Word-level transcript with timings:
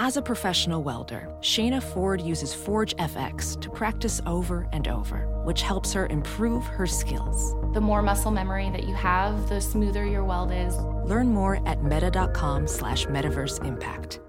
As 0.00 0.16
a 0.16 0.22
professional 0.22 0.84
welder, 0.84 1.28
Shayna 1.40 1.82
Ford 1.82 2.20
uses 2.20 2.54
Forge 2.54 2.94
FX 2.98 3.60
to 3.60 3.68
practice 3.68 4.20
over 4.26 4.68
and 4.72 4.86
over, 4.86 5.26
which 5.42 5.62
helps 5.62 5.92
her 5.92 6.06
improve 6.06 6.64
her 6.66 6.86
skills. 6.86 7.56
The 7.74 7.80
more 7.80 8.00
muscle 8.00 8.30
memory 8.30 8.70
that 8.70 8.84
you 8.84 8.94
have, 8.94 9.48
the 9.48 9.60
smoother 9.60 10.06
your 10.06 10.22
weld 10.22 10.52
is. 10.52 10.76
Learn 11.04 11.34
more 11.34 11.60
at 11.66 11.82
meta.com 11.82 12.68
slash 12.68 13.06
metaverse 13.06 13.64
impact. 13.64 14.20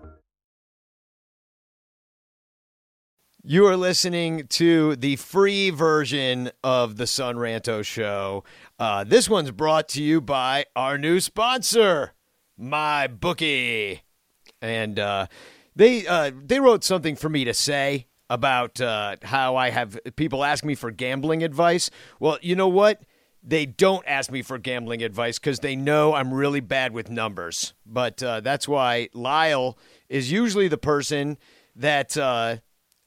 You 3.43 3.67
are 3.67 3.77
listening 3.77 4.47
to 4.47 4.95
the 4.95 5.17
free 5.17 5.69
version 5.69 6.49
of 6.63 6.97
the 6.97 7.05
Son 7.05 7.35
Ranto 7.35 7.85
show. 7.85 8.43
Uh, 8.79 9.03
this 9.03 9.29
one's 9.29 9.51
brought 9.51 9.87
to 9.89 10.01
you 10.01 10.19
by 10.19 10.65
our 10.75 10.97
new 10.97 11.19
sponsor, 11.19 12.13
My 12.57 13.05
Bookie. 13.05 14.01
And 14.61 14.99
uh, 14.99 15.27
they 15.75 16.05
uh, 16.07 16.31
they 16.35 16.59
wrote 16.59 16.83
something 16.83 17.15
for 17.15 17.29
me 17.29 17.45
to 17.45 17.53
say 17.53 18.07
about 18.29 18.79
uh, 18.79 19.15
how 19.23 19.55
I 19.55 19.71
have 19.71 19.99
people 20.15 20.43
ask 20.43 20.63
me 20.63 20.75
for 20.75 20.91
gambling 20.91 21.43
advice. 21.43 21.89
Well, 22.19 22.37
you 22.41 22.55
know 22.55 22.67
what? 22.67 23.01
They 23.41 23.65
don't 23.65 24.05
ask 24.05 24.31
me 24.31 24.41
for 24.41 24.57
gambling 24.57 25.01
advice 25.01 25.39
because 25.39 25.59
they 25.59 25.75
know 25.75 26.13
I'm 26.13 26.33
really 26.33 26.59
bad 26.59 26.91
with 26.91 27.09
numbers. 27.09 27.73
But 27.85 28.21
uh, 28.21 28.41
that's 28.41 28.67
why 28.67 29.09
Lyle 29.13 29.77
is 30.09 30.31
usually 30.31 30.67
the 30.67 30.77
person 30.77 31.37
that 31.75 32.17
uh, 32.17 32.57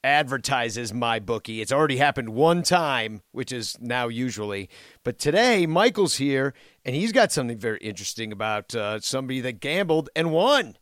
advertises 0.03 0.93
my 0.93 1.19
bookie. 1.19 1.61
It's 1.61 1.73
already 1.73 1.99
happened 1.99 2.31
one 2.31 2.63
time, 2.63 3.23
which 3.33 3.53
is 3.53 3.77
now 3.81 4.09
usually. 4.09 4.69
But 5.05 5.19
today, 5.19 5.67
Michael's 5.67 6.17
here, 6.17 6.55
and 6.85 6.97
he's 6.97 7.13
got 7.13 7.31
something 7.31 7.59
very 7.59 7.79
interesting 7.79 8.33
about 8.33 8.75
uh, 8.75 9.01
somebody 9.01 9.41
that 9.43 9.61
gambled 9.61 10.09
and 10.17 10.33
won. 10.33 10.77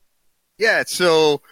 Yeah, 0.59 0.85
so 0.87 1.43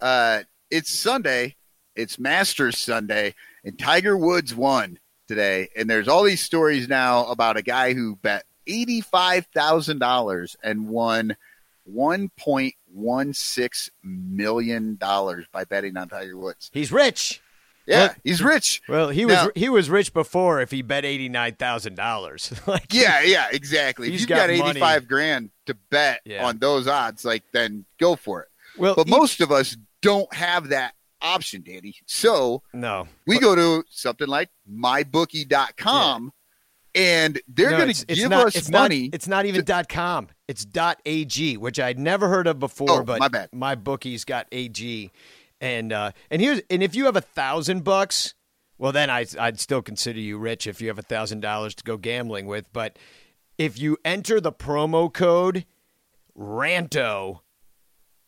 uh, 0.00 0.42
it's 0.70 0.90
Sunday. 0.90 1.56
It's 1.94 2.18
Masters 2.18 2.76
Sunday, 2.78 3.34
and 3.64 3.78
Tiger 3.78 4.16
Woods 4.16 4.54
won 4.54 4.98
today. 5.28 5.68
And 5.76 5.88
there's 5.88 6.08
all 6.08 6.22
these 6.24 6.42
stories 6.42 6.88
now 6.88 7.24
about 7.26 7.56
a 7.56 7.62
guy 7.62 7.94
who 7.94 8.16
bet 8.16 8.44
eighty-five 8.66 9.46
thousand 9.54 9.98
dollars 10.00 10.56
and 10.62 10.88
won 10.88 11.36
one 11.84 12.30
point 12.36 12.74
one 12.92 13.32
six 13.32 13.90
million 14.02 14.96
dollars 14.96 15.46
by 15.52 15.64
betting 15.64 15.96
on 15.96 16.08
Tiger 16.08 16.36
Woods. 16.36 16.70
He's 16.74 16.92
rich. 16.92 17.40
Yeah, 17.86 18.06
Well- 18.08 18.14
he's 18.24 18.42
rich. 18.42 18.82
Well, 18.88 19.08
he 19.10 19.24
Now- 19.24 19.44
was 19.44 19.52
he 19.54 19.68
was 19.68 19.88
rich 19.88 20.12
before 20.12 20.60
if 20.60 20.70
he 20.72 20.82
bet 20.82 21.04
eighty 21.04 21.28
nine 21.28 21.54
thousand 21.54 21.94
dollars. 21.94 22.52
Like 22.66 22.92
Yeah, 22.92 23.22
yeah, 23.22 23.46
exactly. 23.52 24.08
If 24.08 24.12
He's 24.12 24.20
you've 24.22 24.28
got 24.28 24.48
got, 24.48 24.58
money. 24.58 24.70
eighty-five 24.70 25.06
grand 25.08 25.50
to 25.66 25.74
bet 25.90 26.20
Yeah. 26.24 26.44
on 26.46 26.58
those 26.58 26.86
odds, 26.88 27.24
like 27.24 27.44
then 27.52 27.84
go 27.98 28.16
for 28.16 28.42
it. 28.42 28.48
well, 28.76 28.96
But 28.96 29.06
he- 29.06 29.10
most 29.12 29.40
of 29.40 29.50
us 29.52 29.76
don't 30.06 30.34
have 30.34 30.68
that 30.70 30.94
option, 31.20 31.62
Danny. 31.62 31.94
So 32.06 32.62
no, 32.72 33.08
we 33.26 33.38
go 33.38 33.54
to 33.54 33.84
something 33.90 34.26
like 34.28 34.48
mybookie.com 34.70 36.32
and 36.94 37.40
they're 37.48 37.70
No, 37.72 37.76
going 37.78 37.92
to 37.92 38.06
give 38.06 38.30
not- 38.30 38.46
us 38.46 38.56
it's 38.56 38.70
money. 38.70 39.02
Not, 39.08 39.14
it's 39.14 39.28
not 39.28 39.44
even 39.46 39.64
dot 39.64 39.88
com. 39.88 40.28
It's 40.48 40.64
dot 40.64 41.00
ag, 41.04 41.56
which 41.58 41.78
I'd 41.80 41.98
never 41.98 42.28
heard 42.28 42.46
of 42.46 42.58
before. 42.58 42.90
Oh, 42.90 43.02
but 43.04 43.18
my 43.18 43.28
bad. 43.28 43.50
My 43.52 43.74
bookie's 43.74 44.24
got 44.24 44.46
ag, 44.52 45.10
and 45.60 45.92
uh, 45.92 46.12
and 46.30 46.40
here's 46.40 46.60
and 46.70 46.82
if 46.82 46.94
you 46.94 47.04
have 47.06 47.16
a 47.16 47.20
thousand 47.20 47.84
bucks, 47.84 48.34
well 48.78 48.92
then 48.92 49.10
I 49.10 49.26
I'd 49.38 49.60
still 49.60 49.82
consider 49.82 50.20
you 50.20 50.38
rich 50.38 50.66
if 50.66 50.80
you 50.80 50.88
have 50.88 50.98
a 50.98 51.02
thousand 51.02 51.40
dollars 51.40 51.74
to 51.76 51.84
go 51.84 51.96
gambling 51.96 52.46
with. 52.46 52.72
But 52.72 52.98
if 53.58 53.78
you 53.78 53.98
enter 54.04 54.40
the 54.40 54.52
promo 54.52 55.12
code 55.12 55.66
Ranto, 56.38 57.40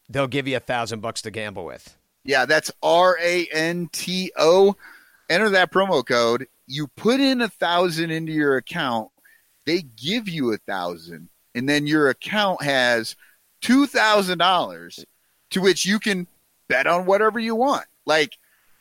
they'll 0.08 0.26
give 0.26 0.48
you 0.48 0.56
a 0.56 0.60
thousand 0.60 1.00
bucks 1.00 1.22
to 1.22 1.30
gamble 1.30 1.64
with. 1.64 1.96
yeah, 2.24 2.46
that's 2.46 2.70
R 2.82 3.18
A 3.22 3.46
N 3.52 3.88
T 3.92 4.32
O. 4.36 4.76
Enter 5.30 5.50
that 5.50 5.70
promo 5.72 6.04
code. 6.06 6.46
You 6.66 6.86
put 6.88 7.20
in 7.20 7.40
a 7.42 7.48
thousand 7.48 8.10
into 8.10 8.32
your 8.32 8.56
account. 8.56 9.10
They 9.66 9.82
give 9.82 10.28
you 10.28 10.52
a 10.52 10.56
thousand, 10.58 11.28
and 11.54 11.68
then 11.68 11.86
your 11.86 12.08
account 12.08 12.62
has 12.62 13.16
two 13.60 13.86
thousand 13.86 14.38
dollars, 14.38 15.04
to 15.50 15.60
which 15.60 15.84
you 15.84 15.98
can 15.98 16.26
bet 16.68 16.86
on 16.86 17.04
whatever 17.06 17.38
you 17.38 17.54
want. 17.54 17.84
Like 18.06 18.38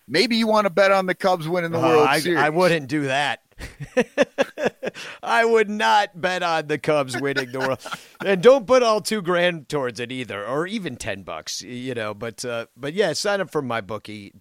maybe 0.07 0.37
you 0.37 0.47
want 0.47 0.65
to 0.65 0.69
bet 0.69 0.91
on 0.93 1.05
the 1.05 1.15
Cubs 1.15 1.47
winning 1.47 1.71
the 1.71 1.79
Oh, 1.79 1.81
World 1.81 2.07
I, 2.07 2.19
Series. 2.19 2.39
I 2.39 2.49
wouldn't 2.49 2.87
do 2.87 3.03
that. 3.07 3.41
I 5.23 5.45
would 5.45 5.69
not 5.69 6.19
bet 6.19 6.43
on 6.43 6.67
the 6.67 6.77
Cubs 6.77 7.19
winning 7.19 7.51
the 7.51 7.59
world, 7.59 7.79
and 8.25 8.41
don't 8.41 8.67
put 8.67 8.83
all 8.83 9.01
two 9.01 9.21
grand 9.21 9.69
towards 9.69 9.99
it 9.99 10.11
either, 10.11 10.45
or 10.45 10.67
even 10.67 10.95
ten 10.95 11.23
bucks. 11.23 11.61
You 11.61 11.93
know, 11.93 12.13
but 12.13 12.43
uh, 12.45 12.67
but 12.75 12.93
yeah, 12.93 13.13
sign 13.13 13.41
up 13.41 13.49
for 13.51 13.61
mybookie.ag, 13.61 14.37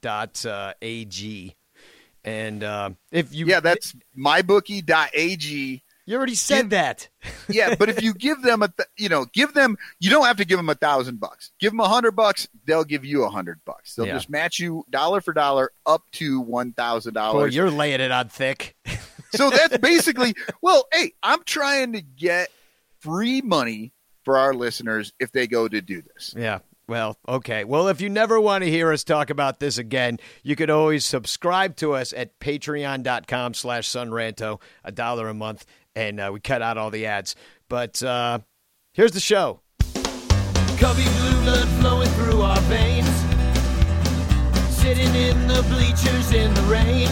and 2.24 2.64
uh, 2.64 2.90
if 3.10 3.34
you 3.34 3.46
Yeah, 3.46 3.60
that's 3.60 3.94
mybookie.ag. 4.18 5.82
you 6.06 6.16
already 6.16 6.34
said 6.36 6.70
that. 6.70 7.08
Yeah, 7.48 7.74
but 7.74 7.88
if 7.88 8.02
you 8.02 8.14
give 8.14 8.40
them 8.42 8.62
a, 8.62 8.68
th- 8.68 8.88
you 8.96 9.08
know, 9.08 9.26
give 9.32 9.52
them, 9.52 9.76
you 10.00 10.08
don't 10.10 10.24
have 10.24 10.36
to 10.38 10.44
give 10.44 10.56
them 10.58 10.68
a 10.68 10.74
thousand 10.74 11.20
bucks. 11.20 11.50
Give 11.58 11.72
them 11.72 11.80
a 11.80 11.88
hundred 11.88 12.12
bucks, 12.12 12.48
they'll 12.64 12.84
give 12.84 13.04
you 13.04 13.24
a 13.24 13.28
hundred 13.28 13.60
bucks. 13.64 13.94
They'll 13.94 14.06
Yeah. 14.06 14.14
just 14.14 14.30
match 14.30 14.58
you 14.58 14.84
dollar 14.90 15.20
for 15.20 15.32
dollar 15.34 15.72
up 15.84 16.02
to 16.12 16.40
one 16.40 16.72
thousand 16.72 17.14
dollars. 17.14 17.54
you're 17.54 17.70
laying 17.70 18.00
it 18.00 18.10
on 18.12 18.28
thick. 18.28 18.76
So 19.32 19.50
that's 19.50 19.76
basically, 19.78 20.34
well, 20.62 20.86
hey, 20.92 21.12
I'm 21.22 21.42
trying 21.44 21.92
to 21.94 22.00
get 22.00 22.48
free 23.00 23.42
money 23.42 23.92
for 24.24 24.38
our 24.38 24.54
listeners 24.54 25.12
if 25.20 25.32
they 25.32 25.46
go 25.46 25.66
to 25.68 25.80
do 25.82 26.00
this. 26.02 26.32
Yeah. 26.36 26.60
Well, 26.88 27.18
okay. 27.28 27.64
Well, 27.64 27.88
if 27.88 28.00
you 28.00 28.08
never 28.08 28.40
want 28.40 28.62
to 28.62 28.70
hear 28.70 28.92
us 28.92 29.02
talk 29.02 29.30
about 29.30 29.58
this 29.58 29.76
again, 29.76 30.20
you 30.44 30.54
could 30.54 30.70
always 30.70 31.04
subscribe 31.04 31.74
to 31.76 31.94
us 31.94 32.12
at 32.12 32.38
patreon.com 32.38 33.54
slash 33.54 33.88
sonranto, 33.88 34.60
a 34.84 34.92
dollar 34.92 35.28
a 35.28 35.34
month, 35.34 35.66
and 35.96 36.20
uh, 36.20 36.30
we 36.32 36.38
cut 36.38 36.62
out 36.62 36.78
all 36.78 36.90
the 36.90 37.06
ads. 37.06 37.34
But 37.68 38.00
uh, 38.02 38.38
here's 38.92 39.12
the 39.12 39.20
show. 39.20 39.60
Cubby 40.78 41.04
blue 41.04 41.42
blood 41.42 41.68
flowing 41.80 42.10
through 42.10 42.42
our 42.42 42.60
veins. 42.62 43.08
Sitting 44.68 45.12
in 45.14 45.48
the 45.48 45.64
bleachers 45.70 46.32
in 46.32 46.54
the 46.54 46.62
rain. 46.62 47.08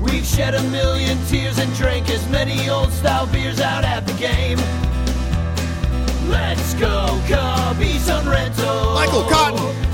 We've 0.00 0.24
shed 0.24 0.54
a 0.54 0.62
million 0.64 1.18
tears 1.26 1.58
and 1.58 1.74
drank 1.74 2.08
as 2.10 2.28
many 2.30 2.68
old 2.70 2.92
style 2.92 3.26
beers 3.26 3.60
out 3.60 3.84
at 3.84 4.06
the 4.06 4.12
game. 4.12 4.58
Let's 6.30 6.74
go, 6.74 7.20
Cubby 7.26 7.98
Son 7.98 8.24
Ranto. 8.26 8.94
Michael 8.94 9.24
Cotton. 9.24 9.87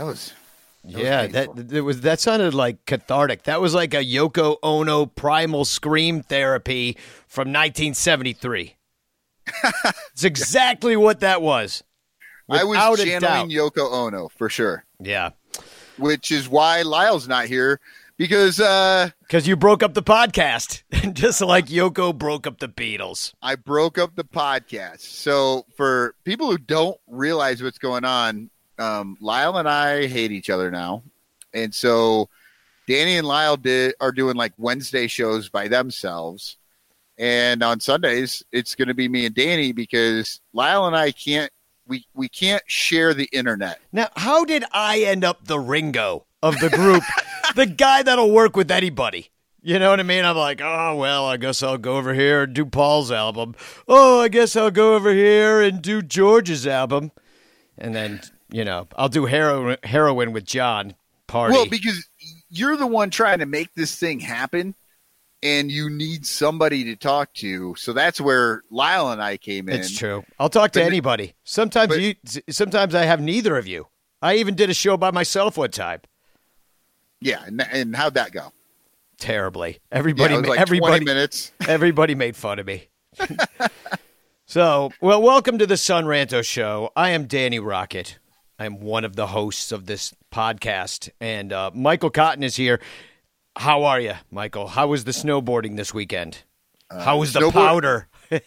That 0.00 0.06
was 0.06 0.32
yeah, 0.82 1.26
painful. 1.26 1.54
that 1.56 1.68
that 1.68 1.84
was 1.84 2.00
that 2.00 2.20
sounded 2.20 2.54
like 2.54 2.86
cathartic. 2.86 3.42
That 3.42 3.60
was 3.60 3.74
like 3.74 3.92
a 3.92 4.02
Yoko 4.02 4.56
Ono 4.62 5.04
primal 5.04 5.66
scream 5.66 6.22
therapy 6.22 6.96
from 7.28 7.48
1973. 7.48 8.76
it's 10.14 10.24
exactly 10.24 10.96
what 10.96 11.20
that 11.20 11.42
was. 11.42 11.84
I 12.48 12.64
was 12.64 12.98
channeling. 13.04 13.50
Yoko 13.50 13.92
Ono 13.92 14.28
for 14.30 14.48
sure, 14.48 14.86
Yeah. 14.98 15.32
which 15.98 16.32
is 16.32 16.48
why 16.48 16.80
Lyle's 16.80 17.28
not 17.28 17.44
here 17.44 17.78
because 18.16 18.58
uh, 18.58 19.10
Because 19.20 19.46
you 19.46 19.56
broke 19.56 19.82
up 19.82 19.92
the 19.92 20.02
podcast, 20.02 20.82
just 21.12 21.42
like 21.42 21.66
Yoko 21.66 22.16
broke 22.16 22.46
up 22.46 22.58
the 22.58 22.68
Beatles. 22.68 23.34
I 23.42 23.54
broke 23.54 23.98
up 23.98 24.16
the 24.16 24.24
podcast. 24.24 25.00
So 25.00 25.66
for 25.76 26.14
people 26.24 26.50
who 26.50 26.56
don't 26.56 26.96
realize 27.06 27.62
what's 27.62 27.78
going 27.78 28.06
on, 28.06 28.48
um, 28.80 29.16
Lyle 29.20 29.58
and 29.58 29.68
I 29.68 30.06
hate 30.06 30.32
each 30.32 30.50
other 30.50 30.70
now, 30.70 31.02
and 31.52 31.74
so 31.74 32.28
Danny 32.88 33.16
and 33.16 33.26
Lyle 33.26 33.56
did 33.56 33.94
are 34.00 34.12
doing 34.12 34.36
like 34.36 34.52
Wednesday 34.58 35.06
shows 35.06 35.48
by 35.48 35.68
themselves, 35.68 36.56
and 37.18 37.62
on 37.62 37.80
Sundays 37.80 38.42
it's 38.52 38.74
going 38.74 38.88
to 38.88 38.94
be 38.94 39.08
me 39.08 39.26
and 39.26 39.34
Danny 39.34 39.72
because 39.72 40.40
Lyle 40.52 40.86
and 40.86 40.96
I 40.96 41.12
can't 41.12 41.52
we 41.86 42.06
we 42.14 42.28
can't 42.28 42.62
share 42.66 43.12
the 43.12 43.28
internet. 43.32 43.80
Now, 43.92 44.08
how 44.16 44.44
did 44.44 44.64
I 44.72 45.00
end 45.00 45.24
up 45.24 45.44
the 45.44 45.58
Ringo 45.58 46.24
of 46.42 46.58
the 46.60 46.70
group? 46.70 47.02
the 47.54 47.66
guy 47.66 48.02
that'll 48.02 48.30
work 48.30 48.56
with 48.56 48.70
anybody. 48.70 49.30
You 49.62 49.78
know 49.78 49.90
what 49.90 50.00
I 50.00 50.04
mean? 50.04 50.24
I'm 50.24 50.36
like, 50.36 50.62
oh 50.62 50.96
well, 50.96 51.26
I 51.26 51.36
guess 51.36 51.62
I'll 51.62 51.76
go 51.76 51.98
over 51.98 52.14
here 52.14 52.44
and 52.44 52.54
do 52.54 52.64
Paul's 52.64 53.12
album. 53.12 53.54
Oh, 53.86 54.22
I 54.22 54.28
guess 54.28 54.56
I'll 54.56 54.70
go 54.70 54.94
over 54.94 55.12
here 55.12 55.60
and 55.60 55.82
do 55.82 56.00
George's 56.00 56.66
album, 56.66 57.12
and 57.76 57.94
then 57.94 58.22
you 58.52 58.64
know 58.64 58.86
I'll 58.96 59.08
do 59.08 59.26
heroin, 59.26 59.76
heroin 59.82 60.32
with 60.32 60.44
John. 60.44 60.94
Party. 61.26 61.52
Well, 61.54 61.66
because 61.68 62.08
you're 62.48 62.76
the 62.76 62.88
one 62.88 63.10
trying 63.10 63.38
to 63.38 63.46
make 63.46 63.72
this 63.74 63.94
thing 63.96 64.18
happen, 64.18 64.74
and 65.44 65.70
you 65.70 65.88
need 65.88 66.26
somebody 66.26 66.82
to 66.84 66.96
talk 66.96 67.32
to. 67.34 67.76
So 67.76 67.92
that's 67.92 68.20
where 68.20 68.64
Lyle 68.68 69.12
and 69.12 69.22
I 69.22 69.36
came 69.36 69.68
in. 69.68 69.76
It's 69.78 69.96
true. 69.96 70.24
I'll 70.40 70.48
talk 70.48 70.72
to 70.72 70.80
But- 70.80 70.86
anybody. 70.86 71.34
Sometimes 71.44 71.88
but- 71.90 72.00
you. 72.00 72.14
Sometimes 72.50 72.96
I 72.96 73.04
have 73.04 73.20
neither 73.20 73.56
of 73.56 73.68
you. 73.68 73.86
I 74.20 74.34
even 74.38 74.56
did 74.56 74.70
a 74.70 74.74
show 74.74 74.96
by 74.96 75.12
myself 75.12 75.56
one 75.56 75.70
time. 75.70 76.00
Yeah, 77.20 77.44
and, 77.46 77.60
and 77.70 77.94
how'd 77.94 78.14
that 78.14 78.32
go? 78.32 78.52
Terribly. 79.18 79.78
Yeah, 79.92 79.98
Everybody. 79.98 80.34
was 80.34 80.46
like 80.48 80.58
everybody. 80.58 80.90
20 80.90 81.04
minutes. 81.04 81.52
Everybody 81.68 82.14
made 82.16 82.34
fun 82.34 82.58
of 82.58 82.66
me. 82.66 82.88
so, 84.46 84.90
well, 85.00 85.22
welcome 85.22 85.58
to 85.58 85.66
the 85.66 85.76
Son 85.76 86.06
Ranto 86.06 86.44
Show. 86.44 86.90
I 86.96 87.10
am 87.10 87.26
Danny 87.26 87.58
Rocket. 87.60 88.18
I'm 88.60 88.78
one 88.80 89.06
of 89.06 89.16
the 89.16 89.26
hosts 89.28 89.72
of 89.72 89.86
this 89.86 90.14
podcast, 90.30 91.08
and 91.18 91.50
uh, 91.50 91.70
Michael 91.72 92.10
Cotton 92.10 92.42
is 92.42 92.56
here. 92.56 92.78
How 93.56 93.84
are 93.84 93.98
you, 93.98 94.12
Michael? 94.30 94.66
How 94.68 94.86
was 94.88 95.04
the 95.04 95.12
snowboarding 95.12 95.76
this 95.76 95.94
weekend? 95.94 96.42
How 96.90 97.16
was 97.18 97.32
the 97.32 97.38
Uh, 97.40 97.42
snowboard- 97.44 97.52
powder? 97.52 98.08
is 98.30 98.40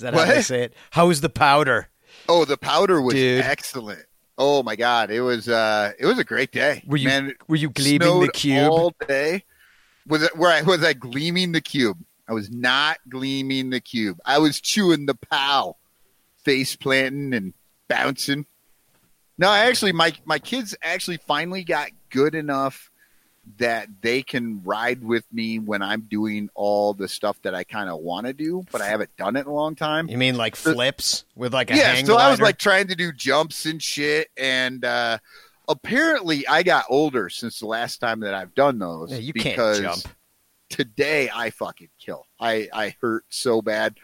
that 0.00 0.12
how 0.12 0.26
they 0.26 0.42
say 0.42 0.64
it? 0.64 0.74
How 0.90 1.08
was 1.08 1.22
the 1.22 1.30
powder? 1.30 1.88
Oh, 2.28 2.44
the 2.44 2.58
powder 2.58 3.00
was 3.00 3.14
Dude. 3.14 3.40
excellent. 3.42 4.04
Oh 4.36 4.62
my 4.62 4.76
god, 4.76 5.10
it 5.10 5.22
was 5.22 5.48
uh 5.48 5.92
it 5.98 6.04
was 6.04 6.18
a 6.18 6.24
great 6.24 6.52
day. 6.52 6.82
Were 6.86 6.96
you 6.98 7.08
Man, 7.08 7.32
were 7.48 7.56
you 7.56 7.70
gleaming 7.70 8.20
the 8.20 8.28
cube? 8.30 8.70
all 8.70 8.92
day? 9.08 9.44
Was 10.06 10.22
it 10.22 10.36
where 10.36 10.50
I 10.52 10.60
was 10.62 10.82
I 10.84 10.92
gleaming 10.92 11.52
the 11.52 11.60
cube? 11.62 11.98
I 12.28 12.34
was 12.34 12.50
not 12.50 12.98
gleaming 13.08 13.70
the 13.70 13.80
cube. 13.80 14.18
I 14.26 14.38
was 14.38 14.60
chewing 14.60 15.06
the 15.06 15.14
pow, 15.14 15.76
face 16.44 16.76
planting 16.76 17.32
and 17.34 17.54
bouncing. 17.88 18.44
No, 19.40 19.48
I 19.48 19.60
actually 19.60 19.92
my 19.92 20.12
my 20.26 20.38
kids 20.38 20.76
actually 20.82 21.16
finally 21.16 21.64
got 21.64 21.88
good 22.10 22.34
enough 22.34 22.90
that 23.56 23.88
they 24.02 24.22
can 24.22 24.62
ride 24.64 25.02
with 25.02 25.24
me 25.32 25.58
when 25.58 25.80
I'm 25.80 26.02
doing 26.02 26.50
all 26.54 26.92
the 26.92 27.08
stuff 27.08 27.40
that 27.42 27.54
I 27.54 27.64
kind 27.64 27.88
of 27.88 28.00
want 28.00 28.26
to 28.26 28.34
do, 28.34 28.66
but 28.70 28.82
I 28.82 28.86
haven't 28.88 29.16
done 29.16 29.36
it 29.36 29.40
in 29.40 29.46
a 29.46 29.54
long 29.54 29.76
time. 29.76 30.10
You 30.10 30.18
mean 30.18 30.36
like 30.36 30.56
flips 30.56 31.24
with 31.34 31.54
like 31.54 31.70
a 31.70 31.76
yeah, 31.76 31.94
so 32.04 32.18
I 32.18 32.30
was 32.30 32.38
like 32.38 32.58
trying 32.58 32.88
to 32.88 32.94
do 32.94 33.12
jumps 33.12 33.64
and 33.64 33.82
shit, 33.82 34.28
and 34.36 34.84
uh, 34.84 35.16
apparently 35.66 36.46
I 36.46 36.62
got 36.62 36.84
older 36.90 37.30
since 37.30 37.60
the 37.60 37.66
last 37.66 37.96
time 37.96 38.20
that 38.20 38.34
I've 38.34 38.54
done 38.54 38.78
those. 38.78 39.10
Yeah, 39.10 39.18
you 39.20 39.32
can't 39.32 39.56
because 39.56 39.80
jump. 39.80 40.02
Today 40.68 41.30
I 41.34 41.48
fucking 41.48 41.88
kill. 41.98 42.26
I 42.38 42.68
I 42.74 42.94
hurt 43.00 43.24
so 43.30 43.62
bad. 43.62 43.96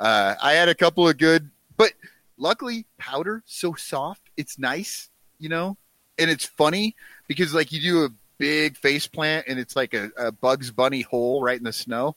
Uh, 0.00 0.34
I 0.42 0.54
had 0.54 0.68
a 0.68 0.74
couple 0.74 1.08
of 1.08 1.16
good, 1.16 1.48
but 1.76 1.92
luckily 2.36 2.86
powder 2.98 3.44
so 3.46 3.74
soft, 3.74 4.23
it's 4.36 4.58
nice, 4.58 5.10
you 5.38 5.48
know, 5.48 5.76
and 6.18 6.30
it's 6.30 6.44
funny 6.44 6.94
because 7.28 7.54
like 7.54 7.72
you 7.72 7.80
do 7.80 8.04
a 8.04 8.10
big 8.38 8.76
face 8.76 9.06
plant 9.06 9.46
and 9.48 9.58
it's 9.58 9.76
like 9.76 9.94
a, 9.94 10.10
a 10.16 10.32
Bugs 10.32 10.70
Bunny 10.70 11.02
hole 11.02 11.42
right 11.42 11.58
in 11.58 11.64
the 11.64 11.72
snow. 11.72 12.16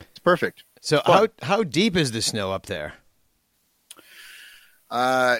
It's 0.00 0.18
perfect. 0.18 0.64
So 0.80 1.00
how 1.04 1.28
how 1.42 1.62
deep 1.62 1.96
is 1.96 2.12
the 2.12 2.22
snow 2.22 2.52
up 2.52 2.66
there? 2.66 2.94
Uh, 4.90 5.38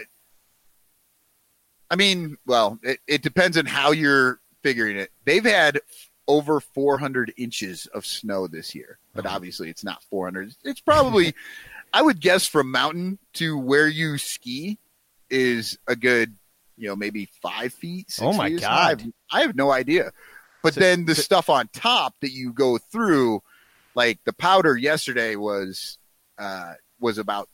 I 1.90 1.96
mean, 1.96 2.36
well, 2.46 2.78
it, 2.82 2.98
it 3.06 3.22
depends 3.22 3.56
on 3.56 3.66
how 3.66 3.92
you're 3.92 4.40
figuring 4.62 4.96
it. 4.96 5.10
They've 5.24 5.44
had 5.44 5.80
over 6.26 6.60
400 6.60 7.32
inches 7.36 7.86
of 7.86 8.04
snow 8.04 8.48
this 8.48 8.74
year, 8.74 8.98
but 9.14 9.26
obviously 9.26 9.70
it's 9.70 9.84
not 9.84 10.02
400. 10.10 10.52
It's 10.64 10.80
probably, 10.80 11.34
I 11.92 12.02
would 12.02 12.20
guess, 12.20 12.46
from 12.46 12.72
mountain 12.72 13.18
to 13.34 13.56
where 13.56 13.86
you 13.86 14.18
ski 14.18 14.78
is 15.30 15.78
a 15.86 15.96
good, 15.96 16.34
you 16.76 16.88
know, 16.88 16.96
maybe 16.96 17.28
five 17.42 17.72
feet. 17.72 18.10
Six 18.10 18.22
Oh 18.22 18.32
my 18.32 18.48
feet. 18.50 18.60
God. 18.60 18.70
I 18.70 18.88
have, 18.88 19.12
I 19.32 19.40
have 19.42 19.56
no 19.56 19.70
idea. 19.72 20.12
But 20.62 20.74
So- 20.74 20.80
then 20.80 21.04
the 21.04 21.14
stuff 21.14 21.48
on 21.50 21.68
top 21.72 22.14
that 22.20 22.32
you 22.32 22.52
go 22.52 22.78
through, 22.78 23.42
like 23.94 24.18
the 24.24 24.32
powder 24.32 24.76
yesterday 24.76 25.36
was, 25.36 25.98
uh, 26.38 26.74
was 27.00 27.18
about 27.18 27.48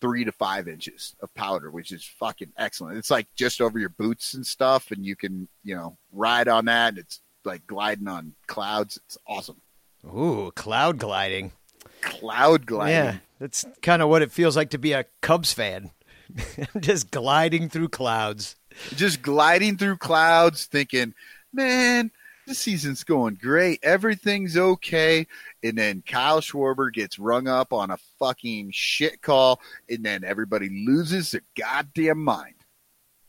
three 0.00 0.24
to 0.24 0.32
five 0.32 0.68
inches 0.68 1.14
of 1.20 1.32
powder, 1.34 1.70
which 1.70 1.90
is 1.92 2.04
fucking 2.04 2.52
excellent. 2.58 2.98
It's 2.98 3.10
like 3.10 3.26
just 3.36 3.60
over 3.60 3.78
your 3.78 3.88
boots 3.90 4.34
and 4.34 4.46
stuff, 4.46 4.90
and 4.90 5.04
you 5.04 5.16
can, 5.16 5.48
you 5.62 5.74
know, 5.74 5.96
ride 6.12 6.48
on 6.48 6.66
that. 6.66 6.90
And 6.90 6.98
it's 6.98 7.20
like 7.44 7.66
gliding 7.66 8.08
on 8.08 8.34
clouds. 8.46 8.98
It's 9.06 9.16
awesome. 9.26 9.60
Ooh, 10.04 10.52
cloud 10.54 10.98
gliding. 10.98 11.52
Cloud 12.02 12.66
gliding. 12.66 12.94
Yeah, 12.94 13.16
that's 13.38 13.64
kind 13.82 14.02
of 14.02 14.08
what 14.10 14.20
it 14.22 14.30
feels 14.32 14.56
like 14.56 14.70
to 14.70 14.78
be 14.78 14.92
a 14.92 15.06
Cubs 15.22 15.52
fan. 15.54 15.90
Just 16.80 17.10
gliding 17.10 17.68
through 17.68 17.88
clouds. 17.88 18.56
Just 18.96 19.22
gliding 19.22 19.76
through 19.76 19.98
clouds, 19.98 20.66
thinking, 20.66 21.14
man, 21.52 22.10
this 22.46 22.58
season's 22.58 23.04
going 23.04 23.38
great. 23.40 23.80
Everything's 23.82 24.56
okay. 24.56 25.26
And 25.62 25.78
then 25.78 26.02
Kyle 26.06 26.40
Schwarber 26.40 26.92
gets 26.92 27.18
rung 27.18 27.48
up 27.48 27.72
on 27.72 27.90
a 27.90 27.98
fucking 28.18 28.70
shit 28.72 29.22
call, 29.22 29.60
and 29.88 30.04
then 30.04 30.24
everybody 30.24 30.68
loses 30.86 31.30
their 31.30 31.42
goddamn 31.56 32.22
mind. 32.22 32.54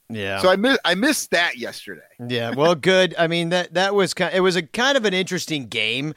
Yeah. 0.10 0.40
So 0.40 0.50
I 0.50 0.56
miss 0.56 0.78
I 0.86 0.96
missed 0.96 1.32
that 1.32 1.58
yesterday. 1.58 2.02
yeah. 2.28 2.54
Well, 2.56 2.76
good. 2.76 3.16
I 3.18 3.28
mean 3.28 3.50
that 3.50 3.74
that 3.74 3.96
was 3.96 4.14
kind. 4.14 4.34
It 4.34 4.42
was 4.42 4.56
a 4.56 4.64
kind 4.64 4.98
of 4.98 5.06
an 5.06 5.14
interesting 5.14 5.68
game, 5.68 6.14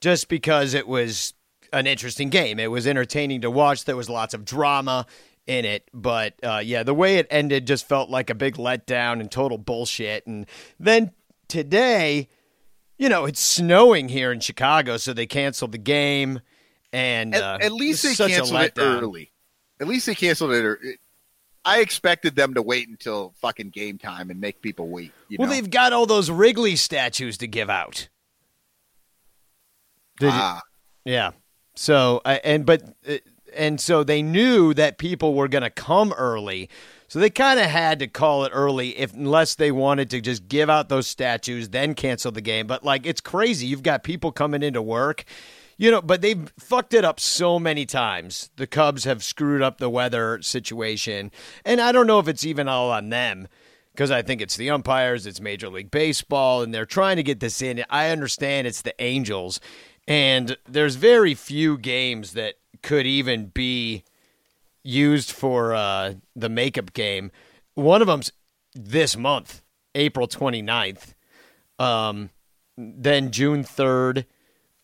just 0.00 0.28
because 0.28 0.74
it 0.74 0.86
was 0.86 1.34
an 1.72 1.86
interesting 1.86 2.28
game. 2.28 2.58
It 2.58 2.70
was 2.70 2.86
entertaining 2.86 3.42
to 3.42 3.50
watch. 3.50 3.84
There 3.84 3.96
was 3.96 4.10
lots 4.10 4.34
of 4.34 4.44
drama 4.44 5.06
in 5.50 5.64
it, 5.64 5.88
but 5.92 6.34
uh, 6.44 6.62
yeah, 6.64 6.84
the 6.84 6.94
way 6.94 7.16
it 7.16 7.26
ended 7.28 7.66
just 7.66 7.88
felt 7.88 8.08
like 8.08 8.30
a 8.30 8.34
big 8.36 8.54
letdown 8.54 9.18
and 9.18 9.30
total 9.30 9.58
bullshit. 9.58 10.24
And 10.26 10.46
then 10.78 11.10
today, 11.48 12.28
you 12.98 13.08
know, 13.08 13.24
it's 13.24 13.40
snowing 13.40 14.08
here 14.08 14.30
in 14.30 14.38
Chicago, 14.38 14.96
so 14.96 15.12
they 15.12 15.26
canceled 15.26 15.72
the 15.72 15.78
game. 15.78 16.40
And 16.92 17.34
At, 17.34 17.42
uh, 17.42 17.58
at 17.60 17.72
least 17.72 18.04
they 18.04 18.14
canceled 18.14 18.60
it 18.60 18.74
early. 18.78 19.32
At 19.80 19.88
least 19.88 20.06
they 20.06 20.14
canceled 20.14 20.52
it. 20.52 20.62
ear- 20.64 20.96
I 21.64 21.80
expected 21.80 22.36
them 22.36 22.54
to 22.54 22.62
wait 22.62 22.88
until 22.88 23.34
fucking 23.40 23.70
game 23.70 23.98
time 23.98 24.30
and 24.30 24.40
make 24.40 24.62
people 24.62 24.88
wait. 24.88 25.12
You 25.28 25.36
Well, 25.40 25.48
know? 25.48 25.54
they've 25.54 25.68
got 25.70 25.92
all 25.92 26.06
those 26.06 26.30
Wrigley 26.30 26.76
statues 26.76 27.36
to 27.38 27.48
give 27.48 27.68
out. 27.68 28.08
Did 30.20 30.26
you- 30.26 30.30
Ah, 30.32 30.60
Yeah. 31.04 31.32
So 31.74 32.20
I 32.24 32.34
and 32.36 32.64
but 32.66 32.82
uh, 33.08 33.16
and 33.54 33.80
so 33.80 34.04
they 34.04 34.22
knew 34.22 34.74
that 34.74 34.98
people 34.98 35.34
were 35.34 35.48
going 35.48 35.62
to 35.62 35.70
come 35.70 36.12
early. 36.12 36.68
So 37.08 37.18
they 37.18 37.30
kind 37.30 37.58
of 37.58 37.66
had 37.66 37.98
to 37.98 38.06
call 38.06 38.44
it 38.44 38.52
early 38.54 38.96
if 38.96 39.12
unless 39.14 39.56
they 39.56 39.72
wanted 39.72 40.10
to 40.10 40.20
just 40.20 40.46
give 40.46 40.70
out 40.70 40.88
those 40.88 41.08
statues 41.08 41.70
then 41.70 41.94
cancel 41.94 42.30
the 42.30 42.40
game. 42.40 42.66
But 42.66 42.84
like 42.84 43.04
it's 43.04 43.20
crazy. 43.20 43.66
You've 43.66 43.82
got 43.82 44.04
people 44.04 44.32
coming 44.32 44.62
into 44.62 44.82
work. 44.82 45.24
You 45.76 45.90
know, 45.90 46.02
but 46.02 46.20
they've 46.20 46.52
fucked 46.58 46.92
it 46.92 47.06
up 47.06 47.18
so 47.18 47.58
many 47.58 47.86
times. 47.86 48.50
The 48.56 48.66
Cubs 48.66 49.04
have 49.04 49.24
screwed 49.24 49.62
up 49.62 49.78
the 49.78 49.88
weather 49.88 50.42
situation. 50.42 51.30
And 51.64 51.80
I 51.80 51.90
don't 51.90 52.06
know 52.06 52.18
if 52.18 52.28
it's 52.28 52.44
even 52.44 52.68
all 52.68 52.90
on 52.90 53.08
them 53.08 53.48
because 53.92 54.10
I 54.10 54.22
think 54.22 54.40
it's 54.40 54.56
the 54.56 54.70
umpires, 54.70 55.26
it's 55.26 55.40
Major 55.40 55.68
League 55.68 55.90
Baseball, 55.90 56.62
and 56.62 56.72
they're 56.72 56.86
trying 56.86 57.16
to 57.16 57.22
get 57.22 57.40
this 57.40 57.60
in. 57.60 57.84
I 57.90 58.10
understand 58.10 58.66
it's 58.66 58.82
the 58.82 58.94
Angels, 59.02 59.60
and 60.06 60.56
there's 60.66 60.94
very 60.94 61.34
few 61.34 61.76
games 61.76 62.32
that 62.32 62.54
could 62.82 63.06
even 63.06 63.46
be 63.46 64.04
used 64.82 65.30
for 65.30 65.74
uh, 65.74 66.14
the 66.34 66.48
makeup 66.48 66.92
game. 66.92 67.30
One 67.74 68.00
of 68.00 68.06
them's 68.06 68.32
this 68.74 69.16
month, 69.16 69.62
April 69.94 70.26
29th, 70.26 71.14
um, 71.78 72.30
then 72.76 73.30
June 73.30 73.64
3rd. 73.64 74.24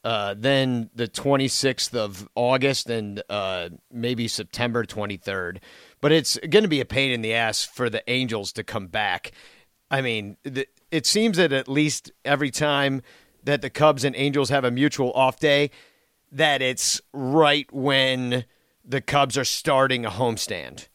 Uh, 0.04 0.36
then 0.38 0.88
the 0.94 1.08
26th 1.08 1.92
of 1.92 2.28
August 2.36 2.88
and 2.88 3.24
uh, 3.28 3.68
maybe 3.90 4.28
September 4.28 4.84
23rd. 4.84 5.58
But 6.00 6.12
it's 6.12 6.38
going 6.48 6.62
to 6.62 6.68
be 6.68 6.80
a 6.80 6.84
pain 6.84 7.10
in 7.10 7.22
the 7.22 7.34
ass 7.34 7.64
for 7.64 7.90
the 7.90 8.08
Angels 8.08 8.52
to 8.52 8.62
come 8.62 8.86
back. 8.86 9.32
I 9.90 10.02
mean, 10.02 10.36
the, 10.44 10.68
it 10.92 11.06
seems 11.06 11.38
that 11.38 11.52
at 11.52 11.66
least 11.66 12.12
every 12.24 12.52
time 12.52 13.02
that 13.42 13.62
the 13.62 13.70
Cubs 13.70 14.04
and 14.04 14.14
Angels 14.14 14.50
have 14.50 14.64
a 14.64 14.70
mutual 14.70 15.12
off 15.12 15.40
day, 15.40 15.72
that 16.32 16.62
it's 16.62 17.00
right 17.12 17.70
when 17.72 18.44
the 18.84 19.00
Cubs 19.00 19.36
are 19.38 19.44
starting 19.44 20.04
a 20.04 20.10
homestand. 20.10 20.88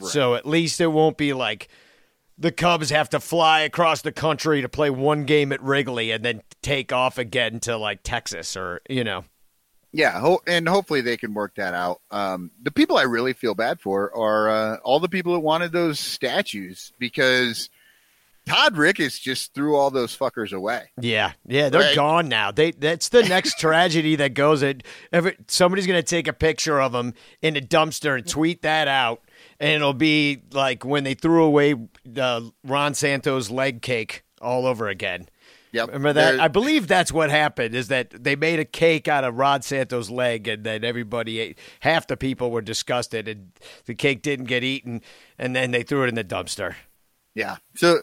So 0.00 0.34
at 0.36 0.46
least 0.46 0.80
it 0.80 0.86
won't 0.88 1.16
be 1.16 1.32
like 1.32 1.68
the 2.38 2.52
Cubs 2.52 2.90
have 2.90 3.10
to 3.10 3.20
fly 3.20 3.62
across 3.62 4.02
the 4.02 4.12
country 4.12 4.62
to 4.62 4.68
play 4.68 4.90
one 4.90 5.24
game 5.24 5.50
at 5.52 5.60
Wrigley 5.60 6.12
and 6.12 6.24
then 6.24 6.42
take 6.62 6.92
off 6.92 7.18
again 7.18 7.58
to 7.60 7.76
like 7.76 8.00
Texas 8.04 8.56
or, 8.56 8.80
you 8.88 9.02
know. 9.02 9.24
yeah, 9.92 10.20
ho- 10.20 10.42
and 10.46 10.68
hopefully 10.68 11.00
they 11.00 11.16
can 11.16 11.34
work 11.34 11.56
that 11.56 11.74
out. 11.74 12.00
Um, 12.12 12.52
the 12.62 12.70
people 12.70 12.96
I 12.96 13.02
really 13.02 13.32
feel 13.32 13.54
bad 13.56 13.80
for 13.80 14.14
are 14.16 14.48
uh, 14.48 14.76
all 14.84 15.00
the 15.00 15.08
people 15.08 15.32
that 15.32 15.40
wanted 15.40 15.72
those 15.72 15.98
statues 15.98 16.92
because 16.98 17.70
Todd 18.48 18.76
Ricketts 18.76 19.18
just 19.18 19.54
threw 19.54 19.76
all 19.76 19.90
those 19.90 20.16
fuckers 20.16 20.52
away. 20.52 20.90
Yeah, 21.00 21.32
yeah, 21.46 21.68
they're 21.68 21.80
Right. 21.80 21.94
gone 21.96 22.28
now. 22.28 22.50
They 22.50 22.70
that's 22.72 23.08
the 23.10 23.22
next 23.22 23.58
tragedy 23.60 24.16
that 24.16 24.34
goes. 24.34 24.62
At 24.62 24.82
ever, 25.12 25.34
somebody's 25.46 25.86
gonna 25.86 26.02
take 26.02 26.26
a 26.28 26.32
picture 26.32 26.80
of 26.80 26.92
them 26.92 27.14
in 27.42 27.56
a 27.56 27.60
dumpster 27.60 28.16
and 28.16 28.26
tweet 28.26 28.62
that 28.62 28.88
out, 28.88 29.22
and 29.60 29.70
it'll 29.72 29.92
be 29.94 30.42
like 30.52 30.84
when 30.84 31.04
they 31.04 31.14
threw 31.14 31.44
away 31.44 31.74
uh, 32.20 32.40
Ron 32.64 32.94
Santo's 32.94 33.50
leg 33.50 33.82
cake 33.82 34.24
all 34.40 34.66
over 34.66 34.88
again. 34.88 35.28
Yep. 35.72 35.88
Remember 35.88 36.14
that? 36.14 36.40
I 36.40 36.48
believe 36.48 36.88
that's 36.88 37.12
what 37.12 37.28
happened. 37.28 37.74
Is 37.74 37.88
that 37.88 38.08
they 38.24 38.36
made 38.36 38.58
a 38.58 38.64
cake 38.64 39.06
out 39.06 39.22
of 39.24 39.34
Ron 39.36 39.60
Santo's 39.60 40.08
leg, 40.08 40.48
and 40.48 40.64
then 40.64 40.82
everybody 40.82 41.40
ate. 41.40 41.58
Half 41.80 42.06
the 42.06 42.16
people 42.16 42.50
were 42.50 42.62
disgusted, 42.62 43.28
and 43.28 43.52
the 43.84 43.94
cake 43.94 44.22
didn't 44.22 44.46
get 44.46 44.64
eaten, 44.64 45.02
and 45.38 45.54
then 45.54 45.70
they 45.72 45.82
threw 45.82 46.04
it 46.04 46.08
in 46.08 46.14
the 46.14 46.24
dumpster. 46.24 46.74
Yeah. 47.34 47.56
So, 47.76 48.00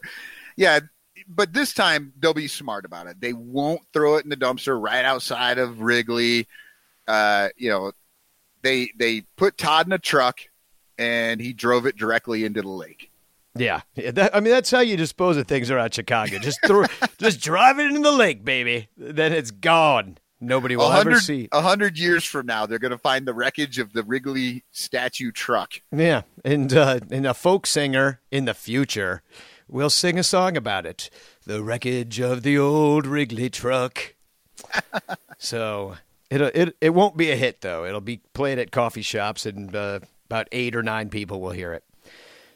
yeah, 0.56 0.80
but 1.28 1.54
this 1.54 1.74
time 1.74 2.14
they'll 2.20 2.34
be 2.34 2.48
smart 2.48 2.86
about 2.86 3.08
it. 3.08 3.20
They 3.20 3.34
won't 3.34 3.82
throw 3.94 4.16
it 4.16 4.24
in 4.24 4.30
the 4.30 4.38
dumpster 4.38 4.82
right 4.82 5.06
outside 5.06 5.58
of 5.58 5.82
Wrigley. 5.82 6.48
Uh, 7.08 7.50
you 7.58 7.70
know, 7.70 7.92
they 8.62 8.92
they 8.98 9.22
put 9.36 9.58
Todd 9.58 9.88
in 9.88 9.94
a 9.94 10.00
truck, 10.00 10.40
and 10.98 11.40
he 11.40 11.54
drove 11.54 11.86
it 11.86 11.98
directly 11.98 12.46
into 12.46 12.62
the 12.62 12.70
lake. 12.70 13.12
Yeah, 13.58 13.82
Yeah, 13.96 14.12
that, 14.12 14.36
I 14.36 14.42
mean 14.42 14.52
that's 14.52 14.70
how 14.70 14.82
you 14.82 14.98
dispose 14.98 15.38
of 15.38 15.48
things 15.48 15.72
around 15.72 15.94
Chicago. 15.94 16.40
Just 16.40 16.60
throw, 16.66 16.86
just 17.20 17.40
drive 17.40 17.80
it 17.80 17.88
into 17.88 18.02
the 18.02 18.12
lake, 18.12 18.44
baby. 18.44 18.90
Then 18.98 19.32
it's 19.32 19.52
gone. 19.52 20.18
Nobody 20.42 20.76
will 20.76 20.92
ever 20.92 21.20
see. 21.20 21.48
a 21.54 21.62
hundred 21.62 21.98
years 21.98 22.26
from 22.26 22.46
now, 22.46 22.66
they're 22.66 22.78
going 22.78 22.92
to 22.92 22.98
find 22.98 23.26
the 23.26 23.34
wreckage 23.34 23.80
of 23.80 23.94
the 23.94 24.04
Wrigley 24.04 24.66
statue 24.72 25.32
truck. 25.32 25.82
Yeah, 25.96 26.24
and 26.44 26.74
uh, 26.74 27.00
and 27.10 27.26
a 27.26 27.34
folk 27.34 27.66
singer 27.66 28.20
in 28.32 28.44
the 28.44 28.54
future 28.54 29.24
will 29.68 29.90
sing 29.90 30.18
a 30.18 30.24
song 30.24 30.58
about 30.58 30.86
it. 30.86 31.10
The 31.46 31.64
wreckage 31.64 32.20
of 32.20 32.44
the 32.44 32.58
old 32.58 33.06
Wrigley 33.06 33.50
truck. 33.50 34.16
so 35.38 35.98
it 36.30 36.42
it 36.42 36.76
it 36.82 36.90
won't 36.92 37.18
be 37.18 37.32
a 37.32 37.36
hit 37.36 37.62
though. 37.62 37.86
It'll 37.86 38.02
be 38.02 38.22
played 38.34 38.60
at 38.60 38.72
coffee 38.72 39.02
shops, 39.02 39.46
and 39.46 39.76
uh, 39.76 40.00
about 40.26 40.48
eight 40.52 40.76
or 40.76 40.84
nine 40.84 41.10
people 41.10 41.42
will 41.42 41.52
hear 41.52 41.74
it. 41.74 41.84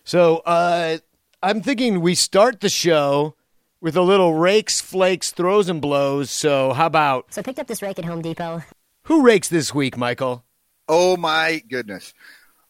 So 0.04 0.38
uh, 0.38 0.98
I'm 1.44 1.62
thinking 1.62 2.02
we 2.02 2.16
start 2.16 2.62
the 2.62 2.70
show 2.70 3.36
with 3.82 3.96
a 3.96 4.02
little 4.02 4.34
rakes, 4.34 4.82
flakes, 4.82 5.32
throws, 5.32 5.70
and 5.70 5.82
blows. 5.82 6.30
So 6.32 6.74
how 6.74 6.88
about 6.88 7.34
So 7.34 7.42
I 7.42 7.44
picked 7.44 7.60
up 7.60 7.68
this 7.68 7.82
rake 7.82 8.00
at 8.00 8.06
Home 8.06 8.22
Depot. 8.22 8.64
who 9.04 9.22
rakes 9.24 9.50
this 9.50 9.74
week, 9.74 9.98
Michael? 9.98 10.44
Oh 10.88 11.18
my 11.18 11.62
goodness, 11.70 12.14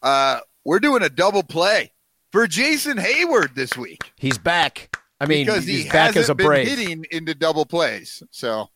uh, 0.02 0.42
we're 0.66 0.80
doing 0.82 1.04
a 1.04 1.10
double 1.10 1.44
play 1.44 1.92
for 2.32 2.48
Jason 2.48 2.98
Heyward 2.98 3.56
this 3.56 3.76
week. 3.78 4.12
He's 4.18 4.38
back. 4.38 4.96
I 5.20 5.26
mean, 5.26 5.46
because 5.46 5.66
he's 5.66 5.84
he 5.84 5.90
back 5.90 6.08
hasn't 6.16 6.24
as 6.24 6.30
a 6.30 6.36
been 6.36 6.46
brave. 6.48 6.68
hitting 6.68 7.06
into 7.12 7.36
double 7.36 7.66
plays. 7.66 8.24
So 8.32 8.70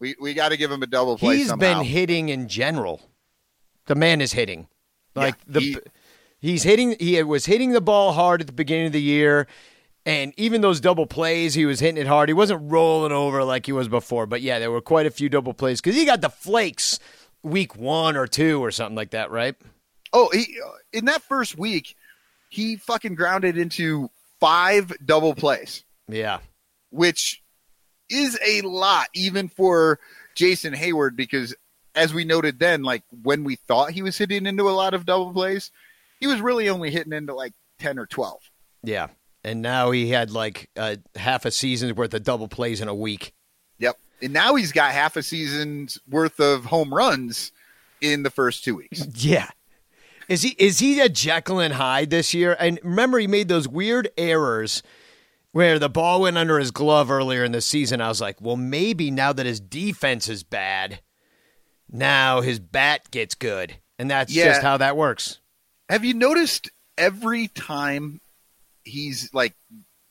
we 0.00 0.14
we 0.20 0.34
got 0.34 0.48
to 0.50 0.56
give 0.56 0.70
him 0.70 0.82
a 0.82 0.86
double 0.86 1.18
play. 1.18 1.38
He's 1.38 1.48
somehow. 1.48 1.78
been 1.78 1.84
hitting 1.86 2.28
in 2.30 2.48
general. 2.48 3.00
The 3.86 3.94
man 3.94 4.20
is 4.20 4.32
hitting. 4.32 4.68
Like 5.14 5.34
Yeah, 5.46 5.52
the 5.52 5.60
he- 5.60 5.76
he's 6.40 6.62
hitting 6.62 6.96
he 6.98 7.22
was 7.22 7.46
hitting 7.46 7.72
the 7.72 7.80
ball 7.80 8.12
hard 8.12 8.40
at 8.40 8.46
the 8.46 8.52
beginning 8.52 8.86
of 8.86 8.92
the 8.92 9.02
year 9.02 9.46
and 10.06 10.32
even 10.38 10.60
those 10.60 10.80
double 10.80 11.06
plays 11.06 11.54
he 11.54 11.66
was 11.66 11.80
hitting 11.80 12.00
it 12.00 12.06
hard. 12.06 12.28
He 12.28 12.32
wasn't 12.32 12.70
rolling 12.70 13.12
over 13.12 13.42
like 13.44 13.66
he 13.66 13.72
was 13.72 13.88
before, 13.88 14.26
but 14.26 14.40
yeah, 14.40 14.58
there 14.58 14.70
were 14.70 14.80
quite 14.80 15.06
a 15.06 15.10
few 15.10 15.28
double 15.28 15.52
plays 15.52 15.80
cuz 15.80 15.94
he 15.96 16.04
got 16.04 16.20
the 16.20 16.30
flakes 16.30 16.98
week 17.42 17.76
1 17.76 18.16
or 18.16 18.26
2 18.26 18.62
or 18.64 18.70
something 18.70 18.96
like 18.96 19.10
that, 19.10 19.30
right? 19.30 19.54
Oh, 20.12 20.30
he 20.32 20.58
in 20.92 21.06
that 21.06 21.22
first 21.22 21.58
week, 21.58 21.94
he 22.48 22.76
fucking 22.76 23.14
grounded 23.14 23.56
into 23.58 24.10
five 24.40 24.92
double 25.04 25.34
plays, 25.34 25.84
Yeah. 26.08 26.38
which 26.90 27.42
is 28.10 28.38
a 28.46 28.62
lot 28.62 29.08
even 29.14 29.48
for 29.48 29.98
Jason 30.34 30.72
Heyward 30.74 31.16
because 31.16 31.54
as 31.94 32.14
we 32.14 32.24
noted 32.24 32.58
then, 32.58 32.82
like 32.82 33.02
when 33.22 33.44
we 33.44 33.56
thought 33.56 33.90
he 33.90 34.02
was 34.02 34.16
hitting 34.16 34.46
into 34.46 34.68
a 34.68 34.70
lot 34.70 34.94
of 34.94 35.04
double 35.04 35.32
plays, 35.32 35.70
he 36.20 36.26
was 36.26 36.40
really 36.40 36.68
only 36.68 36.90
hitting 36.90 37.12
into 37.12 37.34
like 37.34 37.52
ten 37.78 37.98
or 37.98 38.06
twelve. 38.06 38.40
Yeah. 38.82 39.08
And 39.44 39.62
now 39.62 39.90
he 39.90 40.08
had 40.10 40.30
like 40.30 40.68
uh, 40.76 40.96
half 41.16 41.44
a 41.44 41.50
season's 41.50 41.94
worth 41.94 42.14
of 42.14 42.22
double 42.22 42.48
plays 42.48 42.80
in 42.80 42.88
a 42.88 42.94
week. 42.94 43.34
Yep. 43.78 43.96
And 44.22 44.32
now 44.32 44.54
he's 44.54 44.72
got 44.72 44.92
half 44.92 45.16
a 45.16 45.22
season's 45.22 45.98
worth 46.08 46.40
of 46.40 46.64
home 46.66 46.92
runs 46.92 47.52
in 48.00 48.22
the 48.22 48.30
first 48.30 48.64
two 48.64 48.76
weeks. 48.76 49.04
Yeah. 49.14 49.48
Is 50.28 50.42
he 50.42 50.50
is 50.58 50.78
he 50.78 51.00
a 51.00 51.08
Jekyll 51.08 51.58
and 51.60 51.74
Hyde 51.74 52.10
this 52.10 52.34
year? 52.34 52.56
And 52.58 52.78
remember, 52.82 53.18
he 53.18 53.26
made 53.26 53.48
those 53.48 53.66
weird 53.66 54.10
errors 54.18 54.82
where 55.52 55.78
the 55.78 55.88
ball 55.88 56.20
went 56.22 56.36
under 56.36 56.58
his 56.58 56.70
glove 56.70 57.10
earlier 57.10 57.42
in 57.44 57.52
the 57.52 57.60
season. 57.62 58.00
I 58.02 58.08
was 58.08 58.20
like, 58.20 58.40
well, 58.40 58.56
maybe 58.56 59.10
now 59.10 59.32
that 59.32 59.46
his 59.46 59.60
defense 59.60 60.28
is 60.28 60.42
bad, 60.44 61.00
now 61.90 62.42
his 62.42 62.58
bat 62.58 63.10
gets 63.10 63.34
good, 63.34 63.76
and 63.98 64.10
that's 64.10 64.32
Yeah. 64.32 64.44
just 64.48 64.62
how 64.62 64.76
that 64.76 64.96
works. 64.96 65.38
Have 65.88 66.04
you 66.04 66.12
noticed 66.12 66.70
every 66.98 67.48
time 67.48 68.20
he's 68.84 69.32
like 69.32 69.54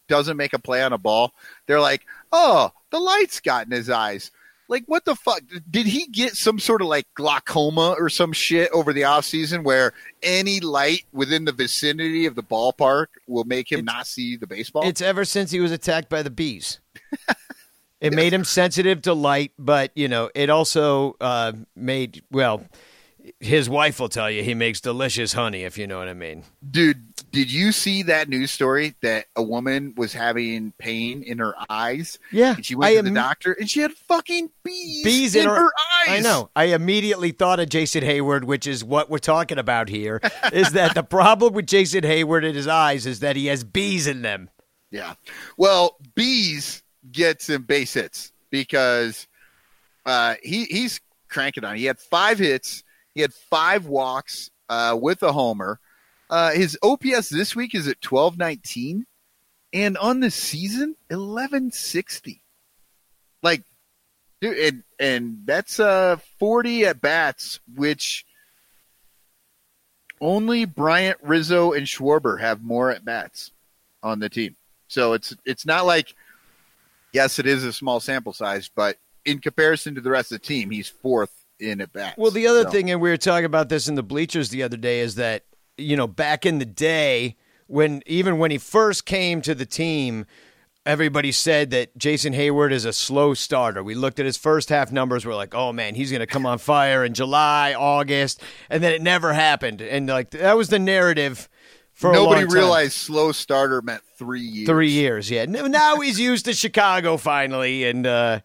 doesn't 0.08 0.38
make 0.38 0.54
a 0.54 0.60
play 0.60 0.82
on 0.82 0.94
a 0.94 0.98
ball, 0.98 1.34
they're 1.68 1.82
like, 1.82 2.06
"Oh, 2.32 2.72
the 2.92 3.00
lights 3.00 3.40
got 3.40 3.66
in 3.68 3.72
his 3.72 3.90
eyes." 3.90 4.32
Like, 4.70 4.84
what 4.86 5.06
the 5.06 5.16
fuck? 5.16 5.42
Did 5.70 5.86
he 5.86 6.08
get 6.08 6.36
some 6.36 6.60
sort 6.60 6.82
of 6.82 6.88
like 6.88 7.08
glaucoma 7.14 7.96
or 7.98 8.10
some 8.10 8.34
shit 8.34 8.70
over 8.72 8.92
the 8.92 9.06
off 9.06 9.26
season 9.26 9.64
where 9.64 9.94
any 10.22 10.60
light 10.60 11.06
within 11.14 11.46
the 11.46 11.54
vicinity 11.54 12.26
of 12.26 12.36
the 12.36 12.44
ballpark 12.44 13.08
will 13.28 13.46
make 13.46 13.72
him 13.72 13.86
not 13.86 14.08
see 14.08 14.36
the 14.36 14.48
baseball? 14.48 14.86
It's 14.86 15.02
ever 15.02 15.24
since 15.24 15.52
he 15.52 15.60
was 15.60 15.72
attacked 15.72 16.10
by 16.10 16.22
the 16.22 16.30
bees. 16.30 16.80
it 18.02 18.14
made 18.14 18.34
him 18.34 18.44
sensitive 18.44 19.02
to 19.04 19.14
light, 19.14 19.54
but 19.58 19.92
you 19.96 20.10
know, 20.10 20.30
it 20.36 20.50
also 20.50 21.16
uh, 21.22 21.54
made 21.76 22.24
well. 22.30 22.64
His 23.40 23.70
wife 23.70 24.00
will 24.00 24.10
tell 24.10 24.30
you 24.30 24.44
he 24.44 24.54
makes 24.54 24.82
delicious 24.82 25.34
honey, 25.34 25.64
if 25.64 25.78
you 25.78 25.88
know 25.88 26.00
what 26.00 26.08
I 26.08 26.14
mean. 26.14 26.44
Dude, 26.70 27.04
did 27.32 27.52
you 27.52 27.72
see 27.72 28.04
that 28.04 28.30
news 28.30 28.52
story 28.52 28.96
that 29.02 29.26
a 29.36 29.44
woman 29.44 29.94
was 29.98 30.14
having 30.14 30.74
pain 30.78 31.24
in 31.24 31.40
her 31.40 31.56
eyes? 31.70 32.20
Yeah, 32.32 32.56
And 32.56 32.66
she 32.66 32.76
went 32.76 32.92
I 32.92 32.96
to 32.96 33.02
the 33.04 33.12
doctor 33.12 33.54
and 33.54 33.70
she 33.70 33.82
had 33.82 33.92
fucking 33.92 34.50
bees, 34.64 35.04
bees 35.04 35.36
in, 35.36 35.44
in, 35.44 35.50
her, 35.50 35.66
eyes. 35.66 36.08
I 36.08 36.20
know. 36.20 36.50
I 36.56 36.66
immediately 36.66 37.32
thought 37.32 37.60
of 37.60 37.70
Jason 37.70 38.04
Heyward, 38.04 38.44
which 38.44 38.68
is 38.68 38.84
what 38.84 39.10
we're 39.10 39.18
talking 39.18 39.58
about 39.58 39.90
here. 39.90 40.22
is 40.54 40.72
that 40.72 40.96
the 40.96 41.04
problem 41.04 41.54
with 41.54 41.68
Jason 41.68 42.02
Heyward 42.02 42.48
in 42.48 42.56
his 42.56 42.68
eyes 42.68 43.06
is 43.06 43.20
that 43.20 43.36
he 43.36 43.48
has 43.48 43.64
bees 43.64 44.08
in 44.08 44.22
them? 44.22 44.50
Yeah. 44.92 45.16
Well, 45.58 45.98
Bees 46.16 46.84
gets 47.12 47.50
him 47.50 47.64
base 47.64 47.94
hits 47.94 48.32
because 48.50 49.28
uh, 50.06 50.36
he 50.42 50.66
he's 50.66 51.02
cranking 51.30 51.64
on. 51.64 51.76
He 51.76 51.86
had 51.86 52.00
five 52.00 52.40
hits. 52.40 52.84
He 53.18 53.22
had 53.22 53.34
five 53.34 53.88
walks 53.88 54.52
uh, 54.70 54.96
with 55.02 55.24
a 55.24 55.32
homer. 55.32 55.80
Uh, 56.30 56.52
his 56.52 56.78
OPS 56.84 57.30
this 57.30 57.56
week 57.56 57.74
is 57.74 57.88
at 57.88 58.00
twelve 58.00 58.38
nineteen, 58.38 59.08
and 59.74 59.98
on 59.98 60.20
the 60.20 60.30
season 60.30 60.96
eleven 61.10 61.72
sixty. 61.72 62.44
Like, 63.42 63.64
dude, 64.40 64.60
and 64.60 64.84
and 65.00 65.38
that's 65.46 65.80
uh 65.80 66.18
forty 66.38 66.86
at 66.86 67.02
bats, 67.02 67.60
which 67.74 68.24
only 70.22 70.66
Bryant 70.66 71.18
Rizzo 71.24 71.72
and 71.72 71.88
Schwarber 71.88 72.40
have 72.40 72.62
more 72.62 72.92
at 72.92 73.04
bats 73.04 73.52
on 74.04 74.20
the 74.20 74.30
team. 74.30 74.56
So 74.90 75.14
it's 75.14 75.36
it's 75.44 75.66
not 75.66 75.88
like 75.88 76.14
yes, 77.14 77.40
it 77.40 77.48
is 77.48 77.64
a 77.64 77.74
small 77.74 78.00
sample 78.00 78.34
size, 78.34 78.70
but 78.76 78.98
in 79.26 79.40
comparison 79.40 79.96
to 79.96 80.02
the 80.02 80.12
rest 80.12 80.32
of 80.32 80.40
the 80.40 80.48
team, 80.48 80.70
he's 80.70 80.88
fourth 80.88 81.47
in 81.60 81.82
at 81.82 81.94
bats. 81.94 82.18
Well, 82.18 82.32
the 82.32 82.48
other 82.48 82.64
So- 82.64 82.70
thing, 82.72 82.90
and 82.92 83.02
we 83.02 83.10
were 83.10 83.18
talking 83.18 83.46
about 83.46 83.70
this 83.70 83.88
in 83.88 83.96
the 83.96 84.04
bleachers 84.04 84.50
the 84.50 84.64
other 84.64 84.78
day, 84.78 85.00
is 85.00 85.16
that 85.16 85.44
you 85.78 85.96
know 85.96 86.08
back 86.08 86.46
in 86.46 86.60
the 86.60 86.66
day 86.66 87.36
when 87.68 88.02
even 88.06 88.38
when 88.38 88.52
he 88.52 88.58
first 88.58 89.06
came 89.06 89.42
to 89.42 89.54
the 89.56 89.66
team. 89.66 90.26
Everybody 90.86 91.34
said 91.34 91.72
that 91.72 91.98
Jason 91.98 92.32
Heyward 92.32 92.72
is 92.72 92.86
a 92.86 92.94
slow 92.94 93.34
starter. 93.34 93.84
We 93.84 93.94
looked 93.94 94.22
at 94.22 94.26
his 94.26 94.38
first 94.38 94.70
half 94.70 94.90
numbers. 94.90 95.26
We're 95.26 95.36
like, 95.36 95.54
oh 95.54 95.74
man, 95.74 95.96
he's 95.96 96.12
going 96.12 96.22
to 96.22 96.26
come 96.26 96.46
on 96.46 96.60
fire 96.60 97.04
in 97.04 97.14
July, 97.14 97.74
August, 97.74 98.42
and 98.70 98.82
then 98.82 98.94
it 98.94 99.02
never 99.02 99.34
happened. 99.34 99.82
And 99.82 100.08
like 100.08 100.30
that 100.30 100.56
was 100.56 100.70
the 100.70 100.80
narrative 100.80 101.50
for 101.92 102.12
a 102.12 102.14
nobody 102.14 102.40
long 102.44 102.48
time. 102.48 102.56
realized 102.56 102.94
slow 102.94 103.34
starter 103.34 103.82
meant 103.82 104.02
three 104.18 104.40
years. 104.40 104.66
Three 104.70 104.92
years, 104.92 105.30
yeah. 105.30 105.44
Now 105.44 106.00
he's 106.00 106.22
used 106.22 106.46
to 106.46 106.54
Chicago 106.54 107.18
finally, 107.18 107.84
and 107.84 108.08
uh, 108.08 108.40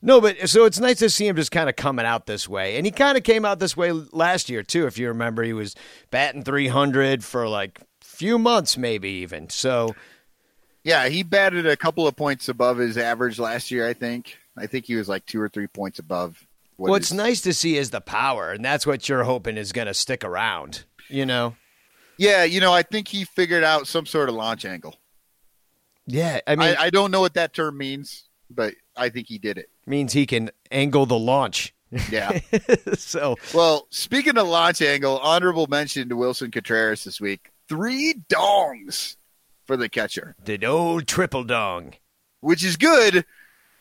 no, 0.00 0.20
but 0.20 0.48
so 0.48 0.64
it's 0.64 0.78
nice 0.80 0.98
to 1.00 1.10
see 1.10 1.26
him 1.26 1.36
just 1.36 1.50
kind 1.50 1.68
of 1.68 1.76
coming 1.76 2.06
out 2.06 2.26
this 2.26 2.48
way, 2.48 2.76
and 2.76 2.86
he 2.86 2.92
kind 2.92 3.18
of 3.18 3.24
came 3.24 3.44
out 3.44 3.58
this 3.58 3.76
way 3.76 3.92
last 3.92 4.48
year 4.48 4.62
too. 4.62 4.86
If 4.86 4.98
you 4.98 5.08
remember, 5.08 5.42
he 5.42 5.52
was 5.52 5.74
batting 6.10 6.42
three 6.44 6.68
hundred 6.68 7.24
for 7.24 7.48
like 7.48 7.80
few 8.00 8.38
months, 8.38 8.76
maybe 8.76 9.08
even. 9.08 9.48
So 9.48 9.94
Yeah, 10.84 11.08
he 11.08 11.22
batted 11.22 11.66
a 11.66 11.76
couple 11.76 12.06
of 12.06 12.16
points 12.16 12.48
above 12.48 12.78
his 12.78 12.96
average 12.98 13.38
last 13.38 13.70
year. 13.70 13.86
I 13.88 13.92
think. 13.92 14.36
I 14.56 14.66
think 14.66 14.86
he 14.86 14.96
was 14.96 15.08
like 15.08 15.24
two 15.26 15.40
or 15.40 15.48
three 15.48 15.68
points 15.68 15.98
above. 15.98 16.44
What 16.76 16.90
what's 16.90 17.08
his- 17.08 17.16
nice 17.16 17.40
to 17.42 17.52
see 17.52 17.76
is 17.76 17.90
the 17.90 18.00
power, 18.00 18.50
and 18.50 18.64
that's 18.64 18.86
what 18.86 19.08
you're 19.08 19.24
hoping 19.24 19.56
is 19.56 19.72
going 19.72 19.86
to 19.88 19.94
stick 19.94 20.24
around. 20.24 20.84
You 21.08 21.26
know, 21.26 21.56
Yeah, 22.18 22.44
you 22.44 22.60
know, 22.60 22.72
I 22.72 22.82
think 22.82 23.08
he 23.08 23.24
figured 23.24 23.64
out 23.64 23.86
some 23.86 24.04
sort 24.06 24.28
of 24.28 24.34
launch 24.34 24.64
angle. 24.64 24.96
Yeah, 26.06 26.40
I 26.46 26.56
mean, 26.56 26.76
I, 26.78 26.84
I 26.84 26.90
don't 26.90 27.10
know 27.10 27.20
what 27.20 27.34
that 27.34 27.52
term 27.52 27.76
means, 27.76 28.24
but 28.50 28.74
I 28.96 29.08
think 29.10 29.28
he 29.28 29.38
did 29.38 29.58
it. 29.58 29.68
Means 29.88 30.12
he 30.12 30.26
can 30.26 30.50
angle 30.70 31.06
the 31.06 31.18
launch. 31.18 31.74
Yeah. 32.10 32.40
so 32.94 33.36
well, 33.54 33.86
speaking 33.90 34.36
of 34.36 34.46
launch 34.46 34.82
angle, 34.82 35.18
honorable 35.18 35.66
mention 35.66 36.08
to 36.10 36.16
Willson 36.16 36.52
Contreras 36.52 37.04
this 37.04 37.20
week. 37.20 37.50
Three 37.68 38.14
dongs 38.28 39.16
for 39.64 39.76
the 39.76 39.88
catcher, 39.88 40.36
the 40.44 40.64
old 40.66 41.06
triple 41.06 41.44
dong. 41.44 41.94
which 42.40 42.64
is 42.64 42.76
good, 42.76 43.24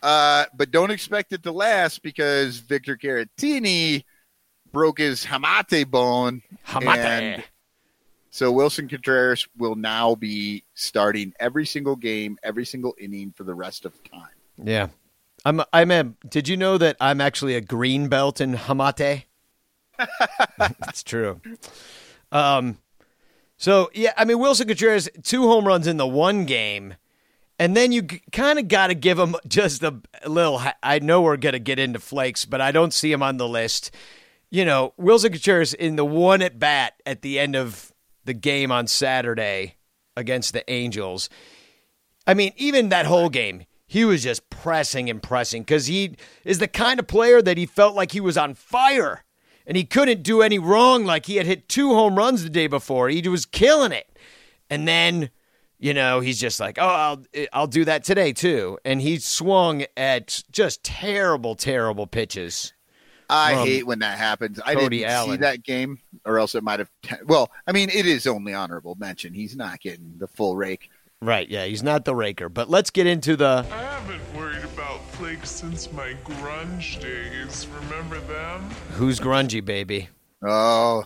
uh, 0.01 0.45
but 0.55 0.71
don't 0.71 0.91
expect 0.91 1.33
it 1.33 1.43
to 1.43 1.51
last 1.51 2.01
because 2.01 2.59
Victor 2.59 2.95
Caratini 2.97 4.03
broke 4.71 4.99
his 4.99 5.25
hamate 5.25 5.89
bone. 5.89 6.41
Hamate. 6.67 6.97
And 6.97 7.43
so 8.29 8.51
Willson 8.53 8.89
Contreras 8.89 9.47
will 9.57 9.75
now 9.75 10.15
be 10.15 10.63
starting 10.73 11.33
every 11.39 11.65
single 11.65 11.95
game, 11.95 12.37
every 12.43 12.65
single 12.65 12.95
inning 12.99 13.33
for 13.35 13.43
the 13.43 13.55
rest 13.55 13.85
of 13.85 13.93
time. 14.03 14.29
Yeah. 14.63 14.87
I'm 15.45 15.61
I'm 15.71 15.91
a 15.91 16.03
did 16.27 16.47
you 16.47 16.57
know 16.57 16.77
that 16.77 16.97
I'm 16.99 17.21
actually 17.21 17.55
a 17.55 17.61
green 17.61 18.07
belt 18.07 18.41
in 18.41 18.55
Hamate? 18.55 19.23
it's 20.87 21.03
true. 21.03 21.41
Um 22.31 22.77
so 23.57 23.89
yeah, 23.93 24.13
I 24.17 24.25
mean 24.25 24.37
Willson 24.37 24.67
Contreras 24.67 25.09
two 25.23 25.43
home 25.43 25.65
runs 25.65 25.87
in 25.87 25.97
the 25.97 26.07
one 26.07 26.45
game. 26.45 26.95
And 27.59 27.75
then 27.75 27.91
you 27.91 28.03
kind 28.31 28.59
of 28.59 28.67
got 28.67 28.87
to 28.87 28.93
give 28.93 29.17
him 29.17 29.35
just 29.47 29.81
a, 29.81 29.99
a 30.21 30.29
little. 30.29 30.61
I 30.83 30.99
know 30.99 31.23
we're 31.23 31.37
going 31.37 31.53
to 31.53 31.59
get 31.59 31.79
into 31.79 31.99
flakes, 31.99 32.45
but 32.45 32.61
I 32.61 32.71
don't 32.71 32.93
see 32.93 33.11
him 33.11 33.23
on 33.23 33.37
the 33.37 33.47
list. 33.47 33.89
You 34.51 34.63
know, 34.63 34.93
Willson 34.99 35.31
Contreras 35.31 35.73
in 35.73 35.95
the 35.95 36.05
one 36.05 36.43
at 36.43 36.59
bat 36.59 37.01
at 37.03 37.23
the 37.23 37.39
end 37.39 37.55
of 37.55 37.91
the 38.25 38.35
game 38.35 38.71
on 38.71 38.85
Saturday 38.85 39.75
against 40.15 40.53
the 40.53 40.69
Angels. 40.69 41.29
I 42.27 42.33
mean, 42.33 42.53
even 42.57 42.89
that 42.89 43.05
whole 43.05 43.29
game, 43.29 43.65
he 43.87 44.03
was 44.03 44.21
just 44.21 44.49
pressing 44.49 45.09
and 45.09 45.23
pressing 45.23 45.63
because 45.63 45.87
he 45.87 46.15
is 46.43 46.59
the 46.59 46.67
kind 46.67 46.99
of 46.99 47.07
player 47.07 47.41
that 47.41 47.57
he 47.57 47.65
felt 47.65 47.95
like 47.95 48.11
he 48.11 48.19
was 48.19 48.37
on 48.37 48.53
fire 48.53 49.23
and 49.65 49.77
he 49.77 49.85
couldn't 49.85 50.23
do 50.23 50.41
any 50.41 50.59
wrong. 50.59 51.05
Like 51.05 51.25
he 51.25 51.37
had 51.37 51.45
hit 51.45 51.69
two 51.69 51.93
home 51.93 52.17
runs 52.17 52.43
the 52.43 52.49
day 52.49 52.67
before, 52.67 53.09
he 53.09 53.27
was 53.27 53.45
killing 53.45 53.93
it. 53.93 54.07
And 54.69 54.85
then, 54.85 55.29
you 55.79 55.93
know, 55.93 56.19
he's 56.19 56.39
just 56.39 56.59
like, 56.59 56.77
oh, 56.77 56.85
I'll 56.85 57.23
I'll 57.53 57.67
do 57.67 57.85
that 57.85 58.03
today 58.03 58.33
too. 58.33 58.77
And 58.83 59.01
he 59.01 59.17
swung 59.19 59.85
at 59.95 60.43
just 60.51 60.83
terrible, 60.83 61.55
terrible 61.55 62.07
pitches. 62.07 62.73
I 63.29 63.55
from 63.55 63.67
hate 63.67 63.87
when 63.87 63.99
that 63.99 64.17
happens. 64.17 64.59
I 64.65 64.75
didn't 64.75 64.91
see 65.25 65.37
that 65.37 65.63
game, 65.63 65.99
or 66.25 66.39
else 66.39 66.55
it 66.55 66.63
might 66.63 66.79
have. 66.79 66.89
Well, 67.25 67.51
I 67.65 67.73
mean, 67.73 67.89
it 67.89 68.05
is 68.05 68.25
only 68.25 68.53
honorable 68.53 68.95
mention. 68.95 69.33
He's 69.33 69.55
not 69.55 69.81
getting 69.81 70.13
the 70.17 70.27
full 70.27 70.55
rake. 70.55 70.89
Right? 71.21 71.49
Yeah, 71.49 71.65
he's 71.65 71.83
not 71.83 72.05
the 72.05 72.15
raker. 72.15 72.49
But 72.49 72.69
let's 72.69 72.89
get 72.89 73.07
into 73.07 73.35
the. 73.35 73.65
I 73.71 73.77
haven't 73.77 74.21
worried 74.35 74.63
about 74.63 75.03
flakes 75.11 75.49
since 75.49 75.91
my 75.91 76.13
grunge 76.23 77.01
days. 77.01 77.67
Remember 77.81 78.19
them? 78.19 78.69
Who's 78.93 79.19
grungy, 79.19 79.63
baby? 79.63 80.09
Oh, 80.43 81.05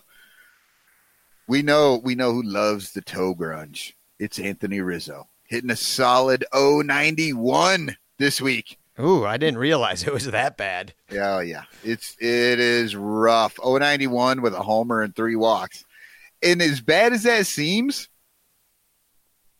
we 1.47 1.61
know 1.61 1.99
we 2.03 2.15
know 2.15 2.33
who 2.33 2.43
loves 2.43 2.91
the 2.91 3.01
toe 3.01 3.33
grunge. 3.33 3.93
It's 4.19 4.37
Anthony 4.37 4.81
Rizzo 4.81 5.27
hitting 5.51 5.69
a 5.69 5.75
solid 5.75 6.45
091 6.53 7.97
this 8.17 8.39
week. 8.39 8.77
Ooh, 8.99 9.25
I 9.25 9.35
didn't 9.35 9.59
realize 9.59 10.03
it 10.03 10.13
was 10.13 10.31
that 10.31 10.57
bad. 10.57 10.93
Yeah, 11.11 11.35
oh, 11.35 11.39
yeah. 11.39 11.63
It's 11.83 12.15
it 12.19 12.59
is 12.59 12.95
rough. 12.95 13.59
091 13.63 14.41
with 14.41 14.53
a 14.53 14.61
homer 14.61 15.01
and 15.01 15.15
three 15.15 15.35
walks. 15.35 15.83
And 16.41 16.61
as 16.61 16.81
bad 16.81 17.11
as 17.13 17.23
that 17.23 17.45
seems, 17.45 18.07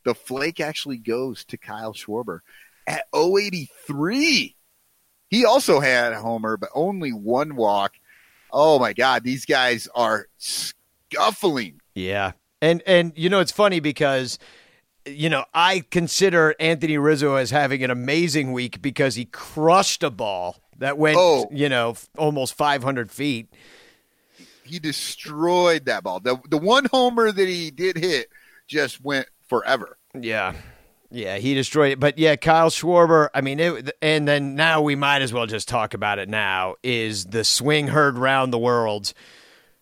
the 0.04 0.16
flake 0.16 0.60
actually 0.60 0.98
goes 0.98 1.44
to 1.46 1.58
Kyle 1.58 1.94
Schwarber 1.94 2.40
at 2.88 3.06
083. 3.14 4.56
He 5.30 5.46
also 5.46 5.80
had 5.80 6.12
a 6.14 6.20
homer, 6.20 6.58
but 6.58 6.70
only 6.74 7.12
one 7.12 7.56
walk. 7.56 7.94
Oh 8.52 8.80
my 8.80 8.94
God, 8.94 9.24
these 9.24 9.46
guys 9.46 9.88
are 9.96 10.28
scuffling. 10.38 11.80
Yeah. 11.96 12.34
And 12.62 12.84
and 12.86 13.14
you 13.16 13.30
know 13.30 13.40
it's 13.40 13.52
funny 13.52 13.80
because 13.80 14.38
you 15.06 15.30
know, 15.30 15.46
I 15.52 15.84
consider 15.90 16.54
Anthony 16.60 16.96
Rizzo 17.00 17.34
as 17.36 17.50
having 17.50 17.84
an 17.84 17.90
amazing 17.90 18.52
week 18.52 18.84
because 18.84 19.16
he 19.16 19.26
crushed 19.26 20.04
a 20.04 20.12
ball 20.12 20.58
that 20.78 20.96
went, 20.96 21.18
Oh. 21.20 21.48
you 21.52 21.70
know, 21.70 21.92
f- 21.92 22.08
almost 22.20 22.54
500 22.54 23.10
feet. 23.12 23.48
He 24.64 24.78
destroyed 24.78 25.86
that 25.86 26.04
ball. 26.04 26.20
The 26.20 26.38
the 26.50 26.58
one 26.58 26.86
homer 26.86 27.32
that 27.32 27.48
he 27.48 27.72
did 27.72 27.98
hit 27.98 28.28
just 28.68 29.04
went 29.04 29.28
forever. 29.48 29.98
Yeah. 30.20 30.54
Yeah, 31.14 31.38
he 31.38 31.54
destroyed 31.54 31.92
it. 31.92 32.00
But 32.00 32.18
yeah, 32.18 32.38
Kyle 32.38 32.70
Schwarber, 32.70 33.30
I 33.34 33.42
mean, 33.42 33.60
it, 33.60 33.92
and 34.02 34.28
then 34.28 34.56
now 34.56 34.82
we 34.82 34.96
might 34.96 35.22
as 35.22 35.34
well 35.34 35.46
just 35.46 35.68
talk 35.68 35.94
about 35.94 36.20
it 36.20 36.30
now 36.30 36.76
is 36.84 37.26
the 37.26 37.44
swing 37.44 37.88
heard 37.88 38.18
round 38.18 38.54
the 38.54 38.58
world, 38.58 39.14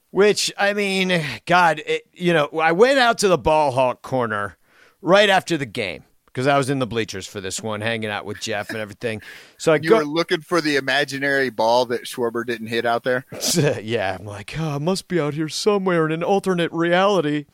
which, 0.09 0.51
I 0.57 0.73
mean, 0.73 1.23
God, 1.45 1.83
it, 1.85 2.07
you 2.13 2.33
know, 2.33 2.47
I 2.59 2.71
went 2.71 2.97
out 2.97 3.19
to 3.19 3.27
the 3.27 3.37
ball 3.37 3.71
hawk 3.71 4.01
corner 4.01 4.57
right 5.01 5.29
after 5.29 5.55
the 5.55 5.67
game 5.67 6.03
because 6.25 6.47
I 6.47 6.57
was 6.57 6.69
in 6.69 6.79
the 6.79 6.87
bleachers 6.87 7.27
for 7.27 7.41
this 7.41 7.61
one, 7.61 7.81
hanging 7.81 8.09
out 8.09 8.25
with 8.25 8.39
Jeff 8.39 8.69
and 8.69 8.79
everything. 8.79 9.21
So 9.59 9.73
I 9.73 9.75
You 9.75 9.89
go, 9.89 9.97
were 9.97 10.05
looking 10.05 10.41
for 10.41 10.61
the 10.61 10.77
imaginary 10.77 11.51
ball 11.51 11.85
that 11.87 12.05
Schwarber 12.05 12.43
didn't 12.43 12.67
hit 12.67 12.87
out 12.87 13.03
there. 13.03 13.25
yeah, 13.81 14.17
I'm 14.19 14.25
like, 14.25 14.55
oh, 14.59 14.75
I 14.75 14.77
must 14.79 15.07
be 15.07 15.19
out 15.19 15.35
here 15.35 15.49
somewhere 15.49 16.07
in 16.07 16.11
an 16.11 16.23
alternate 16.23 16.71
reality. 16.71 17.45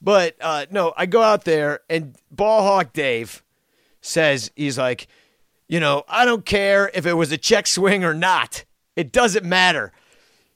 But 0.00 0.36
uh, 0.40 0.66
no, 0.70 0.92
I 0.96 1.06
go 1.06 1.22
out 1.22 1.44
there 1.44 1.80
and 1.88 2.16
Ballhawk 2.34 2.92
Dave 2.92 3.42
says 4.00 4.50
he's 4.54 4.78
like, 4.78 5.08
you 5.68 5.80
know, 5.80 6.04
I 6.08 6.24
don't 6.24 6.44
care 6.44 6.90
if 6.94 7.06
it 7.06 7.14
was 7.14 7.32
a 7.32 7.38
check 7.38 7.66
swing 7.66 8.04
or 8.04 8.14
not. 8.14 8.64
It 8.94 9.12
doesn't 9.12 9.44
matter. 9.44 9.92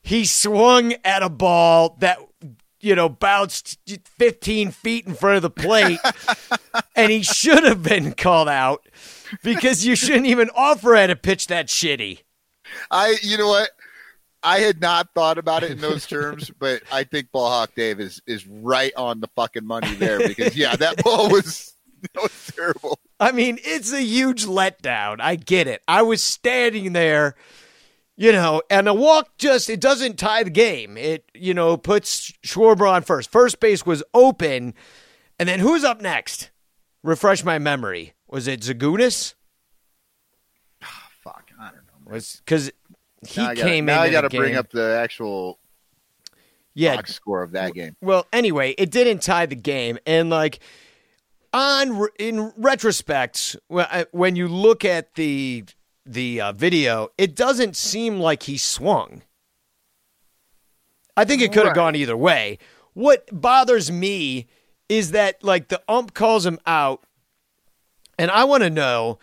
He 0.03 0.25
swung 0.25 0.95
at 1.05 1.23
a 1.23 1.29
ball 1.29 1.97
that 2.01 2.19
you 2.81 2.95
know 2.95 3.09
bounced 3.09 3.79
15 4.19 4.71
feet 4.71 5.07
in 5.07 5.15
front 5.15 5.37
of 5.37 5.43
the 5.43 5.51
plate, 5.51 6.01
and 6.97 7.13
he 7.13 7.23
should 7.23 7.65
have 7.65 7.83
been 7.83 8.13
called 8.13 8.49
out 8.49 8.87
because 9.43 9.85
you 9.85 9.95
shouldn't 9.95 10.27
even 10.27 10.51
offer 10.55 10.95
at 10.95 11.11
a 11.11 11.17
pitch 11.17 11.49
that 11.49 11.67
shitty. 11.67 12.21
I, 12.91 13.17
you 13.23 13.37
know 13.37 13.49
what? 13.49 13.71
I 14.43 14.61
had 14.61 14.81
not 14.81 15.09
thought 15.15 15.39
about 15.39 15.63
it 15.63 15.71
in 15.73 15.79
those 15.79 16.07
terms, 16.09 16.51
but 16.59 16.83
I 16.91 17.05
think 17.05 17.31
Ball 17.31 17.49
Hawk 17.49 17.75
Dave 17.75 18.01
is 18.01 18.23
is 18.27 18.47
right 18.47 18.93
on 18.97 19.21
the 19.21 19.29
fucking 19.37 19.67
money 19.67 19.95
there 19.95 20.19
because 20.27 20.57
yeah, 20.57 20.77
that 20.77 21.03
ball 21.03 21.31
was 21.31 21.77
that 22.03 22.23
was 22.23 22.53
terrible. 22.55 22.99
I 23.19 23.33
mean, 23.33 23.59
it's 23.63 23.93
a 23.93 24.03
huge 24.03 24.47
letdown. 24.47 25.21
I 25.21 25.37
get 25.37 25.67
it. 25.67 25.83
I 25.87 26.03
was 26.03 26.23
standing 26.23 26.93
there, 26.93 27.35
you 28.17 28.33
know, 28.33 28.63
and 28.71 28.89
a 28.89 28.95
walk 28.95 29.37
just 29.39 29.69
it 29.69 29.81
doesn't 29.81 30.19
tie 30.19 30.43
the 30.43 30.51
game. 30.51 30.97
It 30.97 31.31
you 31.35 31.55
know 31.55 31.77
puts 31.77 32.33
Schwarber 32.45 32.91
on 32.91 33.03
first. 33.03 33.31
First 33.31 33.61
base 33.61 33.85
was 33.85 34.03
open, 34.15 34.75
and 35.39 35.49
then 35.49 35.61
who's 35.61 35.85
up 35.85 36.01
next? 36.01 36.51
Refresh 37.03 37.45
my 37.45 37.59
memory. 37.59 38.15
Was 38.29 38.47
it 38.47 38.61
Zagunis? 38.61 39.35
Ah, 40.83 41.09
fuck, 41.23 41.51
I 41.59 41.67
don't 41.67 41.77
know. 41.77 42.13
Was 42.13 42.41
because 42.45 42.71
he 43.27 43.41
now 43.41 43.49
I 43.51 43.55
gotta, 43.55 43.69
came 43.69 43.85
now. 43.85 44.01
I 44.01 44.11
got 44.11 44.23
to 44.23 44.31
bring 44.31 44.57
up 44.57 44.71
the 44.71 44.99
actual 44.99 45.59
yeah. 46.75 46.97
box 46.97 47.15
score 47.15 47.43
of 47.43 47.53
that 47.53 47.75
game. 47.75 47.97
Well, 48.01 48.27
anyway, 48.33 48.75
it 48.79 48.91
didn't 48.91 49.23
tie 49.23 49.47
the 49.47 49.57
game, 49.57 49.99
and 50.07 50.31
like 50.31 50.61
on 51.53 52.07
in 52.19 52.53
retrospect, 52.57 53.57
uh, 53.71 54.05
when 54.13 54.37
you 54.37 54.49
look 54.49 54.85
at 54.85 55.15
the 55.15 55.65
the 56.07 56.41
uh, 56.41 56.53
video, 56.53 57.09
it 57.19 57.37
doesn't 57.37 57.77
seem 57.77 58.19
like 58.19 58.45
he 58.45 58.57
swung. 58.57 59.23
I 61.17 61.25
think 61.25 61.43
it 61.43 61.49
could 61.49 61.65
have 61.65 61.69
Right. 61.69 61.75
gone 61.75 61.97
either 61.97 62.17
way. 62.17 62.59
What 62.95 63.29
bothers 63.33 63.91
me 63.91 64.47
is 64.89 65.11
that 65.11 65.43
like 65.45 65.69
the 65.69 65.83
ump 65.89 66.15
calls 66.15 66.47
him 66.47 66.59
out, 66.67 67.03
and 68.19 68.31
I 68.31 68.45
want 68.45 68.63
to 68.63 68.71
know 68.71 69.19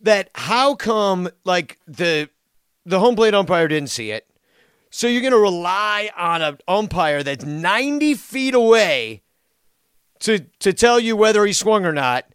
that 0.00 0.30
how 0.34 0.74
come 0.74 1.28
like 1.44 1.78
the 1.86 2.28
the 2.86 2.98
home 3.00 3.16
plate 3.16 3.34
umpire 3.34 3.68
didn't 3.68 3.90
see 3.90 4.10
it. 4.10 4.26
So 4.90 5.06
you're 5.06 5.20
going 5.20 5.32
to 5.32 5.38
rely 5.38 6.10
on 6.16 6.42
an 6.42 6.58
umpire 6.66 7.22
that's 7.22 7.44
90 7.44 8.14
feet 8.14 8.54
away 8.54 9.22
to 10.20 10.40
to 10.58 10.72
tell 10.72 10.98
you 10.98 11.16
whether 11.16 11.44
he 11.46 11.52
swung 11.52 11.84
or 11.86 11.92
not. 11.92 12.26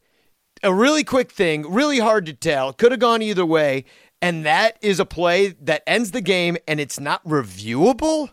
A 0.64 0.74
really 0.74 1.04
quick 1.04 1.32
thing, 1.32 1.70
really 1.72 2.00
hard 2.00 2.26
to 2.28 2.34
tell. 2.34 2.72
Could 2.74 2.92
have 2.92 3.00
gone 3.02 3.22
either 3.22 3.46
way, 3.46 3.84
and 4.22 4.46
that 4.46 4.78
is 4.82 5.00
a 5.00 5.06
play 5.06 5.50
that 5.62 5.84
ends 5.86 6.12
the 6.12 6.22
game 6.22 6.56
and 6.68 6.80
it's 6.80 7.00
not 7.00 7.24
reviewable. 7.26 8.30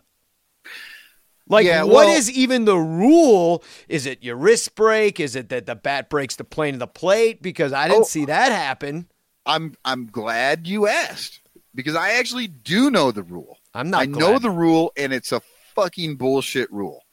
Like 1.47 1.65
Yeah, 1.65 1.83
what 1.83 2.05
well- 2.05 2.15
is 2.17 2.31
even 2.31 2.63
the 2.65 2.77
rule? 2.77 3.63
Is 3.89 4.05
it 4.05 4.23
your 4.23 4.37
wrist 4.37 4.75
break? 4.75 5.19
Is 5.19 5.35
it 5.35 5.49
that 5.49 5.65
the 5.65 5.75
bat 5.75 6.09
breaks 6.09 6.37
the 6.37 6.45
plane 6.45 6.75
of 6.75 6.79
the 6.79 6.87
plate? 6.87 7.41
Because 7.41 7.73
I 7.73 7.89
didn't 7.89 8.03
Oh. 8.03 8.05
see 8.05 8.25
that 8.25 8.51
happen. 8.53 9.09
I'm 9.45 9.75
I'm 9.83 10.05
glad 10.07 10.65
you 10.67 10.87
asked 10.87 11.41
because 11.75 11.95
I 11.95 12.13
actually 12.13 12.47
do 12.47 12.91
know 12.91 13.11
the 13.11 13.23
rule. 13.23 13.57
I'm 13.73 13.89
not 13.89 14.01
I 14.01 14.05
know 14.05 14.39
the 14.39 14.49
rule, 14.49 14.91
and 14.95 15.13
it's 15.13 15.31
a 15.31 15.41
fucking 15.75 16.15
bullshit 16.15 16.71
rule. 16.71 17.03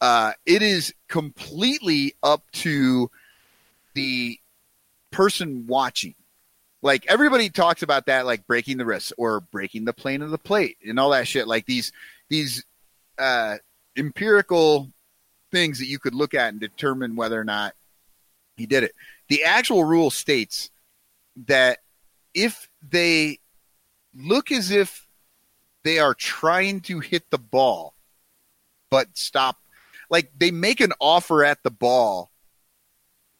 Uh, 0.00 0.32
it 0.44 0.62
is 0.62 0.94
completely 1.08 2.14
up 2.22 2.42
to 2.52 3.10
the 3.94 4.38
person 5.10 5.66
watching. 5.66 6.14
Like 6.82 7.06
everybody 7.06 7.48
talks 7.48 7.82
about 7.82 8.06
that, 8.06 8.26
like 8.26 8.46
breaking 8.46 8.76
the 8.76 8.84
wrist 8.84 9.12
or 9.16 9.40
breaking 9.40 9.86
the 9.86 9.94
plane 9.94 10.22
of 10.22 10.30
the 10.30 10.38
plate 10.38 10.76
and 10.86 11.00
all 11.00 11.10
that 11.10 11.26
shit. 11.26 11.48
Like 11.48 11.66
these 11.66 11.92
these 12.28 12.64
uh, 13.18 13.56
empirical 13.96 14.92
things 15.50 15.78
that 15.78 15.86
you 15.86 15.98
could 15.98 16.14
look 16.14 16.34
at 16.34 16.50
and 16.50 16.60
determine 16.60 17.16
whether 17.16 17.40
or 17.40 17.44
not 17.44 17.74
he 18.56 18.66
did 18.66 18.82
it. 18.82 18.94
The 19.28 19.44
actual 19.44 19.84
rule 19.84 20.10
states 20.10 20.70
that 21.46 21.78
if 22.34 22.68
they 22.88 23.38
look 24.16 24.50
as 24.50 24.70
if 24.70 25.06
they 25.84 25.98
are 25.98 26.14
trying 26.14 26.80
to 26.80 27.00
hit 27.00 27.30
the 27.30 27.38
ball, 27.38 27.94
but 28.90 29.08
stop, 29.14 29.56
like 30.10 30.30
they 30.36 30.50
make 30.50 30.80
an 30.80 30.92
offer 31.00 31.44
at 31.44 31.62
the 31.62 31.70
ball 31.70 32.30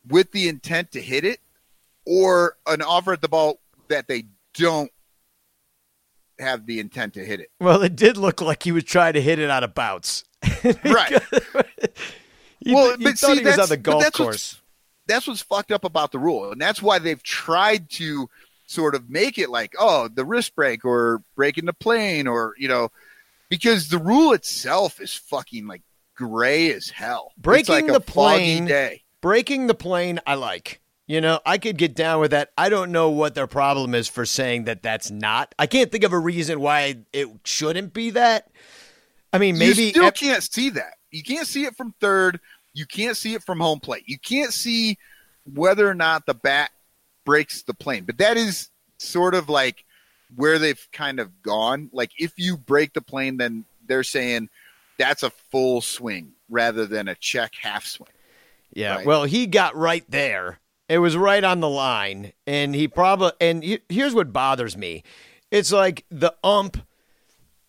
with 0.06 0.30
the 0.32 0.48
intent 0.48 0.92
to 0.92 1.00
hit 1.00 1.24
it, 1.24 1.40
or 2.04 2.56
an 2.66 2.82
offer 2.82 3.12
at 3.12 3.20
the 3.20 3.28
ball 3.28 3.58
that 3.88 4.06
they 4.08 4.24
don't 4.54 4.90
have 6.38 6.66
the 6.66 6.78
intent 6.78 7.14
to 7.14 7.24
hit 7.24 7.40
it. 7.40 7.50
Well, 7.60 7.82
it 7.82 7.96
did 7.96 8.16
look 8.16 8.40
like 8.40 8.62
he 8.62 8.70
was 8.72 8.84
trying 8.84 9.14
to 9.14 9.22
hit 9.22 9.38
it 9.38 9.50
out 9.50 9.64
of 9.64 9.74
bounds. 9.74 10.24
Right. 10.84 11.12
you, 12.60 12.74
well, 12.74 12.96
you 12.98 13.04
but 13.04 13.18
see, 13.18 13.36
he 13.36 13.44
was 13.44 13.58
on 13.58 13.68
the 13.68 13.76
golf 13.76 14.02
that's 14.02 14.18
what's- 14.18 14.26
course. 14.26 14.60
that's 15.06 15.26
what's 15.26 15.42
fucked 15.42 15.72
up 15.72 15.84
about 15.84 16.12
the 16.12 16.18
rule, 16.18 16.52
and 16.52 16.60
that's 16.60 16.82
why 16.82 16.98
they've 16.98 17.22
tried 17.22 17.88
to 17.90 18.28
sort 18.66 18.94
of 18.94 19.08
make 19.08 19.38
it 19.38 19.48
like, 19.48 19.74
oh, 19.78 20.08
the 20.08 20.24
wrist 20.24 20.54
break 20.54 20.84
or 20.84 21.22
breaking 21.34 21.64
the 21.64 21.72
plane 21.72 22.26
or 22.26 22.54
you 22.58 22.68
know, 22.68 22.90
because 23.48 23.88
the 23.88 23.98
rule 23.98 24.32
itself 24.32 25.00
is 25.00 25.14
fucking 25.14 25.66
like 25.66 25.82
gray 26.14 26.72
as 26.72 26.90
hell. 26.90 27.32
Breaking 27.38 27.74
like 27.74 27.86
the 27.86 28.00
plane- 28.00 28.66
day. 28.66 29.02
Breaking 29.20 29.66
the 29.66 29.74
plane, 29.74 30.20
I 30.26 30.34
like. 30.34 30.80
You 31.08 31.20
know, 31.20 31.40
I 31.46 31.58
could 31.58 31.78
get 31.78 31.94
down 31.94 32.20
with 32.20 32.32
that. 32.32 32.50
I 32.58 32.68
don't 32.68 32.90
know 32.90 33.10
what 33.10 33.34
their 33.34 33.46
problem 33.46 33.94
is 33.94 34.08
for 34.08 34.26
saying 34.26 34.64
that 34.64 34.82
that's 34.82 35.10
not. 35.10 35.54
I 35.56 35.66
can't 35.66 35.90
think 35.90 36.02
of 36.02 36.12
a 36.12 36.18
reason 36.18 36.58
why 36.58 36.96
it 37.12 37.28
shouldn't 37.44 37.92
be 37.92 38.10
that. 38.10 38.50
I 39.32 39.38
mean, 39.38 39.56
maybe 39.56 39.84
you 39.84 39.90
still 39.90 40.06
ep- 40.06 40.16
can't 40.16 40.42
see 40.42 40.70
that. 40.70 40.94
You 41.12 41.22
can't 41.22 41.46
see 41.46 41.64
it 41.64 41.76
from 41.76 41.94
third. 42.00 42.40
You 42.72 42.86
can't 42.86 43.16
see 43.16 43.34
it 43.34 43.42
from 43.44 43.60
home 43.60 43.78
plate. 43.78 44.02
You 44.06 44.18
can't 44.18 44.52
see 44.52 44.98
whether 45.44 45.88
or 45.88 45.94
not 45.94 46.26
the 46.26 46.34
bat 46.34 46.70
breaks 47.26 47.62
the 47.62 47.74
plane. 47.74 48.04
But 48.04 48.16
that 48.18 48.38
is 48.38 48.70
sort 48.98 49.34
of 49.34 49.50
like 49.50 49.84
where 50.34 50.58
they've 50.58 50.88
kind 50.92 51.20
of 51.20 51.42
gone. 51.42 51.90
Like 51.92 52.12
if 52.18 52.32
you 52.38 52.56
break 52.56 52.94
the 52.94 53.02
plane, 53.02 53.36
then 53.36 53.66
they're 53.86 54.02
saying 54.02 54.48
that's 54.98 55.22
a 55.22 55.30
full 55.50 55.82
swing 55.82 56.32
rather 56.48 56.86
than 56.86 57.08
a 57.08 57.14
check 57.14 57.52
half 57.60 57.84
swing. 57.84 58.08
Yeah. 58.72 58.96
Right. 58.96 59.06
Well, 59.06 59.24
he 59.24 59.46
got 59.46 59.76
right 59.76 60.04
there. 60.08 60.60
It 60.88 60.98
was 60.98 61.16
right 61.16 61.42
on 61.42 61.60
the 61.60 61.68
line, 61.68 62.32
and 62.46 62.74
he 62.74 62.86
probably. 62.86 63.32
And 63.40 63.62
he- 63.62 63.80
here's 63.88 64.14
what 64.14 64.32
bothers 64.32 64.76
me: 64.76 65.02
it's 65.50 65.72
like 65.72 66.04
the 66.10 66.32
ump. 66.44 66.78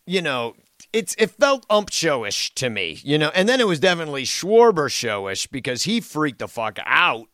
You 0.05 0.21
know, 0.21 0.55
it's 0.93 1.15
it 1.17 1.31
felt 1.31 1.65
ump 1.69 1.89
showish 1.89 2.53
to 2.55 2.69
me. 2.69 2.99
You 3.03 3.17
know, 3.17 3.31
and 3.33 3.49
then 3.49 3.59
it 3.59 3.67
was 3.67 3.79
definitely 3.79 4.23
Schwarber 4.23 4.87
showish 4.87 5.49
because 5.49 5.83
he 5.83 5.99
freaked 5.99 6.39
the 6.39 6.47
fuck 6.47 6.77
out 6.85 7.27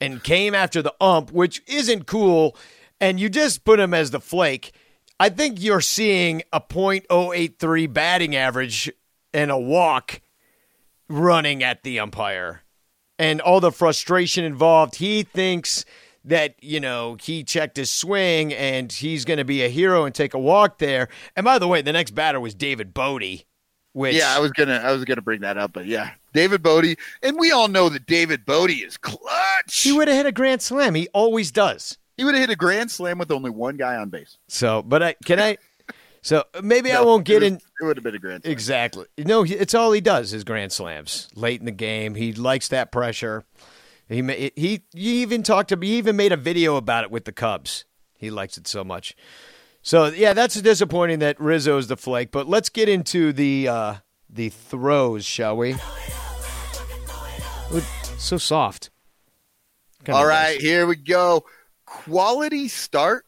and 0.00 0.22
came 0.22 0.54
after 0.54 0.82
the 0.82 0.94
ump, 1.00 1.32
which 1.32 1.62
isn't 1.66 2.06
cool. 2.06 2.56
And 3.00 3.20
you 3.20 3.28
just 3.28 3.64
put 3.64 3.80
him 3.80 3.94
as 3.94 4.10
the 4.10 4.20
flake. 4.20 4.72
I 5.20 5.28
think 5.28 5.60
you're 5.60 5.80
seeing 5.80 6.42
a 6.52 6.60
.083 6.60 7.92
batting 7.92 8.36
average 8.36 8.90
and 9.32 9.50
a 9.50 9.58
walk 9.58 10.20
running 11.08 11.62
at 11.62 11.82
the 11.82 11.98
umpire 11.98 12.62
and 13.18 13.40
all 13.40 13.60
the 13.60 13.72
frustration 13.72 14.44
involved. 14.44 14.96
He 14.96 15.22
thinks 15.22 15.84
that, 16.24 16.54
you 16.62 16.78
know, 16.78 17.16
he 17.20 17.42
checked 17.42 17.76
his 17.76 17.90
swing 17.90 18.52
and 18.52 18.92
he's 18.92 19.24
going 19.24 19.38
to 19.38 19.44
be 19.44 19.64
a 19.64 19.68
hero 19.68 20.04
and 20.04 20.14
take 20.14 20.34
a 20.34 20.38
walk 20.38 20.78
there. 20.78 21.08
And 21.34 21.44
by 21.44 21.58
the 21.58 21.68
way, 21.68 21.82
the 21.82 21.92
next 21.92 22.12
batter 22.12 22.38
was 22.38 22.54
David 22.54 22.94
Bote, 22.94 23.44
which 23.92 24.14
Yeah, 24.14 24.34
I 24.34 24.38
was 24.38 24.52
gonna 24.52 24.76
I 24.76 24.92
was 24.92 25.04
gonna 25.04 25.22
bring 25.22 25.40
that 25.40 25.56
up, 25.58 25.72
but 25.72 25.86
yeah, 25.86 26.10
David 26.32 26.62
Bote, 26.62 26.96
and 27.22 27.36
we 27.38 27.50
all 27.52 27.68
know 27.68 27.88
that 27.88 28.06
David 28.06 28.44
Bote 28.44 28.70
is 28.70 28.96
clutch. 28.96 29.82
he 29.82 29.92
would 29.92 30.08
have 30.08 30.16
hit 30.16 30.26
a 30.26 30.32
grand 30.32 30.62
slam. 30.62 30.94
He 30.94 31.08
always 31.14 31.50
does. 31.50 31.96
He 32.16 32.24
would 32.24 32.34
have 32.34 32.40
hit 32.42 32.50
a 32.50 32.56
grand 32.56 32.90
slam 32.90 33.18
with 33.18 33.30
only 33.30 33.50
one 33.50 33.76
guy 33.76 33.96
on 33.96 34.08
base. 34.10 34.38
So, 34.48 34.82
but 34.82 35.02
I 35.02 35.14
can 35.24 35.38
I 35.40 35.56
so 36.20 36.44
maybe 36.62 36.90
I 36.92 37.00
won't 37.00 37.24
get 37.24 37.42
it 37.42 37.52
was- 37.52 37.52
in 37.52 37.54
It 37.80 37.84
would 37.84 37.96
have 37.96 38.04
been 38.04 38.14
a 38.16 38.18
grand 38.18 38.42
slam. 38.42 38.52
Exactly. 38.52 39.06
No, 39.18 39.44
he- 39.44 39.54
it's 39.54 39.72
all 39.74 39.92
he 39.92 40.00
does 40.00 40.32
is 40.34 40.42
grand 40.44 40.72
slams 40.72 41.28
late 41.34 41.60
in 41.60 41.66
the 41.66 41.70
game. 41.72 42.14
He 42.16 42.32
likes 42.32 42.68
that 42.68 42.90
pressure. 42.92 43.44
He 44.08 44.22
he 44.56 44.82
he 44.92 45.22
even 45.22 45.42
talked 45.42 45.68
to 45.68 45.78
he 45.80 45.96
even 45.98 46.16
made 46.16 46.32
a 46.32 46.36
video 46.36 46.76
about 46.76 47.04
it 47.04 47.10
with 47.10 47.24
the 47.24 47.32
Cubs. 47.32 47.84
He 48.16 48.30
likes 48.30 48.56
it 48.58 48.66
so 48.66 48.82
much. 48.82 49.14
So 49.82 50.06
yeah, 50.06 50.32
that's 50.32 50.60
disappointing 50.60 51.20
that 51.20 51.38
Rizzo's 51.40 51.86
the 51.86 51.96
flake. 51.96 52.32
But 52.32 52.48
let's 52.48 52.68
get 52.68 52.88
into 52.88 53.32
the 53.32 53.68
uh, 53.68 53.94
the 54.28 54.48
throws, 54.48 55.24
shall 55.24 55.56
we? 55.56 55.76
Ooh, 57.72 57.80
So 58.18 58.38
soft. 58.38 58.90
Kinda 60.04 60.18
All 60.18 60.26
nice. 60.28 60.60
here 60.60 60.86
we 60.86 60.96
go. 60.96 61.44
Quality 61.84 62.68
start 62.68 63.26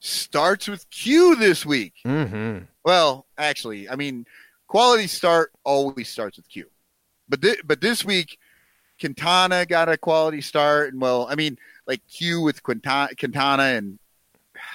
starts 0.00 0.68
with 0.68 0.88
Q 0.90 1.36
this 1.36 1.66
week. 1.66 1.94
Mm-hmm. 2.06 2.64
Well, 2.84 3.26
actually, 3.36 3.88
I 3.88 3.96
mean, 3.96 4.26
quality 4.68 5.06
start 5.06 5.52
always 5.64 6.08
starts 6.08 6.36
with 6.36 6.48
Q. 6.48 6.66
But 7.28 7.42
thi- 7.42 7.60
but 7.64 7.80
this 7.80 8.04
week, 8.04 8.38
Quintana 9.00 9.66
got 9.66 9.88
a 9.88 9.96
quality 9.98 10.40
start, 10.40 10.92
and 10.92 11.00
well, 11.02 11.26
I 11.28 11.34
mean, 11.34 11.58
like 11.86 12.00
Q 12.08 12.40
with 12.42 12.62
Quintana, 12.62 13.14
Quintana, 13.16 13.64
and 13.64 13.98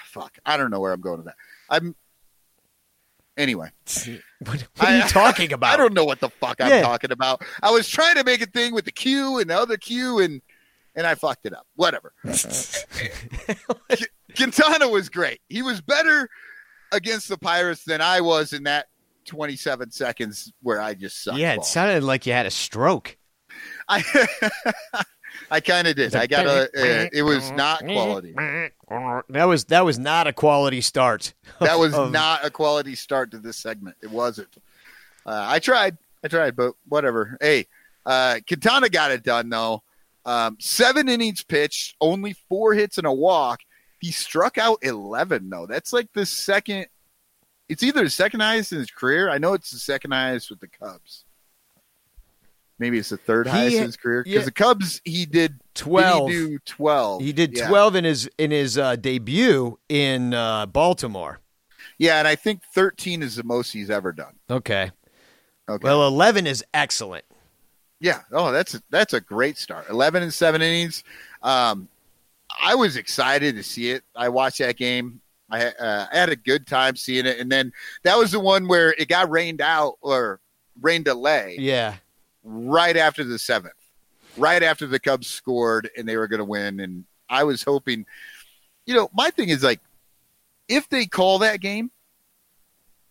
fuck, 0.06 0.38
I 0.46 0.58
don't 0.58 0.70
know 0.72 0.80
where 0.80 0.94
I'm 0.94 1.02
going 1.02 1.18
with 1.18 1.26
that. 1.28 1.36
I'm 1.70 1.96
anyway. 3.38 3.70
What, 4.46 4.60
what 4.76 4.90
are 4.90 4.98
you 4.98 5.04
I- 5.04 5.08
talking 5.08 5.54
about? 5.54 5.74
I 5.74 5.78
don't 5.78 5.94
know 5.94 6.04
what 6.04 6.20
the 6.20 6.30
fuck 6.30 6.58
I'm 6.60 6.70
Yeah. 6.70 6.82
talking 6.82 7.14
about. 7.14 7.42
I 7.62 7.72
was 7.72 7.88
trying 7.88 8.16
to 8.16 8.26
make 8.26 8.42
a 8.42 8.46
thing 8.46 8.74
with 8.74 8.84
the 8.84 8.92
Q 8.92 9.40
and 9.40 9.50
the 9.50 9.58
other 9.58 9.78
Q, 9.78 10.20
and 10.20 10.42
and 10.96 11.08
I 11.08 11.16
fucked 11.16 11.46
it 11.46 11.54
up. 11.54 11.66
Whatever. 11.78 12.12
Quintana 14.36 14.88
was 14.90 15.08
great. 15.10 15.40
He 15.50 15.62
was 15.62 15.80
better 15.82 16.30
against 16.92 17.30
the 17.30 17.38
Pirates 17.38 17.84
than 17.86 18.02
I 18.02 18.20
was 18.22 18.52
in 18.54 18.64
that 18.64 18.88
27 19.28 19.92
seconds 19.92 20.52
where 20.62 20.82
I 20.82 20.94
just 20.94 21.24
sucked. 21.24 21.38
yeah, 21.38 21.54
it 21.54 21.58
balls. 21.58 21.72
sounded 21.72 22.04
like 22.04 22.26
you 22.26 22.34
had 22.34 22.46
a 22.46 22.52
stroke. 22.52 23.18
I 23.88 24.04
I 25.50 25.60
kind 25.60 25.88
of 25.88 25.96
did. 25.96 26.16
I 26.16 26.28
got 26.28 26.46
a. 26.46 26.64
Uh, 26.64 27.10
it 27.12 27.24
was 27.24 27.52
not 27.52 27.80
quality. 27.80 28.34
That 29.30 29.46
was 29.46 29.66
that 29.66 29.86
was 29.86 30.00
not 30.00 30.28
a 30.28 30.34
quality 30.34 30.82
start. 30.82 31.34
That 31.60 31.80
was 31.80 31.94
of- 31.94 32.12
not 32.12 32.46
a 32.46 32.50
quality 32.50 32.96
start 32.96 33.32
to 33.32 33.40
this 33.40 33.58
segment. 33.58 33.98
It 34.02 34.10
wasn't. 34.12 34.50
Uh, 35.26 35.46
I 35.48 35.60
tried. 35.60 35.98
I 36.24 36.28
tried, 36.28 36.56
but 36.56 36.74
whatever. 36.88 37.38
Hey, 37.42 37.68
uh, 38.06 38.40
Quintana 38.48 38.90
got 38.90 39.12
it 39.12 39.24
done 39.24 39.50
though. 39.50 39.84
Um, 40.26 40.58
seven 40.60 41.10
innings 41.10 41.44
pitched, 41.44 41.96
only 42.00 42.34
four 42.48 42.74
hits 42.74 42.98
and 42.98 43.06
a 43.08 43.12
walk. 43.12 43.60
He 44.00 44.12
struck 44.12 44.58
out 44.58 44.80
eleven 44.82 45.50
though. 45.50 45.66
That's 45.66 45.94
like 45.94 46.10
the 46.14 46.26
second. 46.26 46.88
It's 47.70 47.84
either 47.84 48.04
the 48.04 48.10
second 48.10 48.42
highest 48.42 48.72
in 48.74 48.80
his 48.80 48.92
career. 48.92 49.30
I 49.30 49.38
know 49.38 49.54
it's 49.54 49.72
the 49.72 49.80
second 49.80 50.12
highest 50.12 50.50
with 50.50 50.60
the 50.60 50.68
Cubs. 50.68 51.24
Maybe 52.80 52.98
it's 52.98 53.10
the 53.10 53.18
third 53.18 53.48
He- 53.48 53.52
highest 53.52 53.76
in 53.78 53.84
his 53.84 53.98
career 53.98 54.24
because 54.24 54.40
yeah. 54.40 54.46
the 54.46 54.52
Cubs 54.52 55.02
he 55.06 55.26
did 55.26 55.60
Twelve. 55.76 56.30
Did 56.30 56.50
he 56.50 56.58
twelve? 56.66 57.22
He 57.22 57.34
did 57.34 57.58
Yeah. 57.58 57.68
twelve 57.68 57.96
in 57.96 58.04
his 58.04 58.30
in 58.38 58.52
his 58.52 58.78
uh, 58.78 58.96
debut 58.96 59.80
in 59.90 60.34
uh, 60.34 60.66
Baltimore. 60.68 61.40
Yeah, 61.98 62.20
and 62.20 62.28
I 62.28 62.36
think 62.36 62.62
thirteen 62.74 63.22
is 63.24 63.36
the 63.36 63.44
most 63.44 63.72
he's 63.72 63.90
ever 63.90 64.12
done. 64.12 64.34
Okay. 64.50 64.92
Okay. 65.70 65.84
Well, 65.84 66.06
eleven 66.08 66.46
is 66.48 66.64
excellent. 66.74 67.26
Yeah. 68.00 68.22
Oh, 68.32 68.52
that's 68.52 68.80
that's 68.90 69.14
a 69.14 69.22
great 69.22 69.58
start. 69.58 69.90
Eleven 69.90 70.22
and 70.24 70.34
seven 70.34 70.62
innings. 70.62 71.04
Um, 71.42 71.88
I 72.62 72.76
was 72.76 72.98
excited 72.98 73.56
to 73.56 73.64
see 73.64 73.92
it. 73.92 74.04
I 74.16 74.30
watched 74.30 74.60
that 74.60 74.78
game. 74.78 75.22
I, 75.50 75.66
uh, 75.68 76.08
I 76.12 76.18
had 76.18 76.30
a 76.30 76.36
good 76.36 76.68
time 76.68 76.96
seeing 76.96 77.26
it, 77.26 77.40
and 77.40 77.52
then 77.52 77.72
that 78.04 78.18
was 78.18 78.32
the 78.32 78.40
one 78.40 78.68
where 78.68 78.92
it 78.98 79.08
got 79.08 79.30
rained 79.30 79.62
out 79.62 79.98
or 80.02 80.40
rain 80.82 81.04
delay 81.04 81.56
Yeah. 81.60 81.96
Right 82.44 82.98
after 82.98 83.24
the 83.24 83.40
seventh, 83.40 83.74
right 84.38 84.64
after 84.64 84.88
the 84.88 85.00
Cubs 85.00 85.28
scored 85.28 85.90
and 85.98 86.08
they 86.08 86.18
were 86.18 86.28
going 86.28 86.40
to 86.40 86.46
win. 86.46 86.80
And 86.80 87.06
I 87.30 87.44
was 87.44 87.64
hoping, 87.64 88.06
you 88.86 88.94
know, 88.94 89.10
my 89.14 89.30
thing 89.30 89.50
is 89.50 89.64
like, 89.64 89.80
if 90.68 90.90
they 90.90 91.06
call 91.06 91.40
that 91.40 91.60
game, 91.60 91.92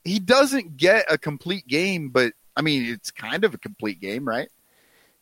he 0.04 0.18
doesn't 0.18 0.76
get 0.76 1.06
a 1.10 1.18
complete 1.18 1.66
game, 1.66 2.08
but 2.08 2.32
I 2.56 2.62
mean, 2.62 2.84
it's 2.84 3.10
kind 3.10 3.44
of 3.44 3.54
a 3.54 3.58
complete 3.58 4.00
game, 4.00 4.26
right? 4.26 4.48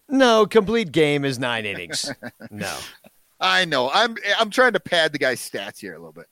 No, 0.08 0.46
complete 0.46 0.90
game 0.90 1.24
is 1.24 1.38
nine 1.38 1.64
innings. 1.66 2.10
no. 2.50 2.76
I 3.40 3.64
know. 3.64 3.90
I'm 3.92 4.16
I'm 4.38 4.50
trying 4.50 4.74
to 4.74 4.80
pad 4.80 5.12
the 5.12 5.18
guy's 5.18 5.40
stats 5.40 5.78
here 5.78 5.94
a 5.94 5.98
little 5.98 6.12
bit. 6.12 6.26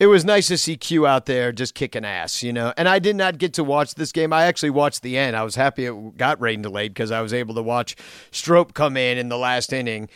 It 0.00 0.06
was 0.06 0.24
nice 0.24 0.46
to 0.48 0.56
see 0.56 0.76
Q 0.76 1.06
out 1.06 1.26
there 1.26 1.50
just 1.50 1.74
kicking 1.74 2.04
ass, 2.04 2.42
you 2.42 2.52
know. 2.52 2.72
And 2.76 2.88
I 2.88 3.00
did 3.00 3.16
not 3.16 3.38
get 3.38 3.52
to 3.54 3.64
watch 3.64 3.94
this 3.96 4.12
game. 4.12 4.32
I 4.32 4.44
actually 4.44 4.70
watched 4.70 5.02
the 5.02 5.18
end. 5.18 5.34
I 5.34 5.42
was 5.42 5.56
happy 5.56 5.86
it 5.86 6.16
got 6.16 6.40
rain 6.40 6.62
delayed 6.62 6.94
because 6.94 7.10
I 7.10 7.20
was 7.20 7.32
able 7.32 7.54
to 7.56 7.62
watch 7.62 7.96
Strop 8.30 8.74
come 8.74 8.96
in 8.96 9.18
in 9.18 9.28
the 9.28 9.38
last 9.38 9.72
inning. 9.72 10.08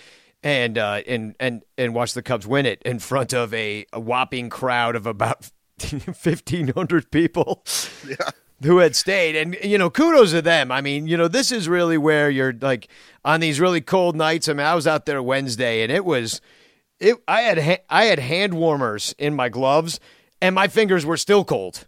and 0.42 0.78
uh, 0.78 1.02
and 1.06 1.34
and 1.40 1.62
and 1.78 1.94
watch 1.94 2.14
the 2.14 2.22
Cubs 2.22 2.46
win 2.46 2.66
it 2.66 2.82
in 2.84 2.98
front 2.98 3.32
of 3.32 3.52
a, 3.54 3.86
a 3.92 4.00
whopping 4.00 4.50
crowd 4.50 4.96
of 4.96 5.06
about 5.06 5.50
fifteen 5.78 6.68
hundred 6.68 7.10
people. 7.10 7.64
Yeah. 8.08 8.30
Who 8.64 8.78
had 8.78 8.94
stayed, 8.94 9.34
and 9.34 9.56
you 9.64 9.76
know, 9.76 9.90
kudos 9.90 10.30
to 10.30 10.40
them. 10.40 10.70
I 10.70 10.80
mean, 10.80 11.08
you 11.08 11.16
know, 11.16 11.26
this 11.26 11.50
is 11.50 11.68
really 11.68 11.98
where 11.98 12.30
you're 12.30 12.52
like 12.52 12.86
on 13.24 13.40
these 13.40 13.58
really 13.58 13.80
cold 13.80 14.14
nights. 14.14 14.48
I 14.48 14.52
mean, 14.52 14.64
I 14.64 14.76
was 14.76 14.86
out 14.86 15.04
there 15.04 15.20
Wednesday, 15.20 15.82
and 15.82 15.90
it 15.90 16.04
was, 16.04 16.40
it. 17.02 17.16
I 17.28 17.42
had 17.42 17.58
ha- 17.58 17.82
I 17.90 18.04
had 18.06 18.18
hand 18.18 18.54
warmers 18.54 19.14
in 19.18 19.34
my 19.34 19.48
gloves, 19.48 20.00
and 20.40 20.54
my 20.54 20.68
fingers 20.68 21.04
were 21.04 21.16
still 21.16 21.44
cold. 21.44 21.86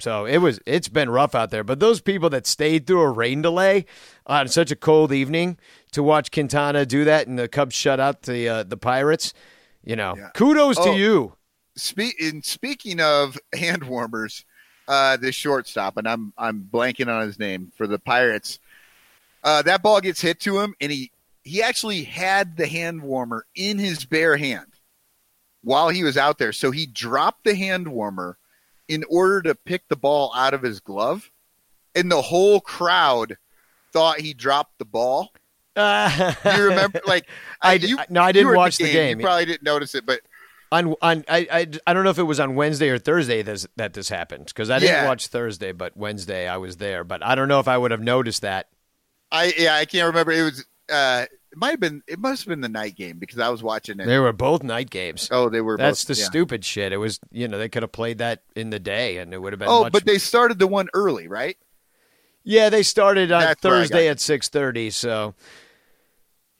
So 0.00 0.26
it 0.26 0.38
was 0.38 0.60
it's 0.66 0.88
been 0.88 1.10
rough 1.10 1.34
out 1.34 1.50
there. 1.50 1.64
But 1.64 1.80
those 1.80 2.00
people 2.00 2.30
that 2.30 2.46
stayed 2.46 2.86
through 2.86 3.00
a 3.00 3.10
rain 3.10 3.42
delay 3.42 3.84
on 4.26 4.46
such 4.48 4.70
a 4.70 4.76
cold 4.76 5.12
evening 5.12 5.58
to 5.92 6.02
watch 6.02 6.30
Quintana 6.30 6.86
do 6.86 7.04
that 7.04 7.26
and 7.26 7.38
the 7.38 7.48
Cubs 7.48 7.74
shut 7.74 7.98
out 7.98 8.22
the 8.22 8.48
uh, 8.48 8.62
the 8.62 8.76
Pirates, 8.76 9.34
you 9.84 9.96
know, 9.96 10.14
Yeah. 10.16 10.28
kudos 10.34 10.76
to 10.76 10.90
Oh. 10.90 10.94
you. 10.96 11.32
Spe- 11.76 12.18
in 12.20 12.42
speaking 12.42 13.00
of 13.00 13.38
hand 13.54 13.84
warmers, 13.84 14.44
uh, 14.88 15.16
this 15.16 15.34
shortstop, 15.34 15.96
and 15.96 16.06
I'm 16.08 16.32
I'm 16.38 16.68
blanking 16.72 17.08
on 17.08 17.26
his 17.26 17.38
name 17.38 17.72
for 17.76 17.86
the 17.86 17.98
Pirates. 17.98 18.58
Uh, 19.44 19.62
that 19.62 19.82
ball 19.82 20.00
gets 20.00 20.20
hit 20.20 20.40
to 20.40 20.58
him, 20.60 20.74
and 20.80 20.90
he 20.92 21.10
he 21.44 21.62
actually 21.62 22.04
had 22.04 22.56
the 22.56 22.66
hand 22.66 23.02
warmer 23.02 23.46
in 23.54 23.78
his 23.78 24.04
bare 24.04 24.36
hand 24.36 24.66
while 25.62 25.88
he 25.88 26.02
was 26.04 26.16
out 26.16 26.38
there. 26.38 26.52
So 26.52 26.70
he 26.70 26.86
dropped 26.86 27.44
the 27.44 27.54
hand 27.54 27.88
warmer 27.88 28.38
in 28.88 29.04
order 29.10 29.42
to 29.42 29.54
pick 29.54 29.88
the 29.88 29.96
ball 29.96 30.32
out 30.34 30.54
of 30.54 30.62
his 30.62 30.80
glove, 30.80 31.30
and 31.94 32.10
the 32.10 32.22
whole 32.22 32.60
crowd 32.60 33.36
thought 33.92 34.20
he 34.20 34.34
dropped 34.34 34.78
the 34.78 34.84
ball. 34.84 35.32
You 35.76 36.64
remember, 36.64 37.00
like 37.06 37.28
I 37.62 37.76
uh, 37.76 37.78
you, 37.78 37.98
no, 38.10 38.20
I 38.22 38.32
didn't 38.32 38.48
were 38.48 38.54
at 38.54 38.58
watch 38.58 38.78
the 38.78 38.90
game. 38.90 39.20
You 39.20 39.24
probably 39.24 39.44
didn't 39.44 39.62
notice 39.62 39.94
it, 39.94 40.04
but 40.04 40.20
on 40.72 40.96
on 41.00 41.24
I, 41.28 41.46
I 41.52 41.66
I 41.86 41.92
don't 41.94 42.02
know 42.02 42.10
if 42.10 42.18
it 42.18 42.24
was 42.24 42.40
on 42.40 42.56
Wednesday 42.56 42.88
or 42.88 42.98
Thursday 42.98 43.42
this, 43.42 43.64
that 43.76 43.92
this 43.94 44.08
happened 44.08 44.46
because 44.46 44.70
I 44.70 44.80
didn't 44.80 44.96
Yeah. 44.96 45.06
watch 45.06 45.28
Thursday, 45.28 45.70
but 45.70 45.96
Wednesday 45.96 46.48
I 46.48 46.56
was 46.56 46.78
there. 46.78 47.04
But 47.04 47.24
I 47.24 47.36
don't 47.36 47.46
know 47.46 47.60
if 47.60 47.68
I 47.68 47.78
would 47.78 47.92
have 47.92 48.00
noticed 48.00 48.42
that. 48.42 48.68
I 49.30 49.54
yeah, 49.56 49.76
I 49.76 49.84
can't 49.84 50.08
remember. 50.08 50.32
It 50.32 50.42
was 50.42 50.66
uh 50.90 51.26
it 51.50 51.58
might 51.58 51.70
have 51.70 51.80
been 51.80 52.02
it 52.06 52.18
must 52.18 52.42
have 52.42 52.48
been 52.48 52.60
the 52.60 52.68
night 52.68 52.94
game 52.94 53.18
because 53.18 53.38
I 53.38 53.48
was 53.48 53.62
watching 53.62 54.00
it. 54.00 54.06
They 54.06 54.18
were 54.18 54.32
both 54.32 54.62
night 54.62 54.90
games. 54.90 55.28
oh, 55.30 55.48
they 55.48 55.60
were 55.60 55.76
That's 55.76 56.04
both, 56.04 56.16
the 56.16 56.20
yeah. 56.20 56.26
stupid 56.26 56.64
shit. 56.64 56.92
It 56.92 56.98
was 56.98 57.20
you 57.30 57.48
know 57.48 57.58
they 57.58 57.68
could 57.68 57.82
have 57.82 57.92
played 57.92 58.18
that 58.18 58.42
in 58.54 58.70
the 58.70 58.78
day 58.78 59.18
and 59.18 59.32
it 59.32 59.40
would 59.40 59.52
have 59.52 59.60
been. 59.60 59.68
Oh, 59.68 59.84
much 59.84 59.92
but 59.92 60.04
they 60.04 60.18
started 60.18 60.58
the 60.58 60.66
one 60.66 60.88
early, 60.94 61.28
right? 61.28 61.56
Yeah, 62.44 62.70
they 62.70 62.82
started 62.82 63.32
on 63.32 63.40
That's 63.42 63.62
where 63.62 63.74
I 63.74 63.76
got 63.76 63.80
Thursday 63.80 64.08
at 64.08 64.20
six 64.20 64.48
thirty. 64.48 64.90
So, 64.90 65.34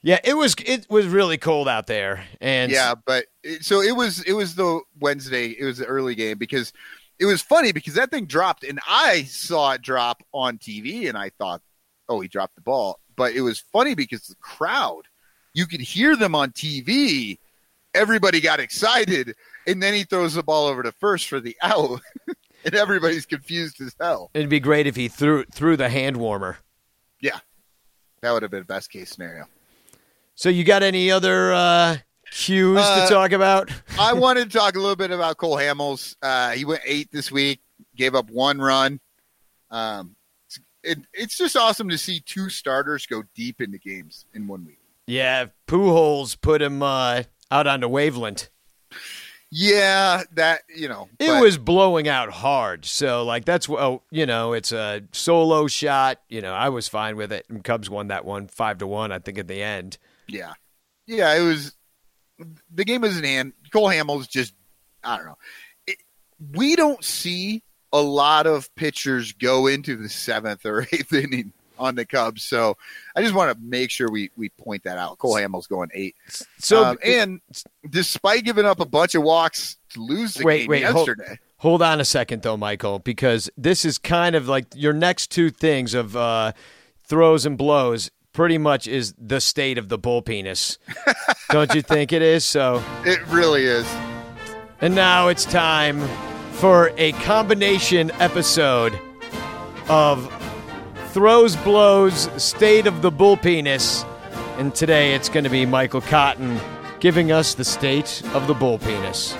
yeah, 0.01 0.19
it 0.23 0.35
was 0.35 0.55
it 0.65 0.89
was 0.89 1.07
really 1.07 1.37
cold 1.37 1.67
out 1.67 1.87
there, 1.87 2.25
and 2.41 2.71
Yeah, 2.71 2.95
but 3.05 3.25
it, 3.43 3.63
so 3.65 3.81
it 3.81 3.95
was 3.95 4.21
it 4.21 4.33
was 4.33 4.55
the 4.55 4.81
Wednesday, 4.99 5.47
it 5.47 5.65
was 5.65 5.77
the 5.77 5.85
early 5.85 6.15
game 6.15 6.37
because 6.37 6.73
it 7.19 7.25
was 7.25 7.41
funny 7.41 7.71
because 7.71 7.95
that 7.95 8.11
thing 8.11 8.25
dropped 8.25 8.63
and 8.63 8.79
I 8.87 9.23
saw 9.23 9.73
it 9.73 9.81
drop 9.81 10.23
on 10.33 10.57
TV 10.57 11.09
and 11.09 11.17
I 11.17 11.29
thought, 11.29 11.61
"Oh, 12.07 12.19
he 12.19 12.27
dropped 12.27 12.55
the 12.55 12.61
ball." 12.61 12.99
But 13.19 13.33
it 13.33 13.41
was 13.41 13.59
funny 13.59 13.95
because 13.95 14.21
the 14.27 14.35
crowd, 14.35 15.01
you 15.53 15.65
could 15.67 15.81
hear 15.81 16.15
them 16.15 16.33
on 16.35 16.51
TV. 16.51 17.37
Everybody 17.93 18.39
got 18.39 18.61
excited 18.61 19.35
and 19.67 19.83
then 19.83 19.93
he 19.93 20.05
throws 20.05 20.35
the 20.35 20.41
ball 20.43 20.67
over 20.67 20.81
to 20.83 20.93
first 20.93 21.27
for 21.27 21.41
the 21.41 21.57
out. 21.61 21.99
and 22.63 22.73
everybody's 22.73 23.25
confused 23.25 23.81
as 23.81 23.93
hell. 23.99 24.31
it'd 24.33 24.47
be 24.47 24.61
great 24.61 24.87
if 24.87 24.95
he 24.95 25.09
threw 25.09 25.43
threw 25.53 25.75
the 25.75 25.89
hand 25.89 26.15
warmer. 26.15 26.59
Yeah, 27.19 27.39
that 28.21 28.31
would 28.31 28.41
have 28.43 28.51
been 28.51 28.61
a 28.61 28.65
best 28.65 28.89
case 28.89 29.09
scenario. 29.09 29.47
So, 30.35 30.47
you 30.47 30.63
got 30.63 30.81
any 30.81 31.11
other 31.11 31.51
uh, 31.51 31.97
cues 32.31 32.77
Uh, 32.79 33.05
to 33.05 33.13
talk 33.13 33.33
about? 33.33 33.69
I 33.99 34.13
wanted 34.13 34.49
to 34.49 34.57
talk 34.57 34.75
a 34.75 34.79
little 34.79 34.95
bit 34.95 35.11
about 35.11 35.35
Cole 35.35 35.57
Hamels. 35.57 36.15
Uh, 36.21 36.51
he 36.51 36.63
went 36.63 36.81
eight 36.85 37.09
this 37.11 37.29
week, 37.29 37.59
gave 37.97 38.15
up 38.15 38.29
one 38.29 38.59
run. 38.59 39.01
Um, 39.69 40.15
it, 40.83 40.99
it's 41.13 41.37
just 41.37 41.55
awesome 41.57 41.89
to 41.89 41.97
see 41.97 42.19
two 42.19 42.49
starters 42.49 43.05
go 43.05 43.23
deep 43.35 43.61
into 43.61 43.77
games 43.77 44.25
in 44.33 44.47
one 44.47 44.65
week. 44.65 44.79
Yeah, 45.07 45.47
Pujols 45.67 46.39
put 46.39 46.61
him 46.61 46.83
uh, 46.83 47.23
out 47.51 47.67
onto 47.67 47.87
Waveland. 47.87 48.49
Yeah, 49.51 50.23
that 50.33 50.61
you 50.75 50.87
know, 50.87 51.09
It 51.17 51.27
but- 51.27 51.41
was 51.41 51.57
blowing 51.57 52.07
out 52.07 52.29
hard, 52.29 52.85
so 52.85 53.23
like 53.23 53.45
that's 53.45 53.67
well, 53.67 54.03
you 54.11 54.27
know, 54.27 54.53
it's 54.53 54.71
a 54.71 55.01
solo 55.11 55.65
shot. 55.67 56.21
You 56.29 56.41
know, 56.41 56.53
I 56.53 56.69
was 56.69 56.87
fine 56.87 57.15
with 57.15 57.31
it. 57.31 57.45
And 57.49 57.63
Cubs 57.63 57.89
won 57.89 58.09
that 58.09 58.25
one 58.25 58.47
five 58.47 58.77
to 58.79 58.87
one, 58.87 59.11
I 59.11 59.17
think, 59.17 59.39
at 59.39 59.47
the 59.47 59.63
end. 59.63 59.97
yeah, 60.27 60.53
yeah. 61.07 61.33
It 61.35 61.41
was 61.41 61.75
the 62.71 62.85
game 62.85 63.01
was 63.01 63.17
in 63.17 63.23
hand. 63.23 63.53
Cole 63.73 63.87
Hamels 63.89 64.29
just 64.29 64.53
I 65.03 65.17
don't 65.17 65.25
know. 65.25 65.37
It, 65.87 65.97
we 66.53 66.75
don't 66.75 67.03
see 67.03 67.63
a 67.93 68.01
lot 68.01 68.47
of 68.47 68.73
pitchers 68.75 69.31
go 69.33 69.67
into 69.67 69.95
the 69.95 70.09
seventh 70.09 70.65
or 70.65 70.81
eighth 70.91 71.11
inning 71.13 71.53
on 71.77 71.95
the 71.95 72.05
Cubs, 72.05 72.43
so 72.43 72.75
I 73.15 73.21
just 73.21 73.33
want 73.33 73.55
to 73.57 73.63
make 73.63 73.89
sure 73.89 74.11
we 74.11 74.29
we 74.35 74.49
point 74.49 74.83
that 74.83 74.97
out. 74.97 75.17
Cole 75.17 75.35
Hamels 75.35 75.67
going 75.69 75.89
eight. 75.93 76.15
So 76.57 76.83
Um, 76.83 76.97
and 77.03 77.39
despite 77.89 78.43
giving 78.43 78.65
up 78.65 78.79
a 78.81 78.85
bunch 78.85 79.15
of 79.15 79.23
walks 79.23 79.77
to 79.93 80.01
lose 80.01 80.33
the 80.33 80.43
Wait, 80.43 80.59
game 80.61 80.67
wait, 80.69 80.83
hold- 80.83 81.07
yesterday, 81.07 81.39
Hold 81.57 81.81
on 81.81 81.99
a 81.99 82.05
second, 82.05 82.41
though, 82.41 82.55
Michael, 82.57 82.99
because 82.99 83.49
this 83.57 83.83
is 83.85 83.97
kind 83.97 84.33
of 84.35 84.47
like 84.47 84.65
your 84.75 84.93
next 84.93 85.27
two 85.31 85.49
things 85.49 85.93
of 85.93 86.15
uh, 86.15 86.53
throws 87.05 87.45
and 87.45 87.57
blows. 87.57 88.11
Pretty 88.31 88.57
much 88.57 88.87
is 88.87 89.13
the 89.17 89.41
state 89.41 89.77
of 89.77 89.89
the 89.89 89.97
bull 89.97 90.21
penis, 90.21 90.77
don't 91.49 91.73
you 91.73 91.81
think 91.81 92.13
it 92.13 92.21
is? 92.21 92.45
So, 92.45 92.81
it 93.05 93.19
really 93.27 93.65
is. 93.65 93.85
and 94.79 94.95
now 94.95 95.27
it's 95.29 95.43
time 95.45 95.99
for 96.59 96.91
a 96.97 97.13
combination 97.13 98.11
episode 98.19 98.99
of 99.87 100.29
throws, 101.11 101.55
blows, 101.55 102.29
state 102.41 102.85
of 102.85 103.01
the 103.01 103.09
bull 103.09 103.37
penis, 103.37 104.03
and 104.57 104.75
today 104.75 105.15
it's 105.15 105.29
going 105.29 105.45
to 105.45 105.49
be 105.49 105.65
Michael 105.65 106.01
Cotton 106.01 106.59
giving 106.99 107.31
us 107.31 107.53
the 107.53 107.63
state 107.63 108.21
of 108.33 108.47
the 108.47 108.53
bull 108.53 108.77
penis. 108.77 109.37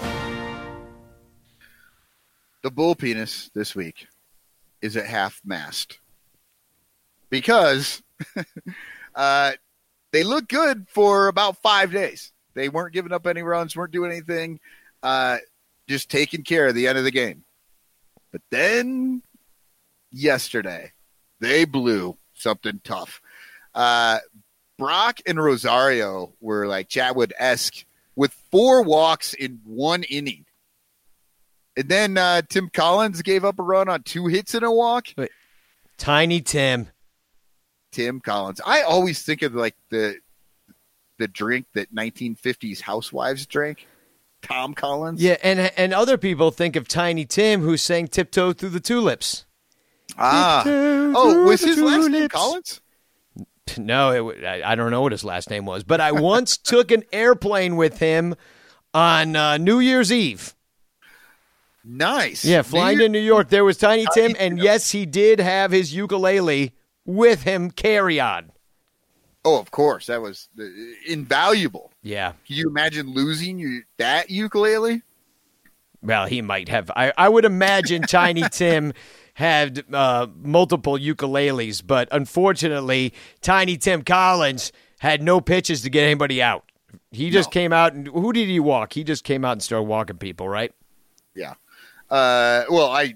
The 2.64 2.72
bull 2.72 2.96
penis 2.96 3.52
this 3.54 3.76
week 3.76 4.08
is 4.82 4.96
at 4.96 5.06
half 5.06 5.42
mast 5.44 6.00
because 7.30 8.02
uh, 9.16 9.52
they 10.14 10.24
look 10.24 10.48
good 10.48 10.88
for 10.88 11.28
about 11.28 11.58
five 11.58 11.92
days. 11.92 12.32
They 12.54 12.70
weren't 12.70 12.94
giving 12.94 13.12
up 13.12 13.28
any 13.28 13.42
runs, 13.42 13.76
weren't 13.76 13.92
doing 13.92 14.10
anything, 14.10 14.62
uh, 15.04 15.40
just 15.90 16.10
taking 16.10 16.44
care 16.44 16.68
of 16.68 16.76
the 16.76 16.88
end 16.88 16.98
of 16.98 17.04
the 17.04 17.12
game. 17.12 17.44
But 18.32 18.42
then 18.52 19.24
yesterday, 20.12 20.94
they 21.40 21.66
blew 21.66 22.18
something 22.36 22.80
tough. 22.84 23.22
Uh, 23.74 24.20
Brock 24.78 25.20
and 25.26 25.44
Rosario 25.44 26.34
were 26.40 26.68
like 26.68 26.90
Chatwood 26.90 27.32
esque 27.38 27.86
with 28.16 28.34
four 28.52 28.84
walks 28.84 29.34
in 29.34 29.62
one 29.66 30.04
inning. 30.04 30.46
And 31.76 31.90
then 31.90 32.18
uh, 32.18 32.44
Tim 32.48 32.70
Collins 32.70 33.22
gave 33.22 33.44
up 33.44 33.58
a 33.58 33.64
run 33.64 33.90
on 33.90 34.04
two 34.04 34.28
hits 34.28 34.54
and 34.54 34.64
a 34.64 34.72
walk. 34.72 35.08
Tiny 35.98 36.42
Tim. 36.42 36.90
Tim 37.92 38.20
Collins. 38.20 38.62
I 38.66 38.84
always 38.84 39.24
think 39.24 39.42
of 39.42 39.56
like 39.56 39.76
the 39.90 40.18
the 41.18 41.28
drink 41.28 41.66
that 41.74 41.94
1950s 41.94 42.80
housewives 42.80 43.46
drank. 43.46 43.88
Tom 44.42 44.74
Collins. 44.74 45.22
Yeah, 45.22 45.38
and 45.44 45.60
and 45.78 45.94
other 45.94 46.18
people 46.18 46.52
think 46.52 46.76
of 46.76 46.88
Tiny 46.88 47.26
Tim 47.26 47.62
who 47.62 47.78
sang 47.78 48.08
"Tiptoe 48.08 48.54
Through 48.54 48.70
the 48.70 48.80
Tulips." 48.80 49.46
Ah. 50.18 50.62
Tiptoe 50.64 51.14
Oh, 51.16 51.44
was 51.46 51.62
his 51.62 51.78
last 51.80 52.04
name 52.10 52.12
tulips. 52.30 52.34
Collins? 52.34 52.82
No, 53.78 54.30
it, 54.30 54.44
I, 54.44 54.72
I 54.72 54.76
don't 54.76 54.90
know 54.92 55.02
what 55.02 55.12
his 55.12 55.24
last 55.24 55.50
name 55.50 55.66
was, 55.66 55.84
but 55.84 56.02
I 56.02 56.12
once 56.12 56.58
took 56.58 56.92
an 56.92 57.04
airplane 57.12 57.76
with 57.76 58.00
him 58.00 58.36
on 58.94 59.36
uh, 59.36 59.58
New 59.58 59.80
Year's 59.80 60.12
Eve. 60.12 60.56
Nice. 61.84 62.44
Yeah, 62.44 62.62
flying 62.64 62.98
New 62.98 63.06
to 63.06 63.10
New 63.10 63.20
York, 63.20 63.50
there 63.50 63.64
was 63.64 63.78
Tiny 63.78 64.06
Tim, 64.14 64.36
and 64.40 64.60
yes, 64.60 64.92
he 64.92 65.06
did 65.06 65.40
have 65.40 65.72
his 65.72 65.94
ukulele 65.94 66.74
with 67.06 67.44
him 67.44 67.72
carry 67.72 68.20
on. 68.20 68.52
Oh, 69.46 69.60
of 69.60 69.72
course. 69.72 70.08
That 70.08 70.22
was 70.22 70.50
uh, 70.60 70.64
invaluable. 71.08 71.89
Yeah, 72.02 72.32
Can 72.48 72.56
you 72.56 72.70
imagine 72.70 73.08
losing 73.14 73.60
you 73.60 73.82
that 73.98 74.30
ukulele? 74.30 75.02
well, 76.02 76.26
he 76.28 76.42
might 76.42 76.70
have. 76.70 76.90
I, 76.96 77.12
I 77.18 77.28
would 77.28 77.44
imagine 77.44 78.04
Tiny 78.04 78.44
Tim 78.52 78.94
had 79.34 79.84
uh, 79.94 80.28
multiple 80.42 80.94
ukuleles, 80.98 81.86
but 81.86 82.08
unfortunately, 82.12 83.14
Tiny 83.42 83.76
Tim 83.78 84.04
Collins 84.04 84.72
had 85.00 85.22
no 85.22 85.42
pitches 85.42 85.82
to 85.82 85.90
get 85.90 86.04
anybody 86.06 86.42
out. 86.42 86.64
He 87.12 87.30
just 87.30 87.50
No. 87.50 87.52
came 87.52 87.74
out 87.74 87.94
and 87.94 88.08
who 88.08 88.32
did 88.34 88.48
he 88.48 88.60
walk? 88.62 88.94
He 88.94 89.04
just 89.04 89.24
came 89.26 89.44
out 89.44 89.54
and 89.54 89.62
started 89.64 89.84
walking 89.84 90.18
people, 90.18 90.48
right? 90.48 90.72
Yeah. 91.36 91.54
Uh, 92.10 92.64
well, 92.70 92.90
I, 92.92 93.16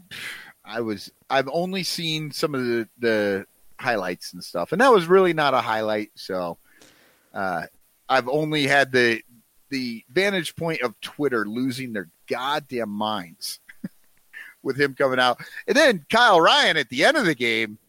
I 0.65 0.81
was. 0.81 1.09
I've 1.29 1.49
only 1.51 1.83
seen 1.83 2.31
some 2.31 2.53
of 2.53 2.63
the 2.65 2.87
the 2.99 3.45
highlights 3.79 4.33
and 4.33 4.43
stuff, 4.43 4.71
and 4.71 4.79
that 4.81 4.91
was 4.91 5.07
really 5.07 5.33
not 5.33 5.53
a 5.53 5.61
highlight. 5.61 6.11
So, 6.15 6.57
uh, 7.33 7.63
I've 8.13 8.29
only 8.29 8.67
had 8.67 8.91
the 8.91 9.21
the 9.69 10.03
vantage 10.09 10.55
point 10.55 10.81
of 10.81 10.99
Twitter 11.01 11.45
losing 11.45 11.93
their 11.93 12.07
goddamn 12.27 12.89
minds 12.89 13.59
with 14.63 14.79
him 14.79 14.93
coming 14.93 15.19
out. 15.19 15.41
And 15.67 15.75
then 15.75 16.05
Kyle 16.11 16.39
Ryan 16.39 16.77
at 16.77 16.89
the 16.89 17.03
end 17.05 17.17
of 17.17 17.25
the 17.25 17.33
game, 17.35 17.79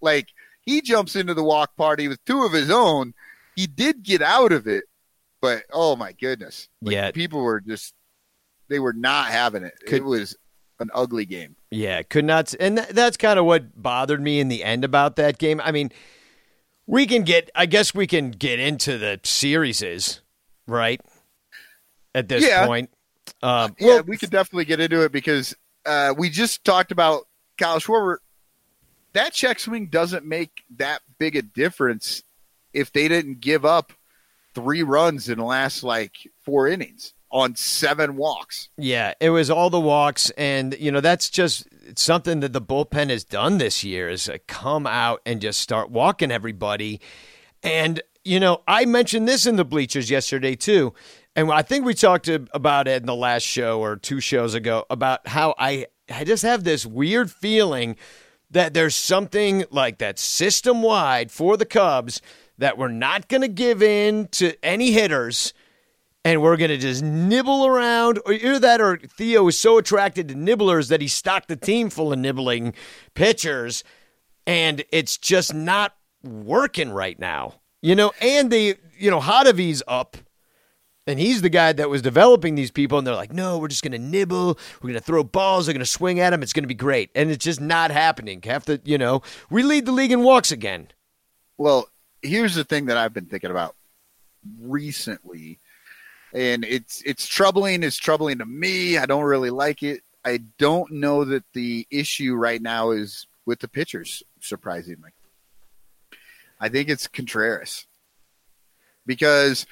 like 0.00 0.28
he 0.62 0.80
jumps 0.80 1.16
into 1.16 1.34
the 1.34 1.42
walk 1.42 1.76
party 1.76 2.06
with 2.08 2.24
two 2.24 2.44
of 2.44 2.52
his 2.52 2.70
own. 2.70 3.12
He 3.56 3.66
did 3.66 4.02
get 4.02 4.22
out 4.22 4.52
of 4.52 4.66
it, 4.68 4.84
but 5.40 5.64
oh 5.72 5.96
my 5.96 6.12
goodness. 6.12 6.68
Like, 6.82 6.94
Yeah. 6.94 7.10
People 7.10 7.42
were 7.42 7.60
just 7.60 7.92
they 8.68 8.78
were 8.78 8.92
not 8.92 9.26
having 9.26 9.62
it. 9.64 9.74
Could- 9.86 9.94
it 10.02 10.04
was 10.04 10.36
an 10.78 10.90
ugly 10.94 11.24
game. 11.24 11.56
Yeah, 11.70 12.02
could 12.02 12.24
not. 12.24 12.54
And 12.60 12.76
th- 12.76 12.90
that's 12.90 13.16
kind 13.16 13.38
of 13.38 13.46
what 13.46 13.80
bothered 13.82 14.20
me 14.20 14.40
in 14.40 14.48
the 14.48 14.62
end 14.62 14.84
about 14.84 15.16
that 15.16 15.38
game. 15.38 15.60
I 15.64 15.72
mean, 15.72 15.90
we 16.86 17.06
can 17.06 17.22
get, 17.22 17.50
I 17.54 17.66
guess 17.66 17.94
we 17.94 18.06
can 18.06 18.30
get 18.30 18.58
into 18.60 18.98
the 18.98 19.20
series, 19.24 20.20
right? 20.66 21.00
At 22.14 22.28
this 22.28 22.44
Yeah. 22.44 22.66
point. 22.66 22.90
Um, 23.42 23.74
Yeah, 23.78 23.86
well, 23.86 24.02
we 24.04 24.16
could 24.16 24.30
definitely 24.30 24.64
get 24.64 24.80
into 24.80 25.02
it 25.02 25.12
because 25.12 25.54
uh, 25.84 26.14
we 26.16 26.30
just 26.30 26.64
talked 26.64 26.92
about 26.92 27.26
Kyle 27.58 27.78
Schwarber. 27.78 28.18
That 29.12 29.32
check 29.32 29.58
swing 29.58 29.86
doesn't 29.86 30.24
make 30.24 30.64
that 30.76 31.02
big 31.18 31.36
a 31.36 31.42
difference 31.42 32.22
if 32.72 32.92
they 32.92 33.08
didn't 33.08 33.40
give 33.40 33.64
up 33.64 33.92
three 34.54 34.82
runs 34.82 35.28
in 35.28 35.38
the 35.38 35.44
last 35.44 35.82
like 35.82 36.12
four 36.44 36.68
innings 36.68 37.14
on 37.30 37.56
seven 37.56 38.16
walks. 38.16 38.68
Yeah, 38.76 39.14
it 39.20 39.30
was 39.30 39.50
all 39.50 39.70
the 39.70 39.80
walks, 39.80 40.30
and 40.30 40.76
you 40.78 40.90
know 40.90 41.00
that's 41.00 41.28
just 41.28 41.66
something 41.96 42.40
that 42.40 42.52
the 42.52 42.62
bullpen 42.62 43.10
has 43.10 43.24
done 43.24 43.58
this 43.58 43.84
year 43.84 44.08
is 44.08 44.28
uh, 44.28 44.38
come 44.46 44.86
out 44.86 45.20
and 45.26 45.40
just 45.40 45.60
start 45.60 45.90
walking 45.90 46.30
everybody. 46.30 47.00
And 47.62 48.00
you 48.24 48.40
know, 48.40 48.62
I 48.66 48.84
mentioned 48.84 49.28
this 49.28 49.46
in 49.46 49.56
the 49.56 49.64
bleachers 49.64 50.10
yesterday 50.10 50.56
too, 50.56 50.94
and 51.34 51.50
I 51.50 51.62
think 51.62 51.84
we 51.84 51.94
talked 51.94 52.28
about 52.28 52.88
it 52.88 53.02
in 53.02 53.06
the 53.06 53.14
last 53.14 53.42
show 53.42 53.80
or 53.80 53.96
two 53.96 54.20
shows 54.20 54.54
ago 54.54 54.84
about 54.90 55.26
how 55.28 55.54
I 55.58 55.86
I 56.10 56.24
just 56.24 56.42
have 56.42 56.64
this 56.64 56.86
weird 56.86 57.30
feeling 57.30 57.96
that 58.50 58.74
there's 58.74 58.94
something 58.94 59.64
like 59.70 59.98
that 59.98 60.18
system 60.18 60.82
wide 60.82 61.30
for 61.30 61.56
the 61.56 61.66
Cubs 61.66 62.22
that 62.58 62.78
we're 62.78 62.88
not 62.88 63.28
going 63.28 63.42
to 63.42 63.48
give 63.48 63.82
in 63.82 64.28
to 64.28 64.54
any 64.64 64.92
hitters 64.92 65.52
and 66.26 66.42
we're 66.42 66.56
going 66.56 66.70
to 66.70 66.76
just 66.76 67.04
nibble 67.04 67.66
around. 67.66 68.18
Or 68.26 68.32
either 68.32 68.58
that 68.58 68.80
or 68.80 68.96
Theo 68.96 69.46
is 69.46 69.60
so 69.60 69.78
attracted 69.78 70.26
to 70.28 70.34
nibblers 70.34 70.88
that 70.88 71.00
he 71.00 71.06
stocked 71.06 71.46
the 71.46 71.54
team 71.54 71.88
full 71.88 72.12
of 72.12 72.18
nibbling 72.18 72.74
pitchers, 73.14 73.84
and 74.44 74.84
it's 74.90 75.16
just 75.16 75.54
not 75.54 75.94
working 76.24 76.90
right 76.90 77.16
now. 77.16 77.60
You 77.80 77.94
know, 77.94 78.12
and 78.20 78.50
the, 78.50 78.76
you 78.98 79.08
know, 79.08 79.20
Hottovy's 79.20 79.84
up. 79.86 80.16
And 81.06 81.20
he's 81.20 81.42
the 81.42 81.48
guy 81.48 81.72
that 81.72 81.88
was 81.88 82.02
developing 82.02 82.56
these 82.56 82.72
people, 82.72 82.98
and 82.98 83.06
they're 83.06 83.14
like, 83.14 83.32
no, 83.32 83.58
we're 83.58 83.68
just 83.68 83.84
going 83.84 83.92
to 83.92 83.98
nibble. 83.98 84.58
We're 84.82 84.88
going 84.88 84.94
to 84.94 85.00
throw 85.00 85.22
balls. 85.22 85.66
They're 85.66 85.74
going 85.74 85.78
to 85.78 85.86
swing 85.86 86.18
at 86.18 86.32
him. 86.32 86.42
It's 86.42 86.52
going 86.52 86.64
to 86.64 86.68
be 86.68 86.74
great. 86.74 87.10
And 87.14 87.30
it's 87.30 87.44
just 87.44 87.60
not 87.60 87.92
happening. 87.92 88.42
Have 88.42 88.64
to, 88.64 88.80
you 88.84 88.98
know, 88.98 89.22
we 89.48 89.62
lead 89.62 89.86
the 89.86 89.92
league 89.92 90.10
in 90.10 90.24
walks 90.24 90.50
again. 90.50 90.88
Well, 91.56 91.88
here's 92.22 92.56
the 92.56 92.64
thing 92.64 92.86
that 92.86 92.96
I've 92.96 93.12
been 93.12 93.26
thinking 93.26 93.52
about 93.52 93.76
recently, 94.60 95.60
and 96.32 96.64
it's 96.64 97.02
it's 97.02 97.26
troubling. 97.26 97.82
It's 97.82 97.96
troubling 97.96 98.38
to 98.38 98.46
me. 98.46 98.98
I 98.98 99.06
don't 99.06 99.24
really 99.24 99.50
like 99.50 99.82
it. 99.82 100.02
I 100.24 100.40
don't 100.58 100.90
know 100.92 101.24
that 101.24 101.44
the 101.52 101.86
issue 101.90 102.34
right 102.34 102.60
now 102.60 102.90
is 102.90 103.26
with 103.44 103.60
the 103.60 103.68
pitchers. 103.68 104.22
Surprisingly, 104.40 105.10
I 106.60 106.68
think 106.68 106.88
it's 106.88 107.06
Contreras 107.06 107.86
because 109.06 109.66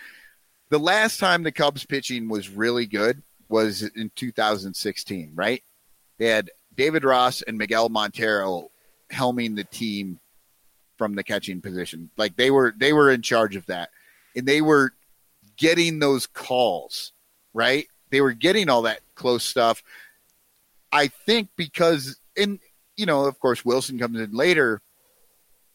the 0.71 0.79
last 0.79 1.19
time 1.19 1.43
the 1.43 1.53
Cubs 1.53 1.85
pitching 1.85 2.29
was 2.29 2.49
really 2.49 2.87
good 2.87 3.23
was 3.49 3.83
in 3.83 4.11
2016, 4.17 5.33
right? 5.35 5.63
They 6.19 6.27
had 6.27 6.51
David 6.77 7.05
Ross 7.05 7.43
and 7.43 7.59
Miguel 7.59 7.89
Montero 7.89 8.71
helming 9.13 9.57
the 9.57 9.65
team 9.65 10.19
from 10.97 11.15
the 11.15 11.25
catching 11.25 11.61
position. 11.61 12.11
Like 12.17 12.37
they 12.37 12.51
were 12.51 12.75
they 12.77 12.93
were 12.93 13.11
in 13.11 13.23
charge 13.23 13.57
of 13.57 13.67
that. 13.67 13.91
And 14.37 14.47
they 14.47 14.61
were 14.61 14.93
getting 15.57 15.99
those 15.99 16.27
calls, 16.27 17.13
right? 17.53 17.87
They 18.11 18.21
were 18.21 18.33
getting 18.33 18.69
all 18.69 18.83
that 18.83 19.01
close 19.15 19.45
stuff. 19.45 19.83
I 20.93 21.09
think 21.09 21.49
because 21.57 22.19
and 22.37 22.59
you 22.97 23.07
know, 23.07 23.25
of 23.25 23.39
course 23.41 23.63
Willson 23.63 23.99
comes 23.99 24.21
in 24.21 24.33
later, 24.33 24.81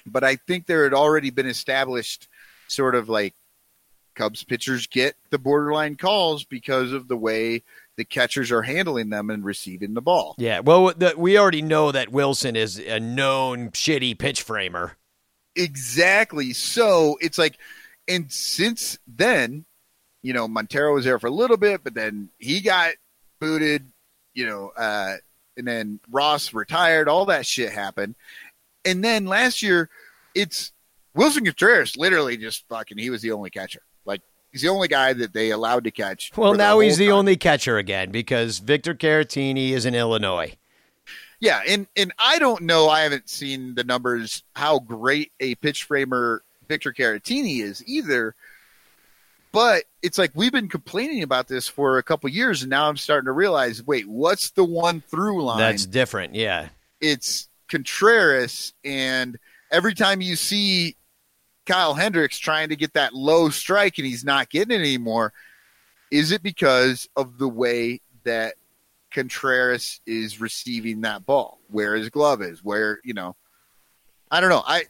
but 0.05 0.23
I 0.23 0.37
think 0.37 0.65
there 0.65 0.83
had 0.83 0.93
already 0.93 1.29
been 1.29 1.47
established 1.47 2.27
sort 2.67 2.95
of 2.95 3.09
like 3.09 3.33
Cubs 4.15 4.43
pitchers 4.43 4.87
get 4.87 5.15
the 5.29 5.39
borderline 5.39 5.95
calls 5.95 6.43
because 6.43 6.91
of 6.91 7.07
the 7.07 7.17
way 7.17 7.63
the 7.95 8.05
catchers 8.05 8.51
are 8.51 8.61
handling 8.61 9.09
them 9.09 9.29
and 9.29 9.43
receiving 9.43 9.93
the 9.93 10.01
ball. 10.01 10.35
Yeah, 10.37 10.59
well, 10.59 10.93
the, 10.95 11.13
we 11.17 11.37
already 11.37 11.61
know 11.61 11.91
that 11.91 12.09
Willson 12.09 12.55
is 12.55 12.79
a 12.79 12.99
known 12.99 13.71
shitty 13.71 14.17
pitch 14.17 14.41
framer. 14.41 14.97
Exactly. 15.55 16.53
So 16.53 17.17
it's 17.21 17.37
like, 17.37 17.57
and 18.07 18.31
since 18.31 18.97
then, 19.07 19.65
you 20.21 20.33
know, 20.33 20.47
Montero 20.47 20.93
was 20.93 21.05
there 21.05 21.19
for 21.19 21.27
a 21.27 21.31
little 21.31 21.57
bit, 21.57 21.83
but 21.83 21.93
then 21.93 22.29
he 22.37 22.61
got 22.61 22.93
booted, 23.39 23.91
you 24.33 24.45
know, 24.45 24.71
uh, 24.75 25.15
and 25.57 25.67
then 25.67 25.99
Ross 26.09 26.53
retired. 26.53 27.07
All 27.07 27.25
that 27.25 27.45
shit 27.45 27.71
happened. 27.71 28.15
And 28.85 29.03
then 29.03 29.25
last 29.25 29.61
year, 29.61 29.89
it's 30.35 30.71
Willson 31.15 31.45
Contreras 31.45 31.97
literally 31.97 32.37
just 32.37 32.67
fucking, 32.67 32.97
he 32.97 33.09
was 33.09 33.21
the 33.21 33.31
only 33.31 33.49
catcher. 33.49 33.81
Like, 34.05 34.21
he's 34.51 34.61
the 34.61 34.69
only 34.69 34.87
guy 34.87 35.13
that 35.13 35.33
they 35.33 35.51
allowed 35.51 35.83
to 35.85 35.91
catch. 35.91 36.31
Well, 36.35 36.53
now 36.53 36.79
he's 36.79 36.97
the 36.97 37.07
time. 37.07 37.15
only 37.15 37.37
catcher 37.37 37.77
again 37.77 38.11
because 38.11 38.59
Victor 38.59 38.93
Caratini 38.93 39.71
is 39.71 39.85
in 39.85 39.95
Illinois. 39.95 40.55
Yeah, 41.41 41.61
and 41.67 41.87
and 41.95 42.11
I 42.19 42.37
don't 42.37 42.63
know. 42.63 42.89
I 42.89 43.01
haven't 43.01 43.29
seen 43.29 43.73
the 43.73 43.85
numbers 43.85 44.43
how 44.55 44.79
great 44.79 45.31
a 45.39 45.55
pitch 45.55 45.85
framer 45.85 46.43
Victor 46.67 46.91
Caratini 46.91 47.61
is 47.61 47.81
either. 47.87 48.35
But 49.51 49.85
it's 50.03 50.17
like 50.17 50.31
we've 50.35 50.51
been 50.51 50.69
complaining 50.69 51.23
about 51.23 51.47
this 51.47 51.67
for 51.67 51.97
a 51.97 52.03
couple 52.03 52.29
years, 52.29 52.61
and 52.61 52.69
now 52.69 52.87
I'm 52.87 52.97
starting 52.97 53.25
to 53.25 53.31
realize. 53.31 53.83
Wait, 53.83 54.07
what's 54.07 54.51
the 54.51 54.63
one 54.63 55.01
through 55.01 55.43
line? 55.43 55.57
That's 55.57 55.85
different. 55.85 56.35
Yeah. 56.35 56.69
it's 57.01 57.47
Contreras, 57.67 58.73
and 58.83 59.37
every 59.71 59.93
time 59.95 60.21
you 60.21 60.35
see 60.35 60.95
Kyle 61.65 61.93
Hendricks 61.93 62.37
trying 62.37 62.69
to 62.69 62.75
get 62.75 62.93
that 62.93 63.13
low 63.13 63.49
strike 63.49 63.97
and 63.97 64.05
he's 64.07 64.23
not 64.23 64.49
getting 64.49 64.75
it 64.75 64.81
anymore, 64.81 65.33
is 66.11 66.31
it 66.31 66.43
because 66.43 67.07
of 67.15 67.37
the 67.37 67.47
way 67.47 68.01
that 68.23 68.55
Contreras 69.11 70.01
is 70.05 70.39
receiving 70.39 71.01
that 71.01 71.25
ball, 71.25 71.59
where 71.69 71.95
his 71.95 72.09
glove 72.09 72.41
is, 72.43 72.63
where 72.63 72.99
you 73.03 73.13
know, 73.13 73.35
I 74.29 74.41
don't 74.41 74.49
know. 74.49 74.63
I 74.65 74.83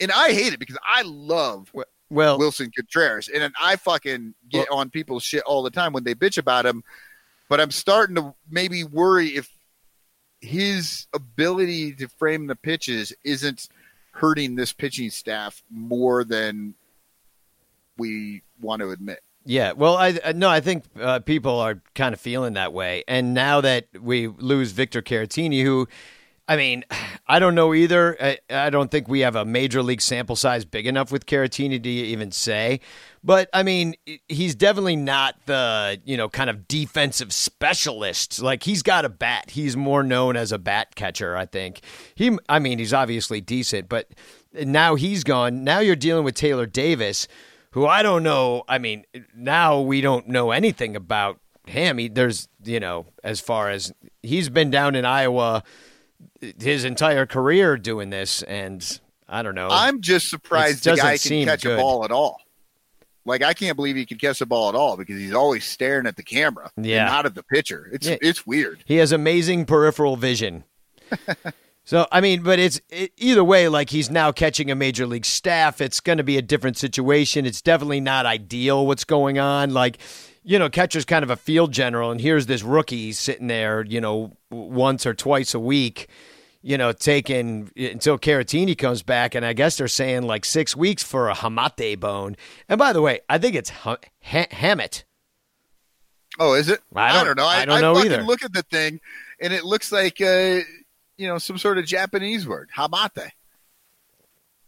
and 0.00 0.10
I 0.10 0.32
hate 0.32 0.54
it 0.54 0.58
because 0.58 0.78
I 0.86 1.02
love 1.02 1.68
Well, 2.10 2.38
Willson 2.38 2.70
Contreras, 2.74 3.28
and 3.28 3.52
I 3.60 3.76
fucking 3.76 4.34
get 4.48 4.68
on 4.70 4.90
people's 4.90 5.24
shit 5.24 5.42
all 5.42 5.62
the 5.62 5.70
time 5.70 5.92
when 5.92 6.04
they 6.04 6.14
bitch 6.14 6.38
about 6.38 6.64
him. 6.64 6.84
But 7.48 7.60
I'm 7.60 7.70
starting 7.70 8.16
to 8.16 8.34
maybe 8.50 8.84
worry 8.84 9.28
if 9.28 9.48
his 10.40 11.06
ability 11.14 11.92
to 11.94 12.08
frame 12.08 12.46
the 12.46 12.56
pitches 12.56 13.12
isn't 13.24 13.68
hurting 14.12 14.54
this 14.56 14.72
pitching 14.72 15.10
staff 15.10 15.62
more 15.70 16.24
than 16.24 16.74
we 17.98 18.42
want 18.60 18.80
to 18.80 18.90
admit. 18.90 19.20
yeah. 19.44 19.72
Well, 19.72 19.96
I 19.96 20.32
no, 20.34 20.48
I 20.48 20.60
think 20.60 20.84
uh, 21.00 21.20
people 21.20 21.58
are 21.60 21.80
kind 21.94 22.14
of 22.14 22.20
feeling 22.20 22.54
that 22.54 22.72
way. 22.72 23.04
And 23.06 23.34
now 23.34 23.60
that 23.60 23.86
we 24.00 24.28
lose 24.28 24.72
Victor 24.72 25.02
Caratini, 25.02 25.62
who, 25.62 25.88
I 26.48 26.56
mean, 26.56 26.84
I 27.26 27.38
don't 27.38 27.54
know 27.54 27.74
either. 27.74 28.16
I, 28.20 28.38
I 28.48 28.70
don't 28.70 28.90
think 28.90 29.08
we 29.08 29.20
have 29.20 29.34
a 29.34 29.44
major 29.44 29.82
league 29.82 30.00
sample 30.00 30.36
size 30.36 30.64
big 30.64 30.86
enough 30.86 31.10
with 31.10 31.26
Caratini 31.26 31.82
to 31.82 31.88
even 31.88 32.30
say. 32.30 32.80
But 33.24 33.48
I 33.52 33.64
mean, 33.64 33.96
he's 34.28 34.54
definitely 34.54 34.94
not 34.94 35.34
the 35.46 36.00
you 36.04 36.16
know 36.16 36.28
kind 36.28 36.48
of 36.48 36.68
defensive 36.68 37.32
specialist. 37.32 38.40
Like 38.40 38.62
he's 38.62 38.82
got 38.82 39.04
a 39.04 39.08
bat. 39.08 39.50
He's 39.50 39.76
more 39.76 40.04
known 40.04 40.36
as 40.36 40.52
a 40.52 40.58
bat 40.58 40.94
catcher. 40.94 41.36
I 41.36 41.46
think 41.46 41.80
he. 42.14 42.38
I 42.48 42.60
mean, 42.60 42.78
he's 42.78 42.92
obviously 42.92 43.40
decent, 43.40 43.88
but 43.88 44.08
now 44.52 44.94
he's 44.94 45.24
gone. 45.24 45.64
Now 45.64 45.80
you're 45.80 45.96
dealing 45.96 46.24
with 46.24 46.36
Taylor 46.36 46.66
Davis, 46.66 47.26
who 47.72 47.86
I 47.86 48.02
don't 48.02 48.22
know. 48.22 48.62
I 48.68 48.78
mean, 48.78 49.04
now 49.34 49.80
we 49.80 50.00
don't 50.00 50.28
know 50.28 50.52
anything 50.52 50.94
about 50.94 51.40
him. 51.66 51.98
He, 51.98 52.06
there's 52.06 52.48
you 52.62 52.78
know 52.78 53.06
as 53.24 53.40
far 53.40 53.70
as 53.70 53.92
he's 54.22 54.48
been 54.48 54.70
down 54.70 54.94
in 54.94 55.04
Iowa 55.04 55.64
his 56.40 56.84
entire 56.84 57.26
career 57.26 57.76
doing 57.76 58.10
this, 58.10 58.42
and 58.42 59.00
I 59.28 59.42
don't 59.42 59.54
know. 59.54 59.68
I'm 59.70 60.00
just 60.00 60.28
surprised 60.28 60.84
the 60.84 60.96
guy 60.96 61.18
can 61.18 61.44
catch 61.46 61.62
good. 61.62 61.78
a 61.78 61.82
ball 61.82 62.04
at 62.04 62.10
all. 62.10 62.38
Like 63.24 63.42
I 63.42 63.54
can't 63.54 63.74
believe 63.76 63.96
he 63.96 64.06
can 64.06 64.18
catch 64.18 64.40
a 64.40 64.46
ball 64.46 64.68
at 64.68 64.74
all 64.74 64.96
because 64.96 65.18
he's 65.18 65.34
always 65.34 65.64
staring 65.64 66.06
at 66.06 66.16
the 66.16 66.22
camera, 66.22 66.70
and 66.76 66.86
Yeah. 66.86 67.06
not 67.06 67.26
at 67.26 67.34
the 67.34 67.42
pitcher. 67.42 67.88
It's 67.92 68.06
Yeah. 68.06 68.16
it's 68.22 68.46
weird. 68.46 68.82
He 68.84 68.96
has 68.96 69.12
amazing 69.12 69.64
peripheral 69.66 70.16
vision. 70.16 70.64
So 71.88 72.04
I 72.10 72.20
mean, 72.20 72.42
but 72.42 72.58
it's 72.58 72.80
it, 72.90 73.12
either 73.16 73.44
way. 73.44 73.68
Like 73.68 73.90
he's 73.90 74.10
now 74.10 74.32
catching 74.32 74.72
a 74.72 74.74
major 74.74 75.06
league 75.06 75.24
staff. 75.24 75.80
It's 75.80 76.00
going 76.00 76.18
to 76.18 76.24
be 76.24 76.36
a 76.36 76.42
different 76.42 76.76
situation. 76.76 77.46
It's 77.46 77.62
definitely 77.62 78.00
not 78.00 78.26
ideal 78.26 78.84
what's 78.88 79.04
going 79.04 79.38
on. 79.38 79.70
Like, 79.72 79.98
you 80.48 80.60
know, 80.60 80.70
catcher's 80.70 81.04
kind 81.04 81.24
of 81.24 81.30
a 81.30 81.36
field 81.36 81.72
general, 81.72 82.12
and 82.12 82.20
here's 82.20 82.46
this 82.46 82.62
rookie 82.62 83.10
sitting 83.10 83.48
there, 83.48 83.84
you 83.84 84.00
know, 84.00 84.36
once 84.48 85.04
or 85.04 85.12
twice 85.12 85.54
a 85.54 85.58
week, 85.58 86.08
you 86.62 86.78
know, 86.78 86.92
taking 86.92 87.68
until 87.76 88.16
Caratini 88.16 88.78
comes 88.78 89.02
back, 89.02 89.34
and 89.34 89.44
I 89.44 89.54
guess 89.54 89.76
they're 89.76 89.88
saying 89.88 90.22
like 90.22 90.44
six 90.44 90.76
weeks 90.76 91.02
for 91.02 91.28
a 91.28 91.34
hamate 91.34 91.98
bone. 91.98 92.36
And 92.68 92.78
by 92.78 92.92
the 92.92 93.02
way, 93.02 93.20
I 93.28 93.38
think 93.38 93.56
it's 93.56 93.70
ha- 93.70 93.98
ha- 94.22 94.46
Hammett. 94.52 95.04
Oh, 96.38 96.54
is 96.54 96.68
it? 96.68 96.80
I 96.94 97.24
don't- 97.24 97.36
know. 97.36 97.44
I 97.44 97.64
don't 97.64 97.80
know 97.80 97.98
either. 97.98 98.22
Look 98.22 98.44
at 98.44 98.52
the 98.52 98.62
thing, 98.62 99.00
and 99.40 99.52
it 99.52 99.64
looks 99.64 99.90
like 99.90 100.20
uh, 100.20 100.60
you 101.16 101.26
know 101.26 101.38
some 101.38 101.58
sort 101.58 101.76
of 101.78 101.86
Japanese 101.86 102.46
word, 102.46 102.70
hamate. 102.76 103.30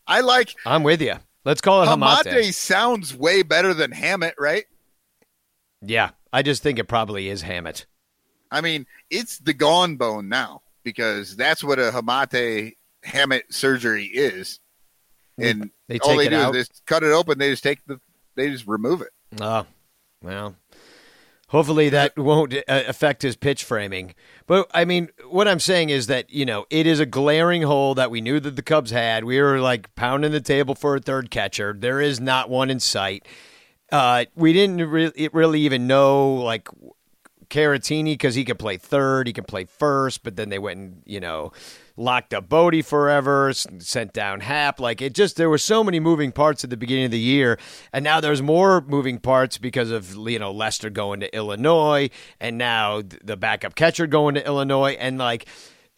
I 0.09 0.23
like 0.23 0.57
I'm 0.67 0.83
with 0.83 1.01
you. 1.03 1.15
Let's 1.45 1.61
call 1.61 1.85
it 1.85 1.87
hamate. 1.87 2.25
hamate. 2.25 2.53
Sounds 2.55 3.15
way 3.15 3.43
better 3.45 3.75
than 3.75 3.93
Hammett, 3.93 4.35
right? 4.41 4.65
Yeah, 5.81 6.11
I 6.33 6.43
just 6.43 6.63
think 6.63 6.79
it 6.79 6.85
probably 6.85 7.29
is 7.29 7.43
Hammett. 7.43 7.87
I 8.51 8.61
mean, 8.61 8.87
it's 9.11 9.39
the 9.39 9.53
gone 9.53 9.97
bone 9.97 10.29
now 10.29 10.63
because 10.83 11.37
that's 11.37 11.63
what 11.63 11.79
a 11.79 11.91
hamate 11.93 12.77
Hammett 13.05 13.53
surgery 13.53 14.05
is. 14.07 14.61
And 15.37 15.71
They 15.87 15.99
all 16.01 16.17
they 16.17 16.27
it 16.27 16.31
do 16.31 16.37
out. 16.37 16.57
is 16.57 16.69
cut 16.87 17.03
it 17.05 17.13
open. 17.13 17.39
They 17.39 17.51
just 17.51 17.63
take 17.63 17.85
the, 17.87 18.01
they 18.35 18.51
just 18.51 18.67
remove 18.67 19.03
it. 19.03 19.11
Oh, 19.41 19.67
well. 20.23 20.57
Hopefully 21.49 21.89
that 21.91 22.19
won't 22.19 22.53
uh, 22.55 22.61
affect 22.87 23.23
his 23.23 23.35
pitch 23.37 23.65
framing. 23.65 24.15
But 24.47 24.71
I 24.75 24.85
mean, 24.85 25.09
what 25.31 25.49
I'm 25.49 25.61
saying 25.61 25.89
is 25.91 26.07
that, 26.09 26.29
you 26.31 26.45
know, 26.45 26.67
it 26.69 26.87
is 26.87 27.01
a 27.01 27.07
glaring 27.07 27.63
hole 27.63 27.95
that 27.95 28.11
we 28.11 28.21
knew 28.21 28.39
that 28.41 28.57
the 28.57 28.63
Cubs 28.63 28.91
had. 28.91 29.25
We 29.25 29.41
were 29.41 29.59
like 29.61 29.95
pounding 29.95 30.33
the 30.33 30.41
table 30.43 30.75
for 30.75 30.97
a 30.97 31.01
third 31.01 31.31
catcher. 31.31 31.75
There 31.79 32.01
is 32.03 32.21
not 32.21 32.51
one 32.51 32.69
in 32.69 32.81
sight. 32.81 33.27
Uh, 33.91 34.27
we 34.35 34.53
didn't 34.53 34.89
really, 34.89 35.29
really 35.33 35.61
even 35.63 35.87
know 35.87 36.35
like 36.35 36.69
Caratini 37.49 38.13
because 38.13 38.35
he 38.35 38.45
could 38.45 38.59
play 38.59 38.77
third, 38.77 39.27
he 39.27 39.33
could 39.33 39.49
play 39.49 39.65
first, 39.65 40.23
but 40.23 40.37
then 40.37 40.51
they 40.51 40.59
went 40.59 40.79
and 40.79 41.03
you 41.07 41.21
know 41.21 41.53
locked 41.97 42.35
up 42.35 42.49
Bote 42.49 42.85
forever, 42.85 43.53
sent 43.53 44.13
down 44.13 44.41
Hap. 44.41 44.81
Like 44.81 45.01
it 45.01 45.15
just 45.15 45.37
there 45.37 45.49
were 45.49 45.59
so 45.59 45.83
many 45.83 45.99
moving 46.01 46.31
parts 46.31 46.63
at 46.63 46.71
the 46.71 46.77
beginning 46.77 47.07
of 47.07 47.11
the 47.11 47.19
year, 47.19 47.59
and 47.93 48.05
now 48.05 48.21
there's 48.21 48.43
more 48.43 48.83
moving 48.83 49.19
parts 49.19 49.57
because 49.57 49.91
of 49.91 50.15
you 50.15 50.39
know 50.39 50.53
Lester 50.53 50.91
going 50.91 51.21
to 51.21 51.35
Illinois, 51.35 52.11
and 52.39 52.59
now 52.59 53.03
the 53.25 53.37
backup 53.37 53.75
catcher 53.75 54.07
going 54.07 54.35
to 54.35 54.47
Illinois, 54.47 54.93
and 55.01 55.17
like 55.17 55.47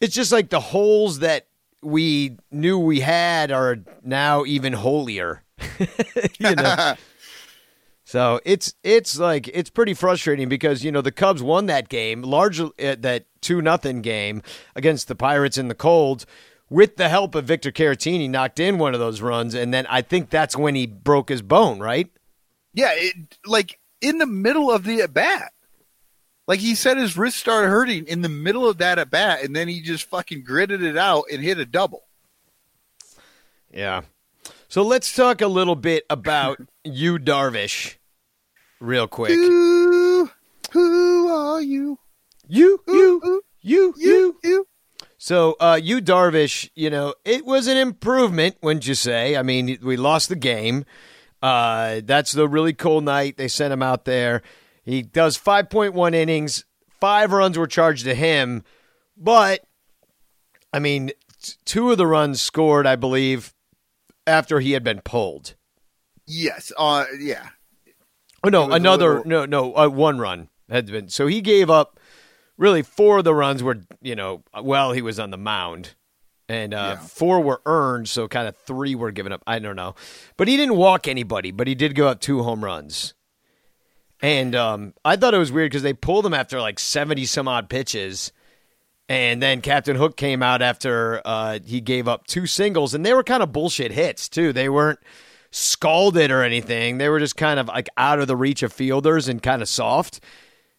it's 0.01 0.15
just 0.15 0.31
like 0.31 0.51
the 0.51 0.61
holes 0.61 1.19
that 1.19 1.47
we 1.83 2.37
knew 2.53 2.79
we 2.79 3.01
had 3.01 3.51
are 3.51 3.79
now 4.05 4.45
even 4.45 4.73
holier. 4.73 5.43
you 6.39 6.55
know. 6.55 6.95
So 8.11 8.41
it's 8.45 8.75
it's 8.83 9.21
like 9.21 9.47
it's 9.47 9.71
pretty 9.71 9.95
frustrating 9.95 10.49
because 10.49 10.83
you 10.83 10.91
know 10.91 11.01
the 11.01 11.13
Cubs 11.13 11.45
won 11.45 11.67
that 11.67 11.89
game 11.89 12.23
largely 12.23 12.73
uh, 12.85 12.97
that 12.99 13.27
two 13.41 13.63
nothing 13.63 14.03
game 14.03 14.43
against 14.75 15.07
the 15.07 15.15
Pirates 15.15 15.57
in 15.57 15.69
the 15.69 15.77
cold 15.77 16.27
with 16.69 16.97
the 16.97 17.09
help 17.09 17.37
of 17.37 17.45
Victor 17.45 17.71
Caratini 17.71 18.29
knocked 18.29 18.59
in 18.59 18.79
one 18.79 18.95
of 18.95 19.01
those 19.01 19.21
runs 19.21 19.55
and 19.55 19.73
then 19.73 19.87
I 19.87 20.03
think 20.03 20.29
that's 20.29 20.57
when 20.57 20.75
he 20.75 20.87
broke 20.89 21.29
his 21.29 21.41
bone 21.41 21.79
right 21.79 22.11
Yeah, 22.75 22.91
it, 22.95 23.39
like 23.47 23.79
in 24.01 24.19
the 24.19 24.27
middle 24.27 24.73
of 24.73 24.83
the 24.83 25.03
at 25.03 25.15
bat. 25.15 25.53
Like 26.49 26.59
he 26.59 26.75
said, 26.75 26.97
his 26.97 27.17
wrist 27.17 27.39
started 27.39 27.69
hurting 27.69 28.07
in 28.07 28.23
the 28.23 28.29
middle 28.29 28.69
of 28.69 28.79
that 28.79 28.99
at 28.99 29.11
bat, 29.11 29.45
and 29.45 29.55
then 29.55 29.69
he 29.69 29.81
just 29.81 30.03
fucking 30.09 30.43
gritted 30.43 30.83
it 30.83 30.97
out 30.97 31.27
and 31.33 31.41
hit 31.41 31.61
a 31.61 31.65
double. 31.65 32.03
yeah 33.73 34.01
so 34.67 34.83
let's 34.83 35.15
talk 35.15 35.41
a 35.41 35.47
little 35.47 35.77
bit 35.77 36.07
about 36.11 36.59
Yu 36.85 37.21
Darvish 37.21 37.99
real 38.81 39.07
quick 39.07 39.31
Who, 39.31 40.31
who 40.73 41.29
are 41.29 41.63
you? 41.63 41.99
you 42.49 42.83
you 42.87 43.21
Ooh, 43.25 43.43
you 43.61 43.95
you 43.95 43.95
You, 43.97 44.37
you. 44.43 44.67
So, 45.23 45.55
uh, 45.61 45.79
Yu 45.81 46.01
Darvish, 46.01 46.71
you 46.75 46.89
know, 46.89 47.15
it 47.27 47.45
was 47.45 47.67
an 47.67 47.77
improvement, 47.77 48.57
wouldn't 48.63 48.87
you 48.87 48.95
say? 48.95 49.37
I 49.37 49.43
mean, 49.43 49.79
we 49.83 49.99
lost 49.99 50.31
the 50.31 50.37
game. 50.37 50.87
Uh, 51.43 52.01
that's 52.05 52.33
the 52.33 52.49
really 52.49 52.73
cool 52.73 53.03
night. 53.03 53.37
They 53.37 53.47
sent 53.47 53.71
him 53.71 53.83
out 53.83 54.07
there. 54.07 54.41
He 54.83 55.03
does 55.03 55.37
5.1 55.37 56.15
innings. 56.15 56.65
Five 57.01 57.33
runs 57.33 57.59
were 57.59 57.67
charged 57.67 58.05
to 58.05 58.15
him. 58.15 58.65
But, 59.15 59.61
I 60.73 60.79
mean, 60.79 61.13
t- 61.43 61.53
two 61.67 61.91
of 61.91 61.99
the 61.99 62.07
runs 62.07 62.41
scored, 62.41 62.87
I 62.87 62.97
believe, 62.97 63.53
after 64.27 64.61
he 64.61 64.73
had 64.73 64.83
been 64.83 65.03
pulled. 65.03 65.55
Yes. 66.27 66.73
Uh, 66.79 67.05
yeah. 67.19 67.51
Oh, 68.43 68.49
no, 68.49 68.63
It 68.63 68.67
was 68.67 68.73
a 68.73 68.77
another, 68.77 69.09
little- 69.17 69.29
no, 69.29 69.45
no, 69.47 69.77
uh, 69.77 69.89
one 69.89 70.19
run 70.19 70.49
had 70.71 70.87
been. 70.87 71.09
So 71.09 71.27
he 71.27 71.41
gave 71.41 71.69
up 71.71 71.99
really 72.57 72.83
four 72.83 73.19
of 73.19 73.25
the 73.25 73.35
runs 73.35 73.63
were, 73.63 73.79
you 74.01 74.15
know, 74.17 74.43
well, 74.63 74.93
he 74.93 75.03
was 75.03 75.19
on 75.19 75.31
the 75.31 75.37
mound. 75.39 75.95
And 76.49 76.75
uh, 76.75 76.97
Yeah. 76.99 77.07
four 77.07 77.41
were 77.41 77.61
earned, 77.65 78.09
so 78.09 78.27
kind 78.27 78.49
of 78.49 78.57
three 78.57 78.95
were 78.97 79.13
given 79.13 79.31
up. 79.33 79.43
I 79.47 79.59
don't 79.61 79.77
know. 79.77 79.95
But 80.37 80.49
he 80.49 80.57
didn't 80.57 80.77
walk 80.77 81.07
anybody, 81.07 81.53
but 81.53 81.69
he 81.69 81.75
did 81.77 81.95
go 81.95 82.09
up 82.09 82.21
two 82.21 82.43
home 82.43 82.65
runs. 82.65 83.15
And 84.23 84.55
um, 84.55 84.95
I 85.05 85.17
thought 85.17 85.33
it 85.33 85.39
was 85.39 85.53
weird 85.53 85.71
because 85.71 85.83
they 85.83 85.93
pulled 85.95 86.27
him 86.27 86.35
after 86.35 86.61
like 86.61 86.79
70 86.79 87.25
some 87.27 87.47
odd 87.49 87.69
pitches. 87.69 88.33
And 89.09 89.43
then 89.43 89.61
Captain 89.61 89.97
Hook 89.97 90.17
came 90.17 90.43
out 90.43 90.61
after 90.63 91.21
uh, 91.25 91.59
he 91.65 91.81
gave 91.81 92.07
up 92.07 92.27
two 92.27 92.47
singles, 92.47 92.95
and 92.95 93.05
they 93.05 93.13
were 93.13 93.25
kind 93.25 93.43
of 93.43 93.53
bullshit 93.53 93.91
hits, 93.91 94.29
too. 94.29 94.53
They 94.53 94.69
weren't 94.69 95.01
scalded 95.51 96.31
or 96.31 96.43
anything. 96.43 96.99
They 96.99 97.09
were 97.09 97.19
just 97.19 97.37
kind 97.37 97.59
of 97.59 97.69
like 97.69 97.89
out 97.97 98.21
of 98.21 98.29
the 98.29 98.37
reach 98.37 98.63
of 98.63 98.73
fielders 98.73 99.29
and 99.29 99.43
kind 99.43 99.63
of 99.63 99.69
soft. 99.69 100.21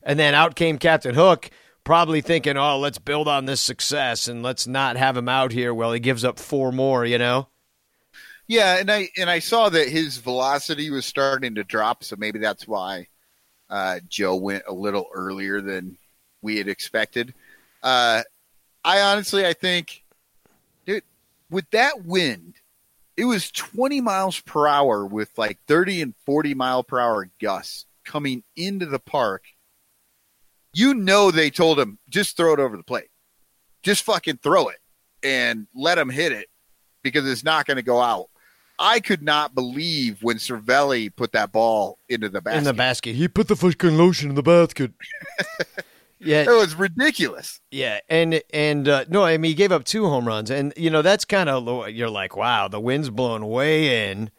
And 0.03 0.17
then 0.17 0.33
out 0.33 0.55
came 0.55 0.77
Captain 0.77 1.15
Hook, 1.15 1.49
probably 1.83 2.21
thinking, 2.21 2.57
oh, 2.57 2.79
let's 2.79 2.97
build 2.97 3.27
on 3.27 3.45
this 3.45 3.61
success 3.61 4.27
and 4.27 4.41
let's 4.43 4.67
not 4.67 4.97
have 4.97 5.17
him 5.17 5.29
out 5.29 5.51
here 5.51 5.73
while 5.73 5.91
he 5.91 5.99
gives 5.99 6.23
up 6.23 6.39
four 6.39 6.71
more, 6.71 7.05
you 7.05 7.17
know? 7.17 7.47
Yeah, 8.47 8.79
and 8.79 8.91
I 8.91 9.09
and 9.17 9.29
I 9.29 9.39
saw 9.39 9.69
that 9.69 9.87
his 9.87 10.17
velocity 10.17 10.89
was 10.89 11.05
starting 11.05 11.55
to 11.55 11.63
drop, 11.63 12.03
so 12.03 12.17
maybe 12.17 12.39
that's 12.39 12.67
why 12.67 13.07
uh, 13.69 14.01
Joe 14.09 14.35
went 14.35 14.63
a 14.67 14.73
little 14.73 15.07
earlier 15.13 15.61
than 15.61 15.97
we 16.41 16.57
had 16.57 16.67
expected. 16.67 17.33
Uh, 17.81 18.23
I 18.83 19.01
honestly, 19.01 19.45
I 19.45 19.53
think, 19.53 20.03
dude, 20.85 21.03
with 21.49 21.69
that 21.71 22.03
wind, 22.03 22.55
it 23.17 23.25
was 23.25 23.51
20 23.51 24.01
miles 24.01 24.39
per 24.39 24.67
hour 24.67 25.05
with 25.05 25.29
like 25.37 25.59
30 25.67 26.01
and 26.01 26.13
40 26.25 26.53
mile 26.53 26.83
per 26.83 26.99
hour 26.99 27.29
gusts 27.39 27.85
coming 28.03 28.43
into 28.55 28.85
the 28.85 28.99
park. 28.99 29.43
You 30.73 30.93
know, 30.93 31.31
they 31.31 31.49
told 31.49 31.79
him 31.79 31.99
just 32.09 32.37
throw 32.37 32.53
it 32.53 32.59
over 32.59 32.77
the 32.77 32.83
plate, 32.83 33.09
just 33.83 34.03
fucking 34.03 34.37
throw 34.37 34.69
it 34.69 34.79
and 35.21 35.67
let 35.75 35.97
him 35.97 36.09
hit 36.09 36.31
it 36.31 36.47
because 37.03 37.29
it's 37.29 37.43
not 37.43 37.65
going 37.65 37.77
to 37.77 37.83
go 37.83 38.01
out. 38.01 38.29
I 38.79 38.99
could 38.99 39.21
not 39.21 39.53
believe 39.53 40.23
when 40.23 40.37
Cervelli 40.37 41.15
put 41.15 41.33
that 41.33 41.51
ball 41.51 41.99
into 42.09 42.29
the 42.29 42.41
basket. 42.41 42.57
In 42.57 42.63
the 42.63 42.73
basket. 42.73 43.15
He 43.15 43.27
put 43.27 43.47
the 43.47 43.55
fucking 43.55 43.95
lotion 43.95 44.29
in 44.29 44.35
the 44.35 44.41
basket. 44.41 44.91
yeah. 46.21 46.43
it 46.43 46.49
was 46.49 46.75
ridiculous. 46.75 47.59
Yeah, 47.71 47.99
and 48.09 48.41
and 48.53 48.87
uh, 48.87 49.05
no, 49.09 49.23
I 49.23 49.37
mean 49.37 49.49
he 49.49 49.55
gave 49.55 49.71
up 49.71 49.83
two 49.83 50.07
home 50.07 50.27
runs, 50.27 50.49
and 50.49 50.73
you 50.77 50.89
know 50.89 51.01
that's 51.01 51.25
kind 51.25 51.49
of 51.49 51.89
you're 51.89 52.09
like, 52.09 52.35
wow, 52.35 52.67
the 52.67 52.79
wind's 52.79 53.09
blowing 53.09 53.45
way 53.45 54.09
in. 54.11 54.31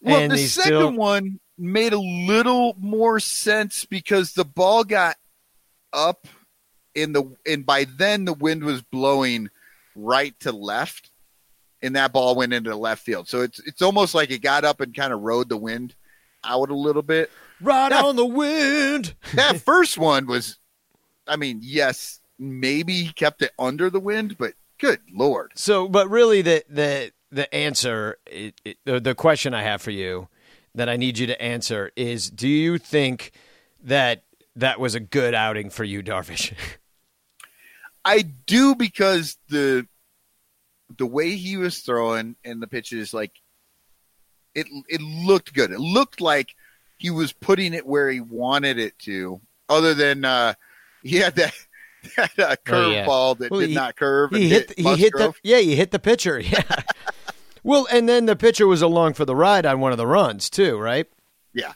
Well, 0.00 0.18
and 0.18 0.32
the 0.32 0.38
second 0.38 0.70
still, 0.70 0.92
one 0.92 1.40
made 1.58 1.92
a 1.92 1.98
little 1.98 2.74
more 2.78 3.20
sense 3.20 3.84
because 3.84 4.32
the 4.32 4.44
ball 4.44 4.84
got 4.84 5.16
up 5.92 6.26
in 6.94 7.12
the 7.12 7.24
and 7.46 7.64
by 7.64 7.84
then 7.84 8.24
the 8.24 8.32
wind 8.32 8.64
was 8.64 8.82
blowing 8.82 9.48
right 9.94 10.38
to 10.40 10.52
left 10.52 11.10
and 11.82 11.96
that 11.96 12.12
ball 12.12 12.34
went 12.34 12.52
into 12.52 12.74
left 12.74 13.04
field. 13.04 13.28
So 13.28 13.42
it's 13.42 13.60
it's 13.60 13.82
almost 13.82 14.14
like 14.14 14.30
it 14.30 14.40
got 14.42 14.64
up 14.64 14.80
and 14.80 14.94
kind 14.94 15.12
of 15.12 15.20
rode 15.20 15.48
the 15.48 15.56
wind 15.56 15.94
out 16.44 16.70
a 16.70 16.74
little 16.74 17.02
bit. 17.02 17.30
right 17.60 17.92
Yeah. 17.92 18.02
on 18.02 18.16
the 18.16 18.26
wind. 18.26 19.14
That 19.34 19.60
first 19.64 19.98
one 19.98 20.26
was 20.26 20.58
I 21.26 21.36
mean, 21.36 21.60
yes, 21.62 22.20
maybe 22.38 23.02
he 23.02 23.12
kept 23.12 23.42
it 23.42 23.52
under 23.58 23.90
the 23.90 24.00
wind, 24.00 24.36
but 24.38 24.54
good 24.78 25.00
lord. 25.12 25.52
So, 25.54 25.88
but 25.88 26.10
really, 26.10 26.42
the 26.42 26.64
the 26.68 27.12
the 27.30 27.54
answer, 27.54 28.18
it, 28.26 28.60
it, 28.64 28.78
the 28.84 29.00
the 29.00 29.14
question 29.14 29.54
I 29.54 29.62
have 29.62 29.82
for 29.82 29.90
you 29.90 30.28
that 30.74 30.88
I 30.88 30.96
need 30.96 31.18
you 31.18 31.26
to 31.28 31.40
answer 31.40 31.92
is: 31.96 32.30
Do 32.30 32.48
you 32.48 32.78
think 32.78 33.32
that 33.82 34.24
that 34.56 34.80
was 34.80 34.94
a 34.94 35.00
good 35.00 35.34
outing 35.34 35.70
for 35.70 35.84
you, 35.84 36.02
Darvish? 36.02 36.54
I 38.04 38.22
do 38.22 38.74
because 38.74 39.36
the 39.48 39.86
the 40.96 41.06
way 41.06 41.36
he 41.36 41.56
was 41.56 41.78
throwing 41.80 42.36
and 42.44 42.60
the 42.60 42.66
pitches, 42.66 43.14
like 43.14 43.32
it, 44.54 44.66
it 44.88 45.00
looked 45.00 45.54
good. 45.54 45.70
It 45.70 45.80
looked 45.80 46.20
like 46.20 46.54
he 46.98 47.10
was 47.10 47.32
putting 47.32 47.74
it 47.74 47.86
where 47.86 48.10
he 48.10 48.20
wanted 48.20 48.78
it 48.78 48.98
to. 49.00 49.40
Other 49.68 49.94
than 49.94 50.24
uh, 50.24 50.54
he 51.02 51.16
had 51.16 51.34
that 51.36 51.52
a 52.18 52.22
uh, 52.22 52.26
oh, 52.38 52.56
curve 52.64 52.86
Oh, 52.86 52.90
yeah. 52.90 53.34
that 53.38 53.50
Well, 53.50 53.60
did 53.60 53.68
he- 53.70 53.74
not 53.74 53.96
curve. 53.96 54.32
And 54.32 54.42
He 54.42 54.48
hit. 54.48 54.72
He 54.78 54.96
hit 54.96 55.12
the. 55.12 55.32
Yeah, 55.42 55.58
he 55.58 55.76
hit 55.76 55.90
the 55.90 55.98
pitcher. 55.98 56.40
Yeah. 56.44 56.62
well, 57.62 57.86
and 57.92 58.08
then 58.08 58.26
the 58.26 58.36
pitcher 58.36 58.66
was 58.66 58.82
along 58.82 59.14
for 59.14 59.24
the 59.24 59.36
ride 59.36 59.66
on 59.66 59.78
one 59.80 59.92
of 59.92 59.98
the 59.98 60.06
runs 60.06 60.50
too, 60.50 60.76
right? 60.78 61.06
Yeah. 61.54 61.72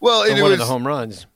Well, 0.00 0.20
On 0.22 0.28
and 0.30 0.38
it 0.38 0.42
one 0.42 0.52
was. 0.52 0.60
of 0.60 0.66
the 0.66 0.72
home 0.72 0.86
runs. 0.86 1.26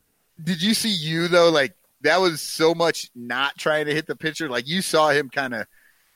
Did 0.43 0.62
you 0.62 0.74
see 0.74 0.91
you 0.91 1.26
though? 1.28 1.51
Like 1.51 1.74
that 2.03 2.20
was 2.20 2.41
so 2.41 2.74
much 2.74 3.11
not 3.14 3.59
trying 3.59 3.87
to 3.87 3.95
hit 3.95 4.07
the 4.07 4.16
pitcher. 4.16 4.49
Like 4.49 4.68
you 4.68 4.81
saw 4.83 5.11
him 5.11 5.28
kind 5.28 5.55
of, 5.55 5.66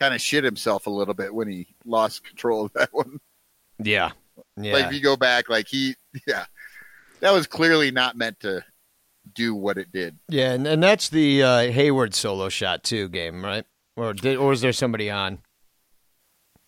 kind 0.01 0.15
of 0.15 0.21
shit 0.21 0.45
himself 0.45 0.87
a 0.87 0.91
little 0.91 1.15
bit 1.15 1.35
when 1.35 1.49
he 1.49 1.67
lost 1.85 2.25
control 2.25 2.67
of 2.67 2.73
that 2.75 2.89
one. 2.93 3.19
Yeah. 3.79 4.13
Yeah. 4.57 4.73
Like 4.75 4.85
if 4.87 4.93
you 4.95 5.01
go 5.01 5.17
back, 5.17 5.49
like 5.49 5.67
he, 5.69 5.97
yeah, 6.29 6.45
that 7.21 7.33
was 7.33 7.47
clearly 7.49 7.91
not 7.91 8.17
meant 8.17 8.41
to 8.41 8.65
do 9.33 9.55
what 9.55 9.79
it 9.79 9.91
did. 9.93 10.19
yeah, 10.29 10.53
and, 10.53 10.67
and 10.67 10.83
that's 10.83 11.09
the 11.09 11.43
uh, 11.43 11.59
Heyward 11.71 12.15
solo 12.15 12.49
shot 12.49 12.85
too 12.85 13.09
game, 13.09 13.45
right? 13.45 13.65
Or 13.97 14.13
did, 14.13 14.37
or 14.37 14.49
was 14.49 14.61
there 14.61 14.73
somebody 14.73 15.11
on? 15.11 15.39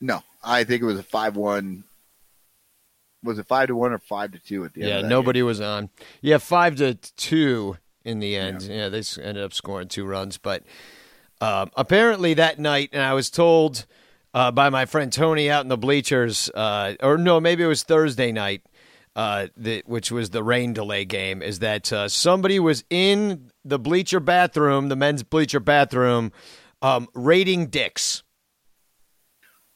No, 0.01 0.23
I 0.43 0.65
think 0.65 0.83
it 0.83 0.87
was 0.87 0.99
a 0.99 1.03
five-one. 1.03 1.85
Was 3.23 3.39
it 3.39 3.47
five 3.47 3.69
to 3.69 3.77
one 3.77 3.93
or 3.93 3.99
five 3.99 4.33
to 4.33 4.39
two 4.39 4.65
at 4.65 4.75
the 4.75 4.83
end? 4.83 4.91
Yeah, 4.91 5.09
nobody 5.09 5.43
was 5.43 5.61
on. 5.61 5.91
Yeah, 6.21 6.39
five 6.39 6.77
to 6.77 6.95
two 6.95 7.79
in 8.05 8.21
the 8.21 8.37
end. 8.37 8.63
Yeah, 8.63 8.89
they 8.89 9.03
ended 9.21 9.43
up 9.43 9.53
scoring 9.53 9.89
two 9.89 10.05
runs, 10.05 10.39
but 10.39 10.63
um, 11.41 11.71
apparently 11.77 12.35
that 12.35 12.59
night, 12.59 12.91
and 12.93 13.03
I 13.03 13.15
was 13.15 13.31
told 13.31 13.87
uh, 14.33 14.53
by 14.53 14.71
my 14.71 14.87
friend 14.87 15.13
Tony 15.13 15.51
out 15.51 15.65
in 15.65 15.69
the 15.69 15.77
bleachers, 15.77 16.51
uh, 16.55 16.95
or 17.03 17.19
no, 17.19 17.41
maybe 17.41 17.65
it 17.65 17.67
was 17.67 17.83
Thursday 17.83 18.31
night, 18.33 18.63
uh, 19.17 19.49
the, 19.57 19.83
which 19.87 20.13
was 20.13 20.31
the 20.31 20.45
rain 20.45 20.73
delay 20.75 21.05
game, 21.05 21.43
is 21.43 21.59
that 21.61 21.93
uh, 21.93 22.07
somebody 22.09 22.61
was 22.61 22.85
in 22.91 23.51
the 23.65 23.79
bleacher 23.79 24.21
bathroom, 24.21 24.89
the 24.91 24.95
men's 24.97 25.23
bleacher 25.25 25.59
bathroom, 25.59 26.31
um, 26.83 27.09
rating 27.15 27.67
dicks. 27.67 28.23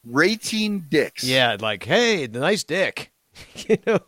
Rating 0.05 0.85
dicks. 0.89 1.23
Yeah, 1.23 1.57
like, 1.59 1.83
hey, 1.83 2.25
the 2.27 2.39
nice 2.39 2.63
dick. 2.63 3.11
you 3.67 3.77
know, 3.85 3.99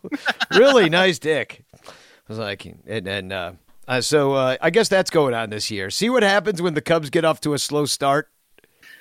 really 0.52 0.88
nice 0.88 1.18
dick. 1.18 1.64
I 1.86 1.90
was 2.28 2.38
like, 2.38 2.64
and, 2.86 3.06
and 3.06 3.32
uh, 3.32 3.52
uh, 3.86 4.00
so 4.00 4.32
uh, 4.32 4.56
I 4.60 4.70
guess 4.70 4.88
that's 4.88 5.10
going 5.10 5.34
on 5.34 5.50
this 5.50 5.70
year. 5.70 5.90
See 5.90 6.08
what 6.10 6.22
happens 6.22 6.62
when 6.62 6.74
the 6.74 6.80
Cubs 6.80 7.10
get 7.10 7.24
off 7.24 7.40
to 7.42 7.54
a 7.54 7.58
slow 7.58 7.84
start. 7.84 8.28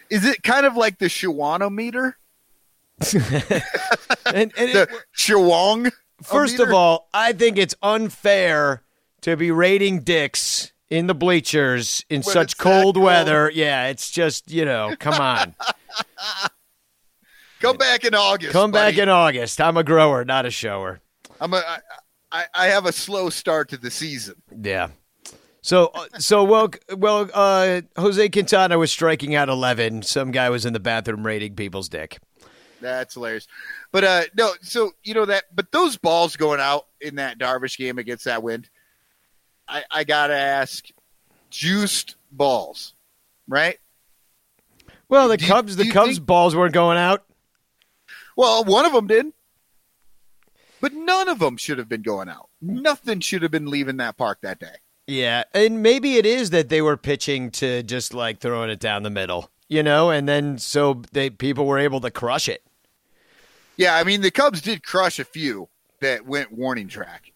Is 0.10 0.26
it 0.26 0.44
kind 0.44 0.66
of 0.66 0.76
like 0.76 1.00
the 1.00 1.06
Shawon-O-Meter? 1.06 2.18
And, 4.26 4.52
and 4.58 4.70
it- 4.70 4.74
The 4.74 4.90
Shawong. 5.16 5.92
First 6.22 6.60
of 6.60 6.72
all, 6.72 7.10
I 7.14 7.34
think 7.34 7.58
it's 7.58 7.76
unfair 7.82 8.84
to 9.22 9.36
be 9.36 9.52
rating 9.52 10.02
dicks 10.02 10.74
in 10.90 11.08
the 11.08 11.16
bleachers 11.16 12.06
in 12.10 12.22
When 12.22 12.34
such 12.34 12.58
cold 12.58 12.96
cold. 12.96 12.98
weather. 12.98 13.52
Yeah, 13.54 13.88
it's 13.88 14.12
just 14.12 14.52
you 14.52 14.66
know, 14.66 14.96
come 15.00 15.16
on, 15.16 15.56
come 17.62 17.78
back 17.78 18.06
in 18.06 18.14
August. 18.14 18.52
come 18.52 18.72
back 18.72 18.98
in 18.98 19.10
August. 19.10 19.60
I'm 19.60 19.78
a 19.78 19.84
grower, 19.84 20.24
not 20.24 20.46
a 20.46 20.52
shower. 20.52 21.02
I'm 21.40 21.54
a. 21.54 21.64
I, 22.32 22.46
I, 22.56 22.68
have 22.68 22.88
a 22.88 22.92
slow 22.92 23.30
start 23.30 23.70
to 23.70 23.78
the 23.78 23.92
season. 23.92 24.36
Yeah. 24.60 24.90
So, 25.62 25.92
uh, 25.94 26.08
so 26.18 26.44
well, 26.44 26.72
well, 26.98 27.30
uh, 27.34 27.82
Jose 27.96 28.30
Quintana 28.30 28.78
was 28.78 28.92
striking 28.92 29.36
out 29.36 29.50
eleven. 29.50 30.02
Some 30.02 30.32
guy 30.32 30.50
was 30.50 30.66
in 30.66 30.74
the 30.74 30.80
bathroom 30.80 31.26
rating 31.26 31.56
people's 31.56 31.90
dick. 31.90 32.20
That's 32.84 33.14
hilarious. 33.16 33.48
But 33.92 34.04
uh 34.04 34.22
no, 34.38 34.52
so 34.62 34.92
you 35.04 35.14
know 35.14 35.26
that 35.26 35.46
but 35.56 35.72
those 35.72 35.98
balls 35.98 36.36
going 36.36 36.60
out 36.60 36.88
in 37.02 37.16
that 37.16 37.40
Darvish 37.40 37.78
game 37.78 37.98
against 37.98 38.26
that 38.26 38.44
wind, 38.44 38.70
I, 39.68 39.84
I 39.90 40.04
gotta 40.04 40.36
ask, 40.36 40.86
juiced 41.50 42.16
balls, 42.32 42.94
right? 43.48 43.80
Well, 45.10 45.28
the 45.28 45.38
Do 45.38 45.46
Cubs, 45.48 45.76
the 45.76 45.90
Cubs 45.90 46.16
think- 46.16 46.26
balls 46.26 46.56
weren't 46.56 46.74
going 46.74 46.98
out. 46.98 47.24
Well, 48.36 48.64
one 48.64 48.86
of 48.86 48.94
them 48.94 49.08
did. 49.08 49.28
But 50.82 50.94
none 50.94 51.30
of 51.30 51.40
them 51.40 51.56
should 51.56 51.78
have 51.78 51.88
been 51.88 52.02
going 52.02 52.28
out. 52.28 52.50
Nothing 52.62 53.22
should 53.22 53.42
have 53.42 53.52
been 53.52 53.68
leaving 53.70 53.98
that 53.98 54.18
park 54.18 54.40
that 54.42 54.60
day. 54.60 54.76
Yeah, 55.08 55.44
and 55.54 55.82
maybe 55.82 56.16
it 56.18 56.26
is 56.26 56.50
that 56.50 56.68
they 56.70 56.82
were 56.82 56.98
pitching 56.98 57.52
to 57.52 57.84
just 57.84 58.14
like 58.14 58.40
throwing 58.40 58.70
it 58.70 58.80
down 58.80 59.04
the 59.04 59.10
middle, 59.10 59.50
you 59.70 59.84
know, 59.84 60.10
and 60.10 60.28
then 60.28 60.58
so 60.58 61.02
they 61.12 61.30
people 61.30 61.66
were 61.66 61.78
able 61.80 62.02
to 62.02 62.12
crush 62.12 62.50
it. 62.50 62.64
Yeah, 63.78 63.96
I 63.96 64.04
mean 64.04 64.22
the 64.22 64.32
Cubs 64.32 64.62
did 64.62 64.84
crush 64.84 65.20
a 65.20 65.26
few 65.26 65.70
that 66.02 66.26
went 66.26 66.52
warning 66.52 66.88
track. 66.88 67.32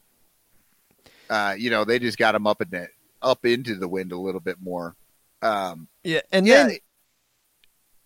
Uh, 1.29 1.55
you 1.57 1.69
know, 1.69 1.83
they 1.83 1.99
just 1.99 2.17
got 2.17 2.33
them 2.33 2.47
up 2.47 2.61
in 2.61 2.69
the 2.69 2.87
up 3.21 3.45
into 3.45 3.75
the 3.75 3.87
wind 3.87 4.11
a 4.11 4.17
little 4.17 4.41
bit 4.41 4.61
more. 4.61 4.95
Um, 5.41 5.87
Yeah, 6.03 6.21
and 6.31 6.47
yeah, 6.47 6.67
then 6.67 6.77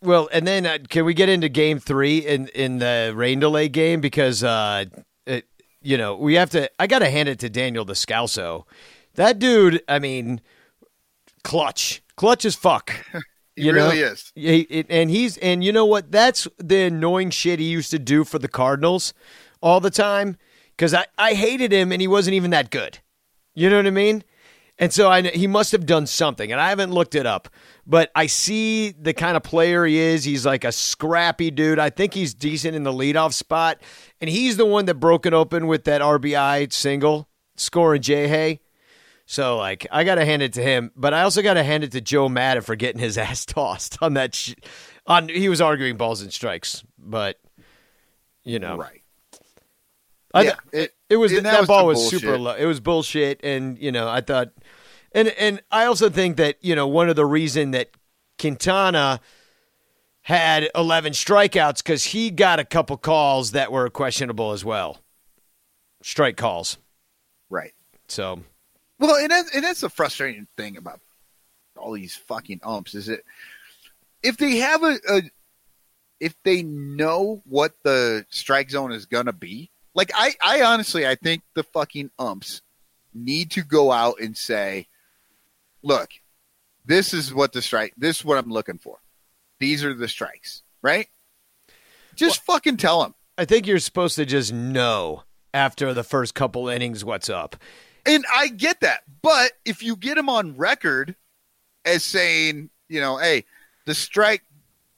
well, 0.01 0.29
and 0.31 0.47
then 0.47 0.65
uh, 0.65 0.79
can 0.89 1.05
we 1.05 1.13
get 1.13 1.29
into 1.29 1.49
Game 1.49 1.79
Three 1.79 2.19
in 2.19 2.47
in 2.49 2.79
the 2.79 3.13
rain 3.15 3.39
delay 3.39 3.69
game 3.69 4.01
because 4.01 4.43
uh, 4.43 4.85
it, 5.25 5.45
you 5.81 5.97
know 5.97 6.15
we 6.15 6.35
have 6.35 6.49
to. 6.51 6.69
I 6.79 6.87
got 6.87 6.99
to 6.99 7.09
hand 7.09 7.29
it 7.29 7.39
to 7.39 7.49
Daniel 7.49 7.85
Descalso. 7.85 8.63
That 9.15 9.39
dude, 9.39 9.83
I 9.87 9.99
mean, 9.99 10.41
clutch, 11.43 12.01
clutch 12.15 12.45
as 12.45 12.55
fuck. 12.55 12.93
he 13.55 13.63
you 13.63 13.71
know? 13.73 13.89
really 13.89 13.99
is. 13.99 14.31
Yeah, 14.35 14.51
he- 14.51 14.85
and 14.89 15.09
he's 15.09 15.37
and 15.37 15.63
you 15.63 15.71
know 15.71 15.85
what? 15.85 16.11
That's 16.11 16.47
the 16.57 16.83
annoying 16.83 17.29
shit 17.31 17.59
he 17.59 17.65
used 17.65 17.91
to 17.91 17.99
do 17.99 18.23
for 18.23 18.39
the 18.39 18.47
Cardinals 18.47 19.13
all 19.61 19.79
the 19.79 19.89
time 19.91 20.37
because 20.75 20.93
I 20.93 21.05
I 21.17 21.33
hated 21.33 21.71
him 21.71 21.91
and 21.91 22.01
he 22.01 22.07
wasn't 22.07 22.35
even 22.35 22.51
that 22.51 22.71
good. 22.71 22.99
You 23.53 23.69
know 23.69 23.77
what 23.77 23.87
I 23.87 23.91
mean? 23.91 24.23
And 24.79 24.91
so 24.91 25.09
I 25.11 25.21
he 25.21 25.45
must 25.45 25.71
have 25.73 25.85
done 25.85 26.07
something, 26.07 26.51
and 26.51 26.59
I 26.59 26.69
haven't 26.69 26.91
looked 26.91 27.13
it 27.13 27.27
up, 27.27 27.49
but 27.85 28.09
I 28.15 28.25
see 28.25 28.91
the 28.91 29.13
kind 29.13 29.37
of 29.37 29.43
player 29.43 29.85
he 29.85 29.99
is. 29.99 30.23
He's 30.23 30.43
like 30.45 30.63
a 30.63 30.71
scrappy 30.71 31.51
dude. 31.51 31.77
I 31.77 31.91
think 31.91 32.15
he's 32.15 32.33
decent 32.33 32.75
in 32.75 32.81
the 32.83 32.91
leadoff 32.91 33.33
spot, 33.33 33.79
and 34.19 34.27
he's 34.29 34.57
the 34.57 34.65
one 34.65 34.85
that 34.85 34.95
broke 34.95 35.27
it 35.27 35.33
open 35.33 35.67
with 35.67 35.83
that 35.83 36.01
RBI 36.01 36.73
single, 36.73 37.29
scoring 37.57 38.01
J 38.01 38.27
Hay. 38.27 38.60
So 39.31 39.55
like 39.55 39.87
I 39.89 40.03
got 40.03 40.15
to 40.15 40.25
hand 40.25 40.41
it 40.41 40.51
to 40.53 40.61
him, 40.61 40.91
but 40.93 41.13
I 41.13 41.21
also 41.21 41.41
got 41.41 41.53
to 41.53 41.63
hand 41.63 41.85
it 41.85 41.93
to 41.93 42.01
Joe 42.01 42.27
Maddon 42.27 42.63
for 42.63 42.75
getting 42.75 42.99
his 42.99 43.17
ass 43.17 43.45
tossed 43.45 43.97
on 44.01 44.15
that. 44.15 44.35
Sh- 44.35 44.55
on 45.07 45.29
he 45.29 45.47
was 45.47 45.61
arguing 45.61 45.95
balls 45.95 46.21
and 46.21 46.33
strikes, 46.33 46.83
but 46.99 47.39
you 48.43 48.59
know, 48.59 48.75
Right. 48.75 49.01
I, 50.33 50.43
Yeah, 50.43 50.55
it- 50.73 50.93
it 51.09 51.15
was 51.15 51.31
that, 51.31 51.43
that 51.43 51.59
was 51.61 51.67
ball 51.69 51.87
was 51.87 52.09
super 52.09 52.37
low. 52.37 52.55
It 52.55 52.65
was 52.65 52.81
bullshit, 52.81 53.39
and 53.41 53.79
you 53.79 53.93
know 53.93 54.09
I 54.09 54.19
thought, 54.19 54.49
and 55.13 55.29
and 55.29 55.61
I 55.71 55.85
also 55.85 56.09
think 56.09 56.35
that 56.35 56.57
you 56.59 56.75
know 56.75 56.89
one 56.89 57.07
of 57.07 57.15
the 57.15 57.25
reason 57.25 57.71
that 57.71 57.89
Quintana 58.37 59.21
had 60.23 60.69
11 60.75 61.13
strikeouts 61.13 61.77
because 61.77 62.03
he 62.03 62.31
got 62.31 62.59
a 62.59 62.65
couple 62.65 62.97
calls 62.97 63.51
that 63.51 63.71
were 63.71 63.89
questionable 63.89 64.51
as 64.51 64.65
well, 64.65 64.97
strike 66.03 66.35
calls. 66.35 66.77
Right. 67.49 67.71
So 68.09 68.43
Well, 69.01 69.15
and 69.15 69.31
that's, 69.31 69.53
and 69.53 69.63
that's 69.63 69.81
the 69.81 69.89
frustrating 69.89 70.47
thing 70.55 70.77
about 70.77 71.01
all 71.75 71.91
these 71.93 72.15
fucking 72.15 72.61
umps 72.63 72.93
is 72.93 73.07
that 73.07 73.21
if 74.21 74.37
they 74.37 74.57
have 74.57 74.83
a, 74.83 74.97
a 75.09 75.21
if 76.19 76.35
they 76.43 76.61
know 76.61 77.41
what 77.45 77.73
the 77.83 78.25
strike 78.29 78.69
zone 78.69 78.91
is 78.91 79.07
gonna 79.07 79.33
be, 79.33 79.71
like 79.95 80.11
I, 80.13 80.33
I 80.45 80.61
honestly, 80.61 81.07
I 81.07 81.15
think 81.15 81.41
the 81.55 81.63
fucking 81.63 82.11
umps 82.19 82.61
need 83.11 83.49
to 83.51 83.63
go 83.63 83.91
out 83.91 84.19
and 84.21 84.37
say, 84.37 84.87
look, 85.81 86.11
this 86.85 87.11
is 87.11 87.33
what 87.33 87.53
the 87.53 87.61
strike, 87.63 87.93
this 87.97 88.19
is 88.19 88.25
what 88.25 88.37
I'm 88.37 88.51
looking 88.51 88.77
for. 88.77 88.99
These 89.59 89.83
are 89.83 89.95
the 89.95 90.07
strikes, 90.07 90.61
right? 90.83 91.07
Just 92.15 92.43
fucking 92.43 92.77
tell 92.77 93.01
them. 93.01 93.15
I 93.35 93.45
think 93.45 93.65
you're 93.65 93.79
supposed 93.79 94.15
to 94.17 94.25
just 94.25 94.53
know 94.53 95.23
after 95.55 95.91
the 95.91 96.03
first 96.03 96.35
couple 96.35 96.69
innings 96.69 97.03
what's 97.03 97.29
up. 97.29 97.55
And 98.05 98.25
I 98.33 98.47
get 98.47 98.81
that. 98.81 99.03
But 99.21 99.51
if 99.65 99.83
you 99.83 99.95
get 99.95 100.17
him 100.17 100.29
on 100.29 100.57
record 100.57 101.15
as 101.85 102.03
saying, 102.03 102.69
you 102.89 102.99
know, 102.99 103.17
hey, 103.17 103.45
the 103.85 103.93
strike 103.93 104.43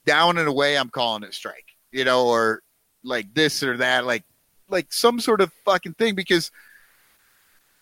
down 0.06 0.38
and 0.38 0.48
away, 0.48 0.78
I'm 0.78 0.90
calling 0.90 1.24
it 1.24 1.34
strike, 1.34 1.76
you 1.92 2.06
know, 2.06 2.28
or 2.28 2.62
like 3.04 3.34
this 3.34 3.64
or 3.64 3.78
that, 3.78 4.06
like 4.06 4.24
like 4.70 4.92
some 4.92 5.20
sort 5.20 5.42
of 5.42 5.52
fucking 5.66 5.94
thing 5.94 6.16
because 6.16 6.52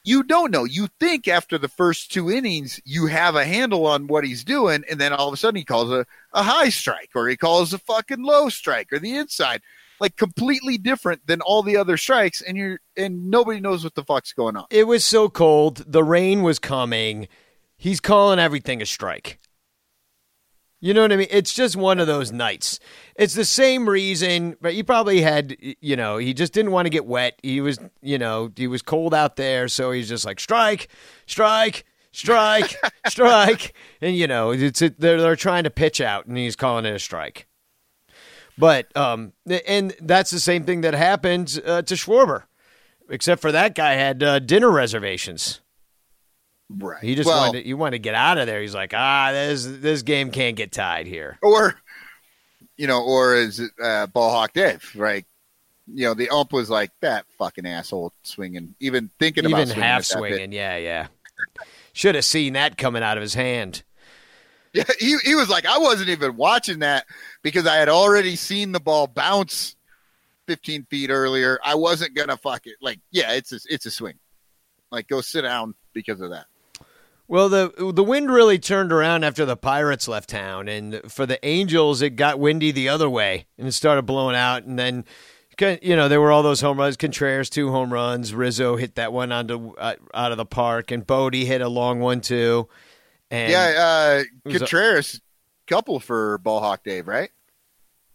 you 0.04 0.24
don't 0.24 0.52
know. 0.52 0.64
You 0.64 0.88
think 1.00 1.28
after 1.28 1.58
the 1.58 1.68
first 1.68 2.12
two 2.12 2.32
innings 2.32 2.80
you 2.84 3.06
have 3.06 3.36
a 3.36 3.46
handle 3.46 3.86
on 3.86 4.08
what 4.08 4.26
he's 4.26 4.44
doing, 4.44 4.84
and 4.90 5.00
then 5.00 5.14
all 5.14 5.28
of 5.28 5.34
a 5.34 5.38
sudden 5.38 5.58
he 5.58 5.64
calls 5.64 5.92
a, 5.92 6.06
a 6.34 6.44
high 6.44 6.70
strike 6.70 7.12
or 7.16 7.28
he 7.28 7.38
calls 7.38 7.74
a 7.74 7.78
fucking 7.78 8.24
low 8.24 8.50
strike 8.50 8.92
or 8.92 9.00
the 9.00 9.16
inside. 9.16 9.62
Like 10.02 10.18
completely 10.18 10.78
different 10.78 11.26
than 11.28 11.40
all 11.42 11.64
the 11.64 11.78
other 11.78 11.96
strikes, 11.96 12.42
and 12.42 12.58
you're 12.58 12.80
and 12.98 13.30
nobody 13.30 13.62
knows 13.62 13.84
what 13.84 13.96
the 13.96 14.04
fuck's 14.04 14.34
going 14.34 14.58
on. 14.58 14.66
It 14.70 14.88
was 14.88 15.06
so 15.06 15.30
cold. 15.30 15.86
The 15.88 16.04
rain 16.04 16.42
was 16.42 16.60
coming. 16.60 17.30
He's 17.78 18.00
calling 18.00 18.40
everything 18.40 18.82
a 18.82 18.86
strike. 18.86 19.40
You 20.84 20.96
know 20.96 21.04
what 21.04 21.12
I 21.12 21.16
mean? 21.16 21.28
It's 21.30 21.54
just 21.54 21.76
one 21.76 22.00
of 22.00 22.08
those 22.08 22.32
nights. 22.32 22.80
It's 23.16 23.36
the 23.36 23.46
same 23.46 23.88
reason, 23.88 24.56
but 24.60 24.74
he 24.74 24.82
probably 24.82 25.22
had, 25.22 25.56
you 25.60 25.96
know, 25.96 26.18
he 26.18 26.34
just 26.34 26.54
didn't 26.54 26.72
want 26.72 26.88
to 26.88 26.90
get 26.90 27.06
wet. 27.06 27.40
He 27.44 27.62
was, 27.62 27.78
you 28.02 28.18
know, 28.18 28.52
he 28.56 28.66
was 28.66 28.82
cold 28.82 29.14
out 29.14 29.36
there, 29.36 29.68
so 29.68 29.92
he's 29.92 30.10
just 30.10 30.26
like 30.26 30.40
strike, 30.40 30.88
strike, 31.28 31.86
strike, 32.12 32.76
strike, 33.08 33.76
and 34.02 34.16
you 34.16 34.26
know 34.26 34.52
it's 34.52 34.82
it, 34.82 35.00
they're 35.00 35.22
they're 35.22 35.36
trying 35.36 35.66
to 35.66 35.70
pitch 35.70 36.02
out, 36.02 36.26
and 36.26 36.36
he's 36.36 36.56
calling 36.56 36.86
it 36.86 36.96
a 36.96 37.00
strike. 37.00 37.48
But 38.62 38.96
um, 38.96 39.34
and 39.66 39.96
that's 40.02 40.30
the 40.30 40.40
same 40.40 40.66
thing 40.66 40.82
that 40.82 40.94
happened 40.94 41.60
uh, 41.66 41.82
to 41.82 41.96
Schwarber, 41.96 42.44
except 43.10 43.42
for 43.42 43.52
that 43.52 43.74
guy 43.74 43.94
had 43.94 44.22
uh, 44.22 44.38
dinner 44.38 44.70
reservations. 44.70 45.62
Right. 46.70 47.04
He 47.04 47.16
just 47.16 47.26
well, 47.26 47.48
wanted 47.48 47.64
to, 47.64 47.68
he 47.68 47.74
wanted 47.74 47.98
to 47.98 48.00
get 48.04 48.14
out 48.14 48.38
of 48.38 48.46
there. 48.46 48.62
He's 48.62 48.76
like, 48.76 48.94
ah, 48.94 49.32
this 49.32 49.66
this 49.66 50.04
game 50.04 50.30
can't 50.30 50.56
get 50.56 50.72
tied 50.72 51.08
here. 51.08 51.40
or 51.42 51.82
you 52.78 52.86
know, 52.86 53.04
or 53.04 53.34
is 53.34 53.60
it 53.60 53.72
uh, 53.82 54.06
ball 54.06 54.30
hawk 54.30 54.54
Dave? 54.54 54.92
Right. 54.96 55.26
You 55.92 56.06
know, 56.06 56.14
the 56.14 56.30
ump 56.30 56.54
was 56.54 56.70
like 56.70 56.92
that 57.02 57.26
fucking 57.40 57.66
asshole 57.66 58.14
swinging, 58.22 58.76
even 58.80 59.10
thinking 59.18 59.48
about 59.48 59.62
Even 59.62 59.82
half 59.82 60.04
swinging, 60.04 60.52
yeah, 60.52 60.78
yeah. 60.78 61.08
Should 61.94 62.14
have 62.14 62.26
seen 62.26 62.54
that 62.54 62.78
coming 62.78 63.02
out 63.02 63.18
of 63.18 63.22
his 63.22 63.34
hand. 63.34 63.82
Yeah, 64.74 64.86
he 65.02 65.18
he 65.26 65.36
was 65.36 65.50
like, 65.50 65.66
I 65.66 65.80
wasn't 65.80 66.08
even 66.08 66.38
watching 66.38 66.80
that 66.80 67.06
because 67.42 67.66
I 67.68 67.76
had 67.76 67.90
already 67.90 68.36
seen 68.36 68.72
the 68.72 68.80
ball 68.80 69.08
bounce 69.08 69.76
15 70.48 70.86
feet 70.86 71.10
earlier. 71.10 71.60
I 71.64 71.76
wasn't 71.76 72.16
gonna 72.16 72.38
fuck 72.38 72.68
it. 72.68 72.76
Like, 72.82 73.00
yeah, 73.12 73.34
it's 73.34 73.52
a, 73.52 73.60
it's 73.70 73.86
a 73.86 73.92
swing. 73.92 74.16
Like, 74.92 75.08
go 75.08 75.22
sit 75.22 75.44
down 75.44 75.76
because 75.94 76.22
of 76.22 76.32
that. 76.32 76.48
Well, 77.32 77.48
the 77.48 77.94
the 77.96 78.04
wind 78.04 78.30
really 78.30 78.60
turned 78.60 78.92
around 78.92 79.24
after 79.24 79.46
the 79.46 79.56
Pirates 79.56 80.10
left 80.10 80.30
town, 80.30 80.68
and 80.68 81.00
for 81.10 81.26
the 81.26 81.44
Angels, 81.46 82.02
it 82.02 82.18
got 82.18 82.40
windy 82.40 82.72
the 82.72 82.90
other 82.90 83.10
way, 83.10 83.46
and 83.58 83.66
it 83.66 83.72
started 83.72 84.02
blowing 84.02 84.36
out. 84.36 84.64
And 84.64 84.78
then, 84.78 85.06
you 85.82 85.96
know, 85.96 86.10
there 86.10 86.20
were 86.20 86.34
all 86.34 86.44
those 86.44 86.60
home 86.60 86.78
runs. 86.78 86.98
Contreras 86.98 87.50
two 87.50 87.72
home 87.72 87.94
runs. 87.94 88.36
Rizzo 88.36 88.76
hit 88.76 88.96
that 88.96 89.14
one 89.14 89.32
onto 89.32 89.74
uh, 89.76 89.96
out 90.14 90.34
of 90.34 90.38
the 90.38 90.46
park, 90.46 90.92
and 90.92 91.08
Bote 91.08 91.34
hit 91.36 91.62
a 91.62 91.70
long 91.70 92.02
one 92.02 92.20
too. 92.20 92.68
And 93.30 93.50
yeah, 93.50 94.24
uh, 94.46 94.52
Contreras, 94.52 95.22
couple 95.72 96.00
for 96.00 96.40
Ballhawk 96.40 96.84
Dave, 96.84 97.08
right? 97.08 97.32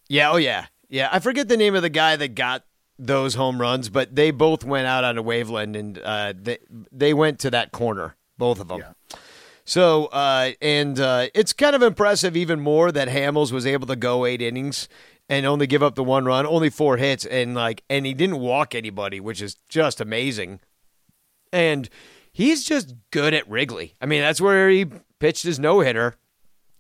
Yeah, 0.09 0.31
oh 0.31 0.37
yeah, 0.37 0.67
yeah. 0.89 1.09
I 1.11 1.19
forget 1.19 1.49
the 1.49 1.57
name 1.57 1.75
of 1.75 1.83
the 1.83 1.89
guy 1.89 2.17
that 2.17 2.35
got 2.35 2.65
those 2.99 3.35
home 3.35 3.61
runs, 3.61 3.89
but 3.89 4.15
they 4.15 4.31
both 4.31 4.65
went 4.65 4.87
out 4.87 5.05
on 5.05 5.19
a 5.19 5.23
waveland, 5.23 5.77
and 5.77 5.99
uh, 5.99 6.33
they 6.41 6.59
they 6.93 7.15
went 7.15 7.39
to 7.41 7.51
that 7.51 7.73
corner, 7.73 8.17
both 8.39 8.61
of 8.61 8.69
them. 8.69 8.81
Yeah. 8.81 9.19
So, 9.65 10.07
uh, 10.07 10.53
and 10.61 11.01
uh, 11.01 11.27
it's 11.35 11.53
kind 11.53 11.75
of 11.75 11.83
impressive, 11.83 12.37
even 12.37 12.61
more 12.61 12.93
that 12.93 13.09
Hamels 13.09 13.51
was 13.51 13.67
able 13.67 13.89
to 13.89 13.97
go 13.97 14.25
eight 14.25 14.41
innings 14.41 14.89
and 15.29 15.45
only 15.45 15.67
give 15.67 15.83
up 15.83 15.97
the 15.97 16.05
one 16.05 16.25
run, 16.25 16.47
only 16.47 16.71
four 16.71 16.99
hits, 16.99 17.27
and 17.27 17.57
like, 17.57 17.83
and 17.91 18.07
he 18.07 18.15
didn't 18.15 18.39
walk 18.39 18.77
anybody, 18.77 19.19
which 19.19 19.43
is 19.43 19.57
just 19.69 20.01
amazing. 20.01 20.61
And 21.53 21.89
he's 22.31 22.63
just 22.63 22.95
good 23.11 23.35
at 23.35 23.49
Wrigley. 23.49 23.97
I 24.01 24.07
mean, 24.07 24.21
that's 24.21 24.41
where 24.41 24.69
he 24.69 24.87
pitched 25.19 25.43
his 25.43 25.59
no 25.59 25.81
hitter. 25.81 26.15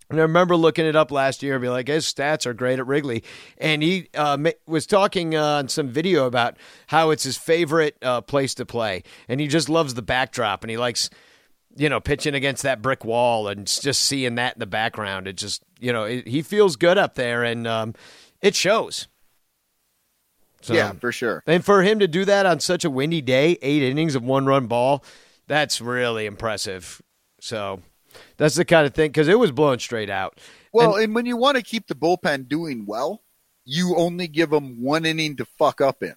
And 0.09 0.21
I 0.21 0.23
remember 0.23 0.57
looking 0.57 0.87
it 0.87 0.95
up 0.95 1.11
last 1.11 1.43
year 1.43 1.55
and 1.55 1.63
be 1.63 1.69
like, 1.69 1.89
his 1.89 2.07
stats 2.07 2.47
are 2.47 2.55
great 2.55 2.79
at 2.79 2.87
Wrigley. 2.87 3.25
And 3.59 3.83
he 3.83 4.09
uh, 4.15 4.39
was 4.67 4.87
talking 4.87 5.35
uh, 5.35 5.43
on 5.43 5.69
some 5.69 5.89
video 5.89 6.27
about 6.27 6.57
how 6.87 7.11
it's 7.11 7.25
his 7.25 7.37
favorite 7.37 7.97
uh, 8.03 8.21
place 8.21 8.55
to 8.55 8.67
play. 8.67 9.03
And 9.29 9.41
he 9.41 9.49
just 9.49 9.69
loves 9.69 9.95
the 9.95 10.03
backdrop 10.03 10.63
and 10.63 10.71
he 10.71 10.77
likes, 10.77 11.11
you 11.77 11.89
know, 11.89 11.99
pitching 11.99 12.35
against 12.35 12.63
that 12.63 12.83
brick 12.83 13.05
wall 13.05 13.49
and 13.49 13.67
just 13.67 14.05
seeing 14.05 14.37
that 14.37 14.55
in 14.55 14.61
the 14.61 14.67
background. 14.67 15.27
It 15.27 15.37
just, 15.37 15.65
you 15.81 15.93
know, 15.93 16.05
it, 16.05 16.29
he 16.29 16.41
feels 16.43 16.77
good 16.77 16.99
up 16.99 17.17
there 17.17 17.43
and 17.43 17.67
um, 17.67 17.95
it 18.41 18.55
shows. 18.55 19.09
So, 20.63 20.75
yeah, 20.75 20.93
for 20.93 21.13
sure. 21.13 21.43
and 21.47 21.65
for 21.65 21.83
him 21.83 22.01
to 22.01 22.09
do 22.09 22.25
that 22.25 22.47
on 22.47 22.59
such 22.61 22.85
a 22.85 22.91
windy 22.91 23.21
day, 23.21 23.57
eight 23.63 23.83
innings 23.83 24.15
of 24.15 24.25
one 24.25 24.47
run 24.47 24.67
ball, 24.67 25.05
that's 25.47 25.81
really 25.81 26.27
impressive. 26.27 27.01
So 27.41 27.83
that's 28.37 28.55
the 28.55 28.65
kind 28.65 28.87
of 28.87 28.95
thing 28.95 29.11
because 29.11 29.29
it 29.29 29.39
was 29.39 29.53
blown 29.53 29.79
straight 29.79 30.11
out. 30.11 30.39
Well, 30.73 30.97
and, 30.97 31.15
when 31.15 31.27
you 31.27 31.37
want 31.37 31.57
to 31.57 31.63
keep 31.63 31.87
the 31.87 31.95
bullpen 31.95 32.49
doing 32.49 32.85
well, 32.87 33.23
you 33.65 33.97
only 33.97 34.29
give 34.29 34.51
them 34.51 34.83
one 34.83 35.05
inning 35.05 35.37
to 35.37 35.45
fuck 35.45 35.81
up 35.81 36.03
in. 36.03 36.15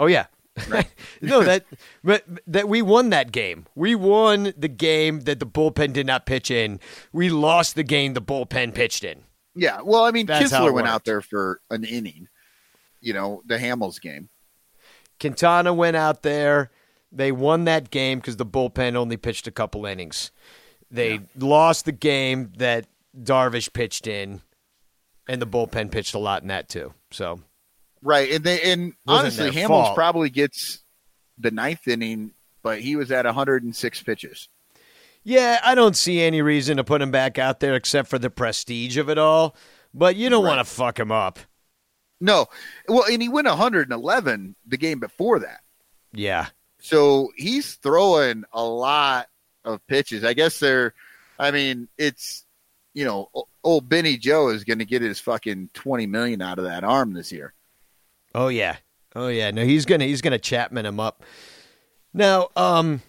Oh 0.00 0.06
yeah. 0.06 0.26
no, 1.22 1.42
that 1.44 1.64
but 2.02 2.24
that 2.46 2.68
we 2.68 2.82
won 2.82 3.10
that 3.10 3.30
game. 3.30 3.66
We 3.74 3.94
won 3.94 4.52
the 4.56 4.68
game 4.68 5.20
that 5.20 5.38
the 5.38 5.46
bullpen 5.46 5.92
did 5.92 6.06
not 6.06 6.26
pitch 6.26 6.50
in. 6.50 6.80
We 7.12 7.30
lost 7.30 7.74
the 7.74 7.84
game 7.84 8.14
the 8.14 8.22
bullpen 8.22 8.74
pitched 8.74 9.04
in. 9.04 9.22
Yeah, 9.54 9.80
well, 9.82 10.04
I 10.04 10.10
mean, 10.10 10.26
That's 10.26 10.52
how 10.52 10.66
Kintzler 10.66 10.72
went 10.72 10.86
out 10.86 11.04
there 11.04 11.20
for 11.20 11.60
an 11.70 11.84
inning. 11.84 12.28
You 13.00 13.12
know, 13.12 13.42
the 13.46 13.58
Hamels 13.58 14.00
game. 14.00 14.28
Quintana 15.20 15.72
went 15.72 15.96
out 15.96 16.22
there. 16.22 16.70
They 17.10 17.32
won 17.32 17.64
that 17.64 17.90
game 17.90 18.18
because 18.18 18.36
the 18.36 18.46
bullpen 18.46 18.94
only 18.94 19.16
pitched 19.16 19.46
a 19.46 19.50
couple 19.50 19.86
innings. 19.86 20.30
They 20.90 21.20
lost 21.36 21.84
the 21.84 21.92
game 21.92 22.52
that 22.58 22.86
Darvish 23.18 23.72
pitched 23.72 24.06
in, 24.06 24.40
and 25.28 25.40
the 25.40 25.46
bullpen 25.46 25.90
pitched 25.90 26.14
a 26.14 26.18
lot 26.18 26.42
in 26.42 26.48
that 26.48 26.68
too. 26.68 26.94
So 27.10 27.40
Right, 28.02 28.30
and 28.32 28.44
they 28.44 28.60
and 28.72 28.92
honestly, 29.06 29.50
Hamels 29.50 29.66
fault. 29.68 29.94
probably 29.96 30.30
gets 30.30 30.84
the 31.38 31.50
ninth 31.50 31.88
inning, 31.88 32.32
but 32.62 32.80
he 32.80 32.94
was 32.96 33.10
at 33.10 33.24
106 33.24 34.02
pitches. 34.02 34.48
yeah, 35.24 35.60
I 35.64 35.74
don't 35.74 35.96
see 35.96 36.20
any 36.22 36.40
reason 36.42 36.76
to 36.78 36.84
put 36.84 37.02
him 37.02 37.10
back 37.10 37.38
out 37.38 37.60
there 37.60 37.74
except 37.74 38.08
for 38.08 38.18
the 38.18 38.30
prestige 38.30 38.96
of 38.96 39.08
it 39.10 39.18
all. 39.18 39.56
But 39.94 40.16
you 40.16 40.28
don't 40.30 40.44
Right. 40.44 40.56
want 40.56 40.66
to 40.66 40.72
fuck 40.74 40.98
him 40.98 41.10
up. 41.10 41.38
No, 42.20 42.46
well, 42.88 43.04
and 43.10 43.20
he 43.22 43.28
went 43.28 43.46
111 43.48 44.56
the 44.66 44.76
game 44.76 45.00
before 45.00 45.38
that, 45.40 45.60
Yeah. 46.12 46.48
So 46.80 47.30
he's 47.36 47.74
throwing 47.74 48.44
a 48.52 48.64
lot 48.64 49.28
of 49.64 49.86
pitches. 49.86 50.24
I 50.24 50.34
guess 50.34 50.58
they're, 50.60 50.94
I 51.38 51.50
mean, 51.50 51.88
it's 51.98 52.44
you 52.94 53.04
know, 53.04 53.28
old 53.62 53.88
Benny 53.88 54.16
Joe 54.16 54.48
is 54.48 54.64
going 54.64 54.80
to 54.80 54.84
get 54.84 55.02
his 55.02 55.20
fucking 55.20 55.70
20 55.74 56.06
million 56.06 56.42
out 56.42 56.58
of 56.58 56.64
that 56.64 56.82
arm 56.82 57.12
this 57.12 57.30
year. 57.30 57.54
Oh 58.34 58.48
yeah. 58.48 58.76
Oh 59.14 59.28
yeah. 59.28 59.52
No, 59.52 59.64
he's 59.64 59.84
gonna 59.84 60.04
he's 60.04 60.20
gonna 60.20 60.38
Chapman 60.38 60.84
him 60.84 60.98
up. 60.98 61.22
Now, 62.12 62.48
um, 62.56 63.02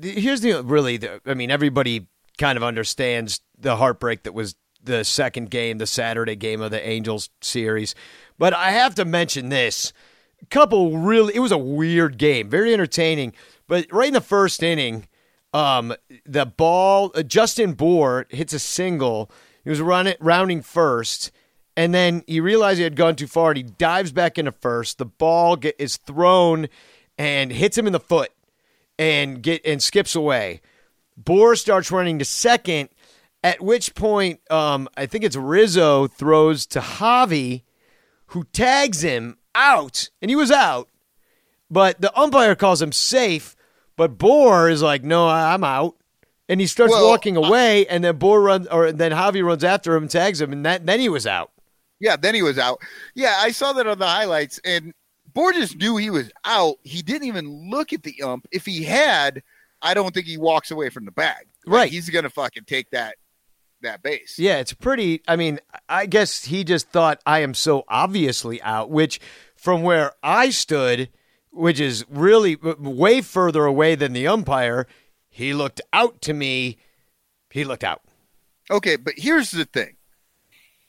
here's 0.00 0.40
the 0.40 0.62
really. 0.62 0.96
The, 0.96 1.20
I 1.26 1.34
mean, 1.34 1.50
everybody 1.50 2.08
kind 2.38 2.56
of 2.56 2.62
understands 2.62 3.40
the 3.58 3.76
heartbreak 3.76 4.22
that 4.22 4.32
was 4.32 4.54
the 4.82 5.04
second 5.04 5.50
game, 5.50 5.76
the 5.76 5.86
Saturday 5.86 6.36
game 6.36 6.62
of 6.62 6.70
the 6.70 6.86
Angels 6.86 7.28
series, 7.42 7.94
but 8.38 8.54
I 8.54 8.70
have 8.70 8.94
to 8.94 9.04
mention 9.04 9.50
this. 9.50 9.92
Couple 10.48 10.98
really, 10.98 11.34
it 11.34 11.40
was 11.40 11.52
a 11.52 11.58
weird 11.58 12.18
game, 12.18 12.48
very 12.48 12.72
entertaining. 12.72 13.32
But 13.68 13.86
right 13.92 14.08
in 14.08 14.14
the 14.14 14.20
first 14.20 14.62
inning, 14.62 15.06
um, 15.52 15.94
the 16.24 16.46
ball, 16.46 17.12
uh, 17.14 17.22
Justin 17.22 17.74
Bour 17.74 18.26
hits 18.30 18.52
a 18.52 18.58
single. 18.58 19.30
He 19.64 19.70
was 19.70 19.80
running, 19.80 20.14
rounding 20.20 20.62
first, 20.62 21.30
and 21.76 21.92
then 21.94 22.24
he 22.26 22.40
realized 22.40 22.78
he 22.78 22.84
had 22.84 22.96
gone 22.96 23.16
too 23.16 23.26
far, 23.26 23.50
and 23.50 23.58
he 23.58 23.62
dives 23.62 24.12
back 24.12 24.38
into 24.38 24.52
first. 24.52 24.98
The 24.98 25.06
ball 25.06 25.56
get, 25.56 25.76
is 25.78 25.96
thrown 25.96 26.68
and 27.18 27.52
hits 27.52 27.76
him 27.76 27.86
in 27.86 27.92
the 27.92 28.00
foot, 28.00 28.30
and 28.98 29.42
get 29.42 29.64
and 29.64 29.82
skips 29.82 30.14
away. 30.14 30.60
Bour 31.16 31.54
starts 31.56 31.90
running 31.90 32.18
to 32.18 32.24
second, 32.24 32.88
at 33.42 33.60
which 33.60 33.94
point, 33.94 34.40
um, 34.50 34.88
I 34.96 35.06
think 35.06 35.24
it's 35.24 35.36
Rizzo 35.36 36.06
throws 36.06 36.66
to 36.66 36.80
Javi, 36.80 37.62
who 38.26 38.44
tags 38.44 39.02
him 39.02 39.36
out, 39.60 40.08
and 40.22 40.30
he 40.30 40.36
was 40.36 40.50
out. 40.50 40.88
But 41.70 42.00
the 42.00 42.16
umpire 42.18 42.54
calls 42.56 42.82
him 42.82 42.92
safe, 42.92 43.54
but 43.96 44.18
Bour 44.18 44.68
is 44.68 44.82
like, 44.82 45.04
no, 45.04 45.26
I- 45.28 45.54
I'm 45.54 45.62
out. 45.64 45.96
And 46.48 46.60
he 46.60 46.66
starts 46.66 46.90
Well, 46.92 47.06
walking 47.08 47.36
away, 47.36 47.86
and 47.86 48.02
then 48.02 48.16
Bour 48.16 48.40
runs, 48.40 48.66
or 48.68 48.90
then 48.90 49.12
Javi 49.12 49.44
runs 49.44 49.62
after 49.62 49.94
him, 49.94 50.02
and 50.04 50.10
tags 50.10 50.40
him, 50.40 50.52
and 50.52 50.66
that, 50.66 50.84
then 50.84 50.98
he 50.98 51.08
was 51.08 51.24
out. 51.26 51.52
Yeah, 52.00 52.16
then 52.16 52.34
he 52.34 52.42
was 52.42 52.58
out. 52.58 52.80
Yeah, 53.14 53.36
I 53.38 53.52
saw 53.52 53.72
that 53.74 53.86
on 53.86 53.98
the 54.00 54.06
highlights, 54.06 54.58
and 54.64 54.92
Borges 55.32 55.76
knew 55.76 55.96
he 55.96 56.10
was 56.10 56.32
out. 56.44 56.76
He 56.82 57.02
didn't 57.02 57.28
even 57.28 57.70
look 57.70 57.92
at 57.92 58.02
the 58.02 58.20
ump. 58.22 58.48
If 58.50 58.66
he 58.66 58.82
had, 58.82 59.44
I 59.80 59.94
don't 59.94 60.12
think 60.12 60.26
he 60.26 60.38
walks 60.38 60.72
away 60.72 60.88
from 60.88 61.04
the 61.04 61.12
bag. 61.12 61.46
Like, 61.66 61.76
Right. 61.76 61.90
he's 61.90 62.10
gonna 62.10 62.30
fucking 62.30 62.64
take 62.64 62.90
that 62.90 63.14
that 63.82 64.02
base. 64.02 64.38
Yeah, 64.38 64.56
it's 64.58 64.72
pretty. 64.74 65.22
I 65.28 65.36
mean, 65.36 65.58
I 65.88 66.04
guess 66.06 66.44
he 66.44 66.64
just 66.64 66.88
thought 66.90 67.20
I 67.24 67.38
am 67.40 67.54
so 67.54 67.84
obviously 67.88 68.60
out, 68.60 68.90
which 68.90 69.20
from 69.60 69.82
where 69.82 70.12
I 70.22 70.48
stood, 70.48 71.10
which 71.50 71.78
is 71.78 72.06
really 72.08 72.56
way 72.56 73.20
further 73.20 73.66
away 73.66 73.94
than 73.94 74.14
the 74.14 74.26
umpire, 74.26 74.86
he 75.28 75.52
looked 75.52 75.82
out 75.92 76.22
to 76.22 76.32
me. 76.32 76.78
He 77.50 77.64
looked 77.64 77.84
out. 77.84 78.00
Okay, 78.70 78.96
but 78.96 79.14
here's 79.18 79.50
the 79.50 79.66
thing. 79.66 79.96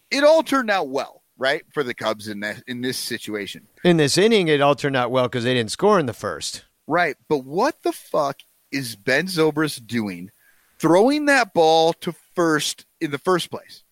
It 0.09 0.24
all 0.24 0.41
turned 0.41 0.72
out 0.72 0.88
well, 0.88 1.22
right, 1.38 1.63
for 1.74 1.84
the 1.84 1.93
Cubs 1.93 2.30
in 2.30 2.39
that 2.39 2.63
in 2.65 2.80
this 2.80 2.97
situation. 2.97 3.67
In 3.84 3.97
this 3.97 4.17
inning, 4.17 4.47
it 4.47 4.61
all 4.61 4.76
turned 4.76 4.95
out 4.95 5.11
well 5.11 5.26
because 5.26 5.43
they 5.43 5.53
didn't 5.53 5.72
score 5.72 5.99
in 5.99 6.05
the 6.05 6.13
first. 6.13 6.63
Right, 6.88 7.17
but 7.28 7.39
what 7.39 7.84
the 7.84 7.91
fuck 7.91 8.39
is 8.72 8.95
Ben 8.95 9.26
Zobrist 9.26 9.86
doing 9.86 10.32
throwing 10.80 11.26
that 11.26 11.53
ball 11.53 11.91
to 11.93 12.15
first 12.36 12.86
in 13.01 13.11
the 13.11 13.17
first 13.17 13.51
place? 13.51 13.84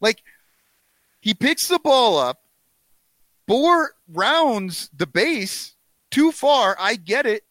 Like 0.00 0.22
he 1.20 1.34
picks 1.34 1.66
the 1.66 1.80
ball 1.80 2.16
up, 2.16 2.45
Bour 3.46 3.92
rounds 4.08 4.90
the 4.96 5.06
base 5.06 5.74
too 6.10 6.32
far, 6.32 6.76
I 6.78 6.96
get 6.96 7.26
it. 7.26 7.44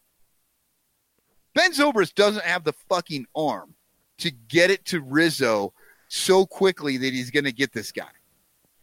Ben 1.54 1.72
Zobrist 1.72 2.14
doesn't 2.14 2.44
have 2.44 2.64
the 2.64 2.74
fucking 2.88 3.26
arm 3.34 3.74
to 4.18 4.30
get 4.30 4.70
it 4.70 4.84
to 4.86 5.00
Rizzo 5.00 5.72
so 6.08 6.46
quickly 6.46 6.96
that 6.98 7.12
he's 7.12 7.30
going 7.30 7.44
to 7.44 7.52
get 7.52 7.72
this 7.72 7.92
guy. 7.92 8.08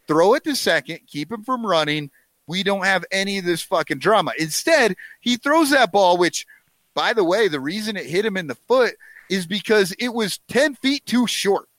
Throw 0.07 0.33
it 0.33 0.43
to 0.45 0.55
second, 0.55 0.99
keep 1.07 1.31
him 1.31 1.43
from 1.43 1.65
running. 1.65 2.09
We 2.47 2.63
don't 2.63 2.83
have 2.85 3.05
any 3.11 3.37
of 3.37 3.45
this 3.45 3.61
fucking 3.61 3.99
drama. 3.99 4.33
Instead, 4.37 4.95
he 5.21 5.37
throws 5.37 5.69
that 5.69 5.91
ball, 5.91 6.17
which, 6.17 6.45
by 6.93 7.13
the 7.13 7.23
way, 7.23 7.47
the 7.47 7.59
reason 7.59 7.95
it 7.95 8.05
hit 8.05 8.25
him 8.25 8.37
in 8.37 8.47
the 8.47 8.55
foot 8.55 8.95
is 9.29 9.45
because 9.47 9.93
it 9.99 10.09
was 10.13 10.39
10 10.49 10.75
feet 10.75 11.05
too 11.05 11.25
short. 11.27 11.69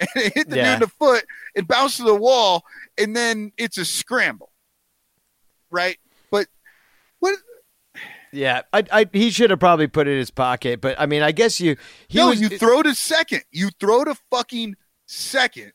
And 0.00 0.08
it 0.16 0.32
hit 0.34 0.48
the 0.50 0.56
Yeah. 0.56 0.64
dude 0.64 0.74
in 0.74 0.80
the 0.80 0.88
foot 0.88 1.26
and 1.56 1.68
bounced 1.68 1.98
to 1.98 2.04
the 2.04 2.14
wall, 2.14 2.64
and 2.96 3.14
then 3.14 3.52
it's 3.58 3.76
a 3.78 3.84
scramble. 3.84 4.50
Right? 5.70 5.98
But 6.30 6.46
what 7.18 7.36
Yeah, 8.32 8.62
I, 8.72 8.84
I, 8.92 9.06
he 9.12 9.30
should 9.30 9.50
have 9.50 9.60
probably 9.60 9.86
put 9.86 10.06
it 10.08 10.12
in 10.12 10.18
his 10.18 10.30
pocket, 10.30 10.80
but 10.80 10.98
I 10.98 11.06
mean, 11.06 11.22
I 11.22 11.32
guess 11.32 11.60
you. 11.60 11.76
He 12.08 12.18
no, 12.18 12.28
was, 12.28 12.40
you 12.40 12.48
throw 12.48 12.82
to 12.82 12.94
second. 12.94 13.42
You 13.50 13.70
throw 13.80 14.04
to 14.04 14.14
fucking 14.30 14.76
second 15.06 15.72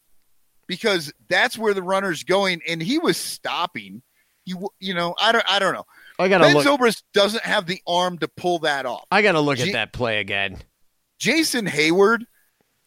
because 0.67 1.11
that's 1.29 1.57
where 1.57 1.73
the 1.73 1.83
runner's 1.83 2.23
going, 2.23 2.61
and 2.67 2.81
he 2.81 2.99
was 2.99 3.17
stopping. 3.17 4.01
You 4.45 4.69
you 4.79 4.93
know 4.93 5.15
I 5.21 5.31
don't 5.31 5.45
I 5.49 5.59
don't 5.59 5.73
know. 5.73 5.85
I 6.19 6.27
gotta 6.27 6.43
Ben 6.43 6.55
look. 6.55 6.65
Zobrist 6.65 7.03
doesn't 7.13 7.43
have 7.43 7.65
the 7.65 7.81
arm 7.87 8.17
to 8.19 8.27
pull 8.27 8.59
that 8.59 8.85
off. 8.85 9.05
I 9.09 9.21
gotta 9.21 9.39
look 9.39 9.57
G- 9.57 9.69
at 9.69 9.73
that 9.73 9.93
play 9.93 10.19
again. 10.19 10.59
Jason 11.17 11.65
Heyward 11.65 12.25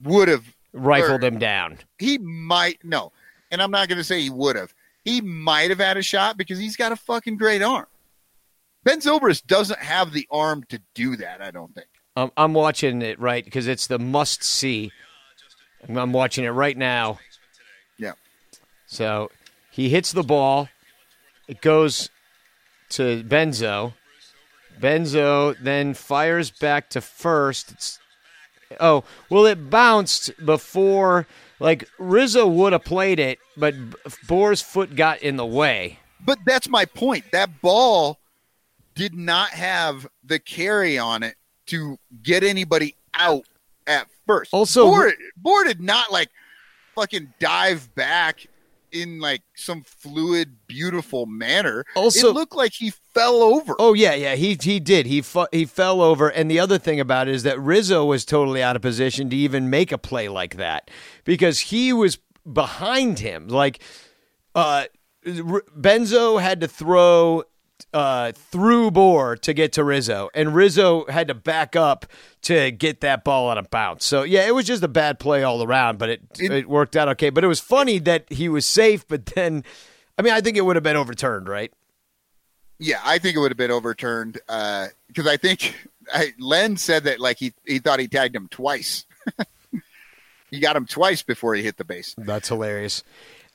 would 0.03 0.29
have 0.29 0.45
Rifled 0.75 1.25
or- 1.25 1.27
him 1.27 1.39
down. 1.39 1.79
He 1.99 2.19
might 2.19 2.85
no, 2.85 3.13
and 3.51 3.63
I'm 3.63 3.71
not 3.71 3.89
going 3.89 3.97
to 3.97 4.05
say 4.05 4.21
he 4.21 4.29
would 4.29 4.57
have. 4.57 4.75
He 5.07 5.21
might 5.21 5.71
have 5.71 5.79
had 5.79 5.97
a 5.97 6.03
shot 6.03 6.37
because 6.37 6.59
he's 6.59 6.77
got 6.77 6.91
a 6.91 6.97
fucking 6.97 7.37
great 7.37 7.63
arm. 7.63 7.87
Ben 8.83 8.99
Zobrist 9.01 9.47
doesn't 9.47 9.79
have 9.79 10.13
the 10.13 10.27
arm 10.33 10.65
to 10.69 10.81
do 10.95 11.15
that. 11.17 11.41
I 11.41 11.53
don't 11.53 11.73
think. 11.73 11.87
Um, 12.17 12.33
I'm 12.37 12.55
watching 12.55 13.01
it 13.03 13.21
right 13.21 13.45
because 13.45 13.69
it's 13.69 13.87
the 13.87 14.01
must 14.01 14.43
see. 14.43 14.91
I'm- 15.89 16.13
watching 16.13 16.45
it 16.45 16.51
right 16.51 16.77
now. 16.77 17.21
Yeah. 17.99 18.15
So 18.87 19.31
he 19.71 19.91
hits 19.91 20.11
the 20.11 20.25
ball. 20.25 20.69
It 21.47 21.61
goes 21.61 22.11
to 22.91 23.23
Benzo. 23.23 23.95
Benzo 24.81 25.57
then 25.63 25.95
fires 25.95 26.51
back 26.51 26.91
to 26.91 27.01
first. 27.01 27.71
It's, 27.71 28.01
oh, 28.81 29.05
well, 29.31 29.47
it 29.47 29.71
bounced 29.71 30.33
before. 30.45 31.29
Like 31.59 31.89
Rizzo 31.99 32.47
would 32.47 32.73
have 32.73 32.85
played 32.85 33.19
it, 33.19 33.39
but 33.57 33.75
Bour's 34.27 34.61
foot 34.61 34.95
got 34.95 35.23
in 35.23 35.37
the 35.37 35.47
way. 35.47 35.99
But 36.21 36.39
that's 36.45 36.69
my 36.69 36.85
point. 36.85 37.25
That 37.33 37.61
ball 37.63 38.19
did 38.95 39.15
not 39.15 39.51
have 39.51 40.07
the 40.25 40.39
carry 40.39 40.99
on 40.99 41.23
it 41.23 41.37
to 41.67 41.99
get 42.23 42.43
anybody 42.43 42.95
out 43.15 43.45
at 43.87 44.07
first. 44.27 44.53
Also- 44.53 44.87
Bour, 44.87 45.13
Bohr 45.43 45.65
did 45.67 45.81
not 45.81 46.13
like 46.13 46.29
fucking 46.95 47.33
dive 47.39 47.95
back 47.95 48.47
in 48.93 49.21
like 49.21 49.43
some 49.55 49.83
fluid, 49.83 50.57
beautiful 50.67 51.27
manner. 51.27 51.85
Also- 51.95 52.31
it 52.31 52.33
looked 52.35 52.55
like 52.57 52.73
he 52.75 52.91
fell 53.15 53.37
over. 53.43 53.75
Oh 53.79 53.95
yeah, 53.95 54.15
yeah, 54.15 54.35
he 54.35 54.57
he 54.61 54.81
did. 54.81 55.07
He 55.07 55.23
fu- 55.23 55.47
he 55.53 55.65
fell 55.65 56.01
over, 56.03 56.29
and 56.29 56.51
the 56.51 56.59
other 56.61 56.79
thing 56.79 57.01
about 57.01 57.29
it 57.29 57.35
is 57.35 57.43
that 57.45 57.61
Rizzo 57.61 58.05
was 58.05 58.25
totally 58.25 58.63
out 58.63 58.77
of 58.77 58.83
position 58.83 59.31
to 59.31 59.37
even 59.37 59.71
make 59.71 59.93
a 59.93 59.99
play 59.99 60.29
like 60.29 60.57
that 60.57 60.91
because 61.25 61.59
he 61.61 61.93
was 61.93 62.19
behind 62.51 63.19
him. 63.19 63.49
Like, 63.49 63.81
uh, 64.55 64.85
R- 65.27 65.65
Benzo 65.77 66.41
had 66.41 66.61
to 66.61 66.69
throw 66.69 67.43
uh, 67.93 68.33
through 68.33 68.91
Bour 68.91 69.37
to 69.37 69.53
get 69.55 69.73
to 69.75 69.85
Rizzo, 69.85 70.29
and 70.35 70.55
Rizzo 70.55 71.07
had 71.07 71.29
to 71.29 71.35
back 71.35 71.77
up 71.77 72.07
to 72.43 72.71
get 72.71 73.01
that 73.01 73.25
ball 73.25 73.49
on 73.49 73.59
a 73.59 73.63
bounce. 73.63 74.05
So 74.05 74.23
yeah, 74.23 74.47
it 74.47 74.55
was 74.55 74.67
just 74.67 74.83
a 74.83 74.89
bad 74.89 75.19
play 75.19 75.43
all 75.43 75.63
around, 75.63 75.99
but 75.99 76.09
it 76.09 76.23
it, 76.39 76.53
It- 76.53 76.69
worked 76.69 76.97
out 76.97 77.09
okay. 77.11 77.31
But 77.31 77.45
it 77.45 77.49
was 77.49 77.61
funny 77.61 77.99
that 78.01 78.31
he 78.33 78.49
was 78.49 78.67
safe, 78.67 79.07
but 79.09 79.27
then, 79.27 79.65
I 80.19 80.23
mean, 80.23 80.33
I 80.33 80.41
think 80.41 80.57
it 80.57 80.63
would 80.63 80.77
have 80.77 80.83
been 80.83 80.97
overturned, 80.97 81.49
right? 81.49 81.73
Yeah, 82.79 83.01
I 83.05 83.19
think 83.19 83.37
it 83.37 83.39
would 83.41 83.51
have 83.51 83.57
been 83.59 83.71
overturned 83.71 84.35
because 84.35 85.27
I 85.27 85.37
think 85.39 85.75
I, 86.13 86.33
Len 86.39 86.77
said 86.77 87.05
that 87.05 87.21
like 87.21 87.39
he 87.39 87.55
he 87.65 87.79
thought 87.79 88.01
he 88.01 88.09
tagged 88.09 88.37
him 88.37 88.49
twice. 88.49 89.07
he 90.51 90.61
got 90.61 90.77
him 90.77 90.87
twice 90.87 91.23
before 91.23 91.55
he 91.55 91.63
hit 91.63 91.77
the 91.79 91.85
base. 91.85 92.15
That's 92.19 92.49
hilarious. 92.49 93.03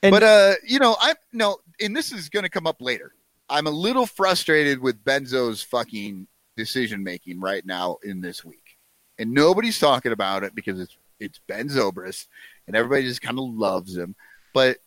And- 0.04 0.12
but 0.12 0.24
uh, 0.24 0.54
you 0.66 0.80
know, 0.80 0.96
I 1.00 1.14
no, 1.32 1.58
and 1.80 1.96
this 1.96 2.12
is 2.12 2.30
going 2.30 2.44
to 2.44 2.50
come 2.50 2.66
up 2.66 2.82
later. 2.82 3.14
I'm 3.52 3.68
a 3.68 3.72
little 3.72 4.06
frustrated 4.06 4.80
with 4.80 5.04
Benzo's 5.04 5.62
fucking 5.62 6.28
decision 6.58 7.04
making 7.04 7.40
right 7.40 7.66
now 7.66 7.98
in 8.04 8.22
this 8.22 8.44
week, 8.46 8.78
and 9.20 9.32
nobody's 9.34 9.80
talking 9.80 10.12
about 10.12 10.44
it 10.44 10.56
because 10.56 10.80
it's 10.80 10.98
it's 11.20 11.40
Ben 11.48 11.68
Zobrist, 11.70 12.28
and 12.68 12.76
everybody 12.76 13.04
just 13.04 13.22
kind 13.22 13.38
of 13.38 13.46
loves 13.46 13.96
him. 13.96 14.16
But 14.54 14.78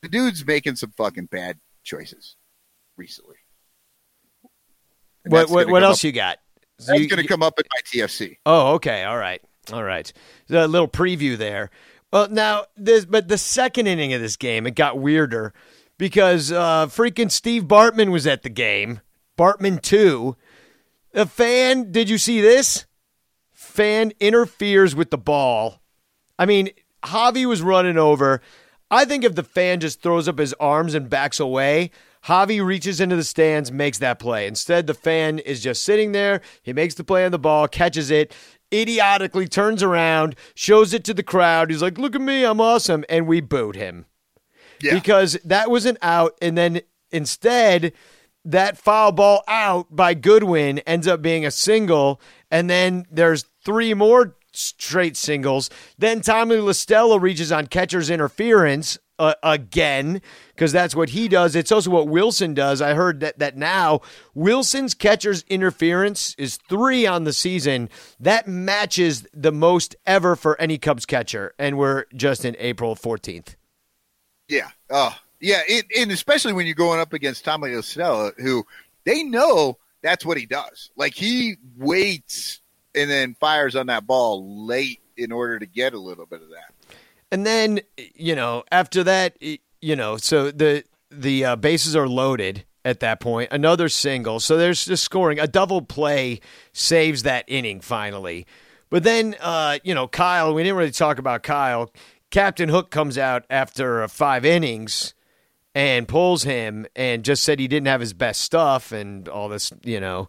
the 0.00 0.08
dude's 0.08 0.46
making 0.46 0.76
some 0.76 0.92
fucking 0.96 1.26
bad 1.26 1.58
choices 1.84 2.36
recently. 2.96 3.36
And 5.24 5.32
What 5.32 5.50
what, 5.50 5.68
what 5.68 5.82
else 5.82 6.00
up- 6.00 6.04
you 6.04 6.12
got? 6.12 6.38
That's 6.78 6.98
You- 7.00 7.08
going 7.08 7.22
to 7.22 7.28
come 7.28 7.42
up 7.42 7.58
in 7.58 7.64
my 7.74 7.80
TFC. 7.84 8.38
Oh, 8.46 8.74
okay. 8.74 9.04
All 9.04 9.18
right. 9.18 9.40
All 9.72 9.84
right. 9.84 10.12
A 10.50 10.66
little 10.66 10.88
preview 10.88 11.36
there. 11.36 11.70
Well, 12.12 12.28
now 12.28 12.64
this, 12.76 13.04
but 13.04 13.28
the 13.28 13.38
second 13.38 13.86
inning 13.86 14.12
of 14.12 14.20
this 14.20 14.36
game, 14.36 14.66
it 14.66 14.74
got 14.74 14.98
weirder 14.98 15.54
because 15.98 16.50
uh, 16.50 16.86
freaking 16.86 17.30
Steve 17.30 17.64
Bartman 17.64 18.10
was 18.10 18.26
at 18.26 18.42
the 18.42 18.50
game. 18.50 19.00
Bartman 19.38 19.80
two. 19.80 20.36
A 21.14 21.26
fan. 21.26 21.92
Did 21.92 22.08
you 22.08 22.18
see 22.18 22.40
this? 22.40 22.86
Fan 23.52 24.12
interferes 24.20 24.94
with 24.94 25.10
the 25.10 25.18
ball. 25.18 25.80
I 26.38 26.46
mean, 26.46 26.70
Javi 27.04 27.46
was 27.46 27.62
running 27.62 27.98
over. 27.98 28.40
I 28.90 29.04
think 29.04 29.24
if 29.24 29.34
the 29.34 29.42
fan 29.42 29.80
just 29.80 30.02
throws 30.02 30.28
up 30.28 30.38
his 30.38 30.54
arms 30.54 30.94
and 30.94 31.08
backs 31.08 31.40
away, 31.40 31.90
Javi 32.24 32.64
reaches 32.64 33.00
into 33.00 33.16
the 33.16 33.24
stands, 33.24 33.72
makes 33.72 33.98
that 33.98 34.18
play. 34.18 34.46
Instead, 34.46 34.86
the 34.86 34.94
fan 34.94 35.38
is 35.38 35.62
just 35.62 35.82
sitting 35.82 36.12
there. 36.12 36.40
He 36.62 36.72
makes 36.72 36.94
the 36.94 37.04
play 37.04 37.24
on 37.24 37.32
the 37.32 37.38
ball, 37.38 37.68
catches 37.68 38.10
it, 38.10 38.34
idiotically 38.72 39.48
turns 39.48 39.82
around, 39.82 40.36
shows 40.54 40.92
it 40.92 41.04
to 41.04 41.14
the 41.14 41.22
crowd. 41.22 41.70
He's 41.70 41.82
like, 41.82 41.98
Look 41.98 42.14
at 42.14 42.20
me, 42.20 42.44
I'm 42.44 42.60
awesome. 42.60 43.04
And 43.08 43.26
we 43.26 43.40
booed 43.40 43.76
him 43.76 44.06
Yeah. 44.82 44.94
because 44.94 45.38
that 45.44 45.70
was 45.70 45.86
an 45.86 45.98
out. 46.02 46.36
And 46.42 46.56
then 46.56 46.80
instead, 47.10 47.92
that 48.44 48.76
foul 48.76 49.12
ball 49.12 49.42
out 49.46 49.94
by 49.94 50.14
Goodwin 50.14 50.80
ends 50.80 51.06
up 51.06 51.22
being 51.22 51.46
a 51.46 51.50
single. 51.50 52.20
And 52.50 52.68
then 52.68 53.06
there's 53.10 53.44
three 53.64 53.94
more 53.94 54.36
straight 54.52 55.16
singles. 55.16 55.70
Then 55.98 56.20
Tommy 56.20 56.56
La 56.56 56.72
Stella 56.72 57.18
reaches 57.18 57.52
on 57.52 57.66
catcher's 57.66 58.10
interference 58.10 58.98
uh, 59.18 59.34
again 59.42 60.20
because 60.48 60.72
that's 60.72 60.96
what 60.96 61.10
he 61.10 61.28
does. 61.28 61.54
It's 61.54 61.70
also 61.70 61.90
what 61.90 62.08
Willson 62.08 62.54
does. 62.54 62.82
I 62.82 62.94
heard 62.94 63.20
that 63.20 63.38
that 63.38 63.56
now 63.56 64.00
Willson's 64.36 64.94
catcher's 64.94 65.44
interference 65.48 66.34
is 66.38 66.58
three 66.68 67.06
on 67.06 67.24
the 67.24 67.32
season. 67.32 67.88
That 68.18 68.48
matches 68.48 69.26
the 69.32 69.52
most 69.52 69.94
ever 70.06 70.34
for 70.34 70.60
any 70.60 70.76
Cubs 70.76 71.06
catcher, 71.06 71.54
and 71.58 71.78
we're 71.78 72.06
just 72.14 72.44
in 72.44 72.56
April 72.58 72.96
14th. 72.96 73.54
Yeah. 74.48 74.68
Oh, 74.90 75.16
yeah. 75.40 75.60
It, 75.66 75.86
and 75.98 76.10
especially 76.10 76.52
when 76.52 76.66
you're 76.66 76.74
going 76.74 77.00
up 77.00 77.12
against 77.12 77.44
Tommy 77.44 77.70
La 77.70 77.80
Stella, 77.80 78.32
who 78.38 78.64
they 79.04 79.22
know 79.22 79.78
that's 80.02 80.24
what 80.24 80.36
he 80.36 80.46
does. 80.46 80.90
Like 80.96 81.14
he 81.14 81.56
waits 81.76 82.60
and 82.94 83.10
then 83.10 83.34
fires 83.34 83.76
on 83.76 83.86
that 83.86 84.06
ball 84.06 84.66
late 84.66 85.00
in 85.16 85.32
order 85.32 85.58
to 85.58 85.66
get 85.66 85.94
a 85.94 85.98
little 85.98 86.26
bit 86.26 86.42
of 86.42 86.50
that. 86.50 86.96
And 87.30 87.46
then 87.46 87.80
you 87.96 88.34
know 88.34 88.64
after 88.70 89.04
that, 89.04 89.36
you 89.80 89.96
know, 89.96 90.16
so 90.16 90.50
the 90.50 90.84
the 91.10 91.44
uh, 91.44 91.56
bases 91.56 91.96
are 91.96 92.08
loaded 92.08 92.64
at 92.84 93.00
that 93.00 93.20
point. 93.20 93.48
Another 93.52 93.88
single, 93.88 94.40
so 94.40 94.56
there's 94.56 94.84
just 94.84 95.04
scoring. 95.04 95.38
A 95.38 95.46
double 95.46 95.82
play 95.82 96.40
saves 96.72 97.22
that 97.22 97.44
inning 97.46 97.80
finally. 97.80 98.46
But 98.90 99.04
then, 99.04 99.34
uh, 99.40 99.78
you 99.82 99.94
know, 99.94 100.06
Kyle. 100.06 100.52
We 100.52 100.62
didn't 100.62 100.76
really 100.76 100.90
talk 100.90 101.18
about 101.18 101.42
Kyle. 101.42 101.90
Captain 102.32 102.68
Hook 102.68 102.90
comes 102.90 103.16
out 103.16 103.44
after 103.48 104.06
five 104.08 104.44
innings 104.44 105.14
and 105.74 106.06
pulls 106.08 106.42
him, 106.42 106.86
and 106.96 107.24
just 107.24 107.44
said 107.44 107.58
he 107.60 107.68
didn't 107.68 107.86
have 107.86 108.00
his 108.00 108.12
best 108.12 108.40
stuff 108.42 108.90
and 108.92 109.26
all 109.28 109.48
this, 109.48 109.72
you 109.84 110.00
know, 110.00 110.28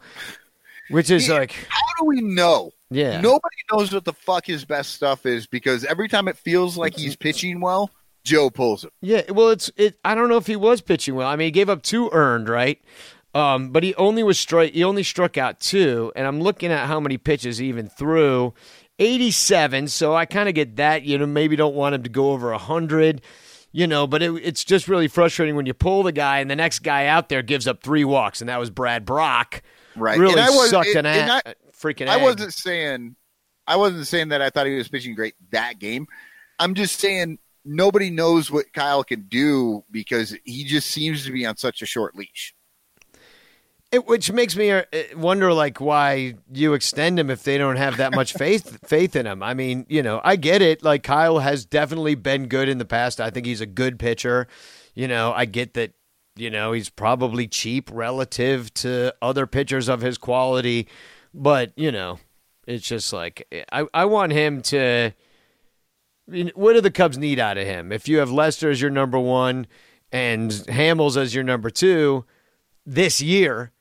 which 0.89 1.10
is 1.10 1.28
Yeah. 1.28 1.34
like, 1.39 1.51
How 1.68 1.82
do 1.99 2.06
we 2.06 2.22
know? 2.22 2.72
yeah, 2.89 3.20
Nobody 3.20 3.56
knows 3.72 3.91
what 3.93 4.06
the 4.06 4.14
fuck 4.14 4.45
his 4.45 4.64
best 4.64 4.93
stuff 4.93 5.26
is 5.26 5.45
because 5.47 5.84
every 5.84 6.08
time 6.08 6.28
it 6.30 6.38
feels 6.38 6.78
like 6.78 6.95
he's 6.95 7.16
pitching 7.18 7.60
well, 7.60 7.89
Joe 8.24 8.49
pulls 8.49 8.86
him. 8.86 8.91
Yeah, 9.01 9.24
well, 9.32 9.49
it's 9.49 9.70
it. 9.76 9.97
I 10.06 10.16
don't 10.16 10.30
know 10.30 10.38
if 10.38 10.47
he 10.47 10.56
was 10.56 10.80
pitching 10.80 11.16
well. 11.16 11.28
I 11.28 11.36
mean, 11.36 11.47
he 11.47 11.51
gave 11.51 11.70
up 11.70 11.84
two 11.84 12.10
earned, 12.14 12.47
right? 12.47 12.82
Um, 13.36 13.72
but 13.72 13.84
he 13.84 13.93
only 13.95 14.24
was 14.24 14.39
straight. 14.39 14.76
He 14.76 14.84
only 14.84 15.04
struck 15.04 15.38
out 15.38 15.60
two, 15.60 16.14
and 16.16 16.26
I'm 16.26 16.39
looking 16.39 16.72
at 16.72 16.88
how 16.88 16.99
many 17.01 17.18
pitches 17.18 17.58
he 17.58 17.68
even 17.68 17.89
threw. 17.89 18.54
87. 18.99 19.87
So 19.87 20.15
I 20.15 20.25
kind 20.25 20.47
of 20.49 20.55
get 20.55 20.75
that. 20.77 21.03
You 21.03 21.17
know, 21.17 21.25
maybe 21.25 21.55
don't 21.55 21.75
want 21.75 21.95
him 21.95 22.03
to 22.03 22.09
go 22.09 22.31
over 22.31 22.51
100. 22.51 23.21
You 23.75 23.87
know, 23.87 24.05
but 24.05 24.21
it, 24.21 24.31
it's 24.43 24.63
just 24.63 24.87
really 24.87 25.07
frustrating 25.07 25.55
when 25.55 25.65
you 25.65 25.73
pull 25.73 26.03
the 26.03 26.11
guy 26.11 26.39
and 26.39 26.49
the 26.51 26.55
next 26.55 26.79
guy 26.79 27.07
out 27.07 27.29
there 27.29 27.41
gives 27.41 27.67
up 27.67 27.81
three 27.81 28.03
walks, 28.05 28.39
and 28.39 28.47
that 28.49 28.59
was 28.59 28.69
Brad 28.69 29.03
Brach. 29.03 29.63
Right. 29.95 30.19
Really 30.19 30.33
And 30.33 30.41
I 30.41 30.49
was- 30.51 30.69
sucked 30.69 30.89
and- 30.89 31.07
an 31.07 31.29
and 31.29 31.29
a- 31.31 31.49
I- 31.49 31.53
freaking. 31.75 32.07
I 32.07 32.17
egg. 32.17 32.21
wasn't 32.21 32.53
saying 32.53 33.15
I 33.65 33.77
wasn't 33.77 34.05
saying 34.05 34.27
that 34.29 34.41
I 34.43 34.49
thought 34.51 34.67
he 34.67 34.75
was 34.75 34.89
pitching 34.89 35.15
great 35.15 35.33
that 35.51 35.79
game. 35.79 36.05
I'm 36.59 36.75
just 36.75 36.99
saying 36.99 37.39
nobody 37.65 38.09
knows 38.11 38.51
what 38.51 38.71
Kyle 38.73 39.03
can 39.03 39.21
do 39.23 39.83
because 39.89 40.35
he 40.43 40.65
just 40.65 40.91
seems 40.91 41.25
to 41.25 41.31
be 41.31 41.45
on 41.45 41.57
such 41.57 41.81
a 41.81 41.85
short 41.87 42.15
leash. 42.15 42.53
It, 43.93 44.07
which 44.07 44.31
makes 44.31 44.55
me 44.55 44.71
uh, 44.71 44.83
wonder, 45.15 45.53
like, 45.53 45.79
why 45.79 46.33
you 46.51 46.73
extend 46.73 47.19
him 47.19 47.29
if 47.29 47.43
they 47.43 47.59
don't 47.59 47.75
have 47.75 47.97
that 47.97 48.15
much 48.15 48.33
faith 48.33 48.79
faith 48.87 49.15
in 49.15 49.27
him. 49.27 49.43
I 49.43 49.53
mean, 49.53 49.85
you 49.87 50.01
know, 50.01 50.19
I 50.23 50.35
get 50.35 50.63
it. 50.63 50.81
Like 50.81 51.03
Kyle 51.03 51.37
has 51.37 51.63
definitely 51.63 52.15
been 52.15 52.47
good 52.47 52.69
in 52.69 52.79
the 52.79 52.85
past. 52.85 53.21
I 53.21 53.29
think 53.29 53.45
he's 53.45 53.61
a 53.61 53.67
good 53.67 53.99
pitcher. 53.99 54.47
You 54.95 55.07
know, 55.07 55.31
I 55.31 55.45
get 55.45 55.75
that. 55.75 55.93
You 56.35 56.49
know, 56.49 56.71
he's 56.71 56.89
probably 56.89 57.47
cheap 57.47 57.91
relative 57.93 58.73
to 58.75 59.13
other 59.21 59.45
pitchers 59.45 59.87
of 59.87 60.01
his 60.01 60.17
quality, 60.17 60.87
but 61.31 61.71
you 61.75 61.91
know, 61.91 62.17
it's 62.65 62.87
just 62.87 63.13
like 63.13 63.47
I 63.71 63.85
I 63.93 64.05
want 64.05 64.31
him 64.31 64.63
to. 64.63 65.13
I 66.27 66.31
mean, 66.31 66.51
what 66.55 66.73
do 66.73 66.81
the 66.81 66.89
Cubs 66.89 67.19
need 67.19 67.37
out 67.37 67.59
of 67.59 67.67
him? 67.67 67.91
If 67.91 68.07
you 68.07 68.17
have 68.17 68.31
Lester 68.31 68.71
as 68.71 68.81
your 68.81 68.89
number 68.89 69.19
one 69.19 69.67
and 70.11 70.49
Hamels 70.49 71.15
as 71.15 71.35
your 71.35 71.43
number 71.43 71.69
two 71.69 72.25
this 72.87 73.21
year, 73.21 73.72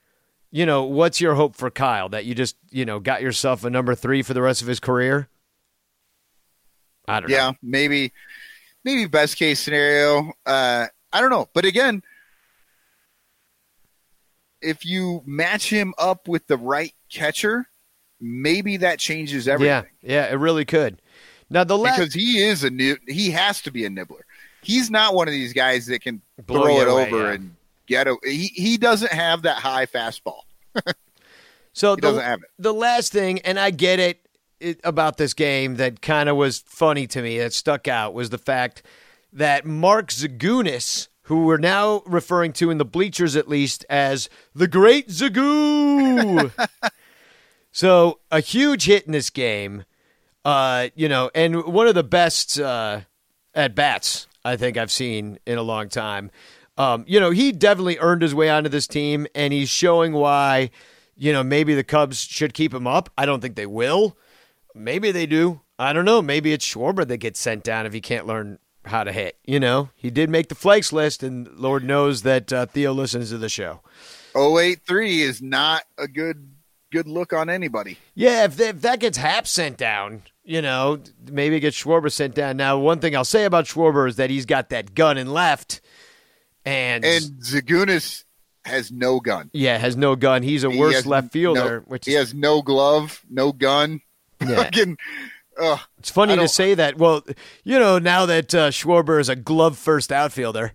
you 0.52 0.64
know, 0.66 0.84
what's 0.84 1.20
your 1.20 1.34
hope 1.34 1.56
for 1.56 1.70
Kyle? 1.70 2.08
That 2.10 2.24
you 2.26 2.34
just, 2.34 2.56
you 2.70 2.84
know, 2.84 3.00
got 3.00 3.22
yourself 3.22 3.64
a 3.64 3.70
number 3.70 3.94
three 3.96 4.22
for 4.22 4.34
the 4.34 4.42
rest 4.42 4.62
of 4.62 4.68
his 4.68 4.78
career? 4.78 5.28
I 7.08 7.18
don't 7.20 7.30
Yeah, 7.30 7.50
know. 7.50 7.56
maybe 7.62 8.12
maybe 8.84 9.06
best 9.06 9.36
case 9.36 9.60
scenario. 9.60 10.32
Uh 10.46 10.86
I 11.12 11.20
don't 11.20 11.30
know. 11.30 11.48
But 11.52 11.64
again, 11.64 12.02
if 14.60 14.84
you 14.84 15.22
match 15.26 15.68
him 15.70 15.94
up 15.98 16.28
with 16.28 16.46
the 16.46 16.56
right 16.56 16.94
catcher, 17.10 17.66
maybe 18.20 18.76
that 18.78 18.98
changes 18.98 19.48
everything. 19.48 19.84
Yeah, 20.02 20.26
yeah, 20.26 20.32
it 20.32 20.36
really 20.36 20.64
could. 20.64 21.02
Now 21.50 21.64
the 21.64 21.76
last 21.76 21.98
because 21.98 22.14
he 22.14 22.42
is 22.42 22.62
a 22.64 22.70
new 22.70 22.96
he 23.08 23.30
has 23.30 23.60
to 23.62 23.70
be 23.70 23.84
a 23.84 23.90
nibbler. 23.90 24.24
He's 24.62 24.90
not 24.90 25.14
one 25.14 25.26
of 25.26 25.32
these 25.32 25.52
guys 25.52 25.86
that 25.86 26.02
can 26.02 26.22
Blow 26.46 26.62
throw 26.62 26.80
it 26.80 26.88
away, 26.88 27.06
over 27.06 27.22
yeah. 27.24 27.32
and 27.32 27.56
get 27.86 28.06
a 28.08 28.16
he, 28.24 28.46
he 28.48 28.76
doesn't 28.76 29.12
have 29.12 29.42
that 29.42 29.58
high 29.58 29.86
fastball. 29.86 30.40
So 31.72 31.94
He 31.94 32.00
doesn't 32.02 32.18
the, 32.18 32.24
have 32.24 32.42
it. 32.42 32.50
the 32.58 32.74
last 32.74 33.12
thing, 33.12 33.40
and 33.40 33.58
I 33.58 33.70
get 33.70 33.98
it, 33.98 34.28
it 34.60 34.80
about 34.84 35.16
this 35.16 35.34
game 35.34 35.76
that 35.76 36.02
kind 36.02 36.28
of 36.28 36.36
was 36.36 36.58
funny 36.66 37.06
to 37.08 37.22
me, 37.22 37.38
that 37.38 37.52
stuck 37.52 37.88
out, 37.88 38.14
was 38.14 38.30
the 38.30 38.38
fact 38.38 38.82
that 39.32 39.64
Mark 39.64 40.08
Zagunis, 40.08 41.08
who 41.22 41.44
we're 41.44 41.56
now 41.56 42.02
referring 42.04 42.52
to 42.54 42.70
in 42.70 42.78
the 42.78 42.84
bleachers 42.84 43.36
at 43.36 43.48
least 43.48 43.86
as 43.88 44.28
the 44.54 44.68
Great 44.68 45.08
Zagoo. 45.08 46.52
so 47.72 48.20
a 48.30 48.40
huge 48.40 48.84
hit 48.84 49.06
in 49.06 49.12
this 49.12 49.30
game, 49.30 49.84
uh, 50.44 50.88
you 50.94 51.08
know, 51.08 51.30
and 51.34 51.64
one 51.64 51.86
of 51.86 51.94
the 51.94 52.04
best 52.04 52.60
uh, 52.60 53.00
at 53.54 53.74
bats 53.74 54.26
I 54.44 54.56
think 54.56 54.76
I've 54.76 54.92
seen 54.92 55.38
in 55.46 55.56
a 55.56 55.62
long 55.62 55.88
time. 55.88 56.30
Um, 56.76 57.04
you 57.06 57.20
know, 57.20 57.30
he 57.30 57.52
definitely 57.52 57.98
earned 57.98 58.22
his 58.22 58.34
way 58.34 58.48
onto 58.48 58.68
this 58.68 58.86
team, 58.86 59.26
and 59.34 59.52
he's 59.52 59.68
showing 59.68 60.12
why. 60.12 60.70
You 61.16 61.32
know, 61.32 61.44
maybe 61.44 61.74
the 61.74 61.84
Cubs 61.84 62.20
should 62.20 62.54
keep 62.54 62.72
him 62.72 62.86
up. 62.86 63.10
I 63.16 63.26
don't 63.26 63.40
think 63.40 63.54
they 63.54 63.66
will. 63.66 64.16
Maybe 64.74 65.12
they 65.12 65.26
do. 65.26 65.60
I 65.78 65.92
don't 65.92 66.04
know. 66.04 66.22
Maybe 66.22 66.52
it's 66.52 66.66
Schwarber 66.66 67.06
that 67.06 67.18
gets 67.18 67.38
sent 67.38 67.62
down 67.64 67.86
if 67.86 67.92
he 67.92 68.00
can't 68.00 68.26
learn 68.26 68.58
how 68.84 69.04
to 69.04 69.12
hit. 69.12 69.36
You 69.44 69.60
know, 69.60 69.90
he 69.94 70.10
did 70.10 70.30
make 70.30 70.48
the 70.48 70.54
flakes 70.54 70.92
list, 70.92 71.22
and 71.22 71.48
Lord 71.56 71.84
knows 71.84 72.22
that 72.22 72.52
uh, 72.52 72.66
Theo 72.66 72.92
listens 72.92 73.30
to 73.30 73.38
the 73.38 73.48
show. 73.48 73.80
083 74.34 75.22
is 75.22 75.42
not 75.42 75.84
a 75.98 76.08
good 76.08 76.48
good 76.90 77.08
look 77.08 77.32
on 77.32 77.48
anybody. 77.48 77.98
Yeah, 78.14 78.44
if, 78.44 78.60
if 78.60 78.82
that 78.82 79.00
gets 79.00 79.16
Hap 79.16 79.46
sent 79.46 79.78
down, 79.78 80.22
you 80.44 80.60
know, 80.60 81.00
maybe 81.30 81.58
get 81.58 81.72
Schwarber 81.72 82.12
sent 82.12 82.34
down. 82.34 82.56
Now, 82.58 82.78
one 82.78 83.00
thing 83.00 83.16
I'll 83.16 83.24
say 83.24 83.44
about 83.44 83.64
Schwarber 83.64 84.06
is 84.08 84.16
that 84.16 84.30
he's 84.30 84.46
got 84.46 84.68
that 84.68 84.94
gun 84.94 85.16
and 85.16 85.32
left, 85.32 85.80
and, 86.64 87.04
And 87.04 87.24
Zagunis 87.42 88.24
has 88.64 88.92
no 88.92 89.20
gun. 89.20 89.50
yeah, 89.52 89.76
has 89.78 89.96
no 89.96 90.14
gun. 90.16 90.42
He's 90.42 90.64
a 90.64 90.70
He 90.70 90.78
worse 90.78 91.04
left 91.06 91.32
fielder, 91.32 91.80
no- 91.80 91.84
which 91.86 92.06
he 92.06 92.12
is 92.12 92.18
has 92.30 92.34
no 92.34 92.62
glove, 92.62 93.22
no 93.30 93.52
gun. 93.52 94.00
Yeah. 94.40 94.56
Fucking. 94.64 94.98
It's 95.98 96.10
funny 96.10 96.34
to 96.36 96.48
say 96.48 96.74
that. 96.74 96.96
Well, 96.96 97.22
you 97.62 97.78
know, 97.78 97.98
now 97.98 98.24
that 98.26 98.54
uh, 98.54 98.70
Schwarber 98.70 99.20
is 99.20 99.28
a 99.28 99.36
glove 99.36 99.76
first 99.76 100.10
outfielder. 100.10 100.72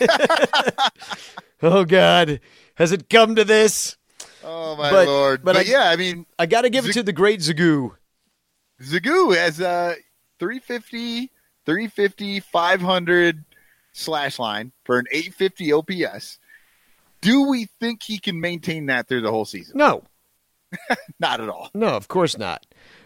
oh 1.62 1.84
God, 1.84 2.40
has 2.76 2.92
it 2.92 3.08
come 3.10 3.34
to 3.36 3.44
this? 3.44 3.96
Oh 4.44 4.76
my 4.76 4.90
But- 4.90 5.06
lord! 5.06 5.44
but 5.44 5.54
But, 5.56 5.66
I- 5.66 5.70
yeah, 5.70 5.88
I 5.90 5.96
mean, 5.96 6.26
I 6.38 6.46
got 6.46 6.62
to 6.62 6.70
give 6.70 6.86
it 6.86 6.92
to 6.94 7.02
the 7.02 7.12
great 7.12 7.40
Zagoo. 7.40 7.96
Zagoo 8.82 9.36
has 9.36 9.60
a 9.60 9.96
350, 10.38 11.30
350, 11.66 12.40
500 12.40 13.44
slash 13.92 14.38
line 14.38 14.72
for 14.84 14.98
an 14.98 15.06
850 15.10 15.72
OPS. 15.72 16.38
Do 17.20 17.48
we 17.48 17.66
think 17.80 18.02
he 18.02 18.18
can 18.18 18.40
maintain 18.40 18.86
that 18.86 19.06
through 19.08 19.20
the 19.20 19.30
whole 19.30 19.44
season? 19.44 19.76
No, 19.76 20.04
Not 21.20 21.40
at 21.40 21.48
all. 21.48 21.70
no, 21.74 21.88
of 21.88 22.08
course 22.08 22.38
not. 22.38 22.64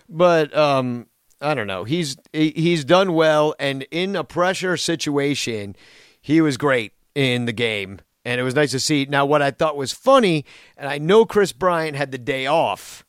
But 0.08 0.54
um, 0.56 1.06
I 1.40 1.54
don't 1.54 1.66
know. 1.66 1.84
He's 1.84 2.16
he's 2.32 2.84
done 2.84 3.14
well, 3.14 3.54
and 3.58 3.86
in 3.90 4.14
a 4.16 4.22
pressure 4.24 4.76
situation, 4.76 5.74
he 6.20 6.40
was 6.40 6.56
great 6.58 6.92
in 7.14 7.46
the 7.46 7.52
game, 7.52 8.00
and 8.24 8.38
it 8.40 8.44
was 8.44 8.54
nice 8.54 8.70
to 8.72 8.80
see. 8.80 9.06
Now, 9.08 9.24
what 9.26 9.40
I 9.42 9.50
thought 9.50 9.76
was 9.76 9.92
funny, 9.92 10.44
and 10.76 10.88
I 10.88 10.98
know 10.98 11.24
Kris 11.24 11.52
Bryant 11.52 11.96
had 11.96 12.12
the 12.12 12.18
day 12.18 12.46
off, 12.46 13.04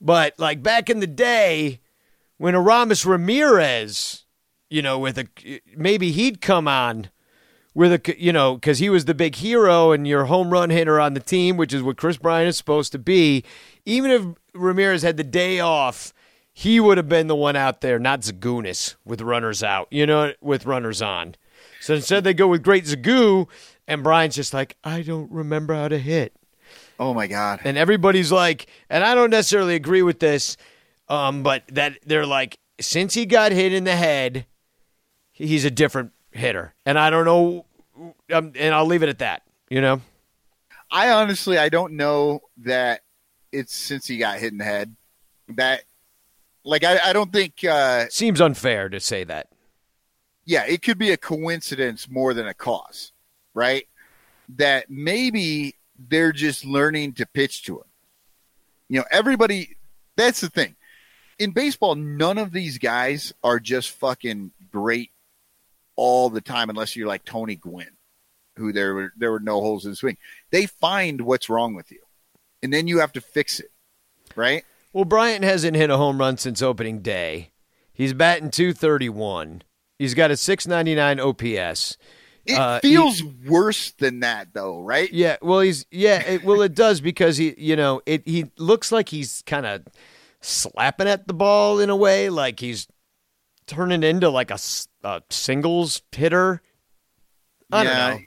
but 0.00 0.34
like 0.38 0.62
back 0.62 0.90
in 0.90 0.98
the 1.00 1.06
day 1.06 1.80
when 2.36 2.54
Aramis 2.56 3.06
Ramirez, 3.06 4.21
you 4.72 4.80
know, 4.80 4.98
with 4.98 5.18
a 5.18 5.28
maybe 5.76 6.12
he'd 6.12 6.40
come 6.40 6.66
on 6.66 7.10
with 7.74 7.92
a 7.92 8.14
you 8.18 8.32
know 8.32 8.54
because 8.54 8.78
he 8.78 8.88
was 8.88 9.04
the 9.04 9.14
big 9.14 9.36
hero 9.36 9.92
and 9.92 10.08
your 10.08 10.24
home 10.24 10.50
run 10.50 10.70
hitter 10.70 10.98
on 10.98 11.12
the 11.12 11.20
team, 11.20 11.58
which 11.58 11.74
is 11.74 11.82
what 11.82 11.98
Kris 11.98 12.16
Bryant 12.16 12.48
is 12.48 12.56
supposed 12.56 12.90
to 12.92 12.98
be. 12.98 13.44
Even 13.84 14.10
if 14.10 14.22
Ramirez 14.54 15.02
had 15.02 15.18
the 15.18 15.24
day 15.24 15.60
off, 15.60 16.14
he 16.54 16.80
would 16.80 16.96
have 16.96 17.08
been 17.08 17.26
the 17.26 17.36
one 17.36 17.54
out 17.54 17.82
there, 17.82 17.98
not 17.98 18.22
Zagunis 18.22 18.94
with 19.04 19.20
runners 19.20 19.62
out, 19.62 19.88
you 19.90 20.06
know, 20.06 20.32
with 20.40 20.64
runners 20.64 21.02
on. 21.02 21.34
So 21.80 21.94
instead, 21.94 22.24
they 22.24 22.32
go 22.32 22.48
with 22.48 22.62
Great 22.62 22.84
Zagoo, 22.84 23.48
and 23.86 24.02
Bryant's 24.02 24.36
just 24.36 24.54
like, 24.54 24.76
I 24.82 25.02
don't 25.02 25.30
remember 25.30 25.74
how 25.74 25.88
to 25.88 25.98
hit. 25.98 26.34
Oh 26.98 27.12
my 27.12 27.26
god! 27.26 27.60
And 27.64 27.76
everybody's 27.76 28.32
like, 28.32 28.66
and 28.88 29.04
I 29.04 29.14
don't 29.14 29.30
necessarily 29.30 29.74
agree 29.74 30.02
with 30.02 30.18
this, 30.18 30.56
um, 31.08 31.42
but 31.42 31.64
that 31.68 31.98
they're 32.06 32.26
like, 32.26 32.58
since 32.80 33.12
he 33.12 33.26
got 33.26 33.52
hit 33.52 33.74
in 33.74 33.84
the 33.84 33.96
head, 33.96 34.46
he's 35.32 35.64
a 35.64 35.70
different 35.70 36.12
hitter. 36.30 36.74
And 36.86 36.98
I 36.98 37.10
don't 37.10 37.24
know, 37.24 37.66
um, 38.32 38.52
and 38.54 38.74
I'll 38.74 38.86
leave 38.86 39.02
it 39.02 39.08
at 39.08 39.18
that. 39.18 39.42
You 39.68 39.80
know, 39.80 40.00
I 40.90 41.10
honestly, 41.10 41.58
I 41.58 41.68
don't 41.70 41.94
know 41.94 42.42
that 42.58 43.00
it's 43.50 43.74
since 43.74 44.06
he 44.06 44.18
got 44.18 44.38
hit 44.38 44.52
in 44.52 44.58
the 44.58 44.64
head. 44.64 44.94
That, 45.48 45.82
like, 46.64 46.84
I, 46.84 46.98
I 47.04 47.12
don't 47.12 47.32
think. 47.32 47.64
uh 47.64 48.08
seems 48.10 48.40
unfair 48.40 48.88
to 48.88 49.00
say 49.00 49.24
that. 49.24 49.48
Yeah, 50.44 50.64
it 50.66 50.82
could 50.82 50.98
be 50.98 51.10
a 51.10 51.16
coincidence 51.16 52.08
more 52.10 52.34
than 52.34 52.46
a 52.46 52.54
cause, 52.54 53.12
right? 53.54 53.86
That 54.56 54.90
maybe 54.90 55.76
they're 55.98 56.32
just 56.32 56.64
learning 56.64 57.14
to 57.14 57.26
pitch 57.26 57.62
to 57.64 57.78
him. 57.78 57.86
You 58.88 58.98
know, 59.00 59.06
everybody. 59.10 59.76
That's 60.16 60.40
the 60.40 60.50
thing. 60.50 60.76
In 61.38 61.52
baseball, 61.52 61.94
none 61.94 62.36
of 62.36 62.52
these 62.52 62.76
guys 62.76 63.32
are 63.42 63.58
just 63.58 63.90
fucking 63.92 64.52
great 64.70 65.10
all 65.96 66.30
the 66.30 66.40
time, 66.40 66.70
unless 66.70 66.96
you're 66.96 67.08
like 67.08 67.24
Tony 67.24 67.56
Gwynn, 67.56 67.96
who 68.56 68.72
there 68.72 68.94
were 68.94 69.12
there 69.16 69.30
were 69.30 69.40
no 69.40 69.60
holes 69.60 69.84
in 69.84 69.92
the 69.92 69.96
swing. 69.96 70.16
They 70.50 70.66
find 70.66 71.20
what's 71.22 71.48
wrong 71.48 71.74
with 71.74 71.90
you, 71.90 72.00
and 72.62 72.72
then 72.72 72.86
you 72.88 73.00
have 73.00 73.12
to 73.12 73.20
fix 73.20 73.60
it, 73.60 73.70
right? 74.36 74.64
Well, 74.92 75.04
Bryant 75.04 75.44
hasn't 75.44 75.76
hit 75.76 75.90
a 75.90 75.96
home 75.96 76.18
run 76.18 76.36
since 76.36 76.60
opening 76.60 77.00
day. 77.00 77.50
He's 77.94 78.12
batting 78.12 78.50
231. 78.50 79.62
He's 79.98 80.14
got 80.14 80.30
a 80.30 80.36
699 80.36 81.20
OPS. 81.20 81.96
It 82.44 82.58
Uh, 82.58 82.80
feels 82.80 83.22
worse 83.22 83.92
than 83.92 84.20
that, 84.20 84.48
though, 84.52 84.80
right? 84.80 85.10
Yeah, 85.12 85.36
well, 85.40 85.60
he's 85.60 85.86
yeah, 85.90 86.20
it, 86.22 86.44
well, 86.44 86.60
it 86.62 86.74
does 86.74 87.00
because 87.00 87.36
he, 87.36 87.54
you 87.56 87.76
know, 87.76 88.02
it 88.04 88.26
he 88.26 88.50
looks 88.58 88.90
like 88.90 89.10
he's 89.10 89.42
kind 89.46 89.64
of 89.64 89.82
slapping 90.40 91.06
at 91.06 91.28
the 91.28 91.34
ball 91.34 91.78
in 91.78 91.88
a 91.88 91.96
way, 91.96 92.28
like 92.30 92.58
he's 92.58 92.88
turning 93.66 94.02
into 94.02 94.28
like 94.28 94.50
a 94.50 94.58
singles 95.30 96.02
hitter. 96.12 96.62
I 97.70 97.84
don't 97.84 97.94
know. 97.94 98.18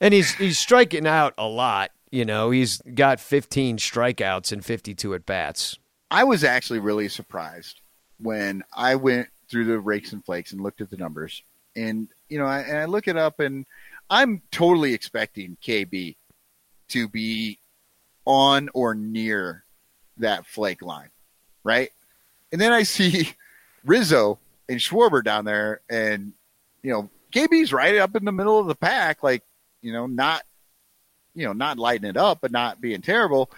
And 0.00 0.14
he's 0.14 0.34
he's 0.34 0.58
striking 0.58 1.06
out 1.06 1.34
a 1.38 1.46
lot. 1.46 1.90
You 2.10 2.24
know, 2.24 2.50
he's 2.50 2.82
got 2.94 3.20
15 3.20 3.78
strikeouts 3.78 4.52
and 4.52 4.64
52 4.64 5.14
at 5.14 5.24
bats. 5.24 5.78
I 6.10 6.24
was 6.24 6.44
actually 6.44 6.80
really 6.80 7.08
surprised 7.08 7.80
when 8.18 8.62
I 8.76 8.96
went 8.96 9.28
through 9.48 9.64
the 9.64 9.80
rakes 9.80 10.12
and 10.12 10.24
flakes 10.24 10.52
and 10.52 10.60
looked 10.60 10.80
at 10.80 10.90
the 10.90 10.96
numbers. 10.98 11.42
And, 11.74 12.08
you 12.28 12.38
know, 12.38 12.44
I, 12.44 12.60
and 12.60 12.78
I 12.78 12.84
look 12.84 13.08
it 13.08 13.16
up 13.16 13.40
and 13.40 13.64
I'm 14.10 14.42
totally 14.50 14.92
expecting 14.92 15.56
KB 15.62 16.16
to 16.88 17.08
be 17.08 17.58
on 18.26 18.68
or 18.74 18.94
near 18.94 19.64
that 20.18 20.46
flake 20.46 20.82
line, 20.82 21.10
right? 21.64 21.90
And 22.52 22.60
then 22.60 22.72
I 22.72 22.82
see 22.82 23.34
Rizzo 23.84 24.38
and 24.68 24.78
Schwarber 24.78 25.22
down 25.22 25.44
there, 25.44 25.80
and 25.90 26.32
you 26.82 26.90
know 26.92 27.10
KB's 27.32 27.72
right 27.72 27.96
up 27.96 28.16
in 28.16 28.24
the 28.24 28.32
middle 28.32 28.58
of 28.58 28.66
the 28.66 28.74
pack, 28.74 29.22
like 29.22 29.42
you 29.80 29.92
know 29.92 30.06
not 30.06 30.42
you 31.34 31.46
know 31.46 31.52
not 31.52 31.78
lighting 31.78 32.08
it 32.08 32.16
up, 32.16 32.38
but 32.40 32.52
not 32.52 32.80
being 32.80 33.02
terrible. 33.02 33.50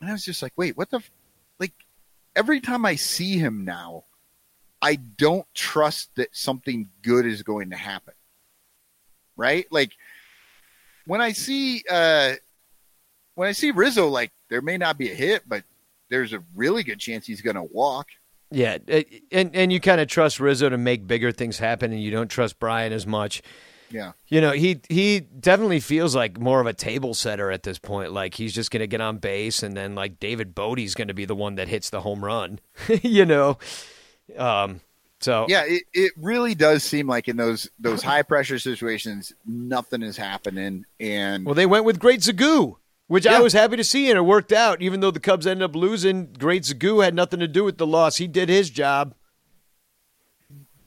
And 0.00 0.10
I 0.10 0.12
was 0.12 0.24
just 0.24 0.42
like, 0.42 0.52
wait, 0.56 0.76
what 0.76 0.90
the 0.90 0.98
f-? 0.98 1.10
like? 1.58 1.72
Every 2.34 2.60
time 2.60 2.86
I 2.86 2.96
see 2.96 3.36
him 3.36 3.64
now, 3.64 4.04
I 4.80 4.96
don't 4.96 5.46
trust 5.54 6.10
that 6.16 6.34
something 6.34 6.88
good 7.02 7.26
is 7.26 7.42
going 7.42 7.70
to 7.70 7.76
happen. 7.76 8.14
Right? 9.36 9.66
Like 9.70 9.92
when 11.06 11.20
I 11.20 11.32
see 11.32 11.82
uh 11.90 12.34
when 13.34 13.48
I 13.48 13.52
see 13.52 13.70
Rizzo, 13.70 14.08
like 14.08 14.32
there 14.50 14.60
may 14.60 14.76
not 14.76 14.98
be 14.98 15.10
a 15.10 15.14
hit, 15.14 15.48
but 15.48 15.64
there's 16.10 16.32
a 16.32 16.44
really 16.54 16.82
good 16.82 16.98
chance 16.98 17.26
he's 17.26 17.40
going 17.40 17.56
to 17.56 17.62
walk. 17.62 18.08
Yeah, 18.52 18.78
and 19.32 19.54
and 19.54 19.72
you 19.72 19.80
kind 19.80 20.00
of 20.00 20.08
trust 20.08 20.38
Rizzo 20.38 20.68
to 20.68 20.78
make 20.78 21.06
bigger 21.06 21.32
things 21.32 21.58
happen, 21.58 21.90
and 21.92 22.02
you 22.02 22.10
don't 22.10 22.28
trust 22.28 22.58
Brian 22.58 22.92
as 22.92 23.06
much. 23.06 23.42
Yeah, 23.90 24.12
you 24.28 24.40
know 24.40 24.52
he 24.52 24.80
he 24.88 25.20
definitely 25.20 25.80
feels 25.80 26.14
like 26.14 26.38
more 26.38 26.60
of 26.60 26.66
a 26.66 26.74
table 26.74 27.14
setter 27.14 27.50
at 27.50 27.62
this 27.62 27.78
point. 27.78 28.12
Like 28.12 28.34
he's 28.34 28.54
just 28.54 28.70
going 28.70 28.80
to 28.80 28.86
get 28.86 29.00
on 29.00 29.18
base, 29.18 29.62
and 29.62 29.76
then 29.76 29.94
like 29.94 30.20
David 30.20 30.54
Bote's 30.54 30.94
going 30.94 31.08
to 31.08 31.14
be 31.14 31.24
the 31.24 31.34
one 31.34 31.54
that 31.54 31.68
hits 31.68 31.90
the 31.90 32.02
home 32.02 32.24
run. 32.24 32.60
you 33.02 33.24
know, 33.24 33.58
um, 34.36 34.80
so 35.20 35.46
yeah, 35.48 35.64
it, 35.66 35.84
it 35.94 36.12
really 36.16 36.54
does 36.54 36.82
seem 36.82 37.06
like 37.06 37.28
in 37.28 37.36
those 37.36 37.70
those 37.78 38.02
high 38.02 38.22
pressure 38.22 38.58
situations, 38.58 39.32
nothing 39.46 40.02
is 40.02 40.16
happening. 40.16 40.84
And 41.00 41.46
well, 41.46 41.54
they 41.54 41.66
went 41.66 41.84
with 41.84 41.98
Great 41.98 42.20
Zagu 42.20 42.76
which 43.08 43.26
yeah. 43.26 43.36
I 43.36 43.40
was 43.40 43.52
happy 43.52 43.76
to 43.76 43.84
see, 43.84 44.08
and 44.08 44.16
it 44.16 44.22
worked 44.22 44.52
out. 44.52 44.80
Even 44.80 45.00
though 45.00 45.10
the 45.10 45.20
Cubs 45.20 45.46
ended 45.46 45.64
up 45.64 45.76
losing, 45.76 46.32
Great 46.32 46.62
Zagu 46.62 47.04
had 47.04 47.14
nothing 47.14 47.40
to 47.40 47.48
do 47.48 47.64
with 47.64 47.78
the 47.78 47.86
loss. 47.86 48.16
He 48.16 48.26
did 48.26 48.48
his 48.48 48.70
job. 48.70 49.14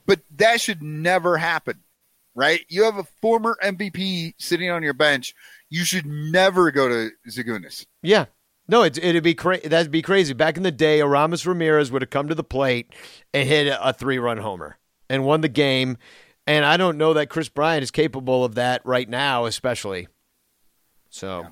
But 0.06 0.20
that 0.36 0.60
should 0.60 0.82
never 0.82 1.36
happen, 1.36 1.80
right? 2.34 2.60
You 2.68 2.84
have 2.84 2.96
a 2.96 3.04
former 3.04 3.56
MVP 3.62 4.34
sitting 4.38 4.70
on 4.70 4.82
your 4.82 4.94
bench. 4.94 5.34
You 5.68 5.84
should 5.84 6.06
never 6.06 6.70
go 6.70 6.88
to 6.88 7.10
Zagunis. 7.28 7.86
Yeah. 8.02 8.26
No, 8.68 8.82
it, 8.82 8.98
it'd 8.98 9.22
be 9.22 9.34
crazy. 9.34 9.68
That'd 9.68 9.92
be 9.92 10.02
crazy. 10.02 10.32
Back 10.32 10.56
in 10.56 10.62
the 10.62 10.72
day, 10.72 11.00
Aramis 11.00 11.46
Ramirez 11.46 11.92
would 11.92 12.02
have 12.02 12.10
come 12.10 12.28
to 12.28 12.34
the 12.34 12.44
plate 12.44 12.92
and 13.32 13.48
hit 13.48 13.68
a, 13.68 13.88
a 13.88 13.92
three-run 13.92 14.38
homer 14.38 14.78
and 15.08 15.24
won 15.24 15.40
the 15.40 15.48
game. 15.48 15.98
And 16.46 16.64
I 16.64 16.76
don't 16.76 16.98
know 16.98 17.14
that 17.14 17.30
Kris 17.30 17.48
Bryant 17.48 17.82
is 17.82 17.90
capable 17.90 18.44
of 18.44 18.54
that 18.56 18.82
right 18.84 19.08
now, 19.08 19.44
especially. 19.44 20.08
So. 21.10 21.42
Yeah. 21.42 21.48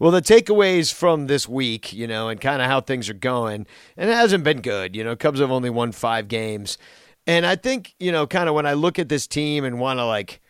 Well, 0.00 0.10
the 0.10 0.22
takeaways 0.22 0.92
from 0.92 1.26
this 1.26 1.46
week, 1.46 1.92
you 1.92 2.06
know, 2.06 2.30
and 2.30 2.40
kind 2.40 2.62
of 2.62 2.68
how 2.68 2.80
things 2.80 3.10
are 3.10 3.14
going, 3.14 3.66
and 3.98 4.08
it 4.08 4.14
hasn't 4.14 4.44
been 4.44 4.62
good. 4.62 4.96
You 4.96 5.04
know, 5.04 5.14
Cubs 5.14 5.40
have 5.40 5.50
only 5.50 5.68
won 5.68 5.92
five 5.92 6.26
games. 6.26 6.78
And 7.26 7.44
I 7.44 7.54
think, 7.54 7.94
you 8.00 8.10
know, 8.10 8.26
kind 8.26 8.48
of 8.48 8.54
when 8.54 8.64
I 8.64 8.72
look 8.72 8.98
at 8.98 9.10
this 9.10 9.26
team 9.26 9.62
and 9.62 9.78
want 9.78 9.98
to, 9.98 10.06
like, 10.06 10.40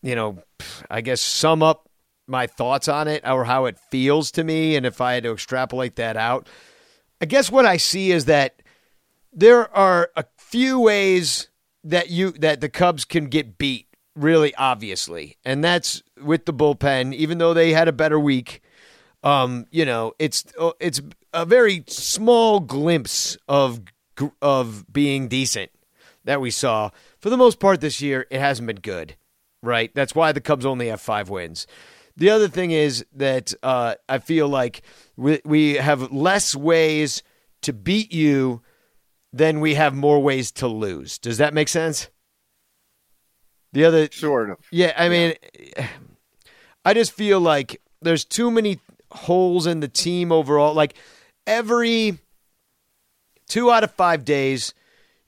you 0.00 0.14
know, 0.14 0.38
I 0.88 1.00
guess 1.00 1.20
sum 1.20 1.60
up 1.60 1.90
my 2.28 2.46
thoughts 2.46 2.86
on 2.86 3.08
it 3.08 3.26
or 3.28 3.44
how 3.44 3.64
it 3.64 3.78
feels 3.90 4.30
to 4.32 4.44
me, 4.44 4.76
and 4.76 4.86
if 4.86 5.00
I 5.00 5.14
had 5.14 5.24
to 5.24 5.32
extrapolate 5.32 5.96
that 5.96 6.16
out, 6.16 6.48
I 7.20 7.26
guess 7.26 7.50
what 7.50 7.66
I 7.66 7.78
see 7.78 8.12
is 8.12 8.26
that 8.26 8.62
there 9.32 9.74
are 9.76 10.10
a 10.14 10.24
few 10.38 10.78
ways 10.78 11.48
that 11.82 12.10
you 12.10 12.30
that 12.32 12.60
the 12.60 12.68
Cubs 12.68 13.04
can 13.04 13.26
get 13.26 13.58
beat 13.58 13.88
really 14.14 14.54
obviously, 14.54 15.36
and 15.44 15.64
that's 15.64 16.02
with 16.22 16.44
the 16.44 16.54
bullpen. 16.54 17.14
Even 17.14 17.38
though 17.38 17.54
they 17.54 17.72
had 17.72 17.88
a 17.88 17.92
better 17.92 18.18
week, 18.18 18.62
um, 19.22 19.66
you 19.70 19.84
know, 19.84 20.12
it's 20.18 20.44
uh, 20.58 20.72
it's 20.80 21.00
a 21.32 21.44
very 21.44 21.84
small 21.88 22.60
glimpse 22.60 23.36
of 23.48 23.80
of 24.40 24.92
being 24.92 25.28
decent 25.28 25.70
that 26.24 26.40
we 26.40 26.50
saw. 26.50 26.90
For 27.18 27.30
the 27.30 27.36
most 27.36 27.58
part 27.58 27.80
this 27.80 28.00
year, 28.00 28.26
it 28.30 28.40
hasn't 28.40 28.66
been 28.66 28.76
good, 28.76 29.16
right? 29.62 29.90
That's 29.94 30.14
why 30.14 30.32
the 30.32 30.40
Cubs 30.40 30.66
only 30.66 30.88
have 30.88 31.00
five 31.00 31.28
wins. 31.28 31.66
The 32.16 32.30
other 32.30 32.48
thing 32.48 32.70
is 32.70 33.04
that 33.14 33.52
uh, 33.62 33.96
I 34.08 34.18
feel 34.18 34.48
like 34.48 34.82
we, 35.16 35.40
we 35.44 35.74
have 35.74 36.12
less 36.12 36.54
ways 36.54 37.22
to 37.62 37.72
beat 37.72 38.12
you 38.12 38.62
than 39.32 39.60
we 39.60 39.74
have 39.74 39.94
more 39.94 40.22
ways 40.22 40.50
to 40.52 40.66
lose. 40.66 41.18
Does 41.18 41.38
that 41.38 41.52
make 41.52 41.68
sense? 41.68 42.08
The 43.72 43.84
other 43.84 44.08
sort 44.10 44.50
of. 44.50 44.58
Yeah, 44.70 44.94
I 44.96 45.08
mean. 45.08 45.34
I 46.86 46.94
just 46.94 47.10
feel 47.10 47.40
like 47.40 47.82
there's 48.00 48.24
too 48.24 48.48
many 48.48 48.78
holes 49.10 49.66
in 49.66 49.80
the 49.80 49.88
team 49.88 50.30
overall. 50.30 50.72
Like 50.72 50.94
every 51.44 52.18
2 53.48 53.72
out 53.72 53.82
of 53.82 53.90
5 53.90 54.24
days 54.24 54.72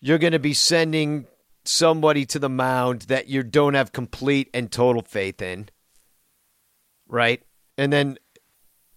you're 0.00 0.18
going 0.18 0.34
to 0.34 0.38
be 0.38 0.54
sending 0.54 1.26
somebody 1.64 2.24
to 2.26 2.38
the 2.38 2.48
mound 2.48 3.02
that 3.02 3.26
you 3.26 3.42
don't 3.42 3.74
have 3.74 3.90
complete 3.90 4.48
and 4.54 4.70
total 4.70 5.02
faith 5.02 5.42
in. 5.42 5.68
Right? 7.08 7.42
And 7.76 7.92
then 7.92 8.18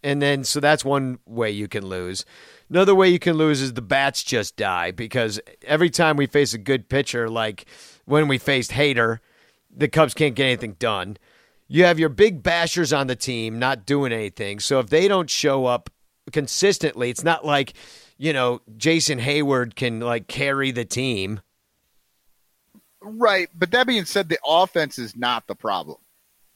and 0.04 0.22
then 0.22 0.44
so 0.44 0.60
that's 0.60 0.86
one 0.86 1.18
way 1.26 1.50
you 1.50 1.68
can 1.68 1.84
lose. 1.84 2.26
Another 2.70 2.94
way 2.94 3.10
you 3.10 3.18
can 3.18 3.38
lose 3.38 3.60
is 3.60 3.74
the 3.74 3.82
bats 3.82 4.22
just 4.22 4.56
die 4.56 4.92
because 4.92 5.40
every 5.66 5.90
time 5.90 6.16
we 6.16 6.28
face 6.28 6.54
a 6.54 6.60
good 6.60 6.90
pitcher 6.90 7.28
like 7.28 7.66
when 8.06 8.28
we 8.28 8.38
faced 8.38 8.70
Hader, 8.70 9.18
the 9.76 9.88
Cubs 9.88 10.14
can't 10.14 10.36
get 10.36 10.46
anything 10.46 10.74
done. 10.74 11.18
You 11.74 11.86
have 11.86 12.00
your 12.00 12.10
big 12.10 12.44
bashers 12.44 12.96
on 12.96 13.08
the 13.08 13.16
team 13.16 13.58
not 13.58 13.86
doing 13.86 14.12
anything. 14.12 14.60
So 14.60 14.80
if 14.80 14.90
they 14.90 15.08
don't 15.08 15.30
show 15.30 15.66
up 15.66 15.90
consistently, 16.34 17.10
it's 17.10 17.24
not 17.24 17.46
like, 17.46 17.76
you 18.18 18.34
know, 18.34 18.60
Jason 18.76 19.20
Heyward 19.20 19.76
can 19.76 20.02
like 20.02 20.28
carry 20.28 20.72
the 20.72 20.84
team. 20.84 21.40
Right. 23.02 23.48
But 23.56 23.72
that 23.72 23.88
being 23.88 24.04
said, 24.04 24.28
the 24.28 24.38
offense 24.46 25.00
is 25.00 25.16
not 25.16 25.48
the 25.48 25.56
problem. 25.56 25.96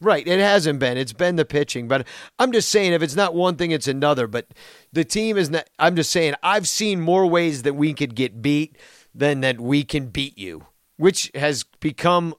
Right. 0.01 0.27
It 0.27 0.41
hasn't 0.41 0.79
been. 0.79 0.97
It's 0.97 1.13
been 1.13 1.37
the 1.37 1.45
pitching. 1.45 1.87
But 1.87 2.05
I'm 2.37 2.51
just 2.51 2.67
saying, 2.67 2.91
if 2.91 3.01
it's 3.01 3.15
not 3.15 3.33
one 3.33 3.55
thing, 3.55 3.71
it's 3.71 3.87
another. 3.87 4.27
But 4.27 4.47
the 4.91 5.05
team 5.05 5.37
is 5.37 5.49
not. 5.49 5.69
I'm 5.79 5.95
just 5.95 6.11
saying, 6.11 6.35
I've 6.43 6.67
seen 6.67 6.99
more 6.99 7.25
ways 7.25 7.63
that 7.63 7.75
we 7.75 7.93
could 7.93 8.15
get 8.15 8.41
beat 8.41 8.77
than 9.13 9.39
that 9.39 9.61
we 9.61 9.85
can 9.85 10.07
beat 10.07 10.37
you, 10.37 10.65
which 10.97 11.31
has 11.33 11.63
become 11.79 12.35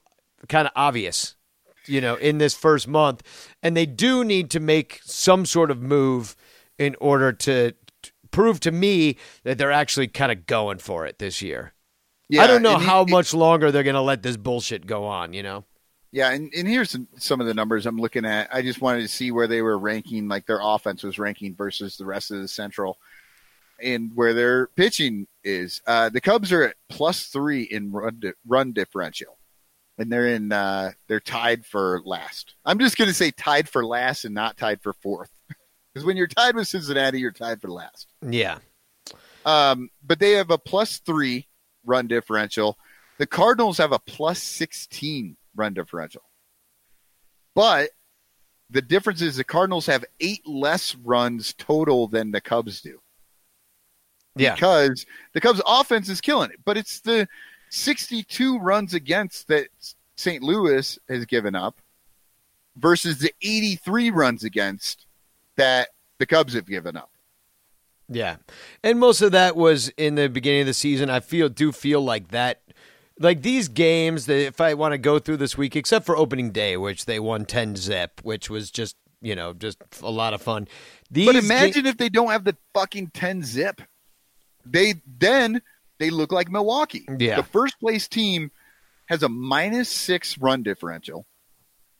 kind 0.47 0.67
of 0.67 0.73
obvious, 0.75 1.35
you 1.87 2.01
know, 2.01 2.15
in 2.15 2.37
this 2.37 2.53
first 2.53 2.87
month. 2.87 3.23
And 3.63 3.75
they 3.75 3.85
do 3.85 4.23
need 4.23 4.49
to 4.51 4.59
make 4.59 4.99
some 5.03 5.45
sort 5.45 5.71
of 5.71 5.81
move 5.81 6.35
in 6.77 6.95
order 6.99 7.31
to, 7.31 7.73
prove 8.31 8.59
to 8.59 8.71
me 8.71 9.17
that 9.43 9.57
they're 9.57 9.71
actually 9.71 10.07
kind 10.07 10.31
of 10.31 10.45
going 10.45 10.77
for 10.77 11.05
it 11.05 11.17
this 11.19 11.41
year. 11.41 11.73
Yeah, 12.29 12.43
I 12.43 12.47
don't 12.47 12.61
know 12.61 12.77
how 12.77 13.05
he, 13.05 13.11
much 13.11 13.33
longer 13.33 13.71
they're 13.71 13.83
going 13.83 13.95
to 13.95 14.01
let 14.01 14.21
this 14.21 14.37
bullshit 14.37 14.85
go 14.85 15.05
on, 15.05 15.33
you 15.33 15.41
know? 15.41 15.63
Yeah, 16.11 16.31
and, 16.31 16.51
and 16.55 16.67
here's 16.67 16.91
some, 16.91 17.07
some 17.17 17.41
of 17.41 17.47
the 17.47 17.53
numbers 17.53 17.85
I'm 17.85 17.97
looking 17.97 18.25
at. 18.25 18.53
I 18.53 18.61
just 18.61 18.81
wanted 18.81 19.01
to 19.01 19.07
see 19.07 19.31
where 19.31 19.47
they 19.47 19.61
were 19.61 19.77
ranking, 19.77 20.27
like 20.27 20.45
their 20.45 20.59
offense 20.61 21.03
was 21.03 21.17
ranking 21.17 21.55
versus 21.55 21.97
the 21.97 22.05
rest 22.05 22.31
of 22.31 22.41
the 22.41 22.47
Central 22.47 22.97
and 23.81 24.11
where 24.15 24.33
their 24.33 24.67
pitching 24.67 25.27
is. 25.43 25.81
Uh, 25.87 26.09
the 26.09 26.21
Cubs 26.21 26.51
are 26.51 26.63
at 26.63 26.75
plus 26.89 27.27
three 27.27 27.63
in 27.63 27.91
run, 27.91 28.21
run 28.45 28.73
differential 28.73 29.36
and 29.97 30.11
they're 30.11 30.27
in 30.27 30.51
uh, 30.51 30.91
they're 31.07 31.19
tied 31.19 31.65
for 31.65 32.01
last. 32.05 32.55
I'm 32.65 32.79
just 32.79 32.97
going 32.97 33.07
to 33.07 33.13
say 33.13 33.31
tied 33.31 33.67
for 33.67 33.85
last 33.85 34.25
and 34.25 34.35
not 34.35 34.57
tied 34.57 34.81
for 34.81 34.93
fourth, 34.93 35.31
because 35.93 36.05
when 36.05 36.17
you're 36.17 36.27
tied 36.27 36.55
with 36.55 36.67
Cincinnati, 36.67 37.19
you're 37.19 37.31
tied 37.31 37.61
for 37.61 37.69
last. 37.69 38.07
Yeah. 38.21 38.59
Um, 39.45 39.89
but 40.05 40.19
they 40.19 40.33
have 40.33 40.51
a 40.51 40.57
plus 40.57 40.99
three 40.99 41.47
run 41.85 42.07
differential. 42.07 42.77
The 43.17 43.27
Cardinals 43.27 43.77
have 43.77 43.91
a 43.91 43.99
plus 43.99 44.41
sixteen 44.41 45.37
run 45.55 45.73
differential. 45.73 46.23
But 47.55 47.89
the 48.69 48.81
difference 48.81 49.21
is 49.21 49.37
the 49.37 49.43
Cardinals 49.43 49.87
have 49.87 50.05
eight 50.19 50.45
less 50.45 50.95
runs 50.95 51.53
total 51.57 52.07
than 52.07 52.31
the 52.31 52.41
Cubs 52.41 52.81
do. 52.81 52.99
Yeah. 54.35 54.53
Because 54.53 55.05
the 55.33 55.41
Cubs 55.41 55.61
offense 55.65 56.09
is 56.09 56.21
killing 56.21 56.51
it. 56.51 56.59
But 56.63 56.77
it's 56.77 56.99
the 56.99 57.27
62 57.69 58.59
runs 58.59 58.93
against 58.93 59.47
that 59.47 59.67
St. 60.15 60.41
Louis 60.41 60.97
has 61.07 61.25
given 61.25 61.55
up 61.55 61.79
versus 62.75 63.19
the 63.19 63.33
83 63.41 64.11
runs 64.11 64.43
against 64.43 65.05
that 65.55 65.89
the 66.17 66.25
Cubs 66.25 66.53
have 66.53 66.67
given 66.67 66.95
up. 66.95 67.09
Yeah. 68.09 68.37
And 68.83 68.99
most 68.99 69.21
of 69.21 69.31
that 69.33 69.55
was 69.55 69.89
in 69.89 70.15
the 70.15 70.29
beginning 70.29 70.61
of 70.61 70.67
the 70.67 70.73
season. 70.73 71.09
I 71.09 71.19
feel 71.19 71.49
do 71.49 71.71
feel 71.71 72.01
like 72.01 72.29
that 72.29 72.61
like 73.19 73.41
these 73.41 73.67
games 73.67 74.27
that 74.27 74.39
if 74.39 74.61
I 74.61 74.73
want 74.75 74.93
to 74.93 74.97
go 74.97 75.19
through 75.19 75.37
this 75.37 75.57
week 75.57 75.75
except 75.75 76.05
for 76.05 76.15
opening 76.15 76.51
day 76.51 76.77
which 76.77 77.05
they 77.05 77.19
won 77.19 77.45
10 77.45 77.75
zip, 77.75 78.21
which 78.23 78.49
was 78.49 78.71
just, 78.71 78.95
you 79.21 79.35
know, 79.35 79.53
just 79.53 79.77
a 80.01 80.09
lot 80.09 80.33
of 80.33 80.41
fun. 80.41 80.67
These 81.09 81.25
but 81.25 81.35
imagine 81.35 81.83
ga- 81.83 81.89
if 81.89 81.97
they 81.97 82.09
don't 82.09 82.29
have 82.29 82.43
the 82.43 82.55
fucking 82.73 83.11
10 83.13 83.43
zip. 83.43 83.81
They 84.65 84.95
then 85.05 85.61
they 85.99 86.09
look 86.09 86.31
like 86.31 86.49
Milwaukee. 86.51 87.05
Yeah. 87.17 87.37
The 87.37 87.43
first 87.43 87.79
place 87.79 88.07
team 88.07 88.51
has 89.07 89.23
a 89.23 89.29
minus 89.29 89.89
six 89.89 90.37
run 90.37 90.63
differential. 90.63 91.25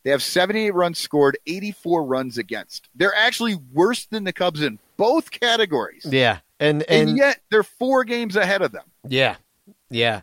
They 0.03 0.11
have 0.11 0.23
78 0.23 0.73
runs 0.73 0.99
scored, 0.99 1.37
84 1.47 2.05
runs 2.05 2.37
against. 2.37 2.87
They're 2.95 3.15
actually 3.15 3.55
worse 3.55 4.05
than 4.05 4.23
the 4.23 4.31
Cubs 4.33 4.61
in 4.61 4.79
both 4.95 5.31
categories. 5.31 6.05
Yeah, 6.09 6.39
and 6.59 6.83
And, 6.83 7.09
and, 7.09 7.17
yet 7.17 7.41
they're 7.51 7.63
four 7.63 8.03
games 8.05 8.35
ahead 8.35 8.61
of 8.61 8.71
them. 8.71 8.85
yeah, 9.07 9.35
yeah. 9.89 10.21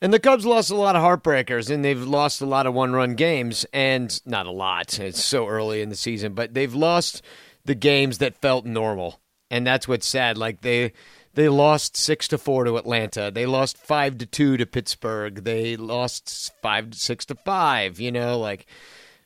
And 0.00 0.12
the 0.12 0.18
Cubs 0.20 0.44
lost 0.44 0.70
a 0.70 0.74
lot 0.74 0.94
of 0.94 1.02
heartbreakers, 1.02 1.70
and 1.70 1.82
they've 1.84 2.02
lost 2.02 2.42
a 2.42 2.46
lot 2.46 2.66
of 2.66 2.74
one-run 2.74 3.14
games, 3.14 3.64
and 3.72 4.20
not 4.26 4.44
a 4.46 4.50
lot. 4.50 4.98
It's 4.98 5.24
so 5.24 5.48
early 5.48 5.80
in 5.80 5.88
the 5.88 5.96
season, 5.96 6.34
but 6.34 6.52
they've 6.52 6.74
lost 6.74 7.22
the 7.64 7.74
games 7.74 8.18
that 8.18 8.36
felt 8.36 8.66
normal, 8.66 9.20
and 9.50 9.66
that's 9.66 9.88
what's 9.88 10.06
sad. 10.06 10.36
Like 10.36 10.60
they 10.60 10.92
they 11.36 11.48
lost 11.48 11.96
six 11.96 12.26
to 12.28 12.38
four 12.38 12.64
to 12.64 12.76
Atlanta, 12.76 13.30
they 13.30 13.46
lost 13.46 13.78
five 13.78 14.18
to 14.18 14.26
two 14.26 14.56
to 14.56 14.66
Pittsburgh, 14.66 15.44
they 15.44 15.76
lost 15.76 16.52
five 16.60 16.90
to 16.90 16.98
six 16.98 17.24
to 17.26 17.36
five. 17.36 18.00
You 18.00 18.10
know, 18.10 18.38
like, 18.38 18.66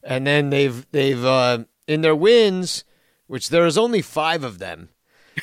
and 0.02 0.26
then 0.26 0.50
they've 0.50 0.86
they've 0.92 1.24
uh, 1.24 1.64
in 1.88 2.02
their 2.02 2.14
wins, 2.14 2.84
which 3.26 3.48
there 3.48 3.66
is 3.66 3.78
only 3.78 4.02
five 4.02 4.44
of 4.44 4.58
them, 4.58 4.90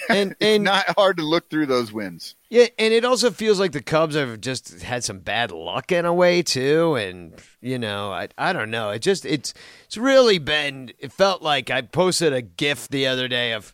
and 0.10 0.32
It's 0.40 0.46
and 0.46 0.64
not 0.66 0.86
hard 0.98 1.18
to 1.18 1.24
look 1.24 1.50
through 1.50 1.66
those 1.68 1.92
wins. 1.92 2.36
yeah, 2.50 2.68
and 2.78 2.94
it 2.94 3.04
also 3.06 3.32
feels 3.32 3.60
like 3.60 3.72
the 3.72 3.82
Cubs 3.82 4.16
have 4.16 4.40
just 4.42 4.82
had 4.82 5.04
some 5.04 5.20
bad 5.20 5.52
luck 5.52 5.92
in 5.92 6.06
a 6.06 6.14
way 6.14 6.44
too, 6.44 6.96
and 6.96 7.34
you 7.62 7.80
know, 7.80 8.12
I 8.12 8.28
I 8.38 8.54
don't 8.54 8.72
know. 8.72 8.90
It 8.92 9.00
just 9.00 9.26
it's 9.26 9.54
it's 9.86 9.98
really 9.98 10.38
been. 10.38 10.92
It 11.00 11.12
felt 11.14 11.42
like 11.42 11.72
I 11.72 11.82
posted 11.82 12.34
a 12.34 12.42
GIF 12.42 12.90
the 12.90 13.08
other 13.08 13.28
day 13.28 13.54
of, 13.54 13.74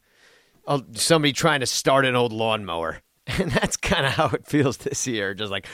of 0.66 1.00
somebody 1.00 1.34
trying 1.34 1.60
to 1.60 1.66
start 1.66 2.06
an 2.06 2.16
old 2.16 2.34
lawnmower, 2.34 3.02
and 3.28 3.52
that's 3.52 3.78
kind 3.78 4.06
of 4.06 4.14
how 4.14 4.28
it 4.28 4.46
feels 4.46 4.78
this 4.78 5.06
year. 5.08 5.34
Just 5.34 5.52
like, 5.52 5.68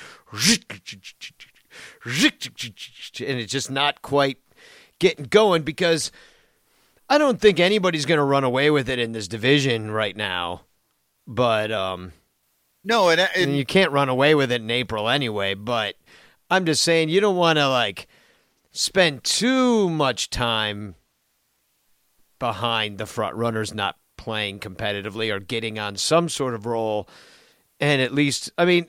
and 2.06 3.40
it's 3.40 3.52
just 3.52 3.72
not 3.72 4.02
quite 4.02 4.38
getting 5.00 5.26
going 5.26 5.64
because 5.64 6.12
I 7.10 7.18
don't 7.18 7.40
think 7.40 7.60
anybody's 7.60 8.06
going 8.06 8.18
to 8.20 8.24
run 8.24 8.44
away 8.44 8.70
with 8.70 8.90
it 8.90 9.00
in 9.00 9.14
this 9.14 9.28
division 9.28 9.92
right 9.92 10.16
now, 10.16 10.62
but 11.26 11.72
um 11.72 12.12
No, 12.84 13.10
and, 13.10 13.20
and 13.20 13.30
and 13.36 13.58
you 13.58 13.66
can't 13.66 13.92
run 13.92 14.10
away 14.10 14.36
with 14.36 14.52
it 14.52 14.62
in 14.62 14.70
April 14.70 15.10
anyway. 15.10 15.54
But 15.54 15.96
I'm 16.50 16.66
just 16.66 16.84
saying 16.84 17.10
you 17.10 17.22
don't 17.22 17.36
want 17.36 17.58
to 17.58 17.68
like 17.68 18.08
spend 18.72 19.24
too 19.24 19.90
much 19.90 20.30
time 20.30 20.96
behind 22.38 22.98
the 22.98 23.06
front 23.06 23.36
runners 23.36 23.74
not 23.74 23.98
playing 24.20 24.60
competitively 24.60 25.34
or 25.34 25.40
getting 25.40 25.80
on 25.80 25.96
some 25.96 26.30
sort 26.30 26.54
of 26.54 26.66
roll. 26.66 27.08
And 27.80 28.02
at 28.02 28.14
least, 28.14 28.52
I 28.58 28.66
mean, 28.66 28.88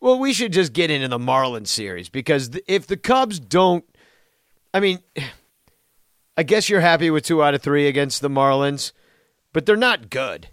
well, 0.00 0.18
we 0.18 0.32
should 0.32 0.52
just 0.52 0.72
get 0.72 0.90
into 0.90 1.08
the 1.08 1.18
Marlins 1.18 1.68
series 1.68 2.08
because 2.08 2.50
if 2.68 2.86
the 2.86 2.96
Cubs 2.96 3.40
don't, 3.40 3.84
I 4.72 4.80
mean, 4.80 5.00
I 6.36 6.42
guess 6.42 6.68
you're 6.68 6.80
happy 6.80 7.10
with 7.10 7.24
two 7.24 7.42
out 7.42 7.54
of 7.54 7.62
three 7.62 7.88
against 7.88 8.20
the 8.20 8.30
Marlins, 8.30 8.92
but 9.52 9.66
they're 9.66 9.76
not 9.76 10.10
good 10.10 10.48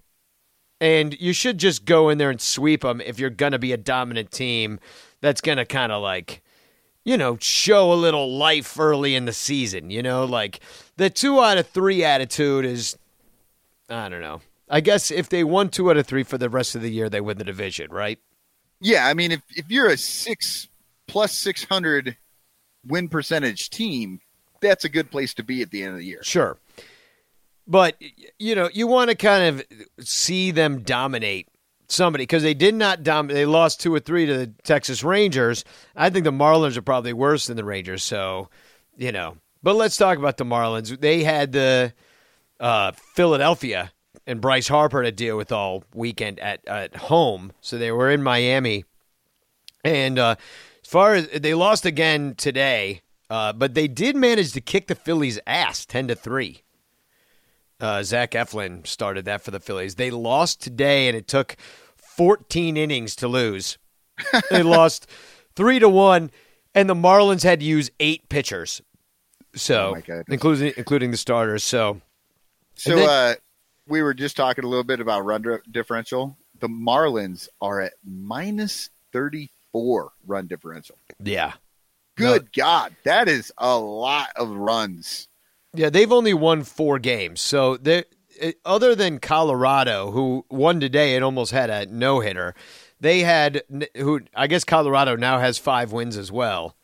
and 0.80 1.20
you 1.20 1.34
should 1.34 1.58
just 1.58 1.86
go 1.86 2.10
in 2.10 2.18
there 2.18 2.30
and 2.30 2.41
sweep 2.41 2.82
them 2.82 3.01
if 3.01 3.20
you're 3.20 3.30
going 3.30 3.51
to 3.51 3.60
be 3.60 3.72
a 3.72 3.78
dominant 3.78 4.32
team 4.32 4.80
that's 5.22 5.41
going 5.41 5.58
to 5.58 5.66
kind 5.66 5.91
of 5.91 6.01
like 6.01 6.41
you 7.03 7.18
know 7.18 7.38
show 7.41 7.91
a 7.91 7.95
little 7.95 8.38
life 8.38 8.80
early 8.80 9.16
in 9.16 9.26
the 9.26 9.34
season 9.34 9.89
you 9.89 10.03
know 10.03 10.26
like 10.26 10.60
the 10.97 11.10
two 11.10 11.39
out 11.39 11.58
of 11.58 11.68
three 11.68 12.03
attitude 12.03 12.66
is 12.66 12.97
i 13.89 14.09
don't 14.09 14.21
know 14.21 14.41
i 14.69 14.81
guess 14.81 15.11
if 15.11 15.29
they 15.29 15.43
won 15.43 15.69
two 15.69 15.89
out 15.89 15.97
of 15.97 16.05
three 16.05 16.23
for 16.23 16.38
the 16.38 16.49
rest 16.49 16.75
of 16.75 16.81
the 16.81 16.91
year 16.91 17.09
they 17.09 17.21
win 17.21 17.38
the 17.38 17.43
division 17.43 17.91
right 17.91 18.19
yeah, 18.79 19.07
I 19.07 19.13
mean, 19.13 19.31
if 19.31 19.41
if 19.55 19.69
you're 19.69 19.89
a 19.89 19.97
six 19.97 20.67
plus 21.07 21.33
six 21.33 21.63
hundred 21.63 22.17
win 22.85 23.09
percentage 23.09 23.69
team, 23.69 24.21
that's 24.61 24.85
a 24.85 24.89
good 24.89 25.09
place 25.09 25.33
to 25.35 25.43
be 25.43 25.61
at 25.61 25.71
the 25.71 25.83
end 25.83 25.93
of 25.93 25.99
the 25.99 26.05
year. 26.05 26.23
Sure. 26.23 26.57
But 27.65 27.95
you 28.38 28.55
know, 28.55 28.69
you 28.71 28.88
want 28.88 29.09
to 29.09 29.15
kind 29.15 29.59
of 29.59 30.05
see 30.05 30.51
them 30.51 30.81
dominate 30.83 31.47
somebody 31.88 32.23
because 32.23 32.43
they 32.43 32.53
did 32.53 32.75
not 32.75 33.03
dominate. 33.03 33.35
They 33.35 33.45
lost 33.45 33.81
two 33.81 33.93
or 33.93 33.99
three 33.99 34.25
to 34.25 34.38
the 34.38 34.47
Texas 34.63 35.03
Rangers. 35.03 35.65
I 35.95 36.09
think 36.09 36.23
the 36.23 36.31
Marlins 36.31 36.77
are 36.77 36.81
probably 36.81 37.13
worse 37.13 37.47
than 37.47 37.57
the 37.57 37.65
Rangers. 37.65 38.03
So, 38.03 38.49
you 38.95 39.11
know. 39.11 39.38
But 39.63 39.75
let's 39.75 39.97
talk 39.97 40.19
about 40.19 40.38
the 40.38 40.45
Marlins. 40.45 40.97
They 40.99 41.23
had 41.23 41.51
the 41.51 41.93
uh, 41.93 42.01
Philadelphia 43.16 43.91
and 44.26 44.41
Bryce 44.41 44.68
Harper 44.68 45.03
to 45.03 45.12
deal 45.12 45.38
with 45.38 45.51
all 45.51 45.84
weekend 45.93 46.39
at 46.39 46.68
at 46.68 46.95
home. 46.95 47.51
So 47.62 47.78
they 47.78 47.91
were 47.91 48.10
in 48.12 48.24
Miami, 48.24 48.86
and 49.84 50.18
uh, 50.20 50.36
as 50.84 50.89
far 50.89 51.16
as 51.16 51.30
they 51.30 51.53
lost 51.53 51.86
again 51.86 52.36
today, 52.36 53.01
uh, 53.30 53.53
but 53.53 53.74
they 53.74 53.88
did 53.88 54.16
manage 54.16 54.51
to 54.53 54.62
kick 54.62 54.88
the 54.88 54.95
Phillies' 54.95 55.39
ass 55.47 55.86
ten 55.86 56.08
to 56.08 56.16
three. 56.16 56.64
Uh, 57.80 58.01
Zach 58.01 58.32
Eflin 58.32 58.88
started 58.88 59.26
that 59.26 59.43
for 59.43 59.51
the 59.51 59.60
Phillies. 59.60 59.95
They 59.95 60.10
lost 60.10 60.62
today, 60.62 61.08
and 61.08 61.16
it 61.16 61.28
took 61.28 61.55
14 61.95 62.76
innings 62.76 63.16
to 63.18 63.28
lose. 63.28 63.78
they 64.49 64.64
lost 64.64 65.08
three 65.55 65.78
to 65.78 65.88
one, 65.88 66.32
and 66.74 66.89
the 66.89 66.95
Marlins 66.95 67.43
had 67.43 67.60
to 67.60 67.66
use 67.68 67.91
eight 67.99 68.30
pitchers. 68.30 68.82
So, 69.55 69.95
Oh, 70.10 70.24
including 70.28 70.74
including 70.76 71.12
the 71.12 71.18
starters. 71.18 71.64
So, 71.64 72.01
So 72.78 72.95
then- 72.95 73.09
uh, 73.09 73.36
we 73.88 74.01
were 74.01 74.13
just 74.13 74.36
talking 74.36 74.63
a 74.63 74.67
little 74.67 74.84
bit 74.84 74.99
about 74.99 75.21
run 75.25 75.43
differential. 75.71 76.38
The 76.59 76.67
Marlins 76.67 77.47
are 77.61 77.82
at 77.82 77.93
minus 78.03 78.89
thirty 79.13 79.51
four 79.71 80.11
run 80.25 80.47
differential. 80.47 80.97
yeah, 81.23 81.53
Good 82.15 82.51
God, 82.53 82.95
that 83.03 83.28
is 83.28 83.51
a 83.57 83.78
lot 83.78 84.30
of 84.36 84.49
runs. 84.49 85.28
Yeah, 85.73 85.89
they've 85.89 86.11
only 86.11 86.34
won 86.34 86.63
four 86.63 86.97
games. 86.99 87.41
So 87.41 87.78
they 87.78 88.03
other 88.65 88.95
than 88.95 89.19
Colorado, 89.19 90.11
who 90.11 90.45
won 90.49 90.80
today 90.80 91.15
and 91.15 91.23
almost 91.23 91.51
had 91.51 91.69
a 91.69 91.86
no 91.86 92.19
hitter, 92.19 92.55
they 92.99 93.19
had 93.21 93.63
who 93.95 94.21
I 94.36 94.47
guess 94.47 94.63
Colorado 94.63 95.15
now 95.15 95.39
has 95.39 95.57
five 95.57 95.91
wins 95.91 96.17
as 96.17 96.32
well. 96.32 96.75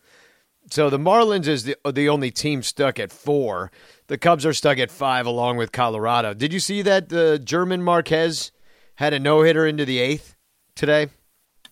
So 0.69 0.89
the 0.89 0.97
Marlins 0.97 1.47
is 1.47 1.63
the 1.63 1.75
the 1.91 2.09
only 2.09 2.31
team 2.31 2.63
stuck 2.63 2.99
at 2.99 3.11
four. 3.11 3.71
The 4.07 4.17
Cubs 4.17 4.45
are 4.45 4.53
stuck 4.53 4.77
at 4.79 4.91
five 4.91 5.25
along 5.25 5.57
with 5.57 5.71
Colorado. 5.71 6.33
Did 6.33 6.53
you 6.53 6.59
see 6.59 6.81
that 6.81 7.09
the 7.09 7.39
German 7.39 7.83
Marquez 7.83 8.51
had 8.95 9.13
a 9.13 9.19
no 9.19 9.43
hitter 9.43 9.67
into 9.67 9.85
the 9.85 9.99
eighth 9.99 10.35
today? 10.75 11.07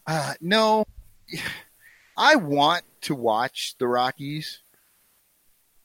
Uh, 0.05 0.33
no, 0.41 0.85
I 2.17 2.35
want 2.35 2.83
to 3.01 3.15
watch 3.15 3.75
the 3.79 3.87
Rockies. 3.87 4.61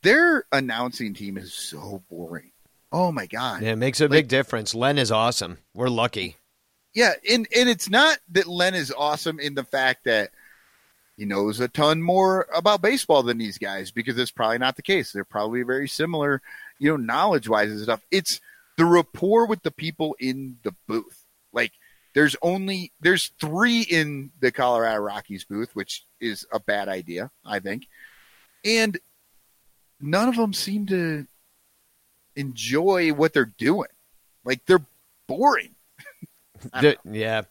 Their 0.03 0.45
announcing 0.53 1.15
team 1.15 1.37
is 1.37 1.53
so 1.53 2.03
boring. 2.09 2.53
Oh 2.93 3.11
my 3.11 3.27
god! 3.27 3.63
Yeah, 3.63 3.73
it 3.73 3.77
makes 3.77 4.01
a 4.01 4.09
big 4.09 4.29
difference. 4.29 4.75
Len 4.75 4.99
is 4.99 5.11
awesome. 5.11 5.59
We're 5.75 5.89
lucky. 5.89 6.37
Yeah, 6.95 7.13
and 7.29 7.47
and 7.55 7.69
it's 7.69 7.91
not 7.91 8.19
that 8.31 8.47
Len 8.47 8.75
is 8.75 8.93
awesome 8.97 9.41
in 9.41 9.55
the 9.55 9.65
fact 9.65 10.05
that 10.05 10.31
he 11.17 11.25
knows 11.25 11.61
a 11.61 11.69
ton 11.69 12.03
more 12.03 12.47
about 12.55 12.83
baseball 12.83 13.23
than 13.23 13.39
these 13.39 13.59
guys 13.59 13.91
because 13.91 14.19
it's 14.19 14.31
probably 14.31 14.59
not 14.59 14.77
the 14.77 14.83
case. 14.83 15.13
They're 15.13 15.25
probably 15.25 15.63
very 15.63 15.89
similar, 15.89 16.43
you 16.79 16.91
know, 16.91 16.97
knowledge 16.97 17.49
wise 17.49 17.71
and 17.71 17.81
stuff. 17.81 18.03
It's 18.11 18.41
the 18.77 18.85
rapport 18.85 19.47
with 19.47 19.63
the 19.63 19.71
people 19.71 20.15
in 20.21 20.59
the 20.63 20.75
booth. 20.87 21.25
Like 21.53 21.73
there's 22.15 22.37
only 22.43 22.93
there's 23.01 23.31
three 23.41 23.83
in 23.83 24.31
the 24.41 24.53
Colorado 24.53 25.01
Rockies 25.01 25.45
booth, 25.45 25.75
which 25.75 26.05
is 26.21 26.47
a 26.53 26.61
bad 26.61 26.89
idea, 26.89 27.31
I 27.45 27.61
think. 27.61 27.89
And 28.65 28.99
none 30.01 30.29
of 30.29 30.37
them 30.37 30.53
seem 30.53 30.87
to 30.87 31.27
enjoy 32.35 33.13
what 33.15 33.33
they're 33.33 33.53
doing. 33.57 33.89
Like 34.45 34.65
they're 34.67 34.85
boring. 35.27 35.75
Yeah, 37.05 37.43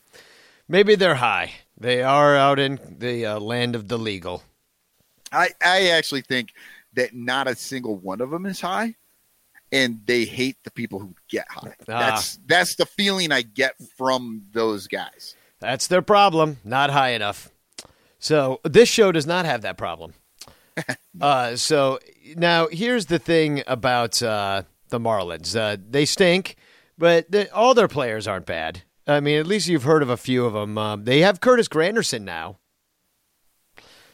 maybe 0.68 0.96
they're 0.96 1.16
high. 1.16 1.54
They 1.78 2.02
are 2.02 2.36
out 2.36 2.60
in 2.60 2.80
the 3.00 3.26
uh, 3.26 3.40
land 3.40 3.76
of 3.76 3.88
the 3.88 3.98
legal. 3.98 4.44
I, 5.32 5.50
I 5.64 5.90
actually 5.90 6.22
think 6.22 6.54
that 6.94 7.14
not 7.14 7.48
a 7.48 7.56
single 7.56 7.98
one 7.98 8.22
of 8.22 8.30
them 8.30 8.46
is 8.46 8.62
high, 8.62 8.96
and 9.72 10.00
they 10.06 10.26
hate 10.26 10.58
the 10.64 10.72
people 10.72 11.00
who 11.00 11.14
get 11.30 11.46
high. 11.50 11.76
Ah. 11.82 12.00
That's 12.00 12.40
that's 12.46 12.76
the 12.76 12.86
feeling 12.86 13.32
I 13.32 13.42
get 13.42 13.76
from 13.98 14.44
those 14.54 14.88
guys. 14.88 15.36
That's 15.60 15.88
their 15.88 16.02
problem. 16.02 16.58
Not 16.64 16.92
high 16.92 17.10
enough. 17.10 17.50
So 18.20 18.62
this 18.64 18.90
show 18.90 19.12
does 19.12 19.28
not 19.28 19.46
have 19.46 19.62
that 19.64 19.78
problem. 19.78 20.14
uh, 21.22 21.56
so 21.56 22.00
now 22.36 22.68
here's 22.68 23.08
the 23.08 23.20
thing 23.20 23.64
about 23.68 24.22
uh, 24.22 24.64
the 24.90 25.00
Marlins. 25.00 25.56
Uh, 25.56 25.78
they 25.90 26.06
stink, 26.06 26.56
but 26.98 27.30
they, 27.32 27.50
all 27.50 27.74
their 27.74 27.88
players 27.88 28.28
aren't 28.28 28.46
bad. 28.46 28.84
I 29.08 29.20
mean, 29.20 29.40
at 29.40 29.48
least 29.48 29.68
you've 29.68 29.84
heard 29.84 30.02
of 30.02 30.10
a 30.10 30.18
few 30.18 30.46
of 30.46 30.54
them. 30.54 30.78
Um, 30.78 31.04
they 31.04 31.20
have 31.22 31.40
Curtis 31.42 31.68
Granderson 31.68 32.22
now. 32.24 32.58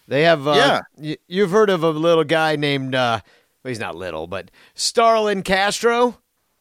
They 0.08 0.24
have. 0.24 0.48
Uh, 0.48 0.54
Yeah. 0.54 0.82
y- 0.98 1.18
you've 1.28 1.52
heard 1.52 1.70
of 1.70 1.84
a 1.84 1.90
little 1.92 2.24
guy 2.24 2.56
named. 2.56 2.96
Uh, 2.96 3.22
well, 3.64 3.70
he's 3.70 3.80
not 3.80 3.96
little, 3.96 4.28
but 4.28 4.52
Starlin 4.74 5.44
Castro. 5.44 6.18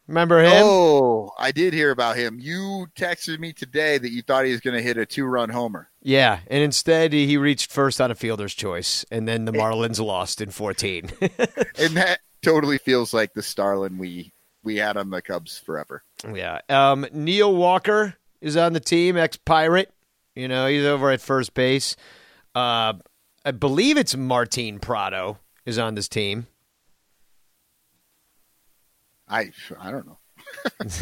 Remember 0.07 0.41
him? 0.43 0.51
Oh, 0.55 1.31
I 1.39 1.51
did 1.51 1.73
hear 1.73 1.91
about 1.91 2.17
him. 2.17 2.37
You 2.39 2.87
texted 2.97 3.39
me 3.39 3.53
today 3.53 3.97
that 3.97 4.11
you 4.11 4.21
thought 4.21 4.45
he 4.45 4.51
was 4.51 4.59
going 4.59 4.75
to 4.75 4.81
hit 4.83 4.97
a 4.97 5.05
two-run 5.05 5.49
homer. 5.49 5.89
Yeah, 6.01 6.39
and 6.47 6.61
instead 6.63 7.13
he 7.13 7.37
reached 7.37 7.71
first 7.71 8.01
on 8.01 8.11
a 8.11 8.15
fielder's 8.15 8.53
choice, 8.53 9.05
and 9.09 9.25
then 9.27 9.45
the 9.45 9.53
Marlins 9.53 10.03
lost 10.03 10.41
in 10.41 10.49
14. 10.51 11.11
and 11.21 11.95
that 11.95 12.19
totally 12.41 12.77
feels 12.77 13.13
like 13.13 13.33
the 13.33 13.41
Starlin 13.43 13.97
we 13.97 14.33
we 14.63 14.75
had 14.77 14.97
on 14.97 15.09
the 15.11 15.21
Cubs 15.21 15.57
forever. 15.57 16.03
Yeah. 16.33 16.59
Um, 16.69 17.05
Neil 17.13 17.55
Walker 17.55 18.15
is 18.41 18.57
on 18.57 18.73
the 18.73 18.79
team, 18.79 19.17
ex 19.17 19.37
Pirate. 19.37 19.93
You 20.35 20.47
know, 20.47 20.67
he's 20.67 20.85
over 20.85 21.11
at 21.11 21.21
first 21.21 21.53
base. 21.53 21.95
Uh, 22.55 22.93
I 23.45 23.51
believe 23.51 23.97
it's 23.97 24.15
Martin 24.15 24.79
Prado 24.79 25.39
is 25.65 25.77
on 25.77 25.95
this 25.95 26.07
team. 26.07 26.47
I 29.27 29.51
I 29.79 29.91
don't 29.91 30.05
know. 30.07 30.17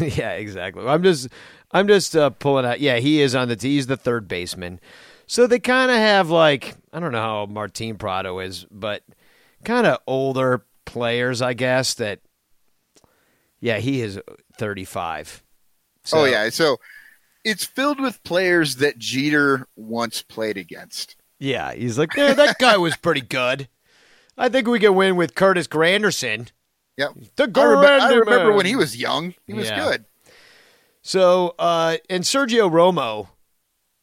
yeah, 0.00 0.32
exactly. 0.32 0.86
I'm 0.86 1.02
just 1.02 1.28
I'm 1.72 1.88
just 1.88 2.16
uh, 2.16 2.30
pulling 2.30 2.64
out. 2.64 2.80
Yeah, 2.80 2.96
he 2.96 3.20
is 3.20 3.34
on 3.34 3.48
the 3.48 3.56
team. 3.56 3.72
He's 3.72 3.86
the 3.86 3.96
third 3.96 4.28
baseman. 4.28 4.80
So 5.26 5.46
they 5.46 5.58
kind 5.58 5.90
of 5.90 5.96
have 5.96 6.30
like 6.30 6.74
I 6.92 7.00
don't 7.00 7.12
know 7.12 7.20
how 7.20 7.46
Martin 7.46 7.96
Prado 7.96 8.38
is, 8.40 8.66
but 8.70 9.02
kind 9.64 9.86
of 9.86 9.98
older 10.06 10.64
players, 10.84 11.42
I 11.42 11.54
guess. 11.54 11.94
That 11.94 12.20
yeah, 13.60 13.78
he 13.78 14.00
is 14.00 14.18
35. 14.56 15.42
So, 16.02 16.20
oh 16.20 16.24
yeah, 16.24 16.48
so 16.48 16.78
it's 17.44 17.64
filled 17.64 18.00
with 18.00 18.22
players 18.22 18.76
that 18.76 18.98
Jeter 18.98 19.66
once 19.76 20.22
played 20.22 20.56
against. 20.56 21.16
Yeah, 21.38 21.72
he's 21.72 21.98
like, 21.98 22.14
yeah, 22.14 22.34
that 22.34 22.58
guy 22.58 22.76
was 22.76 22.96
pretty 22.96 23.22
good. 23.22 23.68
I 24.36 24.48
think 24.48 24.66
we 24.68 24.78
can 24.78 24.94
win 24.94 25.16
with 25.16 25.34
Curtis 25.34 25.66
Granderson. 25.66 26.50
Yep. 26.96 27.14
The 27.36 27.50
I, 27.56 27.62
remember, 27.62 27.86
I 28.04 28.12
remember 28.12 28.52
when 28.52 28.66
he 28.66 28.76
was 28.76 28.96
young. 28.96 29.34
He 29.46 29.54
was 29.54 29.68
Yeah. 29.68 29.84
good. 29.84 30.04
So, 31.02 31.54
uh, 31.58 31.96
and 32.10 32.24
Sergio 32.24 32.70
Romo, 32.70 33.28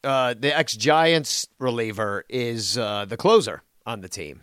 uh, 0.03 0.34
the 0.38 0.55
ex 0.57 0.76
Giants 0.76 1.47
reliever, 1.59 2.26
is 2.27 2.77
uh, 2.77 3.05
the 3.05 3.18
closer 3.18 3.61
on 3.85 4.01
the 4.01 4.09
team. 4.09 4.41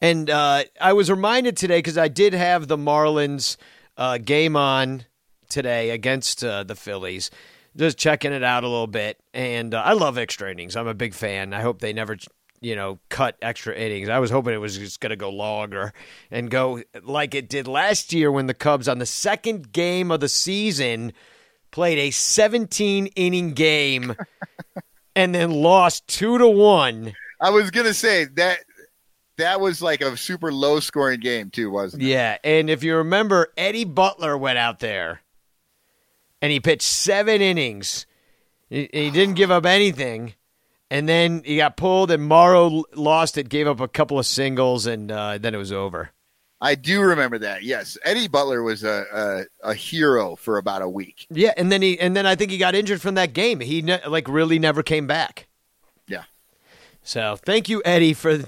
And 0.00 0.30
uh, 0.30 0.64
I 0.80 0.92
was 0.92 1.10
reminded 1.10 1.56
today 1.56 1.78
because 1.78 1.98
I 1.98 2.08
did 2.08 2.32
have 2.32 2.66
the 2.68 2.76
Marlins 2.76 3.56
uh, 3.96 4.18
game 4.18 4.56
on 4.56 5.04
today 5.48 5.90
against 5.90 6.44
uh, 6.44 6.62
the 6.64 6.74
Phillies, 6.76 7.30
just 7.78 7.96
checking 7.96 8.32
it 8.32 8.42
out 8.42 8.64
a 8.64 8.68
little 8.68 8.86
bit. 8.86 9.18
And 9.32 9.74
uh, 9.74 9.82
I 9.82 9.92
love 9.92 10.18
extra 10.18 10.50
innings. 10.50 10.76
I'm 10.76 10.88
a 10.88 10.94
big 10.94 11.14
fan. 11.14 11.54
I 11.54 11.60
hope 11.62 11.80
they 11.80 11.92
never, 11.92 12.16
you 12.60 12.76
know, 12.76 12.98
cut 13.08 13.36
extra 13.40 13.74
innings. 13.74 14.08
I 14.08 14.18
was 14.18 14.30
hoping 14.30 14.52
it 14.52 14.58
was 14.58 14.76
just 14.76 15.00
going 15.00 15.10
to 15.10 15.16
go 15.16 15.30
longer 15.30 15.92
and 16.30 16.50
go 16.50 16.82
like 17.02 17.34
it 17.34 17.48
did 17.48 17.68
last 17.68 18.12
year 18.12 18.30
when 18.30 18.46
the 18.46 18.54
Cubs 18.54 18.88
on 18.88 18.98
the 18.98 19.06
second 19.06 19.72
game 19.72 20.10
of 20.10 20.20
the 20.20 20.28
season 20.28 21.12
played 21.70 21.98
a 21.98 22.10
17 22.10 23.06
inning 23.06 23.52
game 23.52 24.16
and 25.16 25.34
then 25.34 25.50
lost 25.50 26.06
two 26.08 26.38
to 26.38 26.48
one. 26.48 27.14
I 27.40 27.50
was 27.50 27.70
gonna 27.70 27.94
say 27.94 28.24
that 28.24 28.58
that 29.36 29.60
was 29.60 29.80
like 29.80 30.00
a 30.00 30.16
super 30.16 30.52
low 30.52 30.80
scoring 30.80 31.20
game 31.20 31.50
too, 31.50 31.70
wasn't 31.70 32.02
it? 32.02 32.06
Yeah, 32.06 32.38
and 32.42 32.68
if 32.68 32.82
you 32.82 32.96
remember, 32.96 33.52
Eddie 33.56 33.84
Butler 33.84 34.36
went 34.36 34.58
out 34.58 34.80
there 34.80 35.22
and 36.40 36.52
he 36.52 36.60
pitched 36.60 36.82
seven 36.82 37.40
innings. 37.40 38.06
He, 38.68 38.88
he 38.92 39.10
didn't 39.10 39.34
give 39.34 39.50
up 39.50 39.66
anything, 39.66 40.34
and 40.90 41.08
then 41.08 41.42
he 41.44 41.56
got 41.56 41.76
pulled, 41.76 42.10
and 42.10 42.22
Morrow 42.22 42.84
lost 42.94 43.38
it, 43.38 43.48
gave 43.48 43.66
up 43.66 43.80
a 43.80 43.88
couple 43.88 44.18
of 44.18 44.26
singles, 44.26 44.86
and 44.86 45.10
uh, 45.10 45.38
then 45.38 45.54
it 45.54 45.58
was 45.58 45.72
over. 45.72 46.10
I 46.60 46.74
do 46.74 47.00
remember 47.00 47.38
that. 47.38 47.62
Yes, 47.62 47.96
Eddie 48.02 48.28
Butler 48.28 48.62
was 48.62 48.82
a 48.82 49.46
a, 49.62 49.70
a 49.70 49.74
hero 49.74 50.34
for 50.34 50.58
about 50.58 50.82
a 50.82 50.88
week. 50.88 51.26
Yeah, 51.30 51.52
and 51.56 51.70
then 51.70 51.82
he 51.82 51.98
and 52.00 52.16
then 52.16 52.26
I 52.26 52.34
think 52.34 52.50
he 52.50 52.58
got 52.58 52.74
injured 52.74 53.00
from 53.00 53.14
that 53.14 53.32
game. 53.32 53.60
He 53.60 53.80
ne- 53.82 54.04
like 54.06 54.28
really 54.28 54.58
never 54.58 54.82
came 54.82 55.06
back. 55.06 55.46
Yeah. 56.08 56.24
So 57.02 57.36
thank 57.36 57.68
you, 57.68 57.80
Eddie, 57.84 58.12
for 58.12 58.40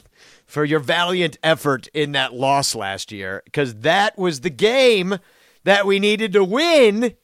for 0.45 0.65
your 0.65 0.81
valiant 0.81 1.39
effort 1.45 1.87
in 1.95 2.13
that 2.13 2.35
loss 2.35 2.75
last 2.75 3.13
year, 3.13 3.43
because 3.45 3.77
that 3.77 4.19
was 4.19 4.41
the 4.41 4.51
game 4.51 5.19
that 5.63 5.87
we 5.87 6.01
needed 6.01 6.33
to 6.33 6.43
win 6.43 7.15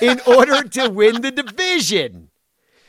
in 0.00 0.20
order 0.26 0.62
to 0.62 0.88
win 0.88 1.22
the 1.22 1.30
division. 1.30 2.30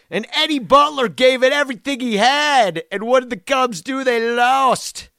And 0.09 0.27
Eddie 0.33 0.59
Butler 0.59 1.07
gave 1.07 1.41
it 1.43 1.53
everything 1.53 1.99
he 1.99 2.17
had, 2.17 2.83
and 2.91 3.03
what 3.03 3.21
did 3.21 3.29
the 3.29 3.37
Cubs 3.37 3.81
do? 3.81 4.03
They 4.03 4.35
lost. 4.35 5.09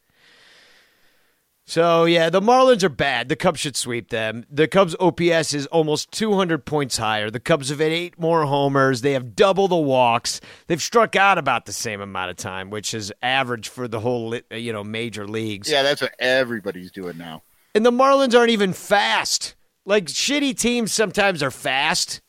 So 1.67 2.05
yeah, 2.05 2.29
the 2.29 2.43
Marlins 2.43 2.83
are 2.83 2.91
bad. 2.91 3.29
The 3.29 3.37
Cubs 3.37 3.61
should 3.61 3.77
sweep 3.77 4.11
them. 4.11 4.45
The 4.51 4.69
Cubs 4.69 4.95
OPS 5.01 5.55
is 5.55 5.67
almost 5.67 6.13
200 6.13 6.67
points 6.67 6.99
higher. 6.99 7.31
The 7.31 7.41
Cubs 7.41 7.71
have 7.71 7.79
had 7.79 7.91
eight 7.91 8.19
more 8.19 8.45
homers. 8.45 9.01
They 9.01 9.13
have 9.13 9.35
double 9.35 9.67
the 9.67 9.77
walks. 9.77 10.43
They've 10.67 10.83
struck 10.83 11.17
out 11.17 11.39
about 11.39 11.65
the 11.65 11.73
same 11.73 12.03
amount 12.03 12.31
of 12.31 12.37
time, 12.37 12.69
which 12.69 12.93
is 12.93 13.13
average 13.23 13.69
for 13.69 13.89
the 13.89 14.01
whole 14.01 14.39
you 14.51 14.73
know 14.73 14.85
major 14.85 15.27
leagues. 15.27 15.71
Yeah, 15.71 15.83
that's 15.83 16.03
what 16.03 16.15
everybody's 16.19 16.93
doing 16.93 17.17
now. 17.17 17.43
And 17.75 17.85
the 17.85 17.91
Marlins 17.91 18.39
aren't 18.39 18.51
even 18.51 18.75
fast. 18.75 19.54
Like 19.87 20.07
shitty 20.07 20.59
teams 20.59 20.93
sometimes 20.93 21.43
are 21.43 21.51
fast. 21.51 22.21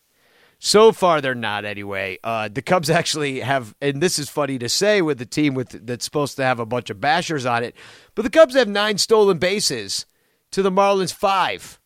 So 0.58 0.92
far, 0.94 1.22
they're 1.22 1.36
not 1.36 1.66
anyway. 1.66 2.18
Uh, 2.24 2.48
the 2.48 2.62
Cubs 2.62 2.90
actually 2.90 3.42
have, 3.42 3.76
and 3.82 4.02
this 4.02 4.18
is 4.18 4.30
funny 4.30 4.58
to 4.60 4.70
say 4.70 5.02
with 5.02 5.20
the 5.20 5.26
team 5.26 5.54
with 5.54 5.86
that's 5.86 6.06
supposed 6.06 6.38
to 6.38 6.44
have 6.44 6.60
a 6.60 6.66
bunch 6.66 6.90
of 6.90 6.98
bashers 6.98 7.50
on 7.50 7.64
it, 7.64 7.76
but 8.16 8.24
the 8.24 8.30
Cubs 8.30 8.56
have 8.56 8.68
nine 8.68 8.98
stolen 8.98 9.38
bases 9.38 10.06
to 10.52 10.62
the 10.62 10.72
Marlins 10.72 11.14
five. 11.14 11.80